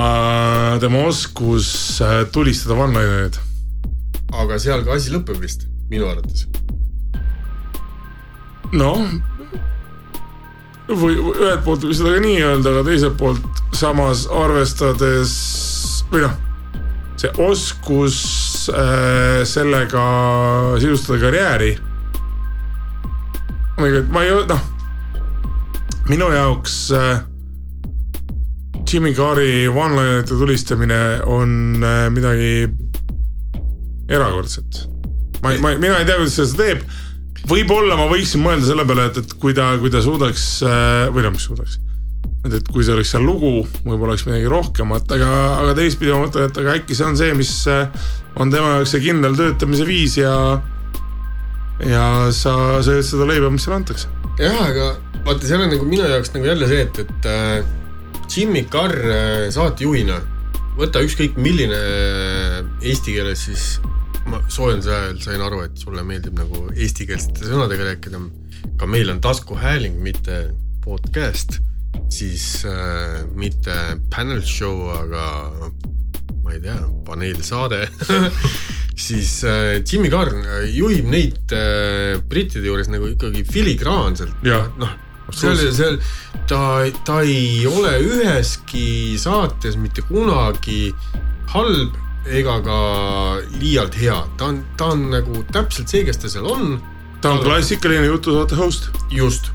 tema 0.80 1.06
oskus 1.08 1.68
äh, 2.04 2.26
tulistada 2.32 2.76
one-linereid. 2.76 3.38
aga 4.36 4.58
seal 4.60 4.84
ka 4.84 4.98
asi 4.98 5.14
lõpeb 5.14 5.40
vist, 5.40 5.64
minu 5.88 6.10
arvates. 6.10 6.44
noh, 8.76 9.06
või 10.88 11.18
ühelt 11.20 11.64
poolt 11.66 11.84
võib 11.84 11.96
seda 11.96 12.14
ka 12.14 12.22
nii 12.24 12.38
öelda, 12.44 12.72
aga 12.72 12.84
teiselt 12.86 13.16
poolt 13.20 13.62
samas 13.76 14.24
arvestades 14.32 15.34
või 16.08 16.24
noh, 16.24 16.36
see 17.20 17.30
oskus 17.44 18.18
äh, 18.72 19.44
sellega 19.48 20.04
sisustada 20.80 21.20
karjääri. 21.26 21.72
ma 23.78 24.22
ei, 24.24 24.30
noh, 24.48 24.62
minu 26.08 26.30
jaoks 26.32 26.78
äh, 26.96 27.20
Jimmy 28.88 29.12
Carri 29.14 29.68
one-linerite 29.68 30.38
tulistamine 30.40 31.20
on 31.26 31.84
äh, 31.84 32.08
midagi 32.10 32.68
erakordset. 34.08 34.88
ma 35.42 35.52
ei, 35.52 35.60
ma 35.60 35.74
ei, 35.74 35.78
mina 35.78 36.00
ei 36.00 36.08
tea, 36.08 36.16
kuidas 36.16 36.40
seda 36.40 36.64
teeb 36.64 36.88
võib-olla 37.48 37.98
ma 37.98 38.08
võiksin 38.10 38.42
mõelda 38.42 38.66
selle 38.68 38.86
peale, 38.88 39.08
et, 39.10 39.20
et 39.22 39.36
kui 39.40 39.54
ta, 39.56 39.70
kui 39.80 39.92
ta 39.92 40.02
suudaks 40.04 40.48
äh, 40.66 41.06
või 41.14 41.26
noh, 41.26 41.34
mis 41.36 41.46
suudaks. 41.48 41.78
et, 42.44 42.54
et 42.60 42.70
kui 42.72 42.84
see 42.86 42.94
oleks 42.94 43.12
seal 43.14 43.26
lugu, 43.26 43.62
võib-olla 43.84 44.14
oleks 44.14 44.26
midagi 44.28 44.50
rohkemat, 44.50 45.14
aga, 45.18 45.30
aga 45.62 45.76
teistpidi 45.78 46.14
ma 46.14 46.24
mõtlen, 46.24 46.50
et 46.50 46.62
aga 46.62 46.76
äkki 46.80 46.98
see 46.98 47.08
on 47.08 47.18
see, 47.20 47.34
mis 47.38 47.52
äh, 47.70 48.08
on 48.38 48.52
tema 48.54 48.76
jaoks 48.76 48.94
see 48.94 49.04
kindel 49.08 49.36
töötamise 49.38 49.86
viis 49.88 50.16
ja. 50.20 50.34
ja 51.86 52.06
sa 52.34 52.54
sööd 52.84 53.06
seda 53.06 53.28
leiba, 53.28 53.50
mis 53.52 53.66
sulle 53.66 53.80
antakse. 53.80 54.10
jah, 54.40 54.62
aga 54.66 54.94
vaata, 55.26 55.44
seal 55.46 55.64
on 55.64 55.72
nagu 55.72 55.86
minu 55.88 56.06
jaoks 56.08 56.32
nagu 56.34 56.48
jälle 56.48 56.70
see, 56.70 56.86
et, 56.86 57.04
et 57.04 57.30
äh, 57.30 57.60
Jimmy 58.28 58.64
Carr 58.70 58.94
äh, 58.98 59.46
saatejuhina, 59.54 60.18
võta 60.78 61.02
ükskõik 61.04 61.38
milline 61.40 61.78
eesti 62.84 63.16
keeles 63.16 63.46
siis, 63.48 63.68
ma 64.28 64.40
soojenduse 64.52 64.94
ajal 64.94 65.20
sain 65.24 65.44
aru, 65.44 65.62
et 65.66 65.80
sulle 65.80 66.04
meeldib 66.06 66.38
nagu 66.38 66.66
eestikeelsete 66.74 67.48
sõnadega 67.48 67.92
rääkida. 67.92 68.22
ka 68.78 68.86
meil 68.86 69.10
on 69.10 69.20
taskuhääling, 69.20 69.98
mitte 70.02 70.54
podcast, 70.84 71.60
siis 72.12 72.64
äh, 72.64 73.24
mitte 73.34 73.74
panel 74.14 74.42
show, 74.42 74.88
aga 74.94 75.70
ma 76.44 76.54
ei 76.54 76.60
tea, 76.64 76.78
paneelsaade 77.06 77.86
siis 78.98 79.44
äh, 79.44 79.82
Jimmy 79.84 80.10
Carr 80.10 80.32
äh, 80.34 80.64
juhib 80.74 81.08
neid 81.10 81.52
äh, 81.54 82.18
brittide 82.28 82.66
juures 82.66 82.90
nagu 82.90 83.10
ikkagi 83.12 83.44
filigraanselt. 83.46 84.42
Noh, 84.42 84.94
seal, 85.34 85.60
seal 85.74 86.00
ta, 86.50 86.88
ta 87.06 87.20
ei 87.22 87.66
ole 87.68 87.98
üheski 88.02 89.16
saates 89.20 89.78
mitte 89.80 90.04
kunagi 90.08 90.92
halb 91.54 91.96
ega 92.26 92.58
ka 92.64 92.78
liialt 93.60 93.96
hea, 93.98 94.16
ta 94.38 94.50
on, 94.52 94.62
ta 94.76 94.92
on 94.94 95.08
nagu 95.12 95.42
täpselt 95.52 95.90
see, 95.90 96.04
kes 96.06 96.20
ta 96.20 96.30
seal 96.32 96.48
on. 96.48 96.78
ta 97.22 97.32
on 97.34 97.42
klassikaline 97.42 98.06
jutusaate 98.06 98.58
host. 98.58 98.90
just, 99.10 99.50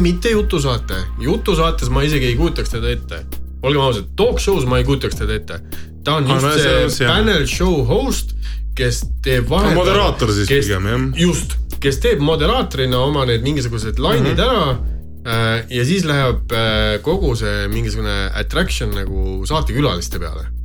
mitte 0.00 0.30
jutusaate, 0.30 1.02
jutusaates 1.20 1.90
ma 1.90 2.02
isegi 2.06 2.32
ei 2.32 2.38
kujutaks 2.38 2.74
teda 2.76 2.90
ette. 2.94 3.20
olgem 3.62 3.82
ausad, 3.82 4.08
talk 4.16 4.40
show's 4.42 4.66
ma 4.68 4.80
ei 4.80 4.88
kujutaks 4.88 5.20
teda 5.20 5.38
ette. 5.38 5.60
ta 6.04 6.18
on 6.20 6.30
Aa, 6.30 6.34
just 6.34 6.46
no, 6.46 6.56
see 6.58 6.90
see 6.98 7.08
panel 7.08 7.46
show 7.50 7.84
host, 7.86 8.34
kes 8.76 9.04
teeb 9.22 9.48
vahepeal. 9.50 9.78
moderaator 9.78 10.34
siis 10.34 10.50
pigem, 10.50 10.90
jah. 10.90 11.06
just, 11.28 11.56
kes 11.80 12.02
teeb 12.02 12.20
moderaatorina 12.24 12.98
oma 13.04 13.24
need 13.28 13.46
mingisugused 13.46 13.98
lainid 14.02 14.36
mm 14.36 14.42
-hmm. 14.42 14.50
ära 14.50 14.78
äh, 15.26 15.64
ja 15.70 15.84
siis 15.84 16.04
läheb 16.04 16.52
äh, 16.52 17.00
kogu 17.02 17.36
see 17.36 17.68
mingisugune 17.68 18.30
attraction 18.34 18.90
nagu 18.94 19.46
saatekülaliste 19.46 20.18
peale. 20.18 20.55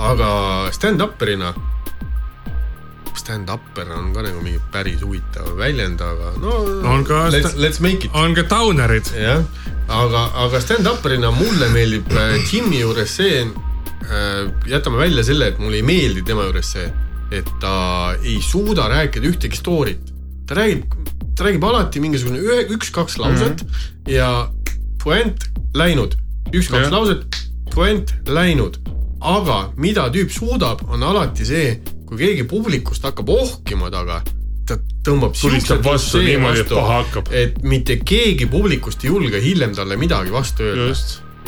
Aga 0.00 0.30
stand-upperina, 0.72 1.52
stand-upper 3.20 3.90
on 3.92 4.12
ka 4.14 4.24
nagu 4.24 4.40
mingi 4.44 4.60
päris 4.72 5.02
huvitav 5.04 5.52
väljend, 5.58 6.00
aga 6.00 6.32
no 6.40 6.54
On 6.88 7.04
ka 7.04 7.26
let's, 7.34 7.56
let's 7.60 7.82
make 7.84 8.06
it 8.08 8.14
on 8.16 8.34
ka 8.34 8.46
downerid. 8.48 9.10
jah, 9.16 9.44
aga, 9.88 10.24
aga 10.46 10.62
stand-upperina 10.64 11.32
mulle 11.36 11.68
meeldib 11.74 12.08
äh, 12.16 12.38
Jimmy 12.48 12.80
juures 12.80 13.16
see, 13.20 13.44
jätame 14.70 14.98
välja 14.98 15.24
selle, 15.26 15.52
et 15.52 15.60
mulle 15.60 15.80
ei 15.80 15.86
meeldi 15.86 16.24
tema 16.26 16.46
juures 16.48 16.72
see, 16.76 16.88
et 17.30 17.50
ta 17.62 17.74
ei 18.22 18.40
suuda 18.42 18.88
rääkida 18.90 19.28
ühtegi 19.30 19.58
story't. 19.58 20.14
ta 20.48 20.56
räägib, 20.58 20.86
ta 21.36 21.46
räägib 21.46 21.64
alati 21.64 22.00
mingisugune 22.02 22.40
ühe, 22.40 22.64
üks-kaks 22.74 23.20
lauset 23.20 23.62
mm 23.62 23.68
-hmm. 23.68 24.12
ja 24.16 24.50
puänt 25.02 25.44
läinud, 25.74 26.16
üks-kaks 26.52 26.90
lauset, 26.90 27.36
puänt 27.74 28.14
läinud. 28.26 28.80
Aga 29.20 29.62
mida 29.76 30.08
tüüp 30.12 30.32
suudab, 30.32 30.84
on 30.88 31.02
alati 31.04 31.46
see, 31.46 31.72
kui 32.08 32.18
keegi 32.20 32.46
publikust 32.48 33.04
hakkab 33.06 33.28
ohkima 33.34 33.90
taga, 33.92 34.20
ta 34.66 34.78
tõmbab 35.06 35.34
Tulistab 35.38 35.82
vastu 35.84 36.22
niimoodi, 36.24 36.64
et 36.64 36.70
paha 36.70 37.00
hakkab. 37.02 37.32
et 37.34 37.58
mitte 37.66 37.98
keegi 38.06 38.48
publikust 38.50 39.04
ei 39.04 39.12
julge 39.12 39.42
hiljem 39.42 39.74
talle 39.76 39.98
midagi 40.00 40.32
vastu 40.32 40.64
öelda. 40.66 40.94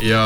ja 0.03 0.23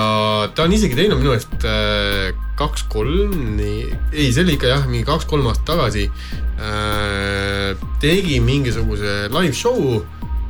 ta 0.55 0.65
on 0.65 0.75
isegi 0.75 0.99
teinud 0.99 1.21
minu 1.21 1.35
meelest 1.35 1.67
äh, 1.69 2.33
kaks-kolm, 2.57 3.59
ei, 3.61 4.31
see 4.33 4.43
oli 4.45 4.57
ikka 4.57 4.71
jah, 4.71 4.87
mingi 4.89 5.07
kaks-kolm 5.07 5.47
aastat 5.51 5.67
tagasi 5.75 6.07
äh, 6.09 7.87
tegi 8.03 8.41
mingisuguse 8.41 9.27
live 9.35 9.55
show, 9.55 10.01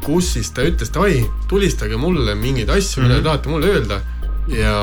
kus 0.05 0.37
siis 0.37 0.53
ta 0.55 0.65
ütles, 0.69 0.93
davai, 0.95 1.25
tulistage 1.51 1.99
mulle 1.99 2.37
mingeid 2.39 2.71
asju 2.71 3.03
mm, 3.03 3.05
-hmm. 3.05 3.09
mida 3.09 3.19
te 3.19 3.29
tahate 3.29 3.49
mulle 3.51 3.73
öelda 3.75 4.01
ja 4.53 4.77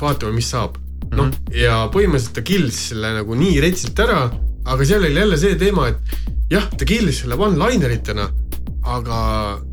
vaatame, 0.00 0.32
mis 0.32 0.50
saab. 0.50 0.78
noh, 1.14 1.30
ja 1.54 1.84
põhimõtteliselt 1.92 2.38
ta 2.38 2.46
killis 2.46 2.80
selle 2.90 3.12
nagu 3.18 3.38
nii 3.38 3.60
retsilt 3.64 4.00
ära, 4.06 4.24
aga 4.66 4.88
seal 4.88 5.04
oli 5.06 5.20
jälle 5.20 5.38
see 5.40 5.58
teema, 5.60 5.90
et 5.92 6.16
jah, 6.50 6.66
ta 6.72 6.88
killis 6.88 7.22
selle 7.22 7.38
one-liner 7.38 7.92
itena, 7.94 8.30
aga 8.86 9.18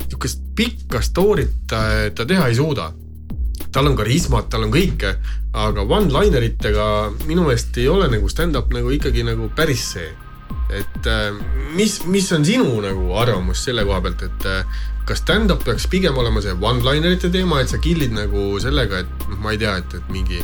niisugust 0.04 0.42
pikka 0.54 1.02
story't 1.02 1.64
ta, 1.70 1.86
ta 2.14 2.26
teha 2.26 2.50
ei 2.50 2.58
suuda 2.58 2.92
tal 3.74 3.90
on 3.90 3.96
karismat, 3.98 4.46
tal 4.50 4.66
on 4.66 4.72
kõike, 4.74 5.16
aga 5.58 5.82
one-liner 5.82 6.44
itega 6.46 6.86
minu 7.26 7.46
meelest 7.46 7.74
ei 7.82 7.88
ole 7.90 8.06
nagu 8.12 8.30
stand-up 8.30 8.70
nagu 8.74 8.92
ikkagi 8.94 9.24
nagu 9.26 9.50
päris 9.56 9.88
see. 9.96 10.12
et 10.72 11.06
äh, 11.10 11.34
mis, 11.76 11.98
mis 12.08 12.30
on 12.32 12.44
sinu 12.46 12.78
nagu 12.80 13.10
arvamus 13.20 13.60
selle 13.66 13.84
koha 13.84 14.00
pealt, 14.00 14.22
et 14.24 14.46
äh, 14.48 14.78
kas 15.06 15.20
stand-up 15.20 15.64
peaks 15.66 15.86
pigem 15.90 16.16
olema 16.16 16.40
see 16.40 16.54
one-linerite 16.54 17.28
teema, 17.34 17.60
et 17.60 17.68
sa 17.68 17.80
kill'id 17.82 18.14
nagu 18.14 18.54
sellega, 18.62 19.02
et 19.04 19.26
noh, 19.28 19.40
ma 19.42 19.52
ei 19.52 19.60
tea, 19.60 19.74
et, 19.82 19.98
et 19.98 20.14
mingi 20.14 20.40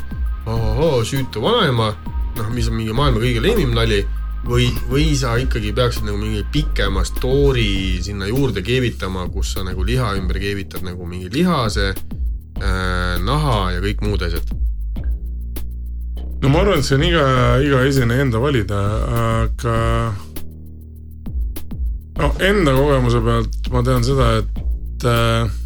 ohohoo, 0.54 1.04
süütu 1.06 1.42
vanaema, 1.42 1.90
noh, 2.38 2.48
mis 2.54 2.68
on 2.70 2.78
mingi 2.78 2.94
maailma 2.96 3.22
kõige 3.22 3.42
lemmim 3.44 3.74
nali 3.76 4.00
või, 4.46 4.68
või 4.90 5.10
sa 5.18 5.34
ikkagi 5.40 5.72
peaksid 5.76 6.06
nagu 6.08 6.18
mingi 6.20 6.44
pikema 6.52 7.04
story 7.04 8.00
sinna 8.04 8.28
juurde 8.30 8.62
keevitama, 8.64 9.26
kus 9.34 9.54
sa 9.56 9.64
nagu 9.66 9.84
liha 9.84 10.14
ümber 10.18 10.40
keevitad 10.40 10.84
nagu 10.86 11.06
mingi 11.08 11.30
lihase 11.32 11.90
äh, 11.92 13.14
naha 13.24 13.76
ja 13.76 13.84
kõik 13.84 14.04
muud 14.06 14.24
asjad. 14.26 14.56
no 16.40 16.48
ma 16.48 16.62
arvan, 16.62 16.80
et 16.80 16.88
see 16.88 16.96
on 16.96 17.04
iga, 17.04 17.24
iga 17.60 17.84
esineja 17.84 18.24
enda 18.24 18.40
valida, 18.40 18.80
aga 19.20 19.78
no 22.20 22.32
enda 22.40 22.76
kogemuse 22.76 23.20
pealt 23.24 23.72
ma 23.72 23.84
tean 23.84 24.04
seda, 24.06 24.32
et 24.40 25.08
äh, 25.08 25.59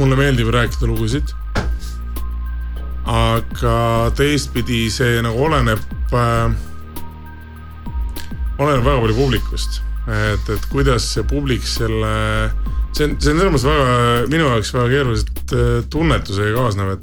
mulle 0.00 0.16
meeldib 0.16 0.48
rääkida 0.54 0.88
lugusid. 0.88 1.34
aga 3.10 3.76
teistpidi 4.14 4.84
see 4.92 5.22
nagu 5.24 5.40
oleneb 5.44 5.80
äh,, 6.14 6.52
oleneb 8.60 8.84
väga 8.84 9.00
palju 9.00 9.16
publikust, 9.16 9.80
et, 10.06 10.50
et 10.52 10.66
kuidas 10.70 11.08
see 11.14 11.24
publik 11.26 11.64
selle, 11.66 12.12
see 12.92 13.08
on, 13.08 13.16
see 13.18 13.32
on 13.32 13.40
selles 13.40 13.54
mõttes 13.54 13.66
väga 13.66 14.28
minu 14.30 14.50
jaoks 14.50 14.74
väga 14.76 14.92
keeruliselt 14.92 15.56
äh, 15.56 15.72
tunnetusega 15.90 16.52
kaasnev, 16.58 16.92
et, 16.94 17.02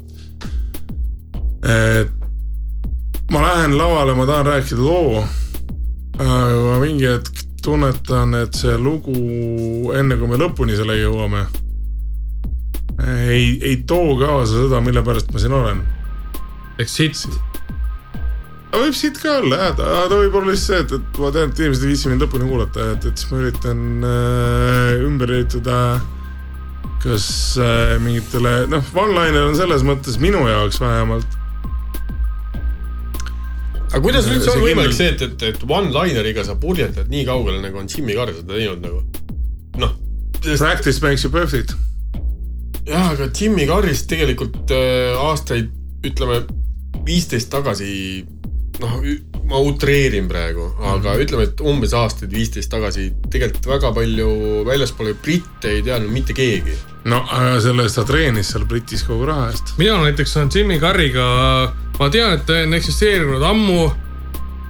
et 1.74 3.28
ma 3.34 3.44
lähen 3.44 3.76
lavale, 3.76 4.16
ma 4.16 4.26
tahan 4.26 4.48
rääkida 4.54 4.80
loo. 4.80 5.24
aga 6.18 6.78
mingi 6.80 7.06
hetk 7.06 7.44
tunnetan, 7.62 8.34
et 8.34 8.54
see 8.56 8.74
lugu, 8.80 9.92
enne 9.94 10.16
kui 10.16 10.30
me 10.30 10.38
lõpuni 10.40 10.78
sellega 10.78 11.04
jõuame, 11.04 11.44
ei, 13.06 13.58
ei 13.62 13.76
too 13.86 14.16
kaasa 14.18 14.64
seda, 14.64 14.82
mille 14.84 15.04
pärast 15.06 15.30
ma 15.32 15.42
siin 15.42 15.54
olen 15.54 15.84
ehk 16.78 16.90
aga 18.68 18.82
võib 18.84 18.96
siit 18.96 19.18
ka 19.22 19.38
olla 19.40 19.58
jah, 19.62 19.72
ta, 19.78 19.88
ta 20.10 20.18
võib 20.20 20.36
olla 20.38 20.52
lihtsalt 20.52 20.68
see, 20.68 20.84
et, 20.84 20.92
et 20.98 21.18
ma 21.22 21.32
tean, 21.34 21.50
et 21.50 21.62
inimesed 21.62 21.86
ei 21.86 21.92
viitsi 21.94 22.12
mind 22.12 22.24
lõpuni 22.24 22.48
kuulata, 22.50 22.92
et, 22.94 23.08
et 23.08 23.22
siis 23.22 23.32
ma 23.32 23.40
üritan 23.42 23.82
äh, 24.04 24.92
ümber 25.06 25.32
ehitada 25.38 25.78
kas 27.02 27.26
äh, 27.62 27.96
mingitele, 28.02 28.54
noh, 28.70 28.92
one-liner 28.98 29.48
on 29.48 29.56
selles 29.58 29.84
mõttes 29.86 30.18
minu 30.22 30.44
jaoks 30.50 30.80
vähemalt. 30.82 31.36
aga 33.88 34.02
kuidas 34.04 34.28
üldse 34.28 34.52
on 34.52 34.62
võimalik 34.66 34.96
see, 34.98 35.14
et, 35.14 35.24
et, 35.24 35.46
et 35.48 35.64
one-lineriga 35.64 36.44
sa 36.44 36.58
purjetad 36.60 37.08
nii 37.08 37.24
kaugele, 37.28 37.62
nagu 37.64 37.80
on 37.80 37.88
Jimmy 37.88 38.18
Carr 38.18 38.34
seda 38.36 38.52
teinud 38.52 38.84
nagu? 38.84 39.02
noh, 39.80 39.96
Practice 40.38 41.00
makes 41.02 41.24
you 41.24 41.32
perfect. 41.32 41.72
jah, 42.88 43.10
aga 43.12 43.28
Jimmy 43.40 43.66
Carrist 43.68 44.08
tegelikult 44.10 44.70
äh, 44.74 45.14
aastaid, 45.28 45.70
ütleme 46.06 46.42
viisteist 47.06 47.50
tagasi, 47.52 48.24
noh, 48.82 48.98
ma 49.48 49.58
utreerin 49.64 50.28
praegu, 50.28 50.68
aga 50.78 51.14
Mhm. 51.14 51.22
ütleme, 51.24 51.42
et 51.48 51.60
umbes 51.60 51.94
aastaid 51.96 52.30
viisteist 52.32 52.70
tagasi 52.70 53.08
tegelikult 53.32 53.66
väga 53.66 53.92
palju 53.96 54.28
väljaspool 54.68 55.14
britte 55.22 55.70
ei 55.72 55.82
teadnud 55.82 56.12
mitte 56.12 56.32
keegi. 56.36 56.76
no 57.08 57.22
aga 57.24 57.60
selle 57.64 57.82
eest 57.86 57.96
ta 57.96 58.04
treenis 58.04 58.50
seal 58.52 58.64
Britis 58.68 59.02
kogu 59.06 59.24
raha 59.26 59.48
eest. 59.50 59.72
mina 59.78 59.96
näiteks 60.02 60.36
olen 60.36 60.50
Jimmy 60.54 60.78
Carriga, 60.78 61.72
ma 61.98 62.08
tean, 62.10 62.32
et 62.34 62.44
ta 62.46 62.52
on 62.64 62.74
eksisteerinud 62.74 63.42
ammu. 63.42 63.90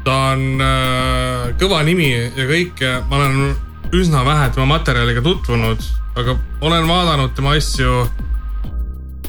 ta 0.05 0.13
on 0.33 0.61
äh, 0.63 1.57
kõva 1.61 1.83
nimi 1.85 2.13
ja 2.15 2.47
kõike, 2.49 2.93
ma 3.11 3.17
olen 3.17 3.57
üsna 3.93 4.23
vähe 4.25 4.51
tema 4.55 4.67
materjaliga 4.67 5.21
tutvunud, 5.25 5.83
aga 6.19 6.35
olen 6.61 6.89
vaadanud 6.89 7.35
tema 7.37 7.55
asju. 7.55 8.09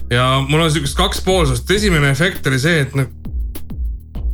ja 0.09 0.25
mul 0.49 0.61
on 0.61 0.71
siukest 0.71 0.97
kakspoolsust, 0.97 1.71
esimene 1.71 2.09
efekt 2.09 2.47
oli 2.49 2.59
see, 2.59 2.79
et 2.81 2.95
noh, 2.97 3.05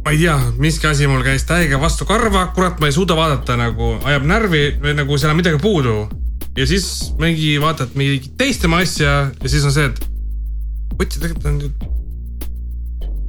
ma 0.05 0.13
ei 0.13 0.21
tea, 0.21 0.35
miski 0.61 0.87
asi 0.87 1.07
mul 1.11 1.23
käis 1.25 1.43
täiega 1.49 1.79
vastu 1.81 2.07
karva, 2.07 2.47
kurat, 2.55 2.79
ma 2.79 2.87
ei 2.87 2.95
suuda 2.95 3.17
vaadata 3.17 3.57
nagu, 3.59 3.95
ajab 4.07 4.27
närvi 4.29 4.63
või 4.83 4.95
nagu 5.01 5.17
seal 5.19 5.33
on 5.33 5.41
midagi 5.41 5.59
puudu. 5.59 6.05
ja 6.55 6.67
siis 6.67 7.11
mingi 7.19 7.57
vaatad 7.61 7.97
mingit 7.99 8.37
teist 8.37 8.61
tema 8.63 8.79
asja 8.79 9.15
ja 9.41 9.49
siis 9.49 9.65
on 9.65 9.75
see, 9.75 9.85
et 9.91 10.05
Vuti 10.95 11.19
tegelikult 11.19 11.45
on 11.45 11.57
ju, 11.59 11.69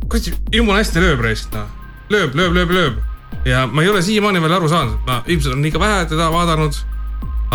kuradi 0.06 0.32
jumala 0.54 0.78
hästi 0.78 1.02
lööb 1.02 1.22
raisk 1.24 1.50
noh, 1.56 1.66
lööb, 2.14 2.36
lööb, 2.38 2.54
lööb, 2.54 2.70
lööb. 2.70 3.00
ja 3.48 3.64
ma 3.66 3.82
ei 3.82 3.90
ole 3.90 4.04
siiamaani 4.06 4.42
veel 4.44 4.54
aru 4.60 4.70
saanud, 4.70 5.00
ma 5.08 5.22
ilmselt 5.26 5.56
on 5.56 5.66
liiga 5.66 5.82
vähe 5.82 6.04
teda 6.12 6.30
vaadanud. 6.30 6.78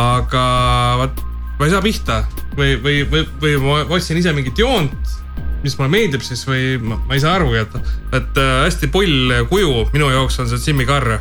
aga 0.01 0.43
vot, 0.99 1.23
ma 1.59 1.67
ei 1.67 1.71
saa 1.73 1.81
pihta 1.85 2.21
või, 2.57 2.75
või, 2.83 3.01
või, 3.11 3.25
või 3.41 3.57
ma 3.63 3.81
otsin 3.97 4.17
ise 4.21 4.33
mingit 4.33 4.57
joont, 4.59 5.17
mis 5.61 5.75
mulle 5.77 5.91
meeldib 5.93 6.23
siis 6.25 6.41
või 6.49 6.75
ma, 6.81 6.97
ma 7.07 7.13
ei 7.17 7.21
saa 7.23 7.35
aru, 7.39 7.51
et, 7.59 7.75
et 8.17 8.39
äh, 8.41 8.53
hästi 8.65 8.89
pull 8.93 9.33
kuju 9.51 9.87
minu 9.93 10.09
jaoks 10.09 10.39
on 10.41 10.49
see 10.49 10.61
Jimmy 10.71 10.87
Carr. 10.89 11.19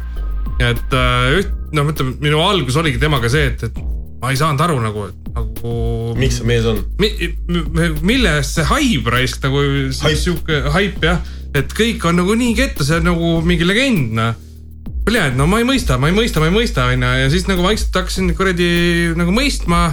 et 0.61 0.93
äh, 0.97 1.39
üht, 1.40 1.51
noh, 1.77 1.89
ütleme 1.93 2.16
minu 2.20 2.40
algus 2.44 2.77
oligi 2.81 2.98
temaga 3.02 3.28
see, 3.32 3.51
et, 3.52 3.62
et 3.69 3.82
ma 4.20 4.32
ei 4.32 4.36
saanud 4.40 4.61
aru 4.61 4.78
nagu, 4.85 5.07
nagu. 5.36 5.74
miks 6.20 6.40
see 6.40 6.48
mees 6.48 6.66
on? 6.69 6.81
Mi- 7.01 7.31
mi- 7.48 7.93
mille 8.05 8.32
eest 8.40 8.59
see 8.59 8.66
haip 8.69 9.07
raisk 9.12 9.44
nagu 9.47 9.62
sihuke 9.94 10.62
haip 10.74 11.01
jah, 11.05 11.20
et 11.57 11.73
kõik 11.77 12.05
on 12.09 12.20
nagu 12.20 12.35
nii 12.36 12.57
ketta, 12.59 12.85
see 12.85 12.98
on 13.01 13.09
nagu 13.12 13.31
mingi 13.44 13.65
legend 13.69 14.12
noh. 14.19 14.35
Et 15.18 15.36
no 15.36 15.46
ma 15.50 15.58
ei 15.58 15.66
mõista, 15.66 15.96
ma 15.98 16.10
ei 16.10 16.14
mõista, 16.14 16.38
ma 16.38 16.46
ei 16.46 16.54
mõista 16.54 16.86
onju 16.92 17.10
ja 17.22 17.30
siis 17.32 17.46
nagu 17.48 17.64
vaikselt 17.64 17.96
hakkasin 17.96 18.30
kuradi 18.38 18.70
nagu 19.18 19.32
mõistma. 19.34 19.90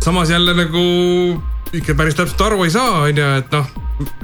samas 0.00 0.30
jälle 0.30 0.54
nagu 0.56 0.84
ikka 1.76 1.94
päris 1.94 2.16
täpselt 2.16 2.40
aru 2.40 2.64
ei 2.64 2.70
saa 2.72 3.02
onju, 3.04 3.26
et 3.42 3.52
noh, 3.52 3.66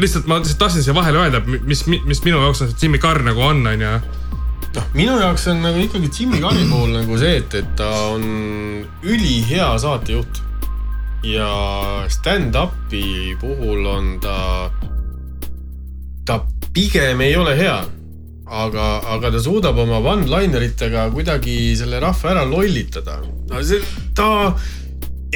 lihtsalt 0.00 0.26
ma 0.26 0.38
lihtsalt 0.40 0.58
tahtsin 0.58 0.86
siia 0.86 0.94
vahele 0.96 1.20
öelda, 1.20 1.42
mis, 1.44 1.84
mis 1.86 2.22
minu 2.24 2.40
jaoks 2.40 2.62
on 2.64 2.70
see 2.70 2.86
Jimmy 2.86 2.98
Carr 3.02 3.22
nagu 3.26 3.42
on, 3.44 3.60
onju. 3.66 3.92
noh, 4.78 4.88
minu 4.96 5.18
jaoks 5.20 5.46
on 5.52 5.60
nagu 5.64 5.84
ikkagi 5.84 6.10
Jimmy 6.18 6.40
Carri 6.40 6.64
puhul 6.70 6.96
nagu 6.96 7.20
see, 7.20 7.36
et, 7.42 7.54
et 7.60 7.76
ta 7.78 7.90
on 8.14 8.24
ülihea 9.04 9.74
saatejuht. 9.82 10.42
ja 11.26 11.50
stand-up'i 12.12 13.36
puhul 13.40 13.86
on 13.90 14.16
ta, 14.22 14.70
ta 16.24 16.40
pigem 16.72 17.20
ei 17.20 17.36
ole 17.36 17.56
hea. 17.58 17.78
aga, 18.46 18.86
aga 19.16 19.30
ta 19.34 19.42
suudab 19.42 19.78
oma 19.82 19.98
one-liner 19.98 20.62
itega 20.62 21.08
kuidagi 21.14 21.74
selle 21.78 22.00
rahva 22.00 22.30
ära 22.34 22.44
lollitada. 22.46 23.20
no 23.50 23.62
see, 23.62 23.82
ta 24.14 24.54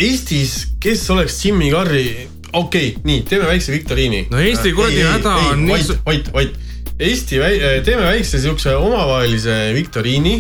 Eestis, 0.01 0.77
kes 0.81 1.03
oleks 1.11 1.41
Jimmy 1.45 1.71
Carri, 1.73 2.29
okei 2.53 2.93
okay,, 2.93 3.03
nii, 3.05 3.25
teeme 3.29 3.49
väikse 3.51 3.73
viktoriini. 3.75 4.27
No 4.31 4.39
Eesti 4.39 4.73
kuradi 4.73 5.03
häda 5.05 5.35
on 5.51 5.65
nii 5.67 5.75
vait 5.75 6.05
vait, 6.07 6.31
vait. 6.35 6.59
Eesti, 7.01 7.41
teeme 7.85 8.05
väikse 8.07 8.41
siukse 8.41 8.75
omavahelise 8.77 9.59
viktoriini. 9.75 10.39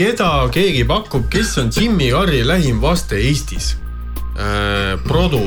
keda 0.00 0.30
keegi 0.54 0.84
pakub, 0.88 1.28
kes 1.30 1.56
on 1.60 1.70
Jimmy 1.76 2.10
Carri 2.10 2.42
lähim 2.46 2.80
vaste 2.82 3.20
Eestis? 3.20 3.74
Produ, 5.04 5.42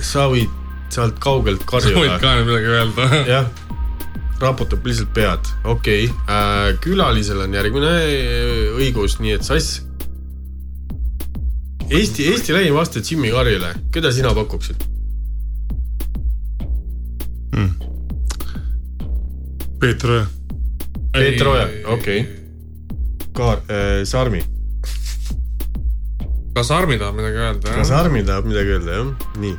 sa 0.00 0.30
võid 0.32 0.62
sealt 0.94 1.18
kaugelt 1.22 1.64
sa 1.66 1.80
võid 1.82 2.16
karjuda. 2.16 2.18
ka 2.22 2.34
midagi 2.46 2.72
öelda. 2.78 3.08
jah, 3.34 3.48
raputab 4.42 4.86
lihtsalt 4.86 5.12
pead, 5.14 5.52
okei 5.64 6.08
okay.. 6.08 6.78
külalisel 6.84 7.44
on 7.46 7.54
järgmine 7.54 7.92
äh, 7.98 8.72
õigus, 8.78 9.18
nii 9.22 9.36
et 9.38 9.46
sass. 9.46 9.82
Eesti, 11.84 12.30
Eesti 12.32 12.56
lähim 12.56 12.74
vaste 12.74 13.02
Jimmy 13.04 13.30
Carrile, 13.30 13.74
keda 13.92 14.12
sina 14.12 14.32
pakuksid? 14.34 14.94
Peeter 19.84 20.10
Oja. 20.10 20.26
Peeter 21.12 21.48
Oja, 21.48 21.68
okei 21.86 22.20
okay.. 22.20 22.44
Kaar- 23.32 23.62
äh,, 23.68 24.04
Sarmi. 24.04 24.44
kas 26.54 26.70
Armi 26.70 26.98
tahab 26.98 27.14
midagi 27.18 27.36
öelda? 27.36 27.74
kas 27.74 27.88
Sarmi 27.88 28.24
tahab 28.24 28.48
midagi 28.48 28.70
öelda, 28.78 28.92
jah? 28.92 29.28
nii. 29.36 29.58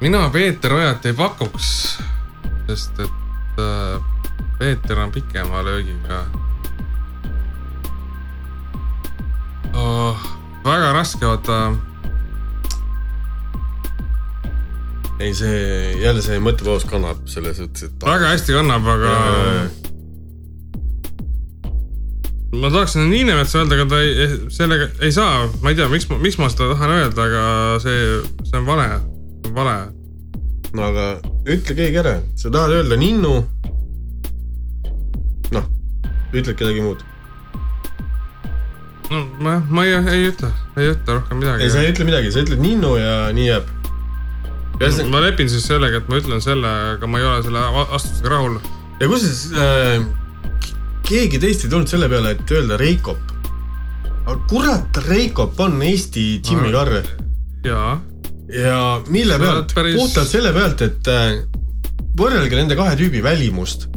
mina 0.00 0.30
Peeter 0.30 0.72
Ojat 0.72 1.06
ei 1.06 1.12
pakuks, 1.12 1.98
sest 2.66 3.00
et 3.04 3.10
äh, 3.10 3.27
Peeter 4.58 4.98
on 4.98 5.12
pikema 5.12 5.62
löögiga 5.64 6.24
oh,. 9.74 10.16
väga 10.64 10.92
raske, 10.92 11.26
vaata. 11.26 11.58
ei, 15.20 15.34
see 15.34 15.58
jälle 16.02 16.22
see 16.22 16.38
mõttepaus 16.42 16.86
kannab 16.88 17.26
selles 17.30 17.58
suhtes, 17.58 17.88
et. 17.88 18.06
väga 18.06 18.32
hästi 18.34 18.54
kannab, 18.58 18.86
aga 18.94 19.12
ma 22.58 22.70
tahaksin 22.70 23.10
Niinemetsa 23.10 23.62
öelda, 23.62 23.78
aga 23.78 23.86
ta 23.90 24.00
ei, 24.00 24.40
sellega 24.54 24.90
ei 25.04 25.12
saa, 25.12 25.46
ma 25.62 25.72
ei 25.72 25.78
tea, 25.78 25.88
miks, 25.92 26.08
miks 26.22 26.38
ma 26.40 26.50
seda 26.52 26.72
tahan 26.72 26.96
öelda, 26.96 27.28
aga 27.28 27.44
see, 27.84 28.18
see 28.46 28.58
on 28.58 28.66
vale, 28.66 28.88
vale. 29.54 29.78
No 30.76 30.88
aga 30.90 31.06
ütle 31.48 31.76
keegi 31.78 32.00
ära, 32.02 32.18
sa 32.36 32.50
tahad 32.52 32.74
öelda 32.76 32.98
ninnu. 33.00 33.34
noh, 35.54 35.68
ütle 36.32 36.54
kedagi 36.54 36.82
muud. 36.84 37.04
no 39.10 39.24
ma, 39.40 39.58
ma 39.70 39.86
ei, 39.86 39.96
ei 40.12 40.28
ütle, 40.32 40.50
ei 40.76 40.92
ütle 40.92 41.18
rohkem 41.20 41.40
midagi. 41.40 41.64
ei, 41.64 41.72
sa 41.72 41.82
ei 41.84 41.92
ütle 41.94 42.08
midagi, 42.08 42.32
sa 42.34 42.44
ütled 42.44 42.62
ninnu 42.64 42.94
ja 43.00 43.14
nii 43.36 43.48
jääb. 43.48 43.70
ja 44.82 44.92
ma 45.12 45.22
lepin 45.24 45.48
siis 45.50 45.64
sellega, 45.70 46.02
et 46.02 46.10
ma 46.12 46.20
ütlen 46.20 46.44
selle, 46.44 46.74
aga 46.96 47.10
ma 47.10 47.22
ei 47.22 47.28
ole 47.30 47.46
selle 47.46 47.64
va- 47.78 47.88
vastusega 47.94 48.34
rahul. 48.34 48.60
kusjuures 48.98 49.42
äh, 49.56 50.04
keegi 51.08 51.40
teist 51.40 51.64
ei 51.64 51.72
tulnud 51.72 51.88
selle 51.88 52.10
peale, 52.12 52.36
et 52.36 52.52
öelda 52.52 52.76
Reikop. 52.80 53.32
aga 54.26 54.38
kurat, 54.50 55.02
Reikop 55.08 55.60
on 55.64 55.80
Eesti 55.82 56.28
Jimmy 56.44 56.72
Carr 56.74 57.00
jaa, 57.64 57.96
ja 58.52 59.00
mille 59.08 59.38
pealt 59.38 59.72
päris- 59.76 59.96
puhtalt 59.98 60.28
selle 60.28 60.52
pealt, 60.56 60.82
et 60.82 61.08
äh, 61.12 61.38
võrrelge 62.18 62.56
nende 62.58 62.76
kahe 62.78 62.96
tüübi 62.98 63.22
välimust. 63.22 63.88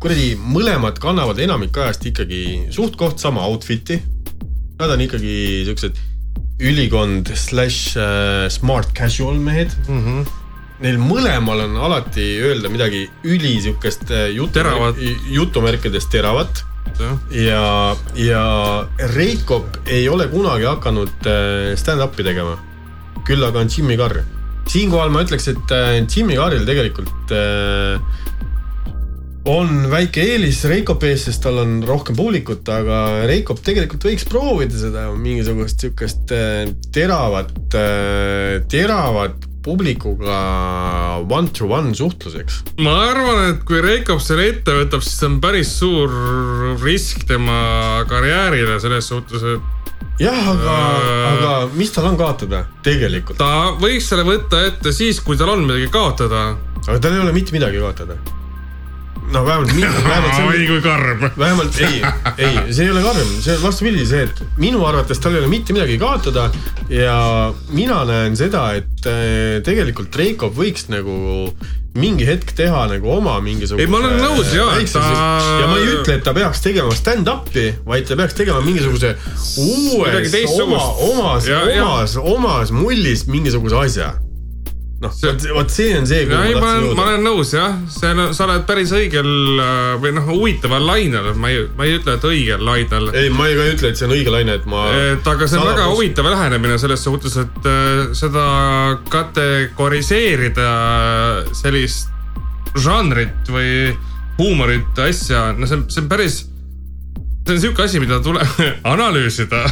kuradi, 0.00 0.32
mõlemad 0.40 0.96
kannavad 0.96 1.38
enamik 1.44 1.76
ajast 1.76 2.06
ikkagi 2.08 2.68
suht-koht 2.72 3.18
sama 3.20 3.42
outfit'i. 3.44 3.98
Nad 4.80 4.94
on 4.94 5.00
ikkagi 5.04 5.64
siuksed 5.66 5.98
ülikond 6.60 7.28
slaš 7.36 7.96
äh, 8.00 8.48
smart 8.48 8.94
casual 8.96 9.36
mehed 9.36 9.72
mm. 9.88 10.04
-hmm. 10.04 10.30
Neil 10.80 10.96
mõlemal 10.96 11.60
on 11.66 11.76
alati 11.76 12.24
öelda 12.40 12.70
midagi 12.72 13.02
üli 13.24 13.60
siukest 13.60 14.10
äh, 14.10 14.30
jutu, 14.32 14.52
Teravat. 14.52 14.96
jutumärkides 15.28 16.06
teravat 16.08 16.64
ja, 17.30 17.96
ja 18.14 18.44
Reikop 19.14 19.76
ei 19.86 20.08
ole 20.08 20.26
kunagi 20.28 20.64
hakanud 20.64 21.28
stand-up'i 21.76 22.24
tegema. 22.24 22.56
Küll 23.26 23.44
aga 23.46 23.62
on 23.62 23.70
Jimmy 23.72 23.96
Carr. 24.00 24.22
siinkohal 24.70 25.10
ma 25.10 25.24
ütleks, 25.24 25.48
et 25.50 25.72
äh, 25.74 25.96
Jimmy 26.06 26.36
Carril 26.38 26.66
tegelikult 26.68 27.32
äh, 27.34 27.98
on 29.50 29.86
väike 29.90 30.22
eelis 30.34 30.60
Reikopi 30.68 31.10
ees, 31.10 31.24
sest 31.26 31.42
tal 31.42 31.62
on 31.62 31.78
rohkem 31.88 32.16
publikut, 32.18 32.68
aga 32.70 33.26
Reikop 33.30 33.62
tegelikult 33.64 34.04
võiks 34.06 34.26
proovida 34.28 34.76
seda 34.78 35.08
mingisugust 35.16 35.86
siukest 35.86 36.34
äh, 36.36 36.66
teravat, 36.94 37.54
teravat 38.70 39.48
publikuga 39.64 40.36
one-to-one 41.28 41.94
suhtluseks. 41.96 42.62
ma 42.84 42.94
arvan, 43.10 43.42
et 43.50 43.64
kui 43.68 43.82
Reikop 43.84 44.22
selle 44.24 44.48
ette 44.54 44.76
võtab, 44.76 45.04
siis 45.04 45.18
see 45.20 45.28
on 45.28 45.40
päris 45.42 45.74
suur 45.80 46.14
risk 46.84 47.26
tema 47.28 48.04
karjäärile 48.08 48.78
selles 48.80 49.10
suhtes, 49.12 49.44
et 49.44 49.79
jah, 50.20 50.48
aga 50.52 50.74
Äh., 51.00 51.28
aga 51.32 51.52
mis 51.74 51.92
tal 51.94 52.10
on 52.10 52.18
kaotada 52.20 52.64
tegelikult? 52.86 53.38
ta 53.40 53.72
võiks 53.80 54.10
selle 54.10 54.26
võtta 54.28 54.64
ette 54.68 54.92
siis, 54.92 55.20
kui 55.24 55.38
tal 55.40 55.54
on 55.54 55.64
midagi 55.66 55.88
kaotada. 55.92 56.56
aga 56.86 56.98
tal 56.98 57.16
ei 57.16 57.24
ole 57.24 57.32
mitte 57.36 57.56
midagi 57.56 57.80
kaotada. 57.80 58.18
No 59.32 59.44
vähemalt, 59.46 59.72
vähemalt 60.10 60.34
see 60.34 60.46
oi 60.46 60.60
on, 60.60 60.66
kui 60.70 60.80
karm. 60.84 61.26
vähemalt 61.38 61.80
ei, 61.80 62.00
ei, 62.38 62.54
see 62.74 62.84
ei 62.86 62.90
ole 62.94 63.02
karm, 63.04 63.34
see 63.44 63.56
on 63.56 63.62
vastupidi 63.62 64.06
see, 64.08 64.24
et 64.28 64.42
minu 64.60 64.82
arvates 64.88 65.20
tal 65.22 65.34
ei 65.36 65.42
ole 65.44 65.50
mitte 65.52 65.74
midagi 65.76 65.98
kaotada 66.02 66.48
ja 66.90 67.18
mina 67.74 68.00
näen 68.08 68.36
seda, 68.38 68.64
et 68.80 69.06
äh, 69.10 69.60
tegelikult 69.66 70.16
Reikop 70.18 70.56
võiks 70.58 70.88
nagu 70.92 71.52
mingi 71.98 72.22
hetk 72.26 72.52
teha 72.54 72.84
nagu 72.86 73.08
oma 73.10 73.32
mingisuguse. 73.42 73.82
Ei, 73.82 73.90
ma 73.90 73.98
olen 73.98 74.20
nõus, 74.22 74.52
et 74.78 74.92
ta- 74.94 75.00
ja 75.58 75.66
ma 75.66 75.78
ei 75.80 75.88
ütle, 75.96 76.14
et 76.20 76.22
ta 76.22 76.30
peaks 76.36 76.60
tegema 76.62 76.94
stand-up'i, 76.94 77.64
vaid 77.86 78.06
ta 78.06 78.14
peaks 78.20 78.36
tegema 78.38 78.60
mingisuguse 78.62 79.16
uues 79.58 80.30
oma, 80.62 80.78
omas, 81.08 81.48
Ja- 81.50 81.64
ja- 81.66 81.82
omas, 81.88 82.14
omas 82.16 82.70
mullis 82.70 83.26
mingisuguse 83.26 83.76
asja. 83.82 84.12
noh, 85.00 85.14
vot 85.56 85.72
see 85.72 85.94
on 85.96 86.06
see, 86.08 86.26
kuhu 86.28 86.40
ei, 86.44 86.54
ma 86.54 86.60
tahtsin 86.60 86.84
olen, 86.84 86.96
ma 86.98 87.04
jõuda. 87.04 87.04
olen 87.06 87.24
nõus 87.24 87.54
jah, 87.56 87.76
see 87.92 88.10
on, 88.12 88.34
sa 88.36 88.44
oled 88.46 88.66
päris 88.68 88.92
õigel 88.96 89.30
äh, 89.64 89.94
või 90.02 90.12
noh, 90.16 90.26
huvitaval 90.28 90.84
lainel, 90.90 91.30
ma 91.40 91.52
ei, 91.52 91.64
ma 91.78 91.88
ei 91.88 91.96
ütle, 91.96 92.18
et 92.18 92.26
õigel 92.28 92.64
lainel. 92.66 93.08
ei, 93.16 93.32
ma 93.32 93.48
ei 93.48 93.56
ka 93.56 93.68
ütle, 93.72 93.92
et 93.92 94.00
see 94.00 94.08
on 94.08 94.14
õige 94.18 94.34
laine, 94.34 94.58
et 94.60 94.68
ma. 94.68 94.84
et 95.14 95.32
aga 95.32 95.48
see 95.48 95.60
on 95.60 95.70
väga. 95.70 95.88
huvitav 95.94 96.28
lähenemine 96.28 96.76
selles 96.82 97.04
suhtes, 97.08 97.38
et 97.40 97.70
äh, 97.70 98.12
seda 98.18 98.44
kategoriseerida 99.12 100.70
sellist 101.56 102.12
žanrit 102.78 103.48
või 103.50 103.96
huumorit, 104.40 104.92
asja, 105.00 105.50
no 105.56 105.68
see 105.68 105.80
on, 105.80 105.88
see 105.88 106.04
on 106.04 106.12
päris, 106.12 106.42
see 107.46 107.54
on 107.54 107.62
sihuke 107.62 107.84
asi, 107.84 108.00
mida 108.02 108.20
tuleb 108.22 108.60
analüüsida. 108.94 109.64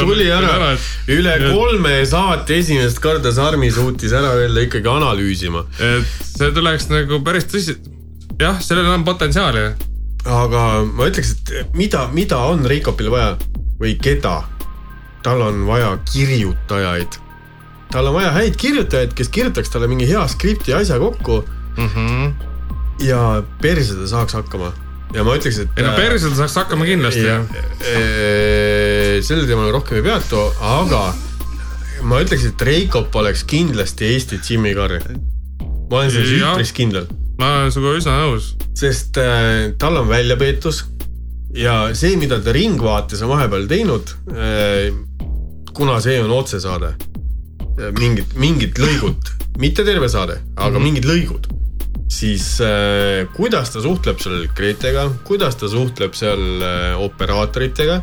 tuli 0.00 0.28
ära, 0.32 0.74
üle 1.08 1.38
kolme 1.48 1.96
saate 2.06 2.60
esimest 2.62 3.02
korda 3.02 3.32
Sarmi 3.32 3.72
suutis 3.74 4.12
ära 4.12 4.36
öelda 4.42 4.66
ikkagi 4.68 4.88
analüüsima. 4.88 5.66
et 5.78 6.14
see 6.28 6.52
tuleks 6.54 6.88
nagu 6.92 7.20
päris 7.26 7.50
tõsiselt, 7.50 7.90
jah, 8.40 8.60
sellel 8.62 8.92
on 8.94 9.04
potentsiaali 9.06 9.68
aga 10.24 10.62
ma 10.88 11.08
ütleks, 11.10 11.34
et 11.52 11.76
mida, 11.76 12.06
mida 12.16 12.38
on 12.48 12.64
Reikopil 12.68 13.10
vaja 13.12 13.34
või 13.80 13.96
keda? 14.00 14.42
tal 15.24 15.40
on 15.40 15.62
vaja 15.64 15.94
kirjutajaid. 16.12 17.16
tal 17.92 18.10
on 18.10 18.14
vaja 18.18 18.32
häid 18.34 18.56
kirjutajaid, 18.60 19.14
kes 19.16 19.30
kirjutaks 19.32 19.72
talle 19.72 19.88
mingi 19.88 20.08
hea 20.08 20.24
skripti 20.28 20.74
asja 20.76 20.98
kokku 21.00 21.44
mm. 21.76 21.88
-hmm. 21.88 22.32
ja 23.06 23.42
perse 23.60 23.94
ta 23.94 24.06
saaks 24.06 24.34
hakkama. 24.34 24.72
Ja 25.14 25.24
ma 25.26 25.36
ütleks, 25.38 25.60
et. 25.62 25.76
ei 25.78 25.86
no 25.86 25.92
perselt 25.98 26.34
saaks 26.38 26.56
hakkama 26.62 26.86
kindlasti 26.88 27.22
jah. 27.26 27.44
sellel 29.24 29.46
teemal 29.48 29.70
rohkem 29.74 30.00
ei 30.00 30.06
peatu, 30.08 30.40
aga 30.60 31.04
ma 32.04 32.20
ütleks, 32.24 32.48
et 32.50 32.64
Reikop 32.66 33.14
oleks 33.20 33.44
kindlasti 33.48 34.10
Eesti 34.12 34.40
Jimmy 34.42 34.74
Carr. 34.76 34.98
ma 35.90 36.00
olen 36.00 36.10
selles 36.12 36.34
üpris 36.40 36.74
kindel, 36.76 37.06
ma 37.38 37.52
olen 37.60 37.72
sinuga 37.74 38.00
üsna 38.00 38.18
nõus. 38.24 38.52
sest 38.76 39.20
äh, 39.22 39.72
tal 39.80 40.00
on 40.02 40.10
väljapeetus 40.10 40.84
ja 41.54 41.94
see, 41.94 42.16
mida 42.20 42.40
ta 42.42 42.52
Ringvaates 42.54 43.22
on 43.22 43.32
vahepeal 43.32 43.68
teinud 43.70 44.14
äh,, 44.34 44.90
kuna 45.74 45.98
see 46.02 46.18
on 46.22 46.30
otsesaade, 46.34 46.94
mingid, 47.98 48.34
mingid 48.38 48.78
lõigud, 48.78 49.30
mitte 49.62 49.86
terve 49.86 50.10
saade, 50.10 50.40
aga 50.54 50.68
mm 50.68 50.76
-hmm. 50.76 50.84
mingid 50.86 51.08
lõigud, 51.08 51.48
siis 52.08 52.60
äh, 52.60 53.24
kuidas 53.36 53.70
ta 53.72 53.80
suhtleb 53.82 54.20
seal 54.22 54.46
Gretega, 54.56 55.08
kuidas 55.24 55.56
ta 55.56 55.68
suhtleb 55.68 56.14
seal 56.14 56.62
äh, 56.62 57.00
operaatoritega 57.00 58.02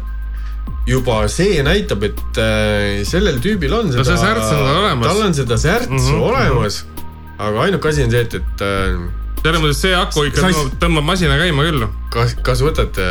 juba 0.88 1.28
see 1.30 1.62
näitab, 1.66 2.04
et 2.08 2.38
äh, 2.42 3.02
sellel 3.08 3.38
tüübil 3.44 3.74
on 3.78 3.92
seda, 3.94 4.18
särts 4.18 4.50
on 4.50 4.62
tal 4.66 4.78
olemas. 4.84 5.08
tal 5.08 5.26
on 5.28 5.34
seda 5.38 5.58
särtsu 5.58 5.92
mm 5.94 6.06
-hmm. 6.08 6.22
olemas. 6.30 6.86
aga 7.38 7.62
ainuke 7.62 7.90
asi 7.90 8.04
on 8.04 8.12
see, 8.12 8.22
et, 8.22 8.34
et 8.34 8.62
äh, 8.62 8.98
selles 9.44 9.62
mõttes 9.62 9.82
see 9.82 9.96
aku 9.96 10.24
ikka 10.30 10.42
Sa 10.42 10.48
ei- 10.48 10.54
tõmbab, 10.54 10.80
tõmbab 10.82 11.04
masina 11.04 11.38
käima 11.38 11.64
küll. 11.70 11.88
kas, 12.10 12.36
kas 12.42 12.62
võtate 12.62 13.06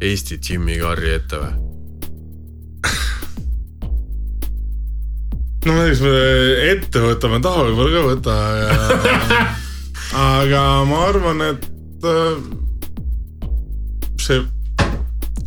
Eesti 0.00 0.38
Jimmy 0.48 0.78
Carri 0.78 1.10
ette 1.14 1.36
või? 1.36 1.52
no 5.66 5.76
eks 5.86 6.02
me 6.04 6.14
ette 6.70 7.02
võtame, 7.02 7.40
taha 7.44 7.66
võib-olla 7.68 7.94
ka 7.94 8.04
võta 8.10 8.36
ja... 8.60 8.70
aga 10.36 10.60
ma 10.86 11.02
arvan, 11.08 11.42
et 11.48 12.06
äh, 12.06 12.38
see 14.22 14.44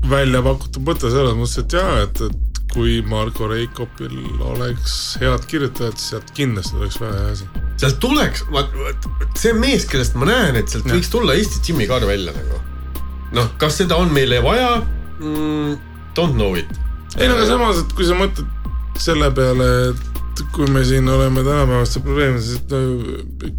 välja 0.10 0.42
pakutud 0.44 0.84
mõte 0.88 1.12
selles 1.12 1.38
mõttes, 1.38 1.60
et 1.62 1.76
jaa, 1.78 2.04
et, 2.04 2.22
et 2.28 2.50
kui 2.74 3.00
Marko 3.10 3.48
Reikopil 3.50 4.18
oleks 4.46 5.18
head 5.22 5.46
kirjutajad, 5.50 5.98
siis 5.98 6.14
sealt 6.14 6.34
kindlasti 6.38 6.78
oleks 6.78 7.00
väga 7.02 7.24
hea 7.24 7.32
asi. 7.34 7.48
sealt 7.82 8.00
tuleks, 8.04 8.44
see 9.40 9.56
mees, 9.58 9.88
kellest 9.90 10.18
ma 10.20 10.30
näen, 10.30 10.60
et 10.60 10.70
sealt 10.70 10.86
Jah. 10.86 10.98
võiks 10.98 11.10
tulla 11.14 11.38
Eesti 11.38 11.64
Jimmy 11.66 11.90
Carr 11.90 12.06
välja 12.10 12.36
nagu. 12.36 12.62
noh, 13.38 13.50
kas 13.62 13.80
seda 13.82 13.98
on 14.02 14.14
meile 14.14 14.42
vaja 14.46 14.80
mm,? 15.20 15.78
Don't 16.18 16.36
know 16.36 16.58
it. 16.58 16.70
ei 17.18 17.30
no 17.30 17.38
aga 17.38 17.50
samas, 17.50 17.82
et 17.84 17.98
kui 17.98 18.06
sa 18.06 18.18
mõtled 18.18 18.58
selle 19.00 19.32
peale, 19.34 19.70
et 19.90 20.09
kui 20.54 20.68
me 20.72 20.84
siin 20.86 21.10
oleme 21.10 21.44
tänapäevaste 21.44 22.02
probleemides, 22.04 22.52
et 22.60 22.74
no, 22.74 22.80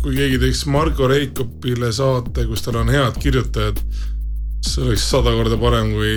kui 0.03 0.15
keegi 0.17 0.39
teeks 0.43 0.65
Marko 0.71 1.09
Reikopile 1.11 1.93
saate, 1.93 2.47
kus 2.49 2.65
tal 2.65 2.81
on 2.83 2.93
head 2.93 3.19
kirjutajad, 3.23 3.81
see 4.67 4.85
oleks 4.85 5.05
sada 5.11 5.33
korda 5.37 5.59
parem 5.61 5.93
kui 5.95 6.15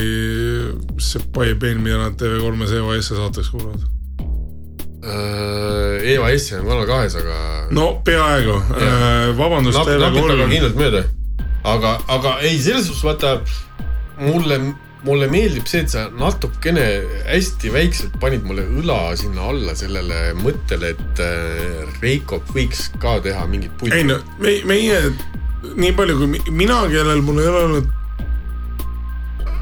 see 1.02 1.23
Pai 1.35 1.53
Pein, 1.60 1.81
mida 1.84 1.99
nad 2.02 2.15
TV3-s 2.19 2.77
Eva 2.80 2.95
S-e 2.99 3.19
saateks 3.19 3.52
kuulavad. 3.53 3.90
Äh, 5.03 6.14
Eva 6.14 6.31
S 6.31 6.53
on 6.56 6.68
Kanal 6.68 6.88
kahes, 6.88 7.18
aga 7.19 7.38
no 7.76 7.90
peaaegu, 8.07 8.56
vabandust 9.40 9.80
nap-, 9.80 9.91
napib 9.99 10.23
väga 10.30 10.45
TV3. 10.45 10.49
kindlalt 10.53 10.80
mööda. 10.80 11.03
aga, 11.73 11.98
aga 12.15 12.38
ei, 12.44 12.56
selles 12.64 12.88
suhtes 12.88 13.03
vaata 13.07 13.38
mulle, 14.22 14.60
mulle 15.03 15.27
meeldib 15.31 15.67
see, 15.67 15.81
et 15.84 15.91
sa 15.91 16.05
natukene 16.15 16.84
hästi 17.27 17.71
väikselt 17.73 18.13
panid 18.21 18.45
mulle 18.47 18.63
õla 18.80 19.15
sinna 19.19 19.49
alla 19.51 19.75
sellele 19.75 20.34
mõttele, 20.39 20.93
et 20.95 21.19
äh, 21.23 21.84
Reikop 22.01 22.47
võiks 22.55 22.85
ka 23.03 23.17
teha 23.25 23.43
mingit 23.51 23.73
puitu. 23.80 23.95
ei 23.97 24.05
no 24.07 24.19
me, 24.39 24.55
meie, 24.69 25.01
nii 25.75 25.91
palju 25.97 26.17
kui 26.21 26.31
mi- 26.38 26.55
mina, 26.63 26.81
kellel 26.91 27.21
mul 27.25 27.41
ei 27.43 27.51
ole 27.51 27.63
olnud 27.67 27.91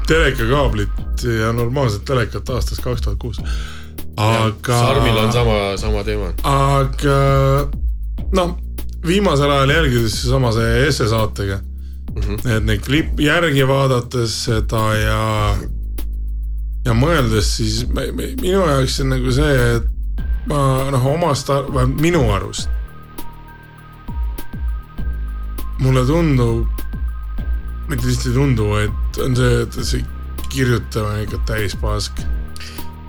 telekakaablit 0.06 1.22
ja 1.40 1.52
normaalset 1.54 2.04
telekat 2.04 2.50
aastast 2.50 2.82
kaks 2.82 3.02
tuhat 3.04 3.18
kuus. 3.22 3.38
aga. 4.16 4.78
Sarmil 4.78 5.18
on 5.18 5.32
sama, 5.32 5.58
sama 5.76 6.04
teema. 6.04 6.32
aga 6.42 7.18
noh, 8.34 8.56
viimasel 9.06 9.50
ajal 9.50 9.70
jälgides 9.76 10.20
seesama 10.22 10.52
see 10.54 10.86
Esse 10.86 11.08
saatega 11.10 11.60
mm. 12.14 12.22
-hmm. 12.22 12.56
et 12.56 12.64
neid 12.64 12.84
klipp 12.84 13.20
järgi 13.20 13.66
vaadates 13.68 14.44
seda 14.44 14.84
ja, 14.98 15.22
ja 16.84 16.94
mõeldes, 16.94 17.56
siis 17.56 17.86
me, 17.88 18.10
me, 18.12 18.34
minu 18.40 18.60
jaoks 18.60 19.00
on 19.00 19.12
nagu 19.16 19.32
see, 19.32 19.56
et 19.76 19.90
ma 20.50 20.90
noh, 20.90 21.06
omast, 21.14 21.50
minu 22.00 22.24
arust. 22.34 22.68
mulle 25.82 26.04
tundub, 26.06 26.82
mitte 27.90 28.06
lihtsalt 28.06 28.28
ei 28.30 28.34
tundu, 28.36 28.66
vaid 28.70 29.18
on 29.24 29.34
see, 29.34 29.62
et 29.64 29.78
see 29.82 30.04
kirjutamine 30.52 31.16
on 31.16 31.24
ikka 31.24 31.40
täis 31.48 31.74
pask. 31.80 32.22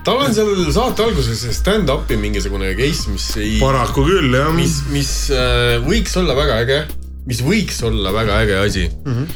tal 0.03 0.23
on 0.23 0.34
seal 0.34 0.71
saate 0.73 1.05
alguses 1.05 1.43
see 1.43 1.53
stand-up'i 1.53 2.17
mingisugune 2.17 2.73
case, 2.80 3.11
mis 3.13 3.27
ei, 3.38 3.59
paraku 3.61 4.07
küll 4.07 4.34
jah. 4.34 4.49
mis, 4.55 4.80
mis 4.89 5.13
äh, 5.35 5.77
võiks 5.85 6.17
olla 6.19 6.35
väga 6.39 6.57
äge, 6.65 6.80
mis 7.29 7.41
võiks 7.45 7.81
olla 7.87 8.13
väga 8.15 8.39
äge 8.43 8.57
asi 8.59 8.85
mm. 8.89 9.13
-hmm. 9.13 9.27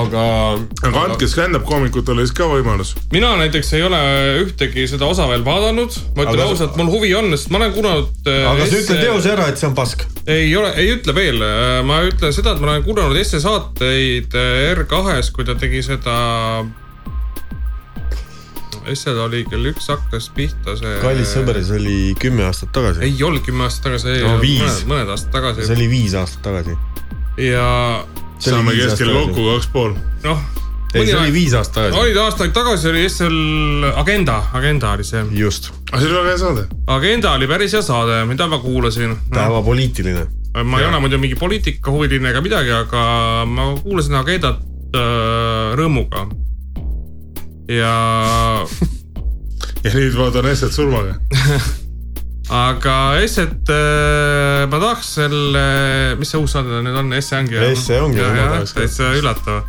aga. 0.00 0.24
aga 0.88 1.02
andke 1.06 1.28
stand-up 1.30 1.64
koomikutele 1.68 2.24
siis 2.26 2.34
ka 2.36 2.48
võimalus 2.50 2.94
mina 3.14 3.30
näiteks 3.40 3.72
ei 3.78 3.84
ole 3.86 4.00
ühtegi 4.42 4.86
seda 4.90 5.06
osa 5.06 5.28
veel 5.30 5.44
vaadanud, 5.46 5.94
ma 6.16 6.26
ütlen 6.26 6.40
Aga- 6.40 6.48
ausalt, 6.50 6.76
mul 6.80 6.90
huvi 6.96 7.14
on, 7.14 7.30
sest 7.36 7.50
ma 7.54 7.62
olen 7.62 7.72
kuulanud. 7.76 8.10
aga 8.26 8.66
sa 8.66 8.82
ütle 8.82 8.98
teose 9.00 9.32
ära, 9.36 9.48
et 9.48 9.58
see 9.62 9.68
on 9.70 9.74
pask. 9.78 10.04
ei 10.26 10.50
ole, 10.56 10.74
ei 10.76 10.92
ütle 10.96 11.14
veel, 11.14 11.40
ma 11.86 12.02
ütlen 12.08 12.34
seda, 12.36 12.52
et 12.54 12.60
ma 12.60 12.72
olen 12.74 12.84
kuulanud 12.84 13.16
Esse 13.20 13.40
saateid 13.40 14.34
äh, 14.34 14.74
R2-s, 14.74 15.30
kui 15.34 15.44
ta 15.44 15.54
tegi 15.54 15.82
seda. 15.86 16.18
Essel 18.90 19.18
oli 19.20 19.42
kell 19.44 19.66
üks 19.70 19.90
hakkas 19.92 20.30
pihta 20.34 20.72
see. 20.78 20.94
kallis 21.02 21.34
sõber, 21.36 21.58
see 21.62 21.76
oli 21.76 21.96
kümme 22.20 22.46
aastat 22.48 22.72
tagasi. 22.74 23.04
ei 23.06 23.22
olnud 23.22 23.44
kümme 23.44 23.66
aastat 23.66 23.90
tagasi, 23.90 24.14
No 24.24 24.38
viis. 24.40 24.62
mõned, 24.62 24.86
mõned 24.92 25.12
aastad 25.14 25.34
tagasi 25.36 25.66
see 25.68 25.76
oli 25.76 25.88
viis 25.92 26.14
aastat 26.18 26.42
tagasi. 26.48 26.76
Ja 27.40 28.04
saame 28.38 28.74
keskel 28.76 29.12
kokku 29.12 29.44
kaks 29.52 29.68
pool. 29.72 29.94
noh. 30.24 30.40
ei, 30.94 31.06
see 31.06 31.16
oli 31.16 31.32
viis 31.34 31.54
aastat 31.56 31.78
tagasi. 31.80 32.00
olid 32.02 32.20
aastaid 32.20 32.52
tagasi 32.56 32.90
oli 32.90 33.04
Essel 33.06 33.38
Agenda, 33.94 34.40
Agenda 34.58 34.92
oli 34.96 35.06
see. 35.06 35.22
just, 35.38 35.70
aga 35.90 36.02
see 36.02 36.10
oli 36.10 36.18
väga 36.18 36.28
hea 36.32 36.42
saade. 36.44 36.66
Agenda 36.96 37.32
oli 37.38 37.48
päris 37.50 37.76
hea 37.76 37.82
saade, 37.86 38.22
mida 38.30 38.48
ma 38.50 38.60
kuulasin 38.62 39.14
no,. 39.14 39.18
päevapoliitiline. 39.34 40.26
ma 40.64 40.80
ei 40.80 40.88
ole 40.88 41.00
muidu 41.00 41.20
mingi 41.22 41.38
poliitikahuviline 41.40 42.32
ega 42.34 42.44
midagi, 42.44 42.74
aga 42.74 43.04
ma 43.48 43.72
kuulasin 43.82 44.18
Agendat 44.20 44.64
äh, 44.96 45.76
rõõmuga. 45.80 46.26
ja, 47.70 47.94
ja 49.84 49.94
nüüd 49.94 50.18
vaatan 50.18 50.50
Esset 50.52 50.76
surmaga. 50.76 51.20
aga 52.50 52.94
Esset 53.22 53.68
äh,, 53.70 54.66
ma 54.70 54.78
tahaks 54.82 55.12
selle, 55.20 55.66
mis 56.18 56.32
see 56.32 56.40
uus 56.40 56.54
saade 56.56 56.80
nüüd 56.82 56.96
on, 56.98 57.12
Esse 57.14 57.36
ongi. 57.38 57.58
Esse 57.70 58.00
ongi, 58.02 58.24
täitsa 58.74 59.12
üllatav. 59.18 59.60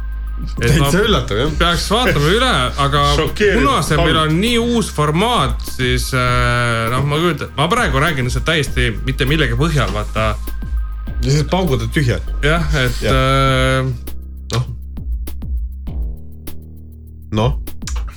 täitsa 0.58 1.04
üllatav 1.06 1.38
jah. 1.38 1.52
peaks 1.60 1.86
vaatama 1.94 2.32
üle, 2.34 2.52
aga 2.86 3.04
kuna 3.38 3.76
see 3.86 4.00
meil 4.02 4.18
on 4.24 4.34
nii 4.42 4.58
uus 4.64 4.90
formaat, 4.96 5.62
siis 5.78 6.08
äh, 6.18 6.88
noh, 6.94 7.06
ma 7.06 7.20
kujutan, 7.22 7.54
ma 7.60 7.68
praegu 7.70 8.02
räägin 8.02 8.26
lihtsalt 8.26 8.48
täiesti 8.50 8.90
mitte 9.06 9.28
millegi 9.30 9.58
põhjal, 9.60 9.94
vaata 9.94 10.32
lihtsalt 11.22 11.52
paugud 11.54 11.86
on 11.86 11.94
tühjad. 11.94 12.26
jah, 12.42 12.66
et 12.82 13.04
Jah. 13.06 13.14
äh, 13.14 13.92
noh. 14.56 14.66
noh, 17.38 17.60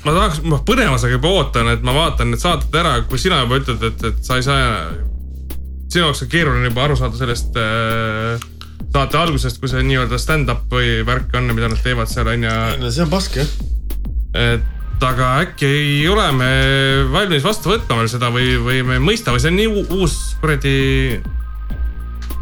ma 0.04 0.12
tahaks, 0.12 0.42
ma 0.44 0.60
põnevusega 0.66 1.16
juba 1.16 1.32
ootan, 1.40 1.70
et 1.74 1.84
ma 1.86 1.94
vaatan 1.96 2.32
need 2.32 2.42
saated 2.42 2.74
ära, 2.80 2.98
kui 3.08 3.20
sina 3.20 3.42
juba 3.44 3.60
ütled, 3.62 3.84
et, 3.88 4.04
et 4.10 4.26
sa 4.26 4.38
ei 4.40 4.46
saa, 4.46 4.66
sinu 5.88 6.06
jaoks 6.06 6.24
on 6.26 6.32
keeruline 6.32 6.68
juba 6.70 6.84
aru 6.86 6.98
saada 7.00 7.18
sellest 7.18 7.56
äh, 7.60 8.50
saate 8.94 9.18
algusest, 9.18 9.58
kui 9.62 9.70
see 9.70 9.82
nii-öelda 9.86 10.20
stand-up 10.22 10.68
või 10.72 11.00
värk 11.06 11.34
on, 11.38 11.50
mida 11.56 11.70
nad 11.72 11.80
teevad 11.82 12.10
seal 12.10 12.30
on 12.30 12.46
ju, 12.46 12.90
see 12.90 13.04
on 13.06 13.12
pask 13.12 13.40
jah. 13.40 13.54
et 14.38 14.70
aga 15.04 15.30
äkki 15.42 15.68
ei 15.68 16.04
ole 16.08 16.24
me 16.36 16.50
valmis 17.12 17.44
vastu 17.44 17.72
võtma 17.72 17.98
veel 18.00 18.10
seda 18.12 18.30
või, 18.32 18.54
või 18.62 18.84
me 18.86 18.98
ei 18.98 19.02
mõista 19.02 19.34
või 19.34 19.42
see 19.42 19.50
on 19.50 19.58
nii 19.58 19.98
uus 19.98 20.14
kuradi 20.40 20.76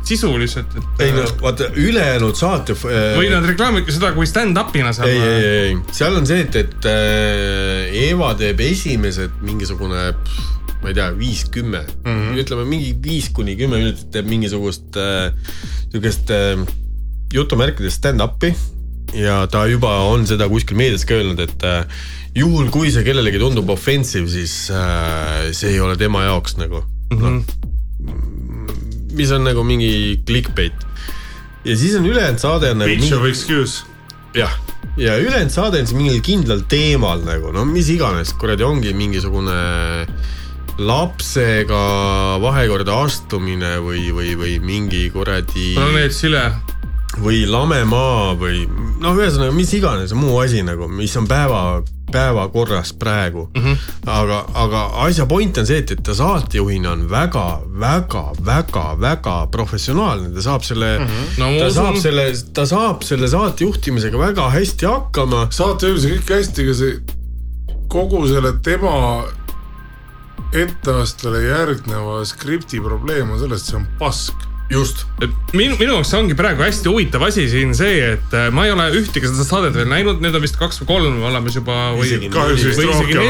sisu 0.06 0.32
lihtsalt, 0.40 0.76
et 0.78 1.04
ei 1.06 1.12
no 1.14 1.24
vaata 1.42 1.68
ülejäänud 1.78 2.38
saate. 2.38 2.76
või 2.82 3.30
nad 3.32 3.46
reklaamivadki 3.48 3.94
seda 3.94 4.12
kui 4.16 4.28
stand-up'ina 4.28 4.92
seal 4.96 5.10
ei, 5.10 5.20
ei, 5.20 5.44
ei, 5.44 5.60
ei, 5.66 5.76
seal 5.94 6.16
on 6.18 6.26
see, 6.28 6.42
et, 6.46 6.58
et 6.64 6.88
äh, 6.90 7.94
Eva 8.08 8.32
teeb 8.38 8.60
esimesed 8.64 9.40
mingisugune, 9.46 10.08
ma 10.82 10.90
ei 10.90 10.98
tea, 10.98 11.08
viis, 11.16 11.44
kümme 11.54 11.84
mm, 11.84 12.10
-hmm. 12.10 12.42
ütleme 12.42 12.66
mingi 12.68 12.92
viis 13.04 13.30
kuni 13.34 13.56
kümme 13.56 13.78
minutit 13.82 14.10
teeb 14.14 14.30
mingisugust 14.30 14.98
äh, 14.98 15.30
niisugust 15.92 16.30
äh, 16.30 16.62
jutumärkides 17.32 18.00
stand-up'i 18.00 18.54
ja 19.14 19.46
ta 19.50 19.66
juba 19.68 19.92
on 20.08 20.26
seda 20.28 20.48
kuskil 20.48 20.78
meedias 20.78 21.04
ka 21.08 21.18
öelnud, 21.18 21.40
et 21.44 21.66
äh, 21.68 21.84
juhul, 22.36 22.70
kui 22.72 22.90
see 22.92 23.04
kellelegi 23.06 23.40
tundub 23.42 23.70
offensive, 23.74 24.28
siis 24.30 24.70
äh, 24.72 25.50
see 25.52 25.74
ei 25.74 25.80
ole 25.84 25.96
tema 26.00 26.24
jaoks 26.24 26.56
nagu 26.60 26.82
mm. 27.12 27.18
-hmm. 27.18 27.70
Mis 29.16 29.32
on 29.34 29.46
nagu 29.46 29.64
mingi 29.66 30.20
clickbait. 30.26 30.86
ja 31.64 31.76
siis 31.76 31.96
on 31.98 32.06
ülejäänud 32.06 32.42
saade 32.42 32.70
on 32.72 32.82
nagu 32.82 32.90
Bitch 32.90 33.16
of 33.16 33.26
excuse. 33.28 33.84
jah, 34.34 34.54
ja 34.96 35.16
ülejäänud 35.18 35.52
saade 35.54 35.80
on 35.80 35.86
siis 35.86 35.98
mingil 35.98 36.20
kindlal 36.24 36.64
teemal 36.68 37.24
nagu 37.26 37.52
no 37.54 37.64
mis 37.68 37.90
iganes, 37.92 38.34
kuradi 38.38 38.66
ongi 38.66 38.94
mingisugune 38.96 39.58
lapsega 40.78 41.80
vahekorda 42.40 43.02
astumine 43.04 43.76
või, 43.84 44.08
või, 44.14 44.32
või 44.38 44.58
mingi 44.64 45.08
kuradi 45.12 45.74
planeet 45.76 46.14
Sile, 46.16 46.46
või 47.20 47.44
lame 47.48 47.82
maa 47.88 48.32
või 48.38 48.64
noh, 49.02 49.18
ühesõnaga 49.18 49.52
mis 49.54 49.72
iganes 49.76 50.14
muu 50.16 50.38
asi 50.40 50.64
nagu, 50.64 50.88
mis 50.88 51.14
on 51.20 51.28
päeva 51.28 51.82
päevakorras 52.12 52.92
praegu 52.92 53.48
mm. 53.54 53.60
Mhm. 53.60 53.72
-hmm. 53.72 54.10
aga, 54.10 54.44
aga 54.54 54.82
asja 55.06 55.26
point 55.26 55.58
on 55.58 55.66
see, 55.66 55.78
et, 55.78 55.90
et 55.90 56.02
ta 56.02 56.14
saatejuhina 56.14 56.92
on 56.92 57.08
väga, 57.10 57.46
väga, 57.80 58.24
väga, 58.44 58.86
väga 59.00 59.36
professionaalne, 59.50 60.30
ta 60.34 60.42
saab 60.42 60.62
selle 60.62 60.98
mm, 60.98 61.06
-hmm. 61.06 61.38
No 61.38 61.50
ta 61.58 61.66
usun- 61.66 61.74
saab 61.74 61.96
selle, 61.96 62.26
ta 62.54 62.66
saab 62.66 63.02
selle 63.02 63.28
saate 63.28 63.64
juhtimisega 63.64 64.18
väga 64.18 64.50
hästi 64.50 64.86
hakkama. 64.86 65.46
saatejuhis 65.50 66.04
on 66.04 66.10
kõik 66.10 66.34
hästi, 66.36 66.62
aga 66.62 66.74
see 66.74 67.00
kogu 67.88 68.26
selle 68.28 68.52
tema 68.62 69.24
etteastele 70.52 71.42
järgneva 71.42 72.24
skripti 72.24 72.80
probleem 72.80 73.30
on 73.30 73.38
selles, 73.40 73.62
et 73.62 73.72
see 73.72 73.76
on 73.80 73.86
pask. 73.98 74.48
just. 74.72 75.04
minu, 75.52 75.76
minu 75.80 75.96
jaoks 75.98 76.12
ongi 76.18 76.36
praegu 76.38 76.64
hästi 76.64 76.90
huvitav 76.90 77.26
asi 77.28 77.46
siin 77.50 77.74
see, 77.76 77.98
et 78.14 78.36
äh, 78.36 78.48
ma 78.54 78.66
ei 78.66 78.74
ole 78.74 78.88
ühtegi 79.00 79.28
seda 79.30 79.46
saadet 79.46 79.76
veel 79.76 79.90
näinud, 79.90 80.22
need 80.24 80.36
on 80.38 80.44
vist 80.44 80.58
kaks 80.60 80.82
või 80.82 80.90
kolm 80.92 81.20
olemas 81.28 81.58
juba 81.58 81.76
kahjuks 81.98 82.64
vist 82.70 82.82
rohkem, 82.88 83.20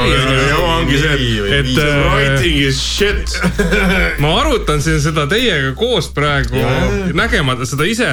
jama 0.52 0.77
ongi 0.78 1.02
see, 1.02 1.32
et 1.59 1.74
äh, 1.74 1.98
writing 2.06 2.62
is 2.69 2.81
shit. 2.82 3.36
ma 4.23 4.36
arutan 4.43 4.82
siin 4.85 5.02
seda 5.02 5.27
teiega 5.31 5.74
koos 5.78 6.12
praegu 6.14 6.59
Jaa., 6.62 7.12
nägemata 7.16 7.69
seda 7.69 7.89
ise 7.89 8.12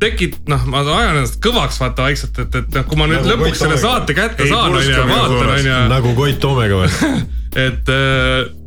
tekib, 0.00 0.36
noh, 0.50 0.66
ma 0.68 0.82
ajan 0.84 1.22
ennast 1.22 1.38
kõvaks 1.44 1.78
vaata 1.80 2.04
vaikselt, 2.06 2.36
et, 2.44 2.58
et 2.60 2.74
noh, 2.76 2.84
kui 2.88 3.00
ma 3.00 3.08
nüüd 3.08 3.22
Nagu 3.22 3.32
lõpuks 3.32 3.62
selle 3.62 3.78
saate 3.80 4.16
kätte 4.16 4.48
saan, 4.50 4.74
onju, 4.74 4.92
ja 4.92 5.06
vaatan, 5.08 5.52
onju, 5.54 5.78
nagu 5.94 6.12
Koit 6.18 6.40
Toomega 6.42 6.82
või? 6.82 7.12
et 7.56 7.92
äh, 7.92 8.65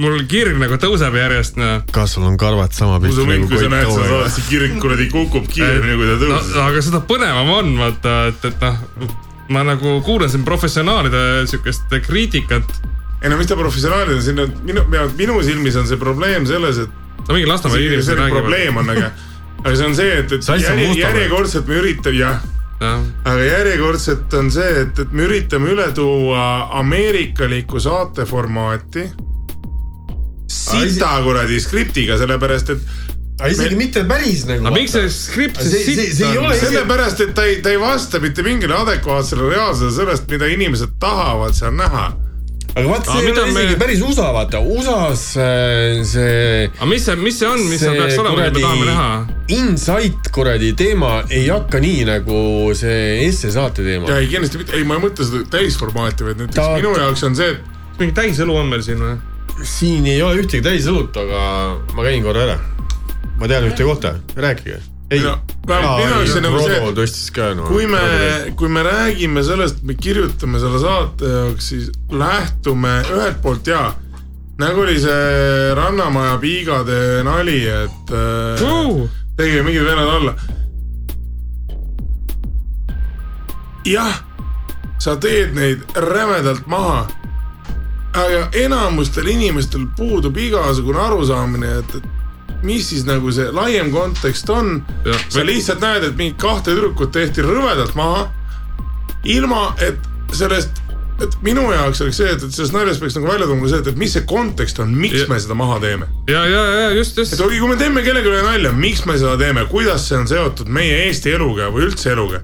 mul 0.00 0.22
kirg 0.30 0.56
nagu 0.60 0.78
tõuseb 0.80 1.16
järjest, 1.16 1.58
noh. 1.60 1.82
kas 1.92 2.14
sul 2.16 2.24
on 2.26 2.38
karvad 2.40 2.74
sama 2.76 2.98
pikk 3.02 3.18
nagu 3.28 3.48
Koit 3.50 3.66
saadet, 3.66 4.32
see 4.36 4.46
kirg 4.48 4.78
kuradi 4.82 5.08
kukub 5.12 5.48
kiiremini, 5.50 5.96
kui 5.98 6.08
ta 6.08 6.16
no 6.20 6.38
tõusis. 6.38 6.54
aga 6.64 6.84
seda 6.86 7.02
põnevam 7.08 7.52
on 7.58 7.74
vaata, 7.80 8.14
et, 8.32 8.46
et 8.48 8.64
noh, 8.64 9.12
ma 9.52 9.64
nagu 9.66 9.98
kuulan 10.06 10.32
siin 10.32 10.46
professionaalide 10.46 11.44
siukest 11.50 11.92
kriitikat. 12.06 12.78
ei 13.22 13.30
no 13.30 13.38
mis 13.40 13.50
ta 13.50 13.58
professionaalid 13.58 14.16
on, 14.16 14.22
siin 14.24 14.40
on 14.42 14.54
minu, 14.66 14.86
minu 15.18 15.42
silmis 15.44 15.76
on 15.78 15.90
see 15.90 16.00
probleem 16.00 16.46
selles, 16.48 16.80
et 16.86 17.26
no 17.28 17.36
mingi 17.36 17.50
Lasnamäe 17.50 17.84
inimesed 17.86 18.18
räägivad. 18.18 18.40
probleem 18.40 18.80
on, 18.82 18.94
aga, 18.96 19.12
aga 19.60 19.76
see 19.76 19.90
on 19.90 19.98
see, 19.98 20.16
et, 20.22 20.32
et 20.38 20.48
järje, 20.64 20.88
järjekordselt 21.02 21.68
me 21.68 21.82
üritame, 21.82 22.16
jah, 22.22 22.40
aga 22.82 23.42
järjekordselt 23.44 24.40
on 24.40 24.48
see, 24.54 24.72
et, 24.86 25.04
et 25.04 25.12
me 25.12 25.28
üritame 25.28 25.70
üle 25.76 25.90
tuua 25.94 26.46
ameerikalikku 26.80 27.82
saateformaati 27.82 29.10
sita 30.62 31.12
kuradi 31.26 31.60
skriptiga, 31.60 32.18
sellepärast 32.20 32.70
et 32.76 32.90
aga 33.42 33.50
isegi 33.50 33.76
mitte 33.78 34.02
päris 34.06 34.44
nagu. 34.46 34.62
aga 34.66 34.74
miks 34.76 34.92
see 34.94 35.08
skript 35.10 35.58
siis 35.62 35.86
sitt 36.18 36.26
on 36.38 36.52
sellepärast, 36.60 37.22
et 37.26 37.32
ta 37.34 37.46
ei, 37.48 37.60
ta 37.64 37.72
ei 37.74 37.80
vasta 37.82 38.20
mitte 38.22 38.44
mingile 38.46 38.76
adekvaatsele 38.84 39.48
reaalsusele 39.54 39.94
sellest, 39.96 40.28
mida 40.30 40.46
inimesed 40.52 40.92
tahavad 41.02 41.56
seal 41.58 41.74
näha. 41.74 42.04
aga 42.72 42.84
vaat 42.88 43.08
Aga 43.08 43.16
see 43.18 43.24
ei 43.26 43.32
ole 43.32 43.46
me- 43.52 43.64
isegi 43.64 43.78
päris 43.80 44.02
USA, 44.06 44.28
vaata, 44.36 44.60
USA-s 44.60 45.24
äh, 45.36 46.04
see 46.08 46.68
aga 46.76 46.86
mis 46.92 47.04
see, 47.08 47.16
mis 47.24 47.40
see 47.40 47.48
on, 47.50 47.64
mis 47.72 47.82
seal 47.82 47.98
peaks 47.98 48.20
olema, 48.22 48.36
mida 48.36 48.52
me 48.54 48.62
tahame 48.62 48.86
näha? 48.92 49.08
Insight 49.58 50.30
kuradi 50.32 50.70
teema 50.78 51.10
ei 51.28 51.48
hakka 51.50 51.82
nii 51.82 52.06
nagu 52.08 52.38
see 52.78 53.26
essesaate 53.26 53.82
teema 53.84 54.08
ja. 54.12 54.20
ei 54.22 54.30
kindlasti 54.30 54.62
mitte, 54.62 54.78
ei, 54.78 54.86
ma 54.88 55.00
ei 55.00 55.04
mõtle 55.08 55.26
seda 55.28 55.42
täisformaati, 55.58 56.24
vaid 56.30 56.40
näiteks 56.44 56.62
Ta- 56.62 56.70
minu 56.78 56.94
jaoks 57.00 57.26
on 57.28 57.36
see, 57.42 57.50
et 57.58 58.00
mingi 58.00 58.14
täisõlu 58.22 58.56
on 58.62 58.70
meil 58.72 58.86
siin 58.86 59.02
või? 59.02 59.18
Siin 59.62 60.06
ei 60.06 60.22
ole 60.22 60.42
ühtegi 60.42 60.62
täisõlut, 60.64 61.16
aga 61.16 61.42
ma 61.96 62.06
käin 62.06 62.24
korra 62.24 62.46
ära. 62.46 62.58
ma 63.38 63.48
tean 63.50 63.66
ühte 63.66 63.84
kohta, 63.84 64.14
rääkige. 64.36 64.80
ei 65.10 65.20
No,, 65.20 65.38
vähemalt 65.68 65.98
minu 65.98 66.14
jaoks 66.14 66.36
on 66.36 66.42
nagu 66.46 66.60
see, 66.62 67.54
no,. 67.54 67.66
kui 67.66 67.86
me, 67.86 68.00
kui 68.56 68.68
me 68.68 68.82
räägime 68.82 69.44
sellest, 69.44 69.82
me 69.82 69.94
kirjutame 69.94 70.60
selle 70.62 70.80
saate 70.80 71.28
jaoks, 71.34 71.68
siis 71.68 71.90
lähtume 72.10 73.02
ühelt 73.10 73.42
poolt 73.42 73.66
ja 73.66 73.92
nagu 74.58 74.80
oli 74.80 74.98
see 75.00 75.74
Rannamaja 75.74 76.38
piigade 76.42 77.22
nali, 77.26 77.60
et 77.66 78.12
äh, 78.14 78.66
tegime 79.36 79.62
mingid 79.68 79.86
vennad 79.86 80.08
alla. 80.16 80.34
jah, 83.84 84.22
sa 85.02 85.16
teed 85.18 85.54
neid 85.56 85.82
rämedalt 85.98 86.66
maha. 86.70 87.06
Aga 88.12 88.48
enamustel 88.64 89.28
inimestel 89.32 89.86
puudub 89.96 90.36
igasugune 90.36 91.00
arusaamine, 91.00 91.70
et, 91.78 91.94
et 91.96 92.62
mis 92.62 92.84
siis 92.88 93.06
nagu 93.08 93.32
see 93.34 93.48
laiem 93.54 93.90
kontekst 93.94 94.50
on. 94.50 94.82
Sa 95.32 95.42
lihtsalt 95.46 95.80
näed, 95.82 96.04
et 96.10 96.16
mingid 96.18 96.38
kahte 96.42 96.70
tüdrukut 96.70 97.12
tehti 97.14 97.42
rõvedalt 97.42 97.94
maha. 97.98 98.28
ilma, 99.24 99.74
et 99.78 99.98
sellest, 100.34 100.82
et 101.22 101.34
minu 101.46 101.68
jaoks 101.70 102.00
oleks 102.02 102.16
see, 102.18 102.30
et, 102.34 102.42
et 102.42 102.54
sellest 102.54 102.74
naljast 102.74 103.00
peaks 103.02 103.14
nagu 103.14 103.28
välja 103.30 103.46
ka 103.46 103.68
see, 103.70 103.78
et, 103.78 103.90
et 103.92 103.98
mis 104.00 104.12
see 104.16 104.24
kontekst 104.26 104.80
on, 104.82 104.90
miks 104.98 105.20
Ja- 105.20 105.28
me 105.30 105.38
seda 105.40 105.54
maha 105.54 105.78
teeme 105.80 106.08
ja, 106.26 106.42
ja, 106.48 106.62
ja 106.80 106.90
just, 106.96 107.16
just 107.18 107.36
et. 107.36 107.40
okei, 107.40 107.60
kui 107.60 107.68
me 107.70 107.76
teeme 107.78 108.02
kellelegi 108.02 108.42
nalja, 108.42 108.72
miks 108.74 109.04
me 109.06 109.14
seda 109.20 109.36
teeme, 109.38 109.66
kuidas 109.70 110.08
see 110.08 110.18
on 110.18 110.26
seotud 110.26 110.66
meie 110.72 111.04
Eesti 111.06 111.36
eluga 111.38 111.70
või 111.70 111.86
üldse 111.90 112.16
eluga? 112.16 112.42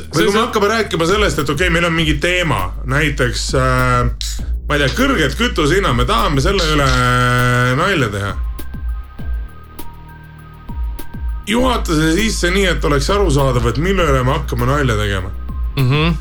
Või 0.00 0.26
kui 0.26 0.32
me 0.32 0.40
hakkame 0.44 0.70
rääkima 0.70 1.06
sellest, 1.08 1.42
et 1.42 1.48
okei 1.48 1.68
okay,, 1.68 1.74
meil 1.74 1.88
on 1.88 1.94
mingi 1.96 2.14
teema, 2.22 2.62
näiteks 2.88 3.44
äh, 3.58 4.48
ma 4.68 4.78
ei 4.78 4.82
tea, 4.84 4.94
kõrged 4.96 5.36
kütusehinnad, 5.38 5.96
me 5.98 6.06
tahame 6.08 6.42
selle 6.44 6.64
üle 6.74 6.88
nalja 7.78 8.08
teha. 8.14 8.32
juhata 11.52 11.94
see 11.98 12.12
sisse 12.20 12.50
nii, 12.54 12.68
et 12.70 12.84
oleks 12.86 13.08
arusaadav, 13.10 13.64
et 13.72 13.78
mille 13.82 14.04
üle 14.06 14.20
me 14.22 14.36
hakkame 14.36 14.68
nalja 14.68 14.94
tegema 14.96 15.32
mm. 15.76 15.88
-hmm. 15.90 16.14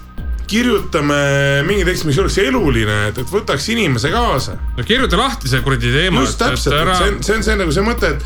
kirjutame 0.50 1.20
mingi 1.68 1.86
tekst, 1.86 2.08
mis 2.10 2.18
oleks 2.20 2.38
eluline, 2.42 2.96
et, 3.12 3.18
et 3.22 3.30
võtaks 3.30 3.70
inimese 3.72 4.10
kaasa 4.12 4.58
no 4.78 4.84
kirjuta 4.84 5.18
lahti 5.18 5.48
see 5.48 5.62
kuradi 5.62 5.94
teema. 5.94 6.26
just 6.26 6.42
täpselt, 6.42 6.76
et 6.76 6.96
see 6.98 7.12
on, 7.12 7.24
see 7.24 7.36
on 7.38 7.44
see 7.44 7.60
nagu 7.62 7.72
see 7.72 7.86
mõte, 7.86 8.16
et 8.16 8.26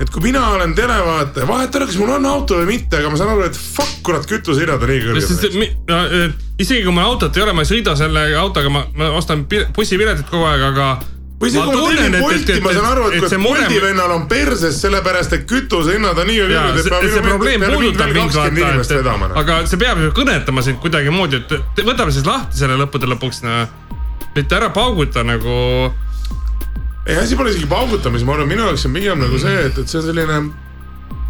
et 0.00 0.10
kui 0.10 0.22
mina 0.24 0.42
olen 0.56 0.74
televaataja, 0.74 1.46
vahet 1.46 1.74
ei 1.74 1.80
ole, 1.80 1.86
kas 1.90 1.98
mul 2.00 2.12
on 2.16 2.26
auto 2.26 2.58
või 2.60 2.66
mitte, 2.74 2.98
aga 2.98 3.10
ma 3.12 3.18
saan 3.20 3.32
aru, 3.34 3.46
et 3.46 3.58
fuck 3.58 4.00
kurat, 4.06 4.26
kütusehinnad 4.28 4.82
on 4.82 4.90
liiga 4.90 5.12
kõrged. 5.12 5.24
eh, 5.94 6.36
isegi 6.58 6.82
kui 6.84 6.94
mul 6.94 7.04
autot 7.06 7.36
ei 7.36 7.44
ole, 7.44 7.54
ma 7.56 7.62
ei 7.64 7.70
sõida 7.70 7.94
selle 7.98 8.26
autoga, 8.40 8.72
ma, 8.74 8.84
ma 8.98 9.10
ostan 9.18 9.44
pi- 9.50 9.66
bussipiletit 9.76 10.26
kogu 10.30 10.48
aeg, 10.50 10.64
aga. 10.72 10.88
või 11.40 11.50
see, 11.52 11.62
kui 11.62 11.78
ma 11.78 11.88
tellin 11.94 12.18
Bolti, 12.24 12.58
ma 12.64 12.74
saan 12.74 12.88
aru, 12.90 13.08
et 13.12 13.22
kui 13.22 13.40
Bolti 13.46 13.80
vennal 13.86 14.14
on 14.18 14.26
perses 14.30 14.80
sellepärast, 14.82 15.32
et 15.38 15.46
kütusehinnad 15.50 16.18
on 16.24 16.30
jaa, 16.34 16.48
kõrged, 16.50 16.80
et 16.82 16.90
peab 16.90 17.08
see 17.14 17.24
probleem 17.28 17.66
puudutab 17.68 18.14
mind 18.18 18.38
vaata, 18.38 18.94
et 18.98 19.42
aga 19.44 19.60
see 19.70 19.82
peab 19.84 20.02
ju 20.02 20.14
kõnetama 20.20 20.62
sind 20.66 20.82
kuidagimoodi, 20.82 21.42
et 21.44 21.84
võtame 21.86 22.14
siis 22.14 22.26
lahti 22.26 22.58
selle 22.64 22.78
lõppude 22.82 23.10
lõpuks, 23.14 23.44
noh. 23.46 23.68
mitte 24.34 24.58
ära 24.58 24.70
pauguta 24.74 25.22
nagu, 25.22 25.92
ei, 27.06 27.16
asi 27.20 27.36
pole 27.36 27.52
isegi 27.52 27.68
paugutamis, 27.70 28.24
ma 28.24 28.36
arvan, 28.36 28.48
minu 28.50 28.68
jaoks 28.68 28.86
on 28.88 28.94
pigem 28.96 29.20
nagu 29.20 29.40
see, 29.40 29.56
et, 29.68 29.80
et 29.80 29.90
see 29.90 30.00
on 30.00 30.06
selline 30.08 30.38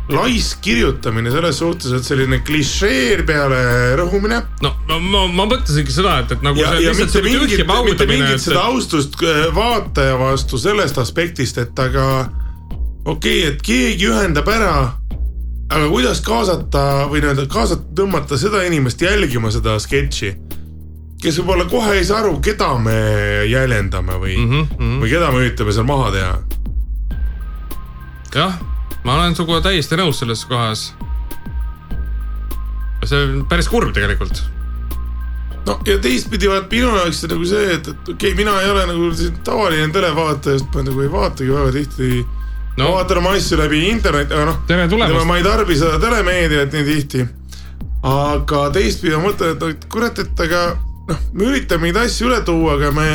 laisk 0.09 0.61
kirjutamine 0.61 1.31
selles 1.33 1.59
suhtes, 1.59 1.93
et 1.97 2.05
selline 2.05 2.41
klišee 2.45 3.23
peale 3.27 3.61
rõhumine. 3.97 4.43
No 4.63 4.75
ma, 4.89 4.99
ma, 5.01 5.23
ma 5.33 5.47
mõtlesingi 5.49 5.95
seda, 5.95 6.19
et, 6.25 6.35
et 6.37 6.45
nagu 6.45 6.61
ja, 6.61 6.75
ja 6.83 6.93
mitte 6.97 7.23
mingit 7.25 7.65
mitte 7.65 8.09
mingit 8.11 8.37
et 8.37 8.45
seda 8.45 8.67
austust 8.69 9.17
äh, 9.25 9.47
vaataja 9.57 10.19
vastu 10.21 10.61
sellest 10.61 11.01
aspektist, 11.01 11.61
et 11.63 11.81
aga 11.81 12.09
okei 13.05 13.15
okay,, 13.15 13.55
et 13.55 13.65
keegi 13.65 14.11
ühendab 14.13 14.49
ära, 14.53 14.75
aga 15.73 15.89
kuidas 15.89 16.21
kaasata 16.25 17.09
või 17.09 17.25
nii-öelda 17.25 17.49
kaasata, 17.53 17.89
tõmmata 17.97 18.39
seda 18.41 18.61
inimest 18.69 19.01
jälgima 19.01 19.53
seda 19.55 19.79
sketši, 19.81 20.35
kes 21.25 21.41
võib-olla 21.41 21.65
kohe 21.71 21.97
ei 21.99 22.05
saa 22.05 22.21
aru, 22.21 22.37
keda 22.45 22.75
me 22.83 22.97
jäljendame 23.49 24.19
või 24.21 24.37
mm, 24.37 24.67
-hmm. 24.75 24.97
või 25.03 25.13
keda 25.13 25.31
me 25.33 25.41
üritame 25.41 25.73
seal 25.73 25.87
maha 25.89 26.11
teha. 26.13 26.35
jah, 28.35 28.59
ma 29.07 29.17
olen 29.17 29.37
sinuga 29.37 29.63
täiesti 29.65 29.97
nõus 30.01 30.21
selles 30.21 30.45
kohas. 30.51 30.93
see 33.05 33.23
on 33.23 33.47
päris 33.49 33.69
kurb 33.69 33.95
tegelikult. 33.97 34.43
no 35.67 35.81
ja 35.89 35.99
teistpidi 35.99 36.49
vaat 36.51 36.71
minu 36.71 36.93
jaoks 36.93 37.25
nagu 37.33 37.49
see, 37.49 37.73
et, 37.79 37.89
et 37.89 38.09
okei 38.09 38.33
okay,, 38.33 38.39
mina 38.45 38.61
ei 38.61 38.71
ole 38.71 38.87
nagu 38.93 39.13
siin 39.17 39.37
tavaline 39.45 39.93
televaataja, 39.93 40.59
sest 40.59 40.75
ma 40.75 40.89
nagu 40.89 41.01
ei 41.01 41.13
vaatagi 41.13 41.53
väga 41.57 41.77
tihti 41.81 42.25
no.. 42.77 42.85
ma 42.85 42.91
vaatan 42.99 43.25
oma 43.25 43.37
asju 43.39 43.59
läbi 43.59 43.87
interneti, 43.89 44.35
aga 44.35 44.51
noh. 44.53 44.65
tere 44.69 44.89
tulemast. 44.89 45.27
ma 45.27 45.41
ei 45.41 45.47
tarbi 45.47 45.77
seda 45.79 46.01
telemeediat 46.01 46.73
nii 46.73 46.89
tihti. 46.91 47.29
aga 48.03 48.67
teistpidi 48.77 49.17
ma 49.17 49.31
mõtlen, 49.31 49.57
et 49.73 49.89
kurat, 49.89 50.19
et 50.21 50.45
aga 50.49 50.67
noh, 51.09 51.23
me 51.33 51.49
üritame 51.51 51.89
neid 51.89 51.99
asju 52.05 52.29
üle 52.31 52.41
tuua, 52.47 52.77
aga 52.79 52.91
me 52.97 53.09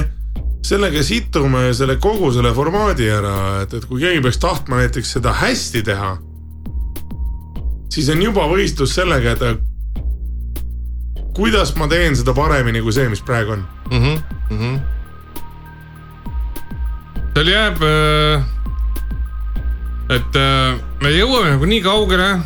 sellega 0.66 1.04
situme 1.06 1.74
selle 1.74 1.96
kogu 2.02 2.32
selle 2.36 2.52
formaadi 2.56 3.08
ära, 3.14 3.64
et, 3.64 3.74
et 3.74 3.86
kui 3.90 4.02
keegi 4.04 4.22
peaks 4.26 4.42
tahtma 4.42 4.82
näiteks 4.82 5.16
seda 5.18 5.34
hästi 5.40 5.82
teha, 5.88 6.12
siis 7.94 8.10
on 8.14 8.22
juba 8.24 8.46
võistlus 8.52 8.94
sellega, 8.98 9.36
et 9.36 9.42
kuidas 11.40 11.76
ma 11.80 11.88
teen 11.92 12.18
seda 12.20 12.36
paremini 12.36 12.82
kui 12.84 12.94
see, 12.96 13.10
mis 13.10 13.24
praegu 13.26 13.56
on. 13.56 13.66
mm. 13.92 14.00
-hmm, 14.04 14.18
mm 14.50 14.58
-hmm. 14.60 14.80
seal 17.34 17.48
jääb, 17.48 17.78
et 20.10 20.36
äh, 20.36 20.80
me 21.02 21.10
jõuame 21.10 21.50
nagu 21.56 21.66
nii 21.66 21.82
kaugele, 21.82 22.40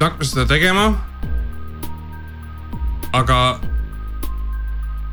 hakkame 0.00 0.24
seda 0.24 0.46
tegema. 0.46 0.86
aga, 3.12 3.60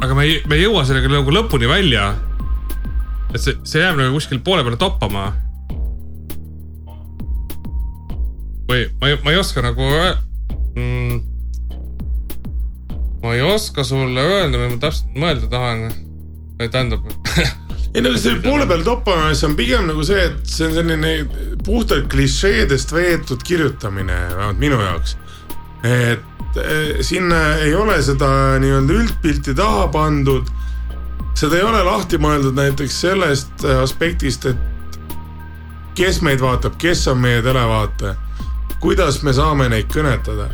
aga 0.03 0.15
me 0.17 0.27
ei, 0.27 0.39
me 0.49 0.57
ei 0.59 0.65
jõua 0.65 0.83
sellega 0.87 1.11
nagu 1.11 1.31
lõpuni 1.31 1.69
välja. 1.69 2.11
et 3.33 3.41
see, 3.41 3.55
see 3.67 3.81
jääb 3.81 3.97
nagu 3.97 4.13
kuskil 4.17 4.41
poole 4.43 4.65
peale 4.65 4.79
toppama. 4.79 5.31
või 8.67 8.87
ma 8.99 9.11
ei, 9.11 9.19
ma 9.23 9.33
ei 9.33 9.39
oska 9.39 9.63
nagu 9.63 9.87
mm,. 10.75 11.21
ma 13.23 13.35
ei 13.35 13.43
oska 13.47 13.85
sulle 13.87 14.21
öelda, 14.21 14.57
mida 14.57 14.71
ma 14.75 14.81
täpselt 14.81 15.19
mõelda 15.19 15.51
tahan. 15.51 15.87
tähendab 16.63 17.07
ei 17.93 18.01
no 18.01 18.11
see 18.17 18.39
poole 18.43 18.67
peal 18.67 18.83
toppamine, 18.83 19.35
see 19.37 19.47
on 19.51 19.55
pigem 19.57 19.87
nagu 19.87 20.03
see, 20.07 20.27
et 20.27 20.49
see 20.49 20.67
on 20.67 20.75
selline 20.79 21.15
puhtalt 21.63 22.09
klišeedest 22.11 22.91
veetud 22.95 23.43
kirjutamine, 23.45 24.19
vähemalt 24.33 24.59
minu 24.59 24.81
jaoks. 24.81 25.17
et 25.85 26.32
sinna 27.01 27.55
ei 27.65 27.73
ole 27.75 27.95
seda 28.05 28.59
nii-öelda 28.61 28.93
üldpilti 28.93 29.55
taha 29.57 29.87
pandud. 29.93 30.47
seda 31.33 31.57
ei 31.57 31.63
ole 31.65 31.81
lahti 31.83 32.17
mõeldud 32.21 32.53
näiteks 32.53 32.99
sellest 33.01 33.65
aspektist, 33.65 34.45
et 34.45 34.57
kes 35.97 36.21
meid 36.21 36.41
vaatab, 36.41 36.75
kes 36.81 37.07
on 37.07 37.17
meie 37.21 37.41
televaataja, 37.41 38.13
kuidas 38.81 39.21
me 39.23 39.33
saame 39.33 39.69
neid 39.69 39.89
kõnetada. 39.93 40.49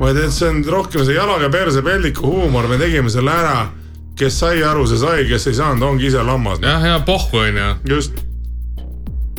vaid 0.00 0.16
et 0.16 0.32
see 0.32 0.48
on 0.48 0.62
rohkem 0.64 1.04
see 1.04 1.12
jalaga 1.14 1.50
perse 1.52 1.82
peldiku 1.84 2.24
huumor, 2.24 2.68
me 2.68 2.78
tegime 2.78 3.10
selle 3.10 3.30
ära. 3.30 3.68
kes 4.16 4.38
sai 4.38 4.62
aru, 4.62 4.86
see 4.86 4.98
sai, 4.98 5.24
kes 5.28 5.46
ei 5.46 5.54
saanud, 5.54 5.82
ongi 5.82 6.06
ise 6.06 6.22
lammas. 6.22 6.60
jah, 6.62 6.84
ja 6.84 7.00
pohhu 7.06 7.38
onju. 7.38 7.74
just. 7.88 8.24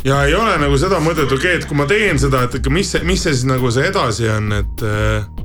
ja 0.03 0.23
ei 0.25 0.35
ole 0.35 0.57
nagu 0.57 0.77
seda 0.77 0.99
mõtet, 0.99 1.25
okei 1.25 1.37
okay,, 1.37 1.55
et 1.61 1.65
kui 1.65 1.77
ma 1.77 1.85
teen 1.85 2.19
seda, 2.19 2.43
et 2.43 2.69
mis 2.69 2.91
see, 2.91 3.03
mis 3.03 3.21
see 3.21 3.33
siis 3.33 3.45
nagu 3.45 3.71
see 3.71 3.87
edasi 3.89 4.29
on, 4.29 4.51
et 4.51 4.85
äh, 4.85 5.40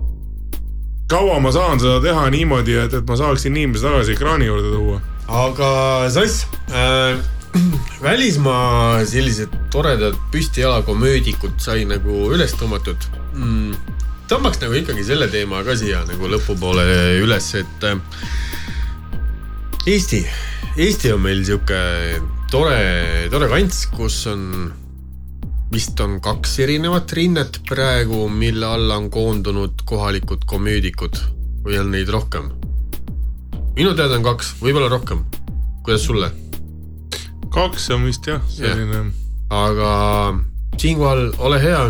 kaua 1.11 1.39
ma 1.41 1.53
saan 1.55 1.81
seda 1.83 2.01
teha 2.03 2.27
niimoodi, 2.35 2.77
et, 2.83 2.95
et 2.99 3.09
ma 3.09 3.17
saaksin 3.19 3.55
inimesi 3.55 3.87
tagasi 3.87 4.17
ekraani 4.17 4.49
juurde 4.49 4.73
tuua. 4.75 5.01
aga 5.45 5.71
Sass 6.11 6.47
äh, 6.71 7.19
välismaa 8.07 9.05
sellised 9.07 9.55
toredad 9.73 10.17
püstijalakomöödikud 10.33 11.59
sai 11.63 11.85
nagu 11.89 12.27
üles 12.35 12.55
tõmmatud 12.59 13.07
mm,. 13.35 13.95
tõmbaks 14.31 14.63
nagu 14.63 14.79
ikkagi 14.83 15.07
selle 15.07 15.31
teema 15.33 15.63
ka 15.67 15.77
siia 15.79 16.03
nagu 16.09 16.31
lõpupoole 16.31 16.87
üles, 17.23 17.53
et 17.63 17.87
äh, 17.87 18.01
Eesti, 19.87 20.25
Eesti 20.83 21.13
on 21.15 21.23
meil 21.23 21.45
sihuke 21.47 21.79
tore, 22.51 22.81
tore 23.31 23.47
kants, 23.53 23.85
kus 23.95 24.25
on 24.33 24.43
vist 25.77 26.01
on 26.01 26.15
kaks 26.25 26.55
erinevat 26.65 27.13
rinnet 27.13 27.59
praegu, 27.69 28.29
mille 28.33 28.65
alla 28.67 28.97
on 28.97 29.11
koondunud 29.13 29.83
kohalikud 29.85 30.47
komöödikud 30.49 31.19
või 31.67 31.77
on 31.83 31.91
neid 31.93 32.09
rohkem? 32.09 32.47
minu 33.77 33.93
teada 33.99 34.17
on 34.17 34.25
kaks, 34.25 34.55
võib-olla 34.63 34.89
rohkem. 34.89 35.21
kuidas 35.85 36.07
sulle? 36.09 36.31
kaks 37.53 37.91
on 37.93 38.09
vist 38.09 38.25
jah, 38.25 38.41
selline 38.49 39.03
yeah.. 39.03 39.13
aga 39.53 39.93
siinkohal 40.81 41.29
ole 41.45 41.61
hea. 41.61 41.85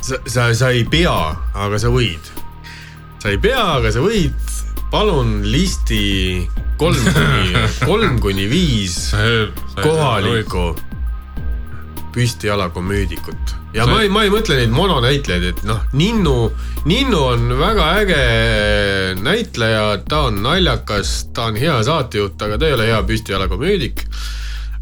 sa, 0.00 0.22
sa, 0.24 0.48
sa 0.56 0.72
ei 0.72 0.86
pea, 0.88 1.16
aga 1.52 1.82
sa 1.84 1.92
võid. 1.92 2.32
sa 3.20 3.34
ei 3.34 3.42
pea, 3.44 3.60
aga 3.76 3.92
sa 3.92 4.00
võid. 4.06 4.54
palun 4.88 5.42
listi 5.52 6.46
kolm 6.80 7.12
kuni, 7.12 7.66
kolm 7.90 8.22
kuni 8.24 8.48
viis 8.48 9.02
kohalikku 9.82 10.70
püstijalakomöödikut. 12.14 13.54
ja 13.74 13.86
ma 13.86 14.00
ei, 14.02 14.08
ma 14.12 14.24
ei 14.26 14.32
mõtle 14.32 14.58
neid 14.58 14.72
mononäitlejaid, 14.74 15.44
et 15.52 15.62
noh, 15.68 15.82
Ninnu, 15.92 16.50
Ninnu 16.90 17.20
on 17.34 17.52
väga 17.58 17.90
äge 18.02 18.22
näitleja, 19.20 19.84
ta 20.08 20.24
on 20.30 20.42
naljakas, 20.42 21.30
ta 21.34 21.50
on 21.50 21.60
hea 21.60 21.76
saatejuht, 21.86 22.40
aga 22.42 22.58
ta 22.58 22.68
ei 22.68 22.78
ole 22.78 22.88
hea 22.90 23.02
püstijalakomöödik. 23.06 24.06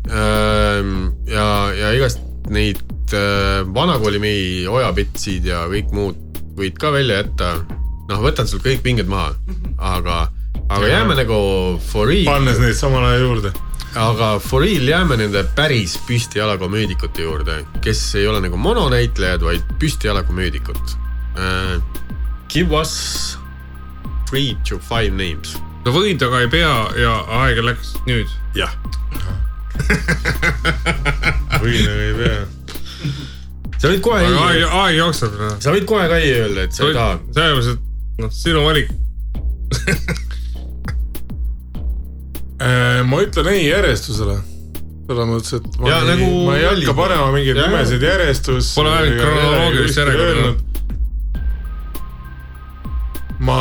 ja, 0.09 1.49
ja 1.77 1.93
igast 1.93 2.23
neid 2.49 2.81
äh, 3.13 3.61
vanakooli 3.75 4.21
mehi, 4.23 4.49
ojapitsid 4.69 5.49
ja 5.49 5.67
kõik 5.69 5.93
muud 5.93 6.41
võid 6.59 6.79
ka 6.81 6.93
välja 6.95 7.23
jätta. 7.23 7.53
noh, 8.09 8.21
võtan 8.25 8.49
sul 8.49 8.63
kõik 8.65 8.81
pinged 8.83 9.09
maha, 9.11 9.35
aga, 9.77 10.29
aga 10.73 10.89
jääme 10.89 11.17
nagu 11.19 11.39
for 11.91 12.09
real 12.09 12.25
pannes 12.31 12.61
neid 12.63 12.77
samal 12.79 13.05
ajal 13.05 13.27
juurde. 13.27 13.53
Aga 13.97 14.39
for 14.41 14.63
real 14.63 14.89
jääme 14.89 15.17
nende 15.17 15.45
päris 15.57 15.97
püstijalakomöödikute 16.07 17.23
juurde, 17.23 17.63
kes 17.85 18.03
ei 18.21 18.27
ole 18.27 18.41
nagu 18.45 18.57
mononäitlejad, 18.57 19.45
vaid 19.45 19.65
püstijalakomöödikud 19.79 20.77
uh,. 20.77 21.83
Give 22.49 22.73
us 22.73 23.39
three 24.31 24.57
to 24.69 24.79
five 24.79 25.11
names. 25.11 25.57
sa 25.85 25.93
võid, 25.93 26.23
aga 26.25 26.41
ei 26.45 26.49
pea 26.53 26.73
ja 27.01 27.15
aeg 27.41 27.61
läks 27.65 27.95
nüüd. 28.09 28.29
jah, 28.57 28.73
või 31.63 31.83
nagu 31.85 32.01
ei 32.05 32.15
pea. 32.19 32.39
sa 33.79 33.89
võid 33.89 34.01
kohe 34.05 34.23
aga 34.25 34.47
aeg 34.49 34.79
aeg 34.83 34.97
jookseb. 34.99 35.37
sa 35.61 35.77
võid 35.77 35.89
kohe 35.89 36.09
ka 36.09 36.21
ei 36.21 36.33
öelda, 36.39 36.65
et 36.69 36.77
sa 36.77 36.89
ei 36.89 36.97
taha. 36.97 37.21
selles 37.37 37.59
mõttes, 37.59 37.77
et 37.77 38.25
noh, 38.25 38.33
sinu 38.45 38.65
valik. 38.69 38.89
Äh, 42.59 43.05
ma 43.07 43.21
ütlen 43.23 43.47
ei 43.53 43.69
järjestusele. 43.69 44.41
selles 45.09 45.29
mõttes, 45.31 45.53
et 45.57 45.77
ma 45.79 45.89
Ja 45.89 45.99
ei, 46.03 46.09
nagu 46.09 46.41
ma 46.49 46.57
ei 46.59 46.65
hakka 46.67 46.95
panema 46.99 47.29
mingeid 47.33 47.57
nimesid 47.57 48.03
järjestus. 48.03 48.73
Pole 48.75 48.91
ainult 48.93 49.21
kronoloogilist 49.23 50.01
järjekorda.. 50.03 50.51
ma 53.39 53.59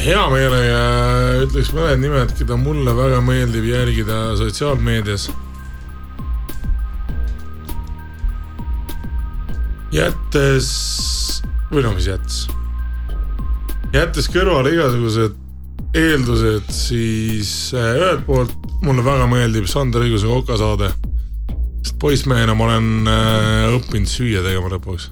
hea 0.00 0.22
meelega 0.32 0.80
ütleks 1.44 1.70
mõned 1.76 2.00
nimed, 2.00 2.32
keda 2.38 2.56
mulle 2.56 2.96
väga 2.96 3.20
meeldib 3.20 3.68
jälgida 3.68 4.32
sotsiaalmeedias. 4.40 5.28
jättes, 9.92 10.72
või 11.68 11.84
no 11.84 11.92
mis 11.92 12.08
jättes, 12.08 12.46
jättes 13.92 14.32
kõrvale 14.32 14.72
igasugused 14.72 15.41
eeldused, 15.92 16.70
siis 16.72 17.72
äh, 17.76 17.96
ühelt 17.98 18.24
poolt 18.24 18.52
mulle 18.84 19.04
väga 19.04 19.26
meeldib 19.28 19.68
Sander 19.68 20.04
Õiguse 20.06 20.28
kokasaade. 20.30 20.92
sest 21.82 21.98
poissmehena 22.00 22.54
ma 22.54 22.64
olen 22.70 23.08
äh, 23.10 23.74
õppinud 23.76 24.08
süüa 24.08 24.42
tegema 24.44 24.70
lõpuks 24.72 25.10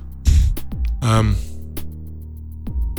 ähm,. 1.04 1.34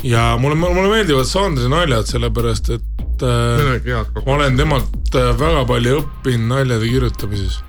ja 0.04 0.36
mulle, 0.38 0.54
mulle 0.60 0.90
meeldivad 0.92 1.26
Sandri 1.26 1.68
naljad, 1.72 2.06
sellepärast 2.06 2.70
et 2.76 3.26
äh, 3.26 4.06
ma 4.26 4.36
olen 4.36 4.56
temalt 4.56 5.18
äh, 5.18 5.32
väga 5.38 5.66
palju 5.66 5.98
õppinud 6.02 6.54
naljade 6.54 6.86
kirjutamises. 6.86 7.60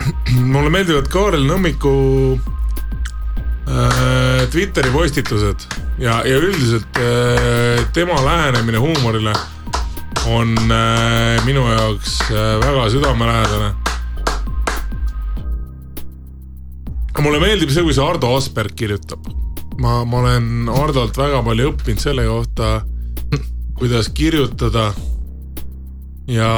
mulle 0.52 0.68
meeldivad 0.68 1.08
Kaarel 1.12 1.48
Nõmmiku 1.48 1.94
Twitteri 4.50 4.90
postitused 4.90 5.66
ja, 6.00 6.20
ja 6.26 6.38
üldiselt 6.40 6.98
äh, 6.98 7.84
tema 7.94 8.16
lähenemine 8.24 8.80
huumorile 8.82 9.32
on 10.26 10.56
äh, 10.56 11.44
minu 11.44 11.62
jaoks 11.68 12.20
äh, 12.30 12.56
väga 12.64 12.88
südamelähedane. 12.90 13.74
mulle 17.20 17.36
meeldib 17.36 17.68
see, 17.68 17.84
kui 17.84 17.92
see 17.92 18.00
Ardo 18.00 18.30
Asperg 18.32 18.72
kirjutab. 18.80 19.26
ma, 19.78 20.04
ma 20.08 20.22
olen 20.22 20.70
Ardolt 20.72 21.18
väga 21.20 21.42
palju 21.44 21.74
õppinud 21.74 22.00
selle 22.00 22.24
kohta, 22.24 22.70
kuidas 23.76 24.08
kirjutada 24.16 24.90
ja 26.30 26.52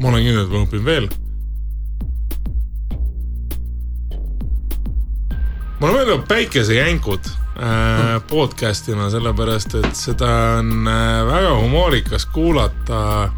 ma 0.00 0.10
olen 0.10 0.24
kindel, 0.26 0.42
et 0.42 0.50
ma 0.50 0.64
õpin 0.66 0.84
veel. 0.84 1.08
Mulle 5.80 5.92
meeldivad 5.92 6.26
päikesejänkud 6.28 7.26
äh, 7.26 8.22
podcast'ina, 8.30 9.10
sellepärast 9.10 9.74
et 9.80 9.96
seda 9.98 10.30
on 10.58 10.88
äh, 10.88 11.24
väga 11.26 11.54
humoorikas 11.58 12.26
kuulata 12.26 13.30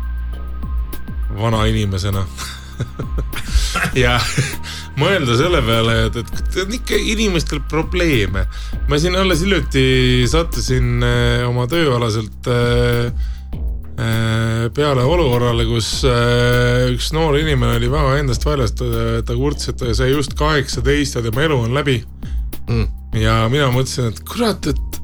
vana 1.36 1.64
inimesena 1.68 2.26
ja 4.04 4.18
mõelda 5.00 5.36
selle 5.38 5.62
peale, 5.64 5.96
et, 6.08 6.18
et 6.20 6.58
on 6.62 6.76
ikka 6.76 6.98
inimestel 7.12 7.62
probleeme. 7.70 8.46
ma 8.88 8.98
siin 9.00 9.16
alles 9.16 9.42
hiljuti 9.44 9.86
sattusin 10.30 11.02
äh, 11.04 11.48
oma 11.48 11.66
tööalaselt 11.70 12.52
äh, 12.52 13.10
peale 13.96 15.04
olukorrale, 15.08 15.64
kus 15.64 15.88
äh, 16.04 16.90
üks 16.92 17.12
noor 17.16 17.38
inimene 17.40 17.78
oli 17.78 17.88
väga 17.88 18.18
endast 18.20 18.44
väljas, 18.44 18.74
ta, 18.76 19.32
kurtis, 19.32 19.70
et 19.72 19.84
sai 19.96 20.10
just 20.10 20.36
kaheksateist 20.36 21.16
ja 21.16 21.22
tema 21.24 21.46
elu 21.46 21.56
on 21.64 21.72
läbi 21.76 21.96
mm.. 22.68 22.86
ja 23.22 23.48
mina 23.52 23.70
mõtlesin, 23.72 24.12
et 24.12 24.20
kurat, 24.28 24.68
et 24.68 25.00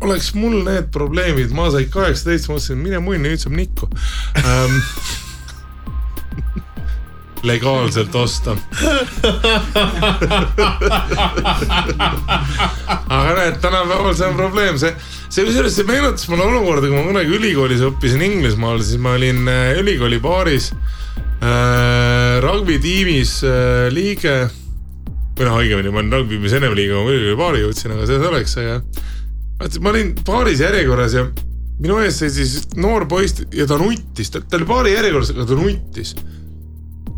oleks 0.00 0.32
mul 0.34 0.62
need 0.64 0.88
probleemid, 0.94 1.52
ma 1.52 1.68
sain 1.74 1.90
kaheksateist, 1.92 2.48
mõtlesin, 2.48 2.80
mine 2.80 2.98
munni, 3.04 3.28
nüüd 3.28 3.40
saab 3.42 3.56
nikku 3.58 3.84
ähm, 4.40 4.78
legaalselt 7.50 8.14
osta. 8.14 8.56
aga 13.08 13.34
näed, 13.36 13.60
tänapäeval 13.60 14.14
see 14.14 14.26
on 14.28 14.36
probleem, 14.36 14.78
see, 14.80 14.92
see 15.30 15.44
kusjuures 15.46 15.76
see 15.78 15.86
meenutas 15.86 16.26
mulle 16.30 16.42
olukorda, 16.48 16.88
kui 16.88 16.96
ma 16.96 17.04
kunagi 17.06 17.36
ülikoolis 17.36 17.84
õppisin 17.86 18.24
Inglismaal, 18.26 18.80
siis 18.82 18.98
ma 19.02 19.12
olin 19.14 19.46
äh, 19.50 19.76
ülikooli 19.78 20.18
baaris 20.22 20.72
äh, 20.74 22.40
rugby 22.42 22.80
tiimis 22.82 23.36
äh, 23.46 23.86
liige. 23.94 24.34
Või 25.38 25.46
noh, 25.46 25.60
õigemini 25.62 25.92
ma 25.94 26.02
olin 26.02 26.16
rugby 26.18 26.34
tiimis 26.34 26.56
ennem 26.58 26.74
liige, 26.74 26.98
ma 26.98 27.14
ülikooli 27.14 27.38
baari 27.38 27.62
jõudsin, 27.62 27.94
aga 27.94 28.08
see 28.10 28.18
selleks, 28.24 28.56
aga 28.64 29.70
ma 29.84 29.94
olin 29.94 30.12
baaris 30.26 30.64
järjekorras 30.66 31.14
ja 31.14 31.24
minu 31.80 32.00
ees 32.02 32.18
seisis 32.24 32.66
noor 32.76 33.06
poiss 33.08 33.44
ja 33.54 33.68
ta 33.70 33.78
nuttis, 33.80 34.34
ta 34.34 34.42
oli 34.58 34.66
baari 34.68 34.96
järjekorras, 34.96 35.30
aga 35.36 35.46
ta 35.46 35.60
nuttis 35.60 36.16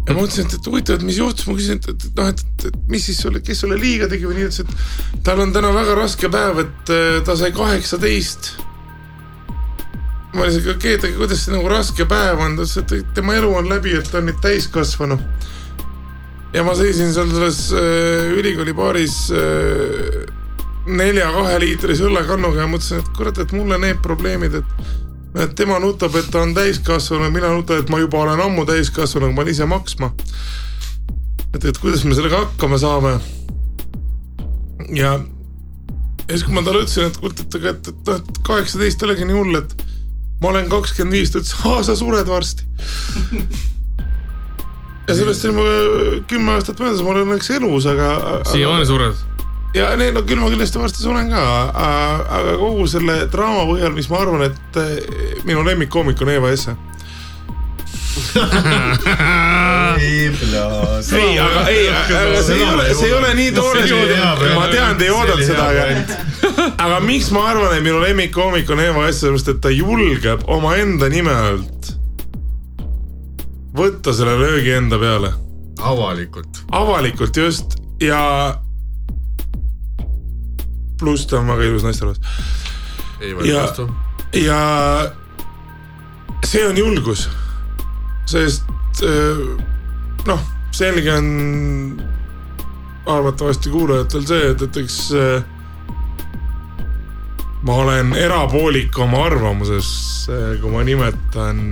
ja 0.06 0.14
ma 0.14 0.24
mõtlesin, 0.24 0.48
et, 0.48 0.56
et 0.58 0.66
huvitav, 0.66 0.98
et 0.98 1.06
mis 1.06 1.18
juhtus, 1.20 1.46
ma 1.46 1.54
küsisin, 1.58 1.78
et, 1.78 1.88
et, 1.92 2.08
noh, 2.18 2.28
et, 2.32 2.42
et, 2.42 2.66
et 2.70 2.90
mis 2.90 3.04
siis 3.06 3.20
sulle, 3.22 3.42
kes 3.44 3.62
sulle 3.62 3.78
liiga 3.78 4.08
tegi 4.10 4.26
või 4.26 4.40
nii, 4.40 4.48
ütles, 4.48 4.64
et 4.64 5.22
tal 5.26 5.42
on 5.44 5.54
täna 5.54 5.70
väga 5.74 5.94
raske 5.98 6.30
päev, 6.32 6.62
et 6.64 6.92
äh, 6.94 7.20
ta 7.26 7.36
sai 7.38 7.52
kaheksateist. 7.54 8.52
ma 10.32 10.46
olin 10.46 10.54
siuke, 10.56 10.76
okei, 10.78 10.96
et 10.96 11.06
aga 11.06 11.18
kuidas 11.20 11.44
see 11.44 11.54
nagu 11.54 11.70
raske 11.70 12.06
päev 12.08 12.42
on, 12.42 12.58
ta 12.58 12.66
ütles, 12.66 12.98
et 12.98 13.14
tema 13.14 13.38
elu 13.38 13.54
on 13.60 13.70
läbi, 13.70 13.94
et 13.98 14.10
ta 14.10 14.18
on 14.18 14.30
nüüd 14.30 14.42
täiskasvanu. 14.42 15.20
ja 16.52 16.64
ma 16.66 16.74
seisin 16.76 17.14
seal 17.14 17.30
selles 17.30 17.64
äh, 17.76 18.32
ülikooli 18.40 18.74
baaris 18.76 19.28
äh, 19.30 20.22
nelja 20.86 21.30
kaheliitrise 21.30 22.08
õllekannuga 22.08 22.64
ja 22.64 22.66
mõtlesin, 22.70 23.04
et 23.04 23.14
kurat, 23.16 23.38
et 23.38 23.54
mulle 23.54 23.78
need 23.78 24.02
probleemid, 24.02 24.58
et 24.58 25.01
et 25.40 25.54
tema 25.56 25.78
nutab, 25.80 26.16
et 26.16 26.28
ta 26.30 26.42
on 26.44 26.54
täiskasvanu, 26.54 27.30
mina 27.32 27.52
nutan, 27.54 27.80
et 27.80 27.90
ma 27.92 28.00
juba 28.02 28.20
olen 28.26 28.40
ammu 28.44 28.66
täiskasvanu, 28.68 29.32
ma 29.32 29.42
pean 29.42 29.54
ise 29.54 29.68
maksma. 29.68 30.12
et, 31.54 31.64
et 31.64 31.78
kuidas 31.78 32.04
me 32.04 32.14
sellega 32.14 32.44
hakkama 32.44 32.78
saame. 32.78 33.16
ja, 34.92 35.12
ja 36.28 36.36
siis, 36.36 36.44
kui 36.44 36.54
ma 36.54 36.62
talle 36.62 36.84
ütlesin, 36.84 37.08
et 37.08 37.16
kuule, 37.16 37.34
et 37.38 37.54
et, 37.54 37.88
et 37.88 38.06
noh, 38.06 38.20
et 38.20 38.44
kaheksateist 38.44 39.02
ei 39.02 39.08
olegi 39.08 39.28
nii 39.28 39.40
hull, 39.40 39.60
et 39.62 39.76
ma 40.42 40.52
olen 40.52 40.68
kakskümmend 40.68 41.16
viis, 41.16 41.32
ta 41.32 41.40
ütles, 41.40 41.56
aa, 41.64 41.82
sa 41.86 41.96
sured 41.96 42.28
varsti. 42.28 42.68
ja 45.08 45.16
sellest 45.16 45.48
oli 45.48 45.56
mul 45.56 46.22
kümme 46.28 46.58
aastat 46.58 46.80
möödas, 46.82 47.02
ma 47.02 47.14
olen 47.14 47.28
õnneks 47.30 47.52
elus, 47.56 47.88
aga. 47.88 48.42
siiamaani 48.52 48.88
sured. 48.88 49.28
Ja 49.74 49.96
nee, 49.96 50.12
no 50.12 50.22
küll 50.26 50.40
ma 50.40 50.50
kindlasti 50.52 50.80
varsti 50.80 51.02
suren 51.04 51.30
ka, 51.32 51.42
aga 51.72 52.56
kogu 52.60 52.86
selle 52.90 53.26
draama 53.32 53.66
põhjal, 53.70 53.92
mis 53.96 54.08
ma 54.12 54.22
arvan, 54.22 54.46
et 54.50 54.80
eh, 54.80 55.36
minu 55.48 55.64
lemmikkoomik 55.66 56.20
on 56.22 56.32
Eva 56.32 56.52
Esse. 56.52 56.76
ei, 60.02 61.38
aga 61.40 61.62
ei, 61.70 61.86
aga 61.88 62.42
see 62.44 62.58
ei 62.58 62.66
ole, 62.68 62.84
see 62.92 63.06
ei 63.08 63.14
ole 63.16 63.30
nii 63.38 63.52
toores 63.56 63.88
hea, 63.88 64.34
ma 64.52 64.66
tean, 64.68 64.98
te 65.00 65.08
ei 65.08 65.14
oodanud 65.14 65.44
seda, 65.46 65.70
aga, 65.72 65.82
aga 66.76 67.00
miks 67.04 67.30
ma 67.32 67.46
arvan, 67.54 67.72
et 67.78 67.84
minu 67.84 68.02
lemmikkoomik 68.04 68.68
on 68.72 68.84
Eva 68.84 69.08
Esse, 69.08 69.24
sellepärast 69.24 69.54
et 69.54 69.62
ta 69.64 69.72
julgeb 69.72 70.44
omaenda 70.52 71.08
nime 71.12 71.32
alt 71.32 71.94
võtta 73.76 74.12
selle 74.12 74.36
löögi 74.36 74.74
enda 74.76 75.00
peale, 75.00 75.32
avalikult. 75.80 76.66
avalikult 76.76 77.36
just. 77.40 77.78
Ja 78.02 78.60
pluss 81.02 81.26
ta 81.26 81.40
on 81.42 81.50
väga 81.52 81.66
ilus 81.68 81.84
naisterahvas 81.86 82.20
Ja- 83.50 83.66
ja 84.46 84.62
see 86.46 86.64
on 86.68 86.78
julgus, 86.78 87.26
sest 88.26 88.64
äh, 89.06 89.42
noh, 90.26 90.40
selge 90.74 91.12
on 91.14 92.02
arvatavasti 93.06 93.70
kuulajatel 93.70 94.24
see, 94.26 94.50
et, 94.54 94.62
et 94.62 94.76
eks 94.82 94.96
äh, 95.18 95.44
ma 97.62 97.76
olen 97.84 98.12
erapoolik 98.18 98.98
oma 98.98 99.24
arvamuses, 99.28 99.92
kui 100.62 100.70
ma 100.72 100.82
nimetan 100.86 101.62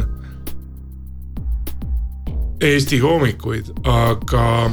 Eesti 2.61 2.99
koomikuid, 3.01 3.71
aga, 3.89 4.71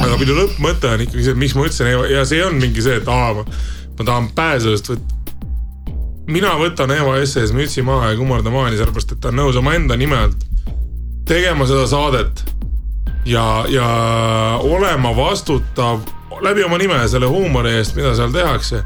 aga 0.00 0.16
minu 0.20 0.36
lõppmõte 0.38 0.90
on 0.94 1.00
ikkagi 1.06 1.24
see, 1.28 1.34
miks 1.38 1.54
ma 1.56 1.66
ütlesin 1.68 2.12
ja 2.14 2.24
see 2.28 2.42
on 2.44 2.58
mingi 2.60 2.82
see, 2.84 2.96
et 3.00 3.08
aa, 3.10 3.32
ma, 3.36 3.44
ma 3.98 4.04
tahan 4.08 4.28
pääseda 4.36 4.70
sellest 4.76 4.92
võt- 4.94 5.16
mina 6.30 6.52
võtan 6.60 6.92
Eva 6.94 7.16
Esse-s 7.20 7.52
mütsi 7.56 7.82
maha 7.82 8.12
ja 8.12 8.16
kummarda 8.20 8.52
maani, 8.54 8.78
sellepärast 8.78 9.12
et 9.16 9.20
ta 9.20 9.28
on 9.32 9.38
nõus 9.40 9.58
omaenda 9.58 9.96
nime 9.98 10.16
alt 10.16 10.46
tegema 11.30 11.66
seda 11.66 11.86
saadet 11.90 12.44
ja, 13.26 13.64
ja 13.70 13.88
olema 14.62 15.12
vastutav 15.16 16.00
läbi 16.40 16.62
oma 16.64 16.78
nime 16.80 16.96
selle 17.10 17.28
huumori 17.28 17.74
eest, 17.76 17.96
mida 17.98 18.14
seal 18.16 18.32
tehakse. 18.32 18.84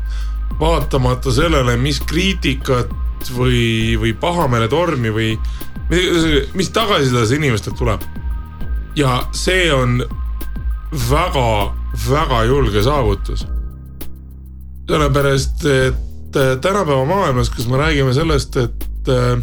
vaatamata 0.61 1.32
sellele, 1.35 1.77
mis 1.77 2.01
kriitikat 2.01 2.91
või, 3.35 3.95
või 4.01 4.12
pahameeletormi 4.20 5.11
või 5.15 5.31
mis- 5.91 6.51
mis 6.55 6.69
tagasiside 6.70 7.27
see 7.27 7.36
inimestelt 7.41 7.77
tuleb. 7.78 8.01
ja 8.97 9.27
see 9.32 9.73
on 9.74 10.03
väga-väga 11.11 12.45
julge 12.45 12.83
saavutus. 12.83 13.47
sellepärast, 14.89 15.65
et 15.65 16.37
äh, 16.37 16.57
tänapäeva 16.61 17.05
maailmas, 17.05 17.51
kus 17.51 17.66
me 17.69 17.79
räägime 17.81 18.12
sellest, 18.15 18.57
et 18.57 19.09
äh, 19.09 19.39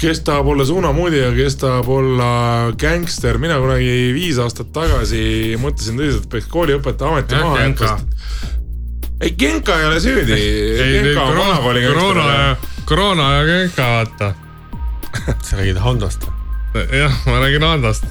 kes 0.00 0.20
tahab 0.20 0.46
olla 0.46 0.64
suunamudija, 0.64 1.30
kes 1.32 1.56
tahab 1.56 1.88
olla 1.88 2.30
gängster, 2.78 3.38
mina 3.38 3.60
kunagi 3.62 4.12
viis 4.14 4.40
aastat 4.42 4.72
tagasi 4.74 5.54
mõtlesin 5.62 6.00
tõsiselt, 6.00 6.26
et 6.26 6.34
peaks 6.34 6.50
kooliõpetaja 6.50 7.12
ameti 7.12 7.38
maha 7.40 7.60
Genka. 7.62 7.84
jätma. 7.84 8.50
ei, 9.20 9.34
Genka 9.38 9.78
ei 9.80 9.86
ole 9.86 10.00
süüdi. 10.00 10.32
ei, 10.32 11.14
koroona, 11.14 11.60
koroona 11.62 12.26
ja, 12.32 12.56
koroona 12.84 13.32
ja 13.36 13.46
Genka, 13.52 13.82
vaata. 13.82 14.34
sa 15.46 15.56
räägid 15.56 15.78
Hondost? 15.78 16.26
jah, 16.92 17.12
ma 17.26 17.40
räägin 17.40 17.62
Andast. 17.64 18.04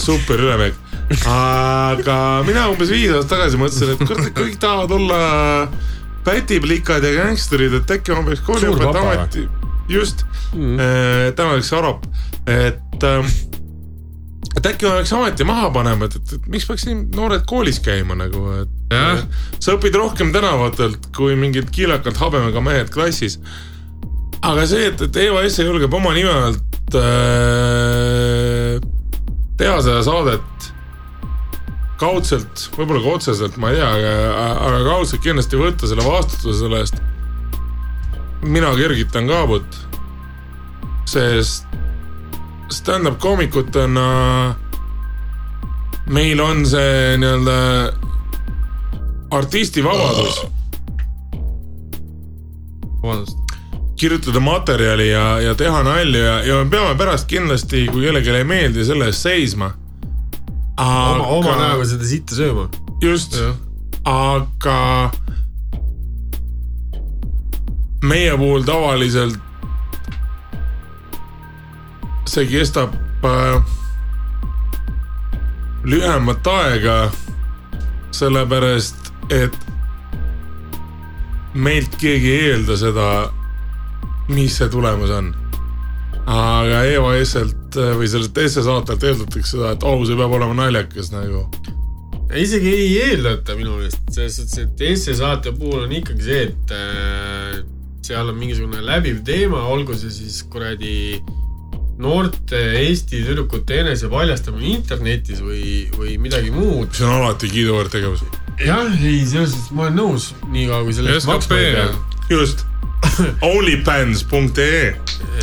Super 0.00 0.40
üleminek. 0.40 0.78
aga 1.30 2.18
mina 2.46 2.66
umbes 2.72 2.90
viis 2.90 3.12
aastat 3.14 3.36
tagasi 3.36 3.60
mõtlesin, 3.60 3.92
et 3.94 4.06
kurat, 4.06 4.24
et 4.26 4.36
kõik 4.36 4.56
tahavad 4.62 4.94
olla 4.96 5.20
pätiplikad 6.26 7.04
ja 7.06 7.12
gängsterid, 7.20 7.76
et 7.78 7.92
äkki 7.98 8.14
ma 8.16 8.24
peaks 8.26 8.42
kooliõpetaja 8.46 8.90
papa 8.90 9.04
või? 9.04 9.18
ameti, 9.20 9.44
just 9.92 10.24
mm., 10.52 10.80
täna 11.38 11.54
oleks 11.54 11.70
Arop, 11.78 12.08
et 12.50 13.06
ähm, 13.06 13.30
et 14.56 14.66
äkki 14.72 14.88
ma 14.88 14.96
peaks 14.98 15.12
ameti 15.14 15.46
maha 15.46 15.70
panema, 15.74 16.08
et, 16.08 16.16
et, 16.18 16.34
et 16.38 16.50
miks 16.50 16.66
peaks 16.68 16.86
nii 16.88 16.98
noored 17.14 17.46
koolis 17.48 17.78
käima 17.84 18.16
nagu, 18.18 18.42
et 18.62 18.94
Jah. 18.94 19.22
sa 19.58 19.74
õpid 19.76 19.96
rohkem 19.98 20.32
tänavatelt 20.34 21.10
kui 21.16 21.36
mingid 21.38 21.70
kiilakalt 21.74 22.18
habemega 22.22 22.62
mehed 22.62 22.90
klassis. 22.94 23.38
aga 24.42 24.66
see, 24.68 24.90
et, 24.92 25.00
et 25.02 25.16
Esse 25.44 25.64
julgeb 25.66 25.94
oma 25.94 26.12
nime 26.14 26.30
alt 26.30 26.94
äh, 26.94 28.35
teha 29.56 29.76
seda 29.84 30.02
saadet 30.04 30.70
kaudselt, 32.00 32.66
võib-olla 32.76 33.00
ka 33.04 33.14
otseselt, 33.16 33.56
ma 33.60 33.70
ei 33.72 33.78
tea, 33.78 33.88
aga, 33.88 34.48
aga 34.66 34.80
kaudselt 34.84 35.22
kindlasti 35.24 35.60
võtta 35.60 35.88
selle 35.88 36.04
vastutuse 36.04 36.58
selle 36.60 36.82
eest. 36.84 37.00
mina 38.44 38.74
kergitan 38.76 39.28
kaabut, 39.28 39.78
sest 41.08 41.64
stand-up 42.68 43.16
koomikutena 43.22 44.04
meil 46.12 46.40
on 46.40 46.66
see 46.68 47.16
nii-öelda 47.22 47.56
artistivabadus 49.34 50.44
vabandust. 53.02 53.45
Kirjutada 53.96 54.40
materjali 54.40 55.08
ja, 55.08 55.40
ja 55.40 55.54
teha 55.54 55.82
nalju 55.82 56.22
ja, 56.22 56.40
ja 56.44 56.58
me 56.64 56.70
peame 56.70 56.96
pärast 56.98 57.28
kindlasti, 57.30 57.86
kui 57.92 58.04
kellelegi 58.04 58.34
ei 58.36 58.44
meeldi, 58.44 58.84
selle 58.84 59.08
eest 59.10 59.24
seisma. 59.24 59.72
oma, 60.76 61.26
oma 61.38 61.56
näoga 61.56 61.84
seda 61.88 62.04
sitta 62.04 62.36
sööma. 62.36 62.68
just, 63.02 63.38
aga 64.04 65.10
meie 68.04 68.36
puhul 68.36 68.62
tavaliselt 68.68 69.40
see 72.28 72.46
kestab 72.50 72.92
äh, 73.24 73.62
lühemat 75.86 76.46
aega, 76.50 76.96
sellepärast 78.10 79.12
et 79.32 79.56
meilt 81.54 81.94
keegi 82.00 82.32
ei 82.32 82.48
eelda 82.50 82.76
seda, 82.76 83.08
mis 84.28 84.58
see 84.58 84.68
tulemus 84.72 85.12
on. 85.14 85.32
aga 86.26 86.82
Esselt 87.16 87.76
äh, 87.78 87.94
või 87.96 88.08
sellelt 88.10 88.38
esse 88.42 88.62
saatelt 88.66 89.02
eeldatakse 89.02 89.56
seda, 89.56 89.72
et 89.76 89.86
oh, 89.86 90.02
see 90.06 90.18
peab 90.18 90.32
olema 90.38 90.54
naljakas 90.64 91.12
nagu 91.14 91.46
isegi 92.34 92.72
ei 92.74 92.92
eeldata 93.04 93.54
minu 93.54 93.76
meelest, 93.78 94.02
selles 94.10 94.36
suhtes, 94.40 94.58
et 94.64 94.84
Eesti 94.88 95.14
saate 95.14 95.52
puhul 95.54 95.84
on 95.84 95.92
ikkagi 95.94 96.26
see, 96.26 96.42
et 96.48 96.74
äh, 96.74 97.60
seal 98.06 98.30
on 98.32 98.38
mingisugune 98.38 98.82
läbiv 98.84 99.22
teema, 99.26 99.62
olgu 99.70 99.94
see 99.98 100.10
siis 100.14 100.40
kuradi 100.50 101.20
noorte 102.02 102.58
Eesti 102.82 103.22
tüdrukute 103.24 103.80
enesepaljastamine 103.84 104.74
internetis 104.74 105.40
või, 105.44 105.86
või 105.96 106.16
midagi 106.20 106.52
muud. 106.52 106.90
see 106.96 107.06
on 107.06 107.22
alati 107.22 107.50
kiiduväärt 107.52 107.94
tegevus. 107.94 108.24
jah, 108.60 108.90
ei, 109.00 109.22
selles 109.24 109.54
suhtes 109.54 109.72
ma 109.72 109.86
olen 109.86 110.00
nõus, 110.02 110.32
niikaua 110.52 110.84
kui 110.84 110.96
selle 110.96 111.14
eest 111.16 111.30
maksma 111.30 111.60
ei 111.62 111.76
pea. 111.78 111.90
just. 112.34 112.66
Onlyfans.ee 113.52 114.96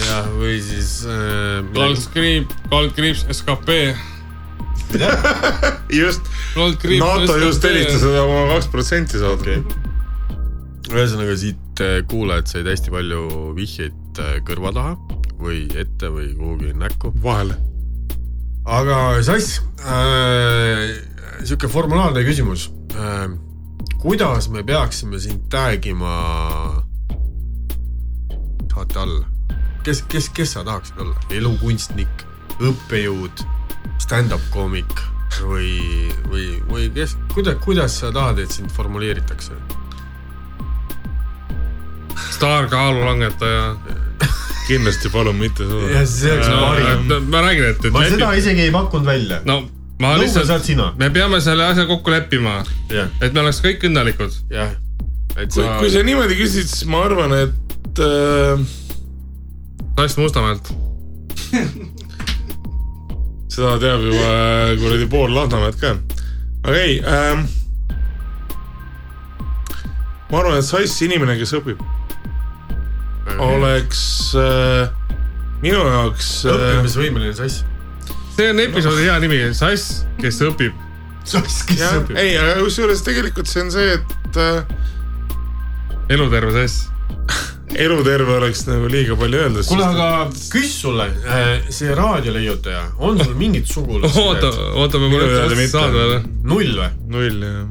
jah, 0.07 0.27
või 0.37 0.57
siis 0.63 1.03
äh,. 1.07 1.61
kaldkriips, 1.75 2.55
kaldkriips 2.71 3.25
skp. 3.31 3.77
just, 5.93 6.27
NATO 6.55 7.37
just 7.41 7.65
helistas, 7.65 8.03
et 8.05 8.19
oma 8.21 8.45
kaks 8.53 8.69
protsenti 8.73 9.21
saada 9.21 9.39
okei. 9.39 9.61
ühesõnaga 10.93 11.35
siit 11.39 11.83
äh, 11.83 11.99
kuulajad 12.09 12.51
said 12.51 12.69
hästi 12.69 12.93
palju 12.93 13.25
vihjeid 13.57 14.21
äh, 14.21 14.37
kõrva 14.45 14.73
taha 14.75 15.21
või 15.43 15.65
ette 15.79 16.11
või 16.13 16.31
kuhugi 16.37 16.75
näkku. 16.77 17.13
vahele. 17.23 17.57
aga 18.65 18.99
Sass 19.25 19.61
äh,, 19.81 20.93
sihuke 21.43 21.71
formulaarne 21.71 22.25
küsimus 22.27 22.69
äh,. 22.93 23.27
kuidas 24.03 24.49
me 24.53 24.65
peaksime 24.67 25.19
sind 25.19 25.49
tag 25.53 25.85
ima 25.89 26.83
saate 28.73 28.99
all? 28.99 29.23
kes, 29.83 30.03
kes, 30.09 30.29
kes 30.29 30.55
sa 30.55 30.63
tahaksid 30.65 30.99
olla? 31.03 31.15
elukunstnik, 31.33 32.25
õppejõud, 32.63 33.43
stand-up 34.03 34.43
koomik 34.53 34.93
või, 35.41 36.09
või, 36.29 36.47
või 36.69 36.89
kes, 36.93 37.17
kuidas, 37.33 37.57
kuidas 37.63 37.99
sa 38.01 38.11
tahad, 38.15 38.41
et 38.43 38.51
sind 38.51 38.71
formuleeritakse? 38.73 39.57
staarkaalulangetaja. 42.33 43.75
kindlasti 44.67 45.09
palun 45.11 45.35
mitte 45.35 45.65
seda. 45.67 46.03
see 46.07 46.31
oleks 46.31 46.47
parim. 46.47 47.29
ma 47.29 47.41
räägin, 47.43 47.65
et, 47.73 47.85
et 47.85 47.93
ma 47.93 48.05
seda 48.07 48.29
lepi- 48.29 48.39
isegi 48.39 48.67
ei 48.67 48.71
pakkunud 48.71 49.07
välja. 49.07 49.41
no 49.47 49.63
ma 49.99 50.13
nõuga 50.15 50.23
lihtsalt 50.23 50.99
me 50.99 51.09
peame 51.13 51.41
selle 51.43 51.67
asja 51.67 51.85
kokku 51.89 52.13
leppima, 52.13 52.61
jah, 52.91 53.11
et 53.21 53.35
me 53.35 53.43
oleks 53.43 53.59
kõik 53.63 53.83
õnnelikud. 53.89 54.39
jah. 54.53 54.71
et 55.35 55.51
kui 55.51 55.59
sa, 55.59 55.75
kui 55.81 55.91
sa 55.91 56.05
niimoodi 56.07 56.39
küsid, 56.39 56.69
siis 56.69 56.87
ma 56.89 57.03
arvan, 57.09 57.35
et 57.43 57.62
äh, 57.99 58.59
Tass 59.95 60.17
Mustamäelt. 60.17 60.73
seda 63.53 63.75
teab 63.81 64.01
juba 64.01 64.29
äh, 64.29 64.71
kuradi 64.81 65.07
pool 65.09 65.33
Lasnamäed 65.35 65.77
ka. 65.81 65.93
aga 66.63 66.77
ei 66.79 66.95
ähm,. 67.05 67.45
ma 70.31 70.39
arvan, 70.39 70.57
et 70.57 70.65
Sass 70.65 71.01
inimene, 71.05 71.35
kes 71.37 71.53
õpib, 71.59 71.81
oleks 73.37 74.01
äh, 74.39 74.89
minu 75.61 75.83
jaoks 75.85 76.31
äh, 76.47 76.55
õppimisvõimeline 76.55 77.35
sass. 77.37 77.61
see 78.33 78.49
on 78.49 78.63
episoodi 78.63 79.05
hea 79.05 79.19
nimi, 79.21 79.43
Sass, 79.57 80.01
kes 80.21 80.41
õpib. 80.49 80.73
sass, 81.21 81.61
kes 81.69 81.83
jah, 81.83 81.99
õpib. 82.01 82.17
ei, 82.17 82.33
aga 82.39 82.57
kusjuures 82.63 83.05
tegelikult 83.05 83.51
see 83.51 83.67
on 83.67 83.71
see, 83.75 83.99
et 83.99 84.41
äh, 84.41 84.63
eluterve 86.17 86.55
Sass. 86.57 86.89
eluterve 87.75 88.35
oleks 88.37 88.65
nagu 88.67 88.89
liiga 88.91 89.15
palju 89.19 89.39
öelda. 89.43 89.63
kuule, 89.67 89.85
aga 89.85 90.09
küss 90.53 90.81
sulle, 90.81 91.07
see 91.69 91.95
raadioleiutaja, 91.95 92.83
on 92.99 93.19
sul 93.23 93.35
mingit 93.39 93.65
oota, 93.69 93.73
sugulast? 93.73 94.17
oota, 94.17 94.99
me 94.99 95.07
Minu 95.07 95.19
pole 95.19 95.31
üldse 95.31 95.55
mitte. 95.55 95.71
saanud 95.77 95.99
veel. 96.01 96.19
null 96.43 96.75
või? 96.81 96.91
null 97.15 97.47
jah 97.47 97.63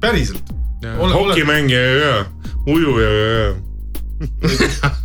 päriselt? 0.00 0.52
ja.. 0.82 0.94
Ole- 0.98 1.14
hokimängija 1.14 1.80
ka, 1.98 2.52
ujuja 2.70 3.08
ka. 3.10 3.64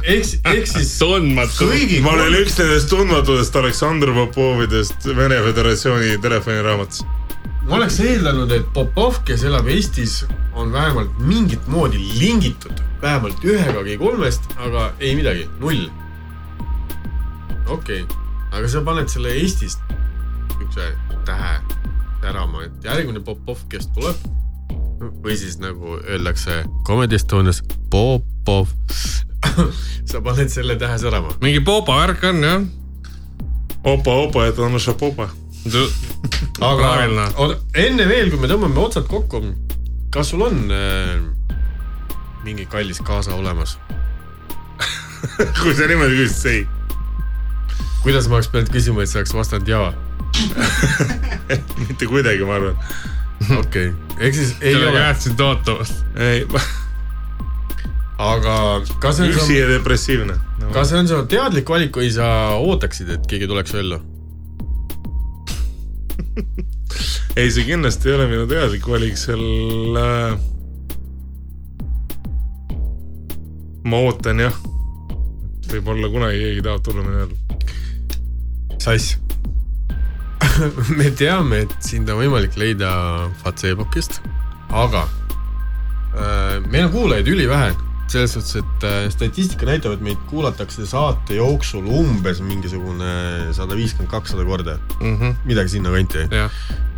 ehk, 0.03 0.25
ehk 0.53 0.67
siis 0.67 0.93
tundmatu. 1.01 1.69
ma 2.05 2.13
olen 2.17 2.37
üks 2.41 2.57
nendest 2.61 2.89
tundmatutest 2.89 3.55
Aleksandr 3.55 4.13
Popovidest 4.13 5.05
Vene 5.17 5.41
Föderatsiooni 5.45 6.17
telefoniraamatus. 6.21 7.03
Ma 7.67 7.77
oleks 7.79 7.99
eeldanud, 8.03 8.51
et 8.51 8.65
Popov, 8.75 9.21
kes 9.27 9.43
elab 9.47 9.67
Eestis, 9.71 10.23
on 10.53 10.71
vähemalt 10.71 11.19
mingit 11.19 11.67
moodi 11.67 12.01
lingitud 12.19 12.83
vähemalt 13.03 13.43
ühegagi 13.43 13.97
kolmest, 13.97 14.47
aga 14.57 14.91
ei 14.99 15.15
midagi, 15.15 15.47
null. 15.59 15.89
okei 17.67 18.03
okay., 18.03 18.17
aga 18.51 18.69
sa 18.69 18.83
paned 18.85 19.11
selle 19.11 19.33
Eestist 19.41 19.81
niisuguse 19.89 20.93
tähe 21.27 21.55
särama, 22.21 22.63
et 22.63 22.87
järgmine 22.87 23.19
Popov, 23.23 23.65
kes 23.71 23.89
tuleb 23.95 24.23
või 25.23 25.35
siis 25.35 25.57
nagu 25.59 25.97
öeldakse 25.99 26.61
Comedy 26.87 27.19
Estonias 27.19 27.59
Popov. 27.91 28.71
sa 30.09 30.21
paned 30.23 30.51
selle 30.53 30.77
tähe 30.79 30.97
särama. 31.01 31.35
mingi 31.43 31.59
popa 31.59 31.99
värk 31.99 32.23
on 32.31 32.43
jah. 32.43 32.67
opa, 33.83 34.15
opa, 34.27 34.47
et 34.47 34.59
on 34.59 34.79
šapopa. 34.79 35.27
Aga 36.63 36.89
oota, 37.37 37.57
enne 37.79 38.07
veel, 38.09 38.31
kui 38.31 38.41
me 38.41 38.49
tõmbame 38.51 38.79
otsad 38.83 39.07
kokku, 39.11 39.41
kas 40.13 40.33
sul 40.33 40.43
on 40.45 40.65
äh, 40.73 41.21
mingi 42.43 42.67
kallis 42.69 42.99
kaasa 43.03 43.35
olemas? 43.37 43.77
kui 45.61 45.75
sa 45.75 45.87
niimoodi 45.87 46.19
küsid, 46.19 46.35
siis 46.35 46.45
ei. 46.51 46.63
kuidas 48.03 48.27
ma 48.27 48.39
oleks 48.39 48.51
pidanud 48.51 48.73
küsima, 48.73 49.03
et 49.05 49.11
sa 49.11 49.21
oleks 49.21 49.35
vastanud 49.37 49.71
jaa? 49.71 49.91
mitte 51.87 52.09
kuidagi, 52.09 52.45
ma 52.47 52.59
arvan. 52.59 52.79
okei 53.63 53.89
okay., 53.91 54.17
ehk 54.19 54.39
siis 54.39 54.55
ei 54.59 54.73
kellega 54.73 54.91
ole, 54.91 55.03
jätsid 55.07 55.43
ootamas. 55.47 55.93
ei, 56.19 56.45
aga 58.23 58.55
kas 58.99 59.17
see 59.17 59.27
on 59.27 59.35
üksi 59.35 59.57
ja 59.57 59.69
depressiivne 59.71 60.35
no.. 60.35 60.71
kas 60.75 60.91
see 60.91 60.99
on 61.01 61.09
su 61.09 61.19
teadlik 61.31 61.69
valik 61.69 61.97
või 62.03 62.11
sa 62.13 62.27
ootaksid, 62.59 63.15
et 63.15 63.29
keegi 63.29 63.49
tuleks 63.51 63.75
ellu? 63.79 63.99
ei, 67.39 67.49
see 67.51 67.65
kindlasti 67.67 68.09
ei 68.09 68.17
ole 68.17 68.27
minu 68.31 68.45
teadlik 68.49 68.85
valik, 68.89 69.17
seal 69.19 69.97
äh,. 69.99 70.35
ma 73.83 74.01
ootan 74.07 74.43
jah. 74.45 74.57
võib-olla 75.71 76.11
kunagi 76.13 76.41
keegi 76.43 76.65
tahab 76.65 76.85
tulla 76.85 77.05
minu 77.05 77.25
ellu. 77.25 77.37
sass. 78.83 79.17
me 80.99 81.09
teame, 81.17 81.63
et 81.65 81.75
sind 81.81 82.09
on 82.13 82.21
võimalik 82.21 82.57
leida 82.59 82.91
Facebookist, 83.41 84.21
aga 84.69 85.07
äh, 86.13 86.59
meil 86.69 86.87
on 86.89 86.93
kuulajaid 86.93 87.33
ülivähe. 87.33 87.73
Selles 88.11 88.33
suhtes, 88.35 88.55
et 88.61 88.83
äh, 88.87 89.07
statistika 89.13 89.65
näitab, 89.69 89.95
et 89.97 90.01
meid 90.05 90.19
kuulatakse 90.29 90.85
saate 90.89 91.37
jooksul 91.39 91.85
umbes 91.87 92.41
mingisugune 92.45 93.53
sada 93.55 93.75
viiskümmend, 93.79 94.11
kakssada 94.11 94.45
korda, 94.45 94.77
midagi 95.47 95.77
sinnakanti. 95.77 96.27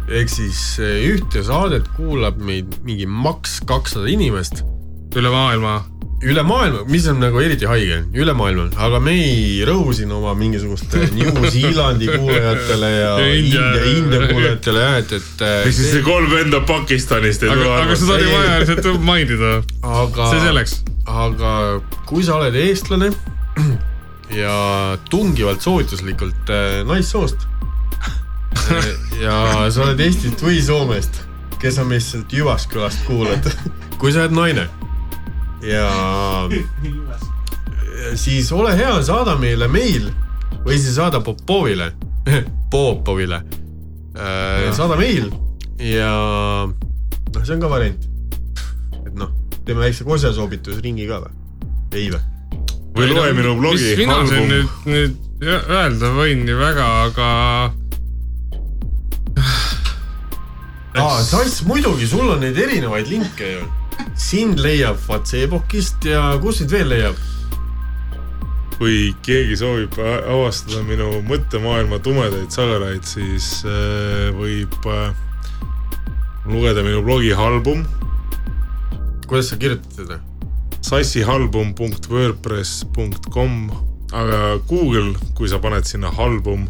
ehk 0.10 0.30
siis 0.30 0.78
äh, 0.84 1.00
ühte 1.16 1.42
saadet 1.46 1.88
kuulab 1.98 2.38
meid 2.38 2.80
mingi 2.86 3.06
maks 3.10 3.60
kakssada 3.66 4.06
inimest 4.12 4.62
üle 5.16 5.30
maailma. 5.32 5.84
üle 6.26 6.42
maailma, 6.48 6.84
mis 6.90 7.06
on 7.12 7.20
nagu 7.22 7.40
eriti 7.44 7.66
haige, 7.70 8.02
üle 8.18 8.34
maailma, 8.38 8.68
aga 8.82 9.00
me 9.04 9.12
ei 9.16 9.64
rõhu 9.68 9.94
siin 9.96 10.12
oma 10.16 10.34
mingisuguste 10.38 11.06
New 11.18 11.46
Zealandi 11.54 12.08
kuulajatele 12.12 12.90
ja 12.92 13.12
Ja 13.20 13.28
India- 13.36 13.68
India, 13.70 13.86
India 13.98 14.28
kuulajatele 14.32 14.84
jah, 14.86 14.98
et, 15.04 15.12
et 15.20 15.42
äh, 15.46 15.56
ehk 15.68 15.74
siis 15.78 15.92
see 15.96 16.04
kolm 16.06 16.30
venda 16.34 16.60
Pakistanist 16.68 17.44
ei 17.46 17.50
aga, 17.54 17.62
tule 17.64 17.78
aga 17.86 17.96
seda 18.02 18.18
oli 18.20 18.30
vaja 18.34 18.60
lihtsalt 18.64 19.02
mainida. 19.12 19.54
aga 20.02 20.30
see 20.34 20.44
selleks. 20.48 20.78
Aga 21.06 21.82
kui 22.10 22.24
sa 22.26 22.40
oled 22.40 22.56
eestlane 22.58 23.12
ja 24.42 24.56
tungivalt 25.10 25.62
soovituslikult 25.62 26.50
äh, 26.50 26.80
naissoost 26.88 27.46
äh, 28.72 28.90
ja 29.22 29.38
sa 29.70 29.86
oled 29.86 30.02
Eestist 30.02 30.42
või 30.44 30.62
Soomest, 30.66 31.22
kes 31.62 31.78
on 31.82 31.92
meist 31.92 32.14
sealt 32.14 32.34
Jyvaskyläst 32.34 33.06
kuulad, 33.08 33.50
kui 34.02 34.14
sa 34.14 34.26
oled 34.26 34.36
naine. 34.36 34.66
Ja 35.66 35.86
siis 38.20 38.52
ole 38.54 38.76
hea, 38.78 38.92
saada 39.06 39.38
meile 39.40 39.70
meil 39.72 40.10
või 40.66 40.78
siis 40.78 40.98
saada 40.98 41.22
Popovile, 41.26 41.92
Popovile, 42.74 43.42
saada 44.76 44.98
meil 45.00 45.32
ja 45.82 46.12
noh, 46.68 47.42
see 47.42 47.56
on 47.56 47.64
ka 47.64 47.72
variant. 47.72 48.15
Teeme 49.66 49.86
väikse 49.86 50.08
kosesoobitusringi 50.08 51.08
ka 51.10 51.22
või? 51.26 51.34
ei 51.96 52.10
või? 52.14 52.22
või 52.96 53.12
loe 53.12 53.34
minu 53.38 53.56
blogi 53.60 53.92
mis. 53.92 53.98
mina 54.00 54.22
siin 54.30 54.50
nüüd, 54.52 54.70
nüüd 54.88 55.16
öelda 55.46 56.12
võin 56.16 56.46
nii 56.48 56.58
väga, 56.60 56.88
aga 57.10 57.30
aa, 60.96 61.24
Sass, 61.24 61.64
muidugi, 61.68 62.08
sul 62.08 62.30
on 62.30 62.44
neid 62.44 62.58
erinevaid 62.60 63.10
linke 63.12 63.52
ju. 63.58 63.66
sind 64.20 64.60
leiab 64.64 65.00
Facebookist 65.00 66.06
ja 66.08 66.36
kus 66.42 66.62
sind 66.62 66.72
veel 66.72 66.88
leiab? 66.92 67.20
kui 68.76 69.14
keegi 69.24 69.56
soovib 69.60 69.94
avastada 70.04 70.82
minu 70.84 71.22
mõttemaailma 71.30 72.00
tumedaid 72.04 72.52
sagaraid, 72.52 73.06
siis 73.08 73.62
äh, 73.64 74.34
võib 74.36 74.76
äh, 74.92 75.14
lugeda 76.44 76.84
minu 76.84 77.00
blogi 77.06 77.32
Halbum, 77.36 77.86
kuidas 79.30 79.46
sa 79.50 79.56
kirjutad 79.62 79.92
seda? 79.98 80.18
sassihalbum.wordpress.com 80.86 83.54
aga 84.14 84.58
Google, 84.70 85.16
kui 85.36 85.50
sa 85.50 85.60
paned 85.60 85.86
sinna 85.90 86.10
album, 86.22 86.68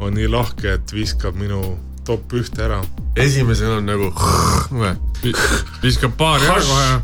on 0.00 0.14
nii 0.16 0.28
lahke, 0.32 0.72
et 0.76 0.92
viskab 0.94 1.34
minu 1.38 1.60
top 2.06 2.32
ühte 2.38 2.62
ära. 2.64 2.80
esimesena 3.16 3.76
on 3.80 3.86
nagu 3.88 4.12
viskab 5.84 6.12
paari 6.18 6.44
ära 6.48 6.62
kohe. 6.62 7.00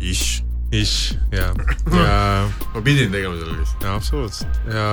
ish, 0.00 0.42
Ish, 0.74 1.14
ja, 1.30 1.54
ja 1.94 2.50
ma 2.74 2.80
pidin 2.82 3.12
tegema 3.12 3.34
selle 3.38 3.54
lihtsalt. 3.60 3.82
jaa, 3.84 3.94
absoluutselt 3.94 4.54
ja 4.72 4.86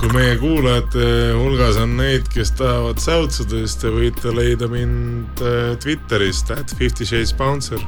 kui 0.00 0.12
meie 0.16 0.36
kuulajate 0.40 1.06
hulgas 1.36 1.76
on 1.80 1.98
neid, 1.98 2.28
kes 2.32 2.54
tahavad 2.56 3.00
säutsuda, 3.02 3.58
siis 3.60 3.74
te 3.82 3.90
võite 3.92 4.32
leida 4.32 4.68
mind 4.70 5.42
äh, 5.44 5.74
Twitterist, 5.82 6.52
at 6.54 6.72
Fifty 6.78 7.04
Shades 7.04 7.34
Bouncer. 7.36 7.82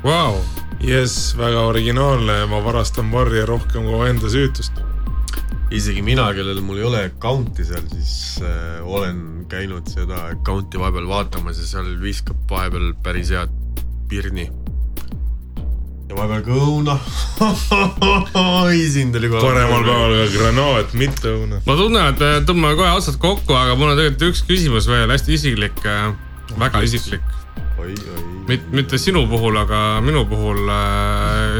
Vau, 0.00 0.38
jess, 0.80 1.34
väga 1.36 1.66
originaalne, 1.68 2.38
ma 2.48 2.62
varastan 2.64 3.10
varje 3.12 3.44
rohkem 3.48 3.84
kui 3.90 4.08
enda 4.08 4.32
süütust. 4.32 4.80
isegi 5.70 6.02
mina, 6.02 6.24
kellel 6.34 6.62
mul 6.64 6.80
ei 6.80 6.86
ole 6.88 7.04
account'i 7.10 7.66
seal, 7.68 7.84
siis 7.92 8.40
äh, 8.42 8.80
olen 8.82 9.44
käinud 9.52 9.86
seda 9.92 10.30
account'i 10.32 10.80
vahepeal 10.80 11.06
vaatamas 11.12 11.60
ja 11.60 11.68
seal 11.74 11.92
viskab 12.00 12.40
vahepeal 12.50 12.94
päris 13.04 13.30
head 13.36 13.52
pirni. 14.08 14.48
Ja 16.10 16.16
vahepeal 16.18 16.42
ka 16.42 16.56
õuna. 16.58 16.94
oi, 18.64 18.78
sind 18.90 19.16
oli 19.18 19.30
kohe. 19.30 19.42
paremal 19.44 19.84
päeval 19.86 20.14
ka 20.16 20.24
granaat, 20.34 20.94
mitte 20.98 21.30
õuna. 21.30 21.60
ma 21.66 21.76
tunnen, 21.78 22.08
et 22.10 22.22
me 22.22 22.30
tõmbame 22.48 22.78
kohe 22.78 22.94
otsad 22.98 23.18
kokku, 23.22 23.54
aga 23.56 23.76
mul 23.78 23.92
on 23.92 24.00
tegelikult 24.00 24.32
üks 24.32 24.42
küsimus 24.48 24.88
veel, 24.90 25.10
hästi 25.12 25.36
isiklik, 25.38 25.78
väga 26.58 26.82
isiklik. 26.86 27.26
oi, 27.78 27.94
oi. 27.94 28.24
mitte, 28.50 28.66
mitte 28.74 29.00
sinu 29.02 29.26
puhul, 29.30 29.54
aga 29.60 30.00
minu 30.04 30.24
puhul. 30.30 30.64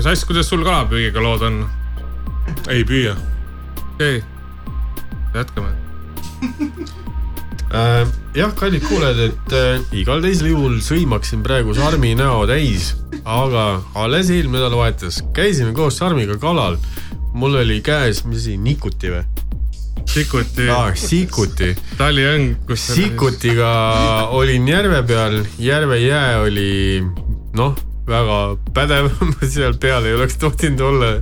Sass, 0.05 0.27
kuidas 0.29 0.51
sul 0.51 0.67
kalapüügiga 0.67 1.23
lood 1.23 1.47
on? 1.47 1.63
ei 2.73 2.83
püüa. 2.89 3.15
okei 3.95 4.19
okay., 4.19 5.39
jätkame. 5.39 5.71
jah, 8.35 8.53
kallid 8.55 8.85
kuulajad, 8.87 9.21
et 9.27 9.55
äh, 9.57 9.99
igal 10.03 10.23
teisel 10.23 10.53
juhul 10.53 10.79
sõimaksin 10.85 11.43
praegu 11.47 11.75
Sarmi 11.75 12.13
näo 12.19 12.45
täis, 12.51 12.93
aga 13.25 13.83
alles 13.99 14.31
eelmine 14.31 14.61
nädalavahetus 14.61 15.23
käisime 15.37 15.75
koos 15.77 15.99
Sarmiga 15.99 16.39
kalal. 16.39 16.79
mul 17.33 17.55
oli 17.55 17.81
käes, 17.81 18.25
mis 18.25 18.43
asi, 18.43 18.57
nikuti 18.59 19.11
või 19.11 19.25
Sikuti, 20.11 20.65
ah,? 20.71 20.91
Sikuti. 20.99 21.75
taliõng, 21.99 22.57
kus. 22.67 22.89
Sikutiga 22.97 23.69
olin 24.35 24.67
järve 24.67 25.03
peal, 25.07 25.37
järve 25.59 26.01
jää 26.03 26.41
oli 26.43 27.03
noh, 27.55 27.77
väga 28.09 28.39
pädev, 28.75 29.13
seal 29.55 29.77
peal 29.79 30.09
ei 30.09 30.17
oleks 30.19 30.39
tohtinud 30.43 30.81
olla 30.81 31.13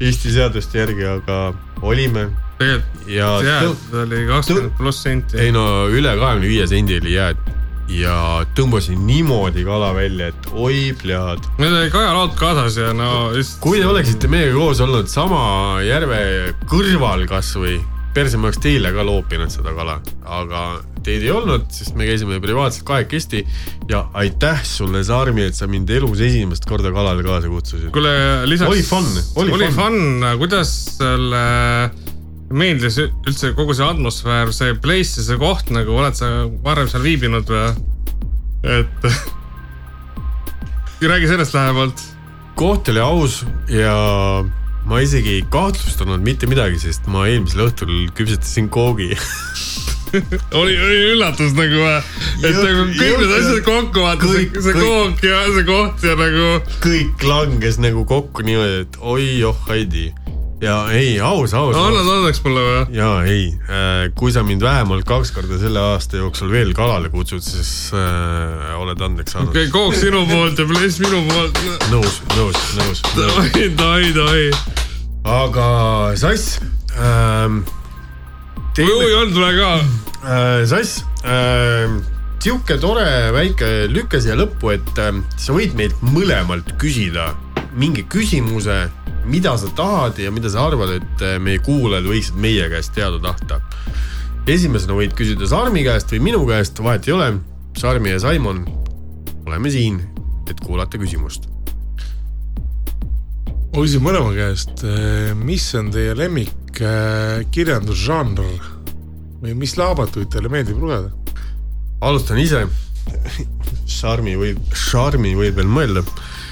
Eesti 0.00 0.32
seaduste 0.32 0.80
järgi, 0.80 1.04
aga 1.18 1.42
olime 1.82 2.30
tegelikult 2.60 3.06
tõu- 3.06 3.46
jääd 3.46 3.96
oli 4.04 4.26
kakskümmend 4.28 4.76
pluss 4.78 5.06
senti. 5.06 5.40
ei 5.40 5.54
no 5.54 5.64
üle 5.88 6.12
kahekümne 6.20 6.52
viie 6.52 6.68
sendi 6.70 7.00
oli 7.00 7.16
jääd 7.16 7.48
ja 7.90 8.16
tõmbasin 8.54 9.00
niimoodi 9.06 9.64
kala 9.66 9.90
välja, 9.96 10.30
et 10.30 10.50
oi 10.52 10.90
plead. 11.00 11.46
meil 11.58 11.74
oli 11.74 11.90
kajalaud 11.90 12.36
kaasas 12.38 12.76
ja 12.78 12.92
no 12.94 13.30
just. 13.36 13.58
kui 13.62 13.80
te 13.80 13.88
oleksite 13.90 14.30
meiega 14.30 14.54
koos 14.56 14.82
olnud 14.84 15.10
sama 15.10 15.80
järve 15.82 16.20
kõrval 16.70 17.26
kasvõi, 17.30 17.80
perse 18.14 18.38
ma 18.38 18.48
oleks 18.50 18.62
teile 18.62 18.92
ka 18.94 19.06
loopinud 19.06 19.50
seda 19.52 19.74
kala, 19.74 19.98
aga 20.26 20.62
teid 21.02 21.24
ei 21.24 21.32
olnud, 21.32 21.66
sest 21.72 21.96
me 21.96 22.06
käisime 22.06 22.38
privaatselt 22.42 22.84
kahekesti 22.86 23.42
ja 23.90 24.04
aitäh 24.20 24.62
sulle, 24.68 25.02
Sarmi, 25.06 25.46
et 25.48 25.56
sa 25.58 25.66
mind 25.70 25.90
elus 25.96 26.20
esimest 26.20 26.68
korda 26.68 26.92
kalale 26.94 27.24
kaasa 27.26 27.50
kutsusid. 27.50 27.90
kuule, 27.94 28.12
lisaks. 28.46 28.70
Oli 28.70 28.86
fun, 28.86 29.10
oli 29.40 29.56
oli 29.56 29.70
fun. 29.72 29.96
fun, 29.96 30.30
kuidas 30.44 30.74
sulle 30.98 31.44
meeldis 32.50 32.98
üldse 33.00 33.52
kogu 33.54 33.74
see 33.78 33.86
atmosfäär, 33.86 34.50
see 34.54 34.74
place 34.82 35.20
ja 35.20 35.26
see 35.26 35.38
koht 35.40 35.70
nagu, 35.74 35.94
oled 35.94 36.16
sa 36.18 36.30
varem 36.64 36.88
seal 36.90 37.04
viibinud 37.06 37.50
või? 37.50 37.68
et 38.66 39.10
räägi 41.10 41.30
sellest 41.30 41.54
lähemalt. 41.56 42.02
koht 42.58 42.90
oli 42.92 43.00
aus 43.00 43.44
ja 43.72 43.94
ma 44.90 45.00
isegi 45.04 45.38
ei 45.38 45.44
kahtlustanud 45.52 46.22
mitte 46.24 46.48
midagi, 46.50 46.80
sest 46.82 47.06
ma 47.12 47.28
eelmisel 47.30 47.68
õhtul 47.68 48.10
küpsetasin 48.18 48.68
koogi 48.72 49.12
oli, 50.60 50.74
oli 50.74 50.98
üllatus 51.12 51.54
nagu, 51.54 51.86
et 51.86 52.50
Jõhker- 52.50 52.66
nagu 52.66 52.88
kõik 52.98 53.22
need 53.22 53.36
asjad 53.38 53.62
kokku 53.68 54.04
vaata, 54.08 54.32
see, 54.34 54.50
see 54.66 54.74
kook 54.74 55.22
ja 55.22 55.44
see 55.54 55.66
koht 55.70 56.04
ja 56.08 56.18
nagu. 56.18 56.50
kõik 56.82 57.26
langes 57.30 57.78
nagu 57.78 58.04
kokku 58.10 58.42
niimoodi, 58.42 58.84
et 58.88 59.00
oi 59.14 59.30
oh 59.46 59.66
Heidi 59.70 60.10
ja 60.60 60.74
ei, 60.92 61.14
aus, 61.24 61.54
aus, 61.56 61.76
annad 61.76 62.08
andeks 62.18 62.42
mulle 62.44 62.62
või? 62.64 62.82
ja 62.98 63.08
ei, 63.24 63.46
kui 64.18 64.32
sa 64.34 64.42
mind 64.46 64.64
vähemalt 64.64 65.06
kaks 65.08 65.32
korda 65.36 65.56
selle 65.60 65.80
aasta 65.94 66.20
jooksul 66.20 66.52
veel 66.52 66.74
kalale 66.76 67.08
kutsud, 67.12 67.42
siis 67.44 67.72
äh, 67.96 68.74
oled 68.76 69.00
andeks 69.06 69.36
saanud 69.36 69.54
okei, 69.54 69.70
kook 69.72 69.96
sinu 69.96 70.26
poolt 70.28 70.60
ja 70.60 70.68
pless 70.68 71.00
minu 71.02 71.22
poolt. 71.30 71.60
nõus, 71.94 72.20
nõus, 72.36 72.60
nõus, 72.76 73.02
oi, 73.40 73.66
oi, 73.88 74.12
oi. 74.26 74.46
aga 75.40 75.66
Sass 76.20 76.60
ähm,. 77.00 77.62
oi, 78.76 79.12
on 79.16 79.32
tule 79.36 79.52
ka. 79.56 79.74
äh, 80.20 80.62
Sass 80.68 81.06
ähm,, 81.24 82.02
sihuke 82.40 82.76
tore 82.80 83.08
väike 83.36 83.86
lüke 83.92 84.20
siia 84.20 84.36
lõppu, 84.36 84.74
et 84.76 85.00
ähm, 85.00 85.24
sa 85.40 85.56
võid 85.56 85.72
meilt 85.78 86.04
mõlemalt 86.04 86.76
küsida 86.80 87.32
mingi 87.76 88.04
küsimuse, 88.10 88.88
mida 89.30 89.54
sa 89.58 89.70
tahad 89.76 90.18
ja 90.18 90.30
mida 90.34 90.50
sa 90.50 90.66
arvad, 90.66 90.96
et 90.98 91.24
äh, 91.24 91.36
meie 91.42 91.60
kuulajad 91.62 92.08
võiksid 92.08 92.40
meie 92.40 92.66
käest 92.72 92.94
teada 92.96 93.20
tahta. 93.22 93.60
esimesena 94.50 94.96
võid 94.96 95.14
küsida 95.14 95.46
Sarmi 95.46 95.84
käest 95.86 96.10
või 96.10 96.22
minu 96.30 96.42
käest, 96.48 96.80
vahet 96.82 97.06
ei 97.06 97.14
ole. 97.14 97.30
Sarmi 97.78 98.10
ja 98.10 98.18
Saimon, 98.18 98.64
oleme 99.46 99.70
siin, 99.70 100.00
et 100.50 100.58
kuulata 100.64 100.98
küsimust. 100.98 101.46
ma 103.70 103.84
küsin 103.84 104.02
mõlema 104.02 104.34
käest, 104.34 104.82
mis 105.38 105.68
on 105.78 105.92
teie 105.94 106.16
lemmik 106.18 106.82
äh, 106.82 107.46
kirjandusžanr 107.54 108.42
või 109.40 109.54
mis 109.54 109.76
raamatuid 109.78 110.32
teile 110.32 110.50
meeldib 110.50 110.82
lugeda? 110.82 111.12
alustan 112.00 112.38
ise. 112.40 112.66
Charmi 114.00 114.36
võib, 114.38 114.58
Charmi 114.74 115.34
võib 115.36 115.56
veel 115.58 115.68
mõelda 115.70 116.02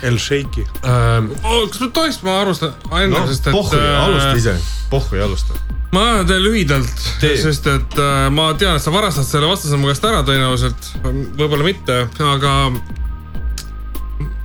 El 0.03 0.19
Sheikhi. 0.19 0.67
ähm,. 0.85 1.33
kas 1.43 1.81
ma 1.81 1.89
tohiks, 1.95 2.21
ma 2.23 2.37
enne 2.43 3.13
noh 3.15 3.25
no,, 3.25 3.27
sest 3.27 3.49
et. 3.49 3.53
pohhu, 3.53 3.79
alusta 3.79 4.37
ise, 4.39 4.55
pohhu 4.91 5.19
ei 5.19 5.25
alusta. 5.25 5.59
ma 5.93 6.05
annan 6.11 6.29
teile 6.29 6.45
lühidalt, 6.45 7.03
Tee. 7.21 7.37
sest 7.41 7.67
et 7.71 7.99
äh, 7.99 8.29
ma 8.35 8.53
tean, 8.61 8.77
et 8.79 8.85
sa 8.85 8.93
varastad 8.95 9.27
selle 9.27 9.51
vastuse 9.51 9.81
mu 9.81 9.91
käest 9.91 10.05
ära 10.07 10.23
tõenäoliselt, 10.27 10.93
võib-olla 11.39 11.67
mitte, 11.67 12.01
aga 12.29 12.55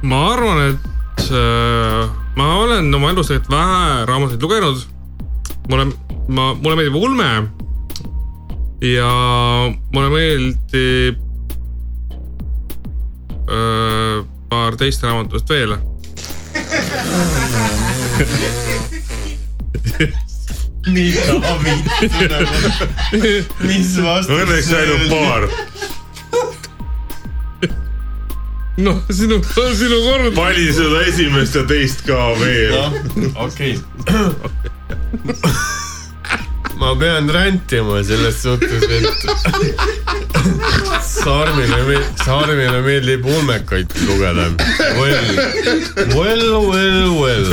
ma 0.03 0.23
arvan, 0.33 0.73
et 0.73 1.27
äh, 1.29 2.09
ma 2.39 2.49
olen 2.63 2.89
oma 2.95 3.13
elus 3.13 3.29
tegelikult 3.29 3.53
vähe 3.53 4.05
raamatuid 4.09 4.41
lugenud. 4.43 4.87
mulle, 5.69 5.85
ma, 6.27 6.53
mulle 6.53 6.75
meeldib 6.75 6.95
ulme 6.99 7.29
ja 8.83 9.11
mulle 9.93 10.09
meeldib 10.11 11.21
äh, 13.47 14.32
paar 14.53 14.77
teist 14.77 15.03
raamatust 15.03 15.49
veel 15.49 15.73
mida 20.93 21.53
vittu 21.63 22.27
nagu, 22.29 22.69
mis 23.67 23.91
vastus 24.03 24.35
Õnneks 24.35 24.69
ainult 24.77 25.05
paar. 25.11 25.43
noh, 28.83 28.97
sinu, 29.09 29.35
sinu 29.79 29.97
kord. 30.07 30.33
vali 30.37 30.67
seda 30.75 30.99
esimest 31.07 31.53
ja 31.57 31.63
teist 31.69 31.99
ka 32.07 32.19
veel. 32.41 32.73
okei. 33.47 33.73
ma 36.77 36.95
pean 36.99 37.29
rändima 37.29 38.03
selles 38.03 38.41
suhtes, 38.41 38.83
et 38.83 39.05
Sarmile, 41.03 41.99
Sarmile 42.25 42.81
meeldib 42.81 43.25
ulmekaid 43.25 43.93
lugeda. 44.07 44.47
Well, 44.99 45.25
well, 46.17 46.45
well, 46.69 47.21
well. 47.21 47.45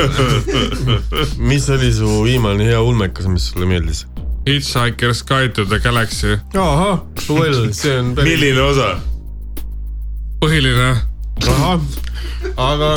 mis 1.39 1.69
oli 1.71 1.93
su 1.93 2.09
viimane 2.25 2.65
hea 2.65 2.81
ulmekas, 2.83 3.27
mis 3.27 3.51
sulle 3.53 3.67
meeldis? 3.67 4.07
Hitchhiker's 4.47 5.23
Guide 5.23 5.53
to 5.55 5.65
the 5.65 5.79
Galaxy, 5.79 6.39
ahah, 6.55 7.01
well, 7.29 7.73
see 7.73 7.97
on 7.99 8.15
päris 8.17 8.31
milline 8.31 8.61
osa? 8.65 9.01
põhiline. 10.41 10.95
ahah, 11.47 11.81
aga 12.57 12.95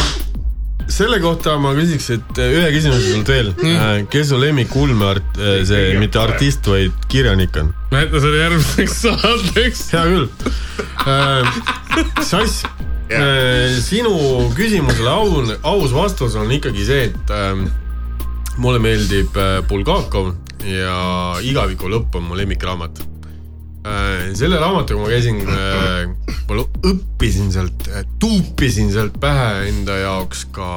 selle 0.92 1.20
kohta 1.24 1.56
ma 1.62 1.74
küsiks, 1.78 2.10
et 2.18 2.40
äh, 2.42 2.56
ühe 2.58 2.72
küsimuse 2.76 3.12
sult 3.14 3.32
veel 3.32 3.52
mm.. 3.54 4.08
kes 4.14 4.32
su 4.32 4.40
lemmik 4.42 4.76
ulmeart, 4.80 5.40
see 5.68 5.94
mitte 6.02 6.22
artist, 6.22 6.68
vaid 6.70 7.08
kirjanik 7.12 7.56
on? 7.62 7.72
näita 7.94 8.22
selle 8.24 8.42
järgmiseks 8.42 9.00
saateks. 9.06 9.86
hea 9.94 10.04
küll 10.10 10.28
äh,. 11.08 11.62
Sass 12.26 12.64
äh,, 13.14 13.78
sinu 13.84 14.14
küsimusele 14.58 15.10
au, 15.14 15.44
aus 15.76 15.94
vastus 15.96 16.36
on 16.40 16.52
ikkagi 16.52 16.86
see, 16.88 17.08
et 17.12 17.34
äh, 17.34 17.56
mulle 18.58 18.82
meeldib 18.84 19.38
äh, 19.38 19.62
Bulgakov 19.70 20.34
ja 20.68 21.40
Igaviku 21.44 21.92
lõpp 21.92 22.20
on 22.20 22.30
mu 22.30 22.40
lemmikraamat 22.40 23.04
äh, 23.04 23.13
selle 24.34 24.60
raamatuga 24.62 25.02
ma 25.02 25.10
käisin 25.12 25.42
äh,, 25.44 26.06
ma 26.48 26.64
õppisin 26.88 27.52
sealt, 27.52 27.90
tuupisin 28.20 28.92
sealt 28.94 29.18
pähe 29.20 29.68
enda 29.68 29.98
jaoks 30.00 30.46
ka 30.56 30.70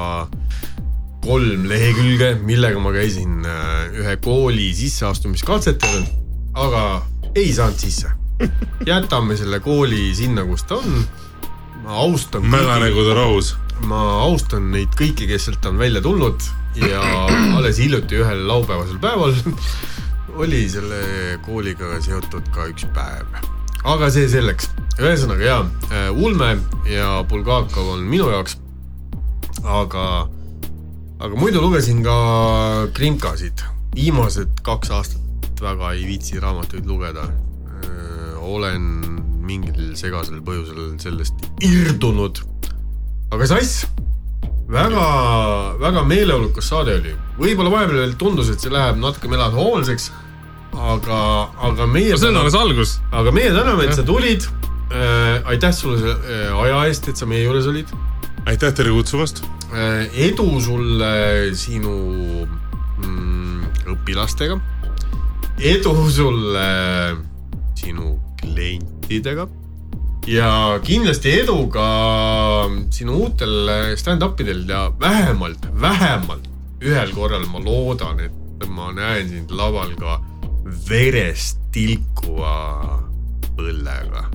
kolm 1.27 1.67
lehekülge, 1.71 2.35
millega 2.47 2.81
ma 2.83 2.93
käisin 2.95 3.47
äh, 3.47 3.95
ühe 3.99 4.17
kooli 4.23 4.69
sisseastumiskatsetel, 4.79 6.05
aga 6.55 6.83
ei 7.35 7.51
saanud 7.55 7.83
sisse. 7.83 8.13
jätame 8.87 9.37
selle 9.37 9.61
kooli 9.65 10.11
sinna, 10.15 10.45
kus 10.45 10.67
ta 10.69 10.79
on. 10.79 11.07
ma 11.85 12.03
austan. 12.05 12.47
mädanägude 12.47 13.15
rahus. 13.15 13.55
ma 13.87 14.03
austan 14.27 14.71
neid 14.75 14.95
kõiki, 14.99 15.27
kes 15.31 15.49
sealt 15.49 15.67
on 15.67 15.79
välja 15.79 16.03
tulnud 16.03 16.43
ja 16.77 17.03
alles 17.57 17.79
hiljuti 17.81 18.21
ühel 18.21 18.47
laupäevasel 18.49 18.99
päeval 19.01 19.35
oli 20.37 20.67
selle 20.69 21.01
kooliga 21.45 21.97
seotud 22.05 22.49
ka 22.55 22.67
üks 22.71 22.87
päev. 22.97 23.29
aga 23.87 24.09
see 24.11 24.27
selleks, 24.29 24.71
ühesõnaga 24.99 25.45
jaa, 25.47 25.61
äh, 25.91 26.09
Ulme 26.13 26.57
ja 26.91 27.23
Bulgakov 27.29 27.93
on 27.95 28.07
minu 28.11 28.29
jaoks, 28.33 28.57
aga, 29.63 30.27
aga 31.21 31.39
muidu 31.39 31.63
lugesin 31.63 32.03
ka 32.05 32.17
krinkasid, 32.97 33.63
viimased 33.95 34.61
kaks 34.67 34.91
aastat 34.91 35.63
väga 35.63 35.93
ei 35.97 36.05
viitsi 36.09 36.41
raamatuid 36.43 36.89
lugeda. 36.89 37.29
Äh, 37.31 38.35
olen 38.43 38.83
mingil 39.47 39.95
segasel 39.97 40.43
põhjusel 40.45 40.99
sellest 41.01 41.47
irdunud. 41.65 42.43
aga 43.31 43.47
sass 43.47 43.87
väga, 44.71 45.07
väga 45.81 46.05
meeleolukas 46.05 46.69
saade 46.69 46.99
oli. 47.01 47.15
võib-olla 47.39 47.71
vahepeal 47.71 48.15
tundus, 48.19 48.51
et 48.51 48.63
see 48.63 48.73
läheb 48.73 48.99
natuke 49.01 49.31
melanhoolseks. 49.31 50.11
Aga, 50.77 51.49
aga 51.69 51.87
meie. 51.87 52.17
see 52.19 52.29
on 52.29 52.37
alles 52.37 52.55
algus. 52.55 52.97
aga 53.13 53.33
meie 53.35 53.51
täname, 53.55 53.89
et 53.89 53.97
sa 53.97 54.05
tulid 54.07 54.47
äh,. 54.93 55.43
aitäh 55.53 55.73
sulle 55.75 55.99
selle 56.01 56.17
äh, 56.21 56.63
aja 56.65 56.85
eest, 56.91 57.09
et 57.09 57.17
sa 57.17 57.29
meie 57.29 57.45
juures 57.45 57.69
olid. 57.71 57.91
aitäh 58.47 58.73
teile 58.77 58.95
kutsumast 58.97 59.43
äh,. 59.73 60.07
edu 60.29 60.49
sulle 60.61 61.13
sinu 61.57 61.95
mm, 63.03 63.69
õpilastega. 63.97 64.59
edu 65.75 65.95
sulle 66.11 66.67
sinu 67.77 68.17
klientidega 68.43 69.49
ja 70.27 70.51
kindlasti 70.85 71.39
edu 71.43 71.61
ka 71.73 71.87
sinu 72.91 73.23
uutel 73.25 73.71
stand-up 73.97 74.41
idel 74.43 74.65
ja 74.69 74.89
vähemalt, 75.01 75.69
vähemalt 75.81 76.51
ühel 76.83 77.13
korral 77.15 77.47
ma 77.49 77.63
loodan, 77.63 78.21
et 78.21 78.67
ma 78.69 78.91
näen 78.93 79.29
sind 79.29 79.53
laval 79.55 79.95
ka 79.97 80.19
verest 80.89 81.61
tilkuva 81.75 83.07
põllega. 83.57 84.27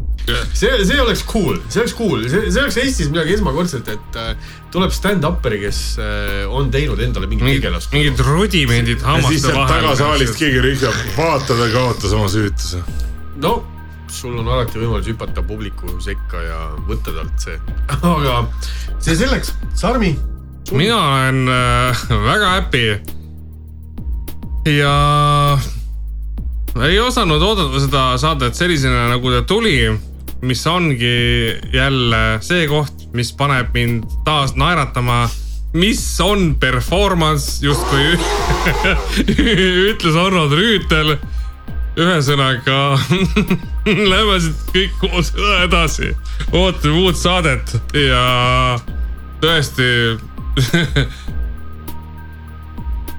see, 0.53 0.69
see 0.85 0.99
oleks 1.01 1.23
cool, 1.27 1.57
see 1.67 1.81
oleks 1.81 1.93
cool, 1.97 2.23
see, 2.29 2.51
see 2.53 2.61
oleks 2.61 2.77
Eestis 2.81 3.09
midagi 3.11 3.35
esmakordset, 3.37 3.89
et 3.89 4.19
äh, 4.21 4.53
tuleb 4.73 4.93
stand-up'eri, 4.93 5.59
kes 5.63 5.81
äh, 6.01 6.45
on 6.49 6.69
teinud 6.73 7.01
endale 7.01 7.29
mingi 7.31 7.45
tegelast. 7.47 7.91
mingid 7.95 8.21
rudimendid 8.25 9.03
hammaste 9.05 9.25
vahel. 9.25 9.33
ja 9.33 9.35
siis 9.35 9.45
sealt 9.47 9.73
tagasaalist 9.73 10.39
keegi 10.39 10.63
rühjab, 10.63 11.03
vaata 11.17 11.57
ta 11.57 11.69
kaotas 11.73 12.15
oma 12.17 12.29
süütuse. 12.31 12.83
no 13.41 13.55
sul 14.11 14.35
on 14.41 14.49
alati 14.51 14.79
võimalus 14.81 15.07
hüpata 15.07 15.43
publiku 15.47 15.97
sekka 16.03 16.41
ja 16.43 16.59
võtta 16.87 17.15
talt 17.15 17.45
see. 17.45 17.57
aga 18.13 18.41
see 18.99 19.17
selleks, 19.17 19.55
Sarmi. 19.77 20.13
mina 20.71 20.97
olen 21.01 21.43
äh, 21.49 22.07
väga 22.29 22.55
happy. 22.57 22.87
ja 24.69 24.95
ei 26.87 26.99
osanud 26.99 27.41
oodata 27.41 27.79
seda 27.83 28.05
saadet 28.21 28.55
sellisena, 28.55 29.09
nagu 29.11 29.31
ta 29.31 29.41
tuli, 29.47 29.91
mis 30.41 30.65
ongi 30.67 31.15
jälle 31.73 32.39
see 32.41 32.67
koht, 32.71 33.07
mis 33.13 33.33
paneb 33.37 33.73
mind 33.75 34.07
taas 34.25 34.55
naeratama 34.55 35.25
mis 35.73 36.21
on 36.21 36.55
performance, 36.59 37.65
justkui 37.65 38.17
ütles 39.91 40.15
Arnold 40.19 40.51
Rüütel 40.55 41.15
ühesõnaga 41.99 42.79
lähme 44.11 44.39
siit 44.43 44.71
kõik 44.71 44.97
koos 45.03 45.31
edasi, 45.61 46.11
ootame 46.51 47.03
uut 47.03 47.19
saadet 47.19 47.75
ja 47.95 48.25
tõesti 49.43 49.87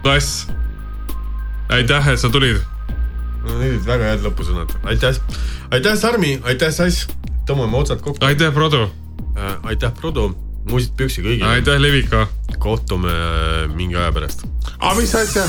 Tass, 0.03 0.49
aitäh, 1.71 2.09
et 2.11 2.19
sa 2.19 2.27
tulid. 2.29 2.59
Olid 3.49 3.83
väga 3.87 4.13
head 4.13 4.25
lõpusõnad, 4.27 4.73
aitäh, 4.85 5.19
aitäh, 5.71 5.99
Sarmi, 5.99 6.37
aitäh, 6.45 6.73
Sass, 6.75 7.09
tõmbame 7.49 7.81
otsad 7.81 8.03
kokku. 8.05 8.23
aitäh, 8.27 8.53
Produ 8.55 8.87
äh,. 9.37 9.57
aitäh, 9.63 9.93
Produ, 10.01 10.31
musid 10.71 10.95
püksi 10.97 11.25
kõigile. 11.25 11.49
aitäh, 11.57 11.81
Levika. 11.81 12.27
kohtume 12.59 13.11
äh, 13.11 13.69
mingi 13.75 13.97
aja 13.99 14.13
pärast. 14.13 14.47
aga 14.79 14.95
mis 15.01 15.15
asja? 15.15 15.47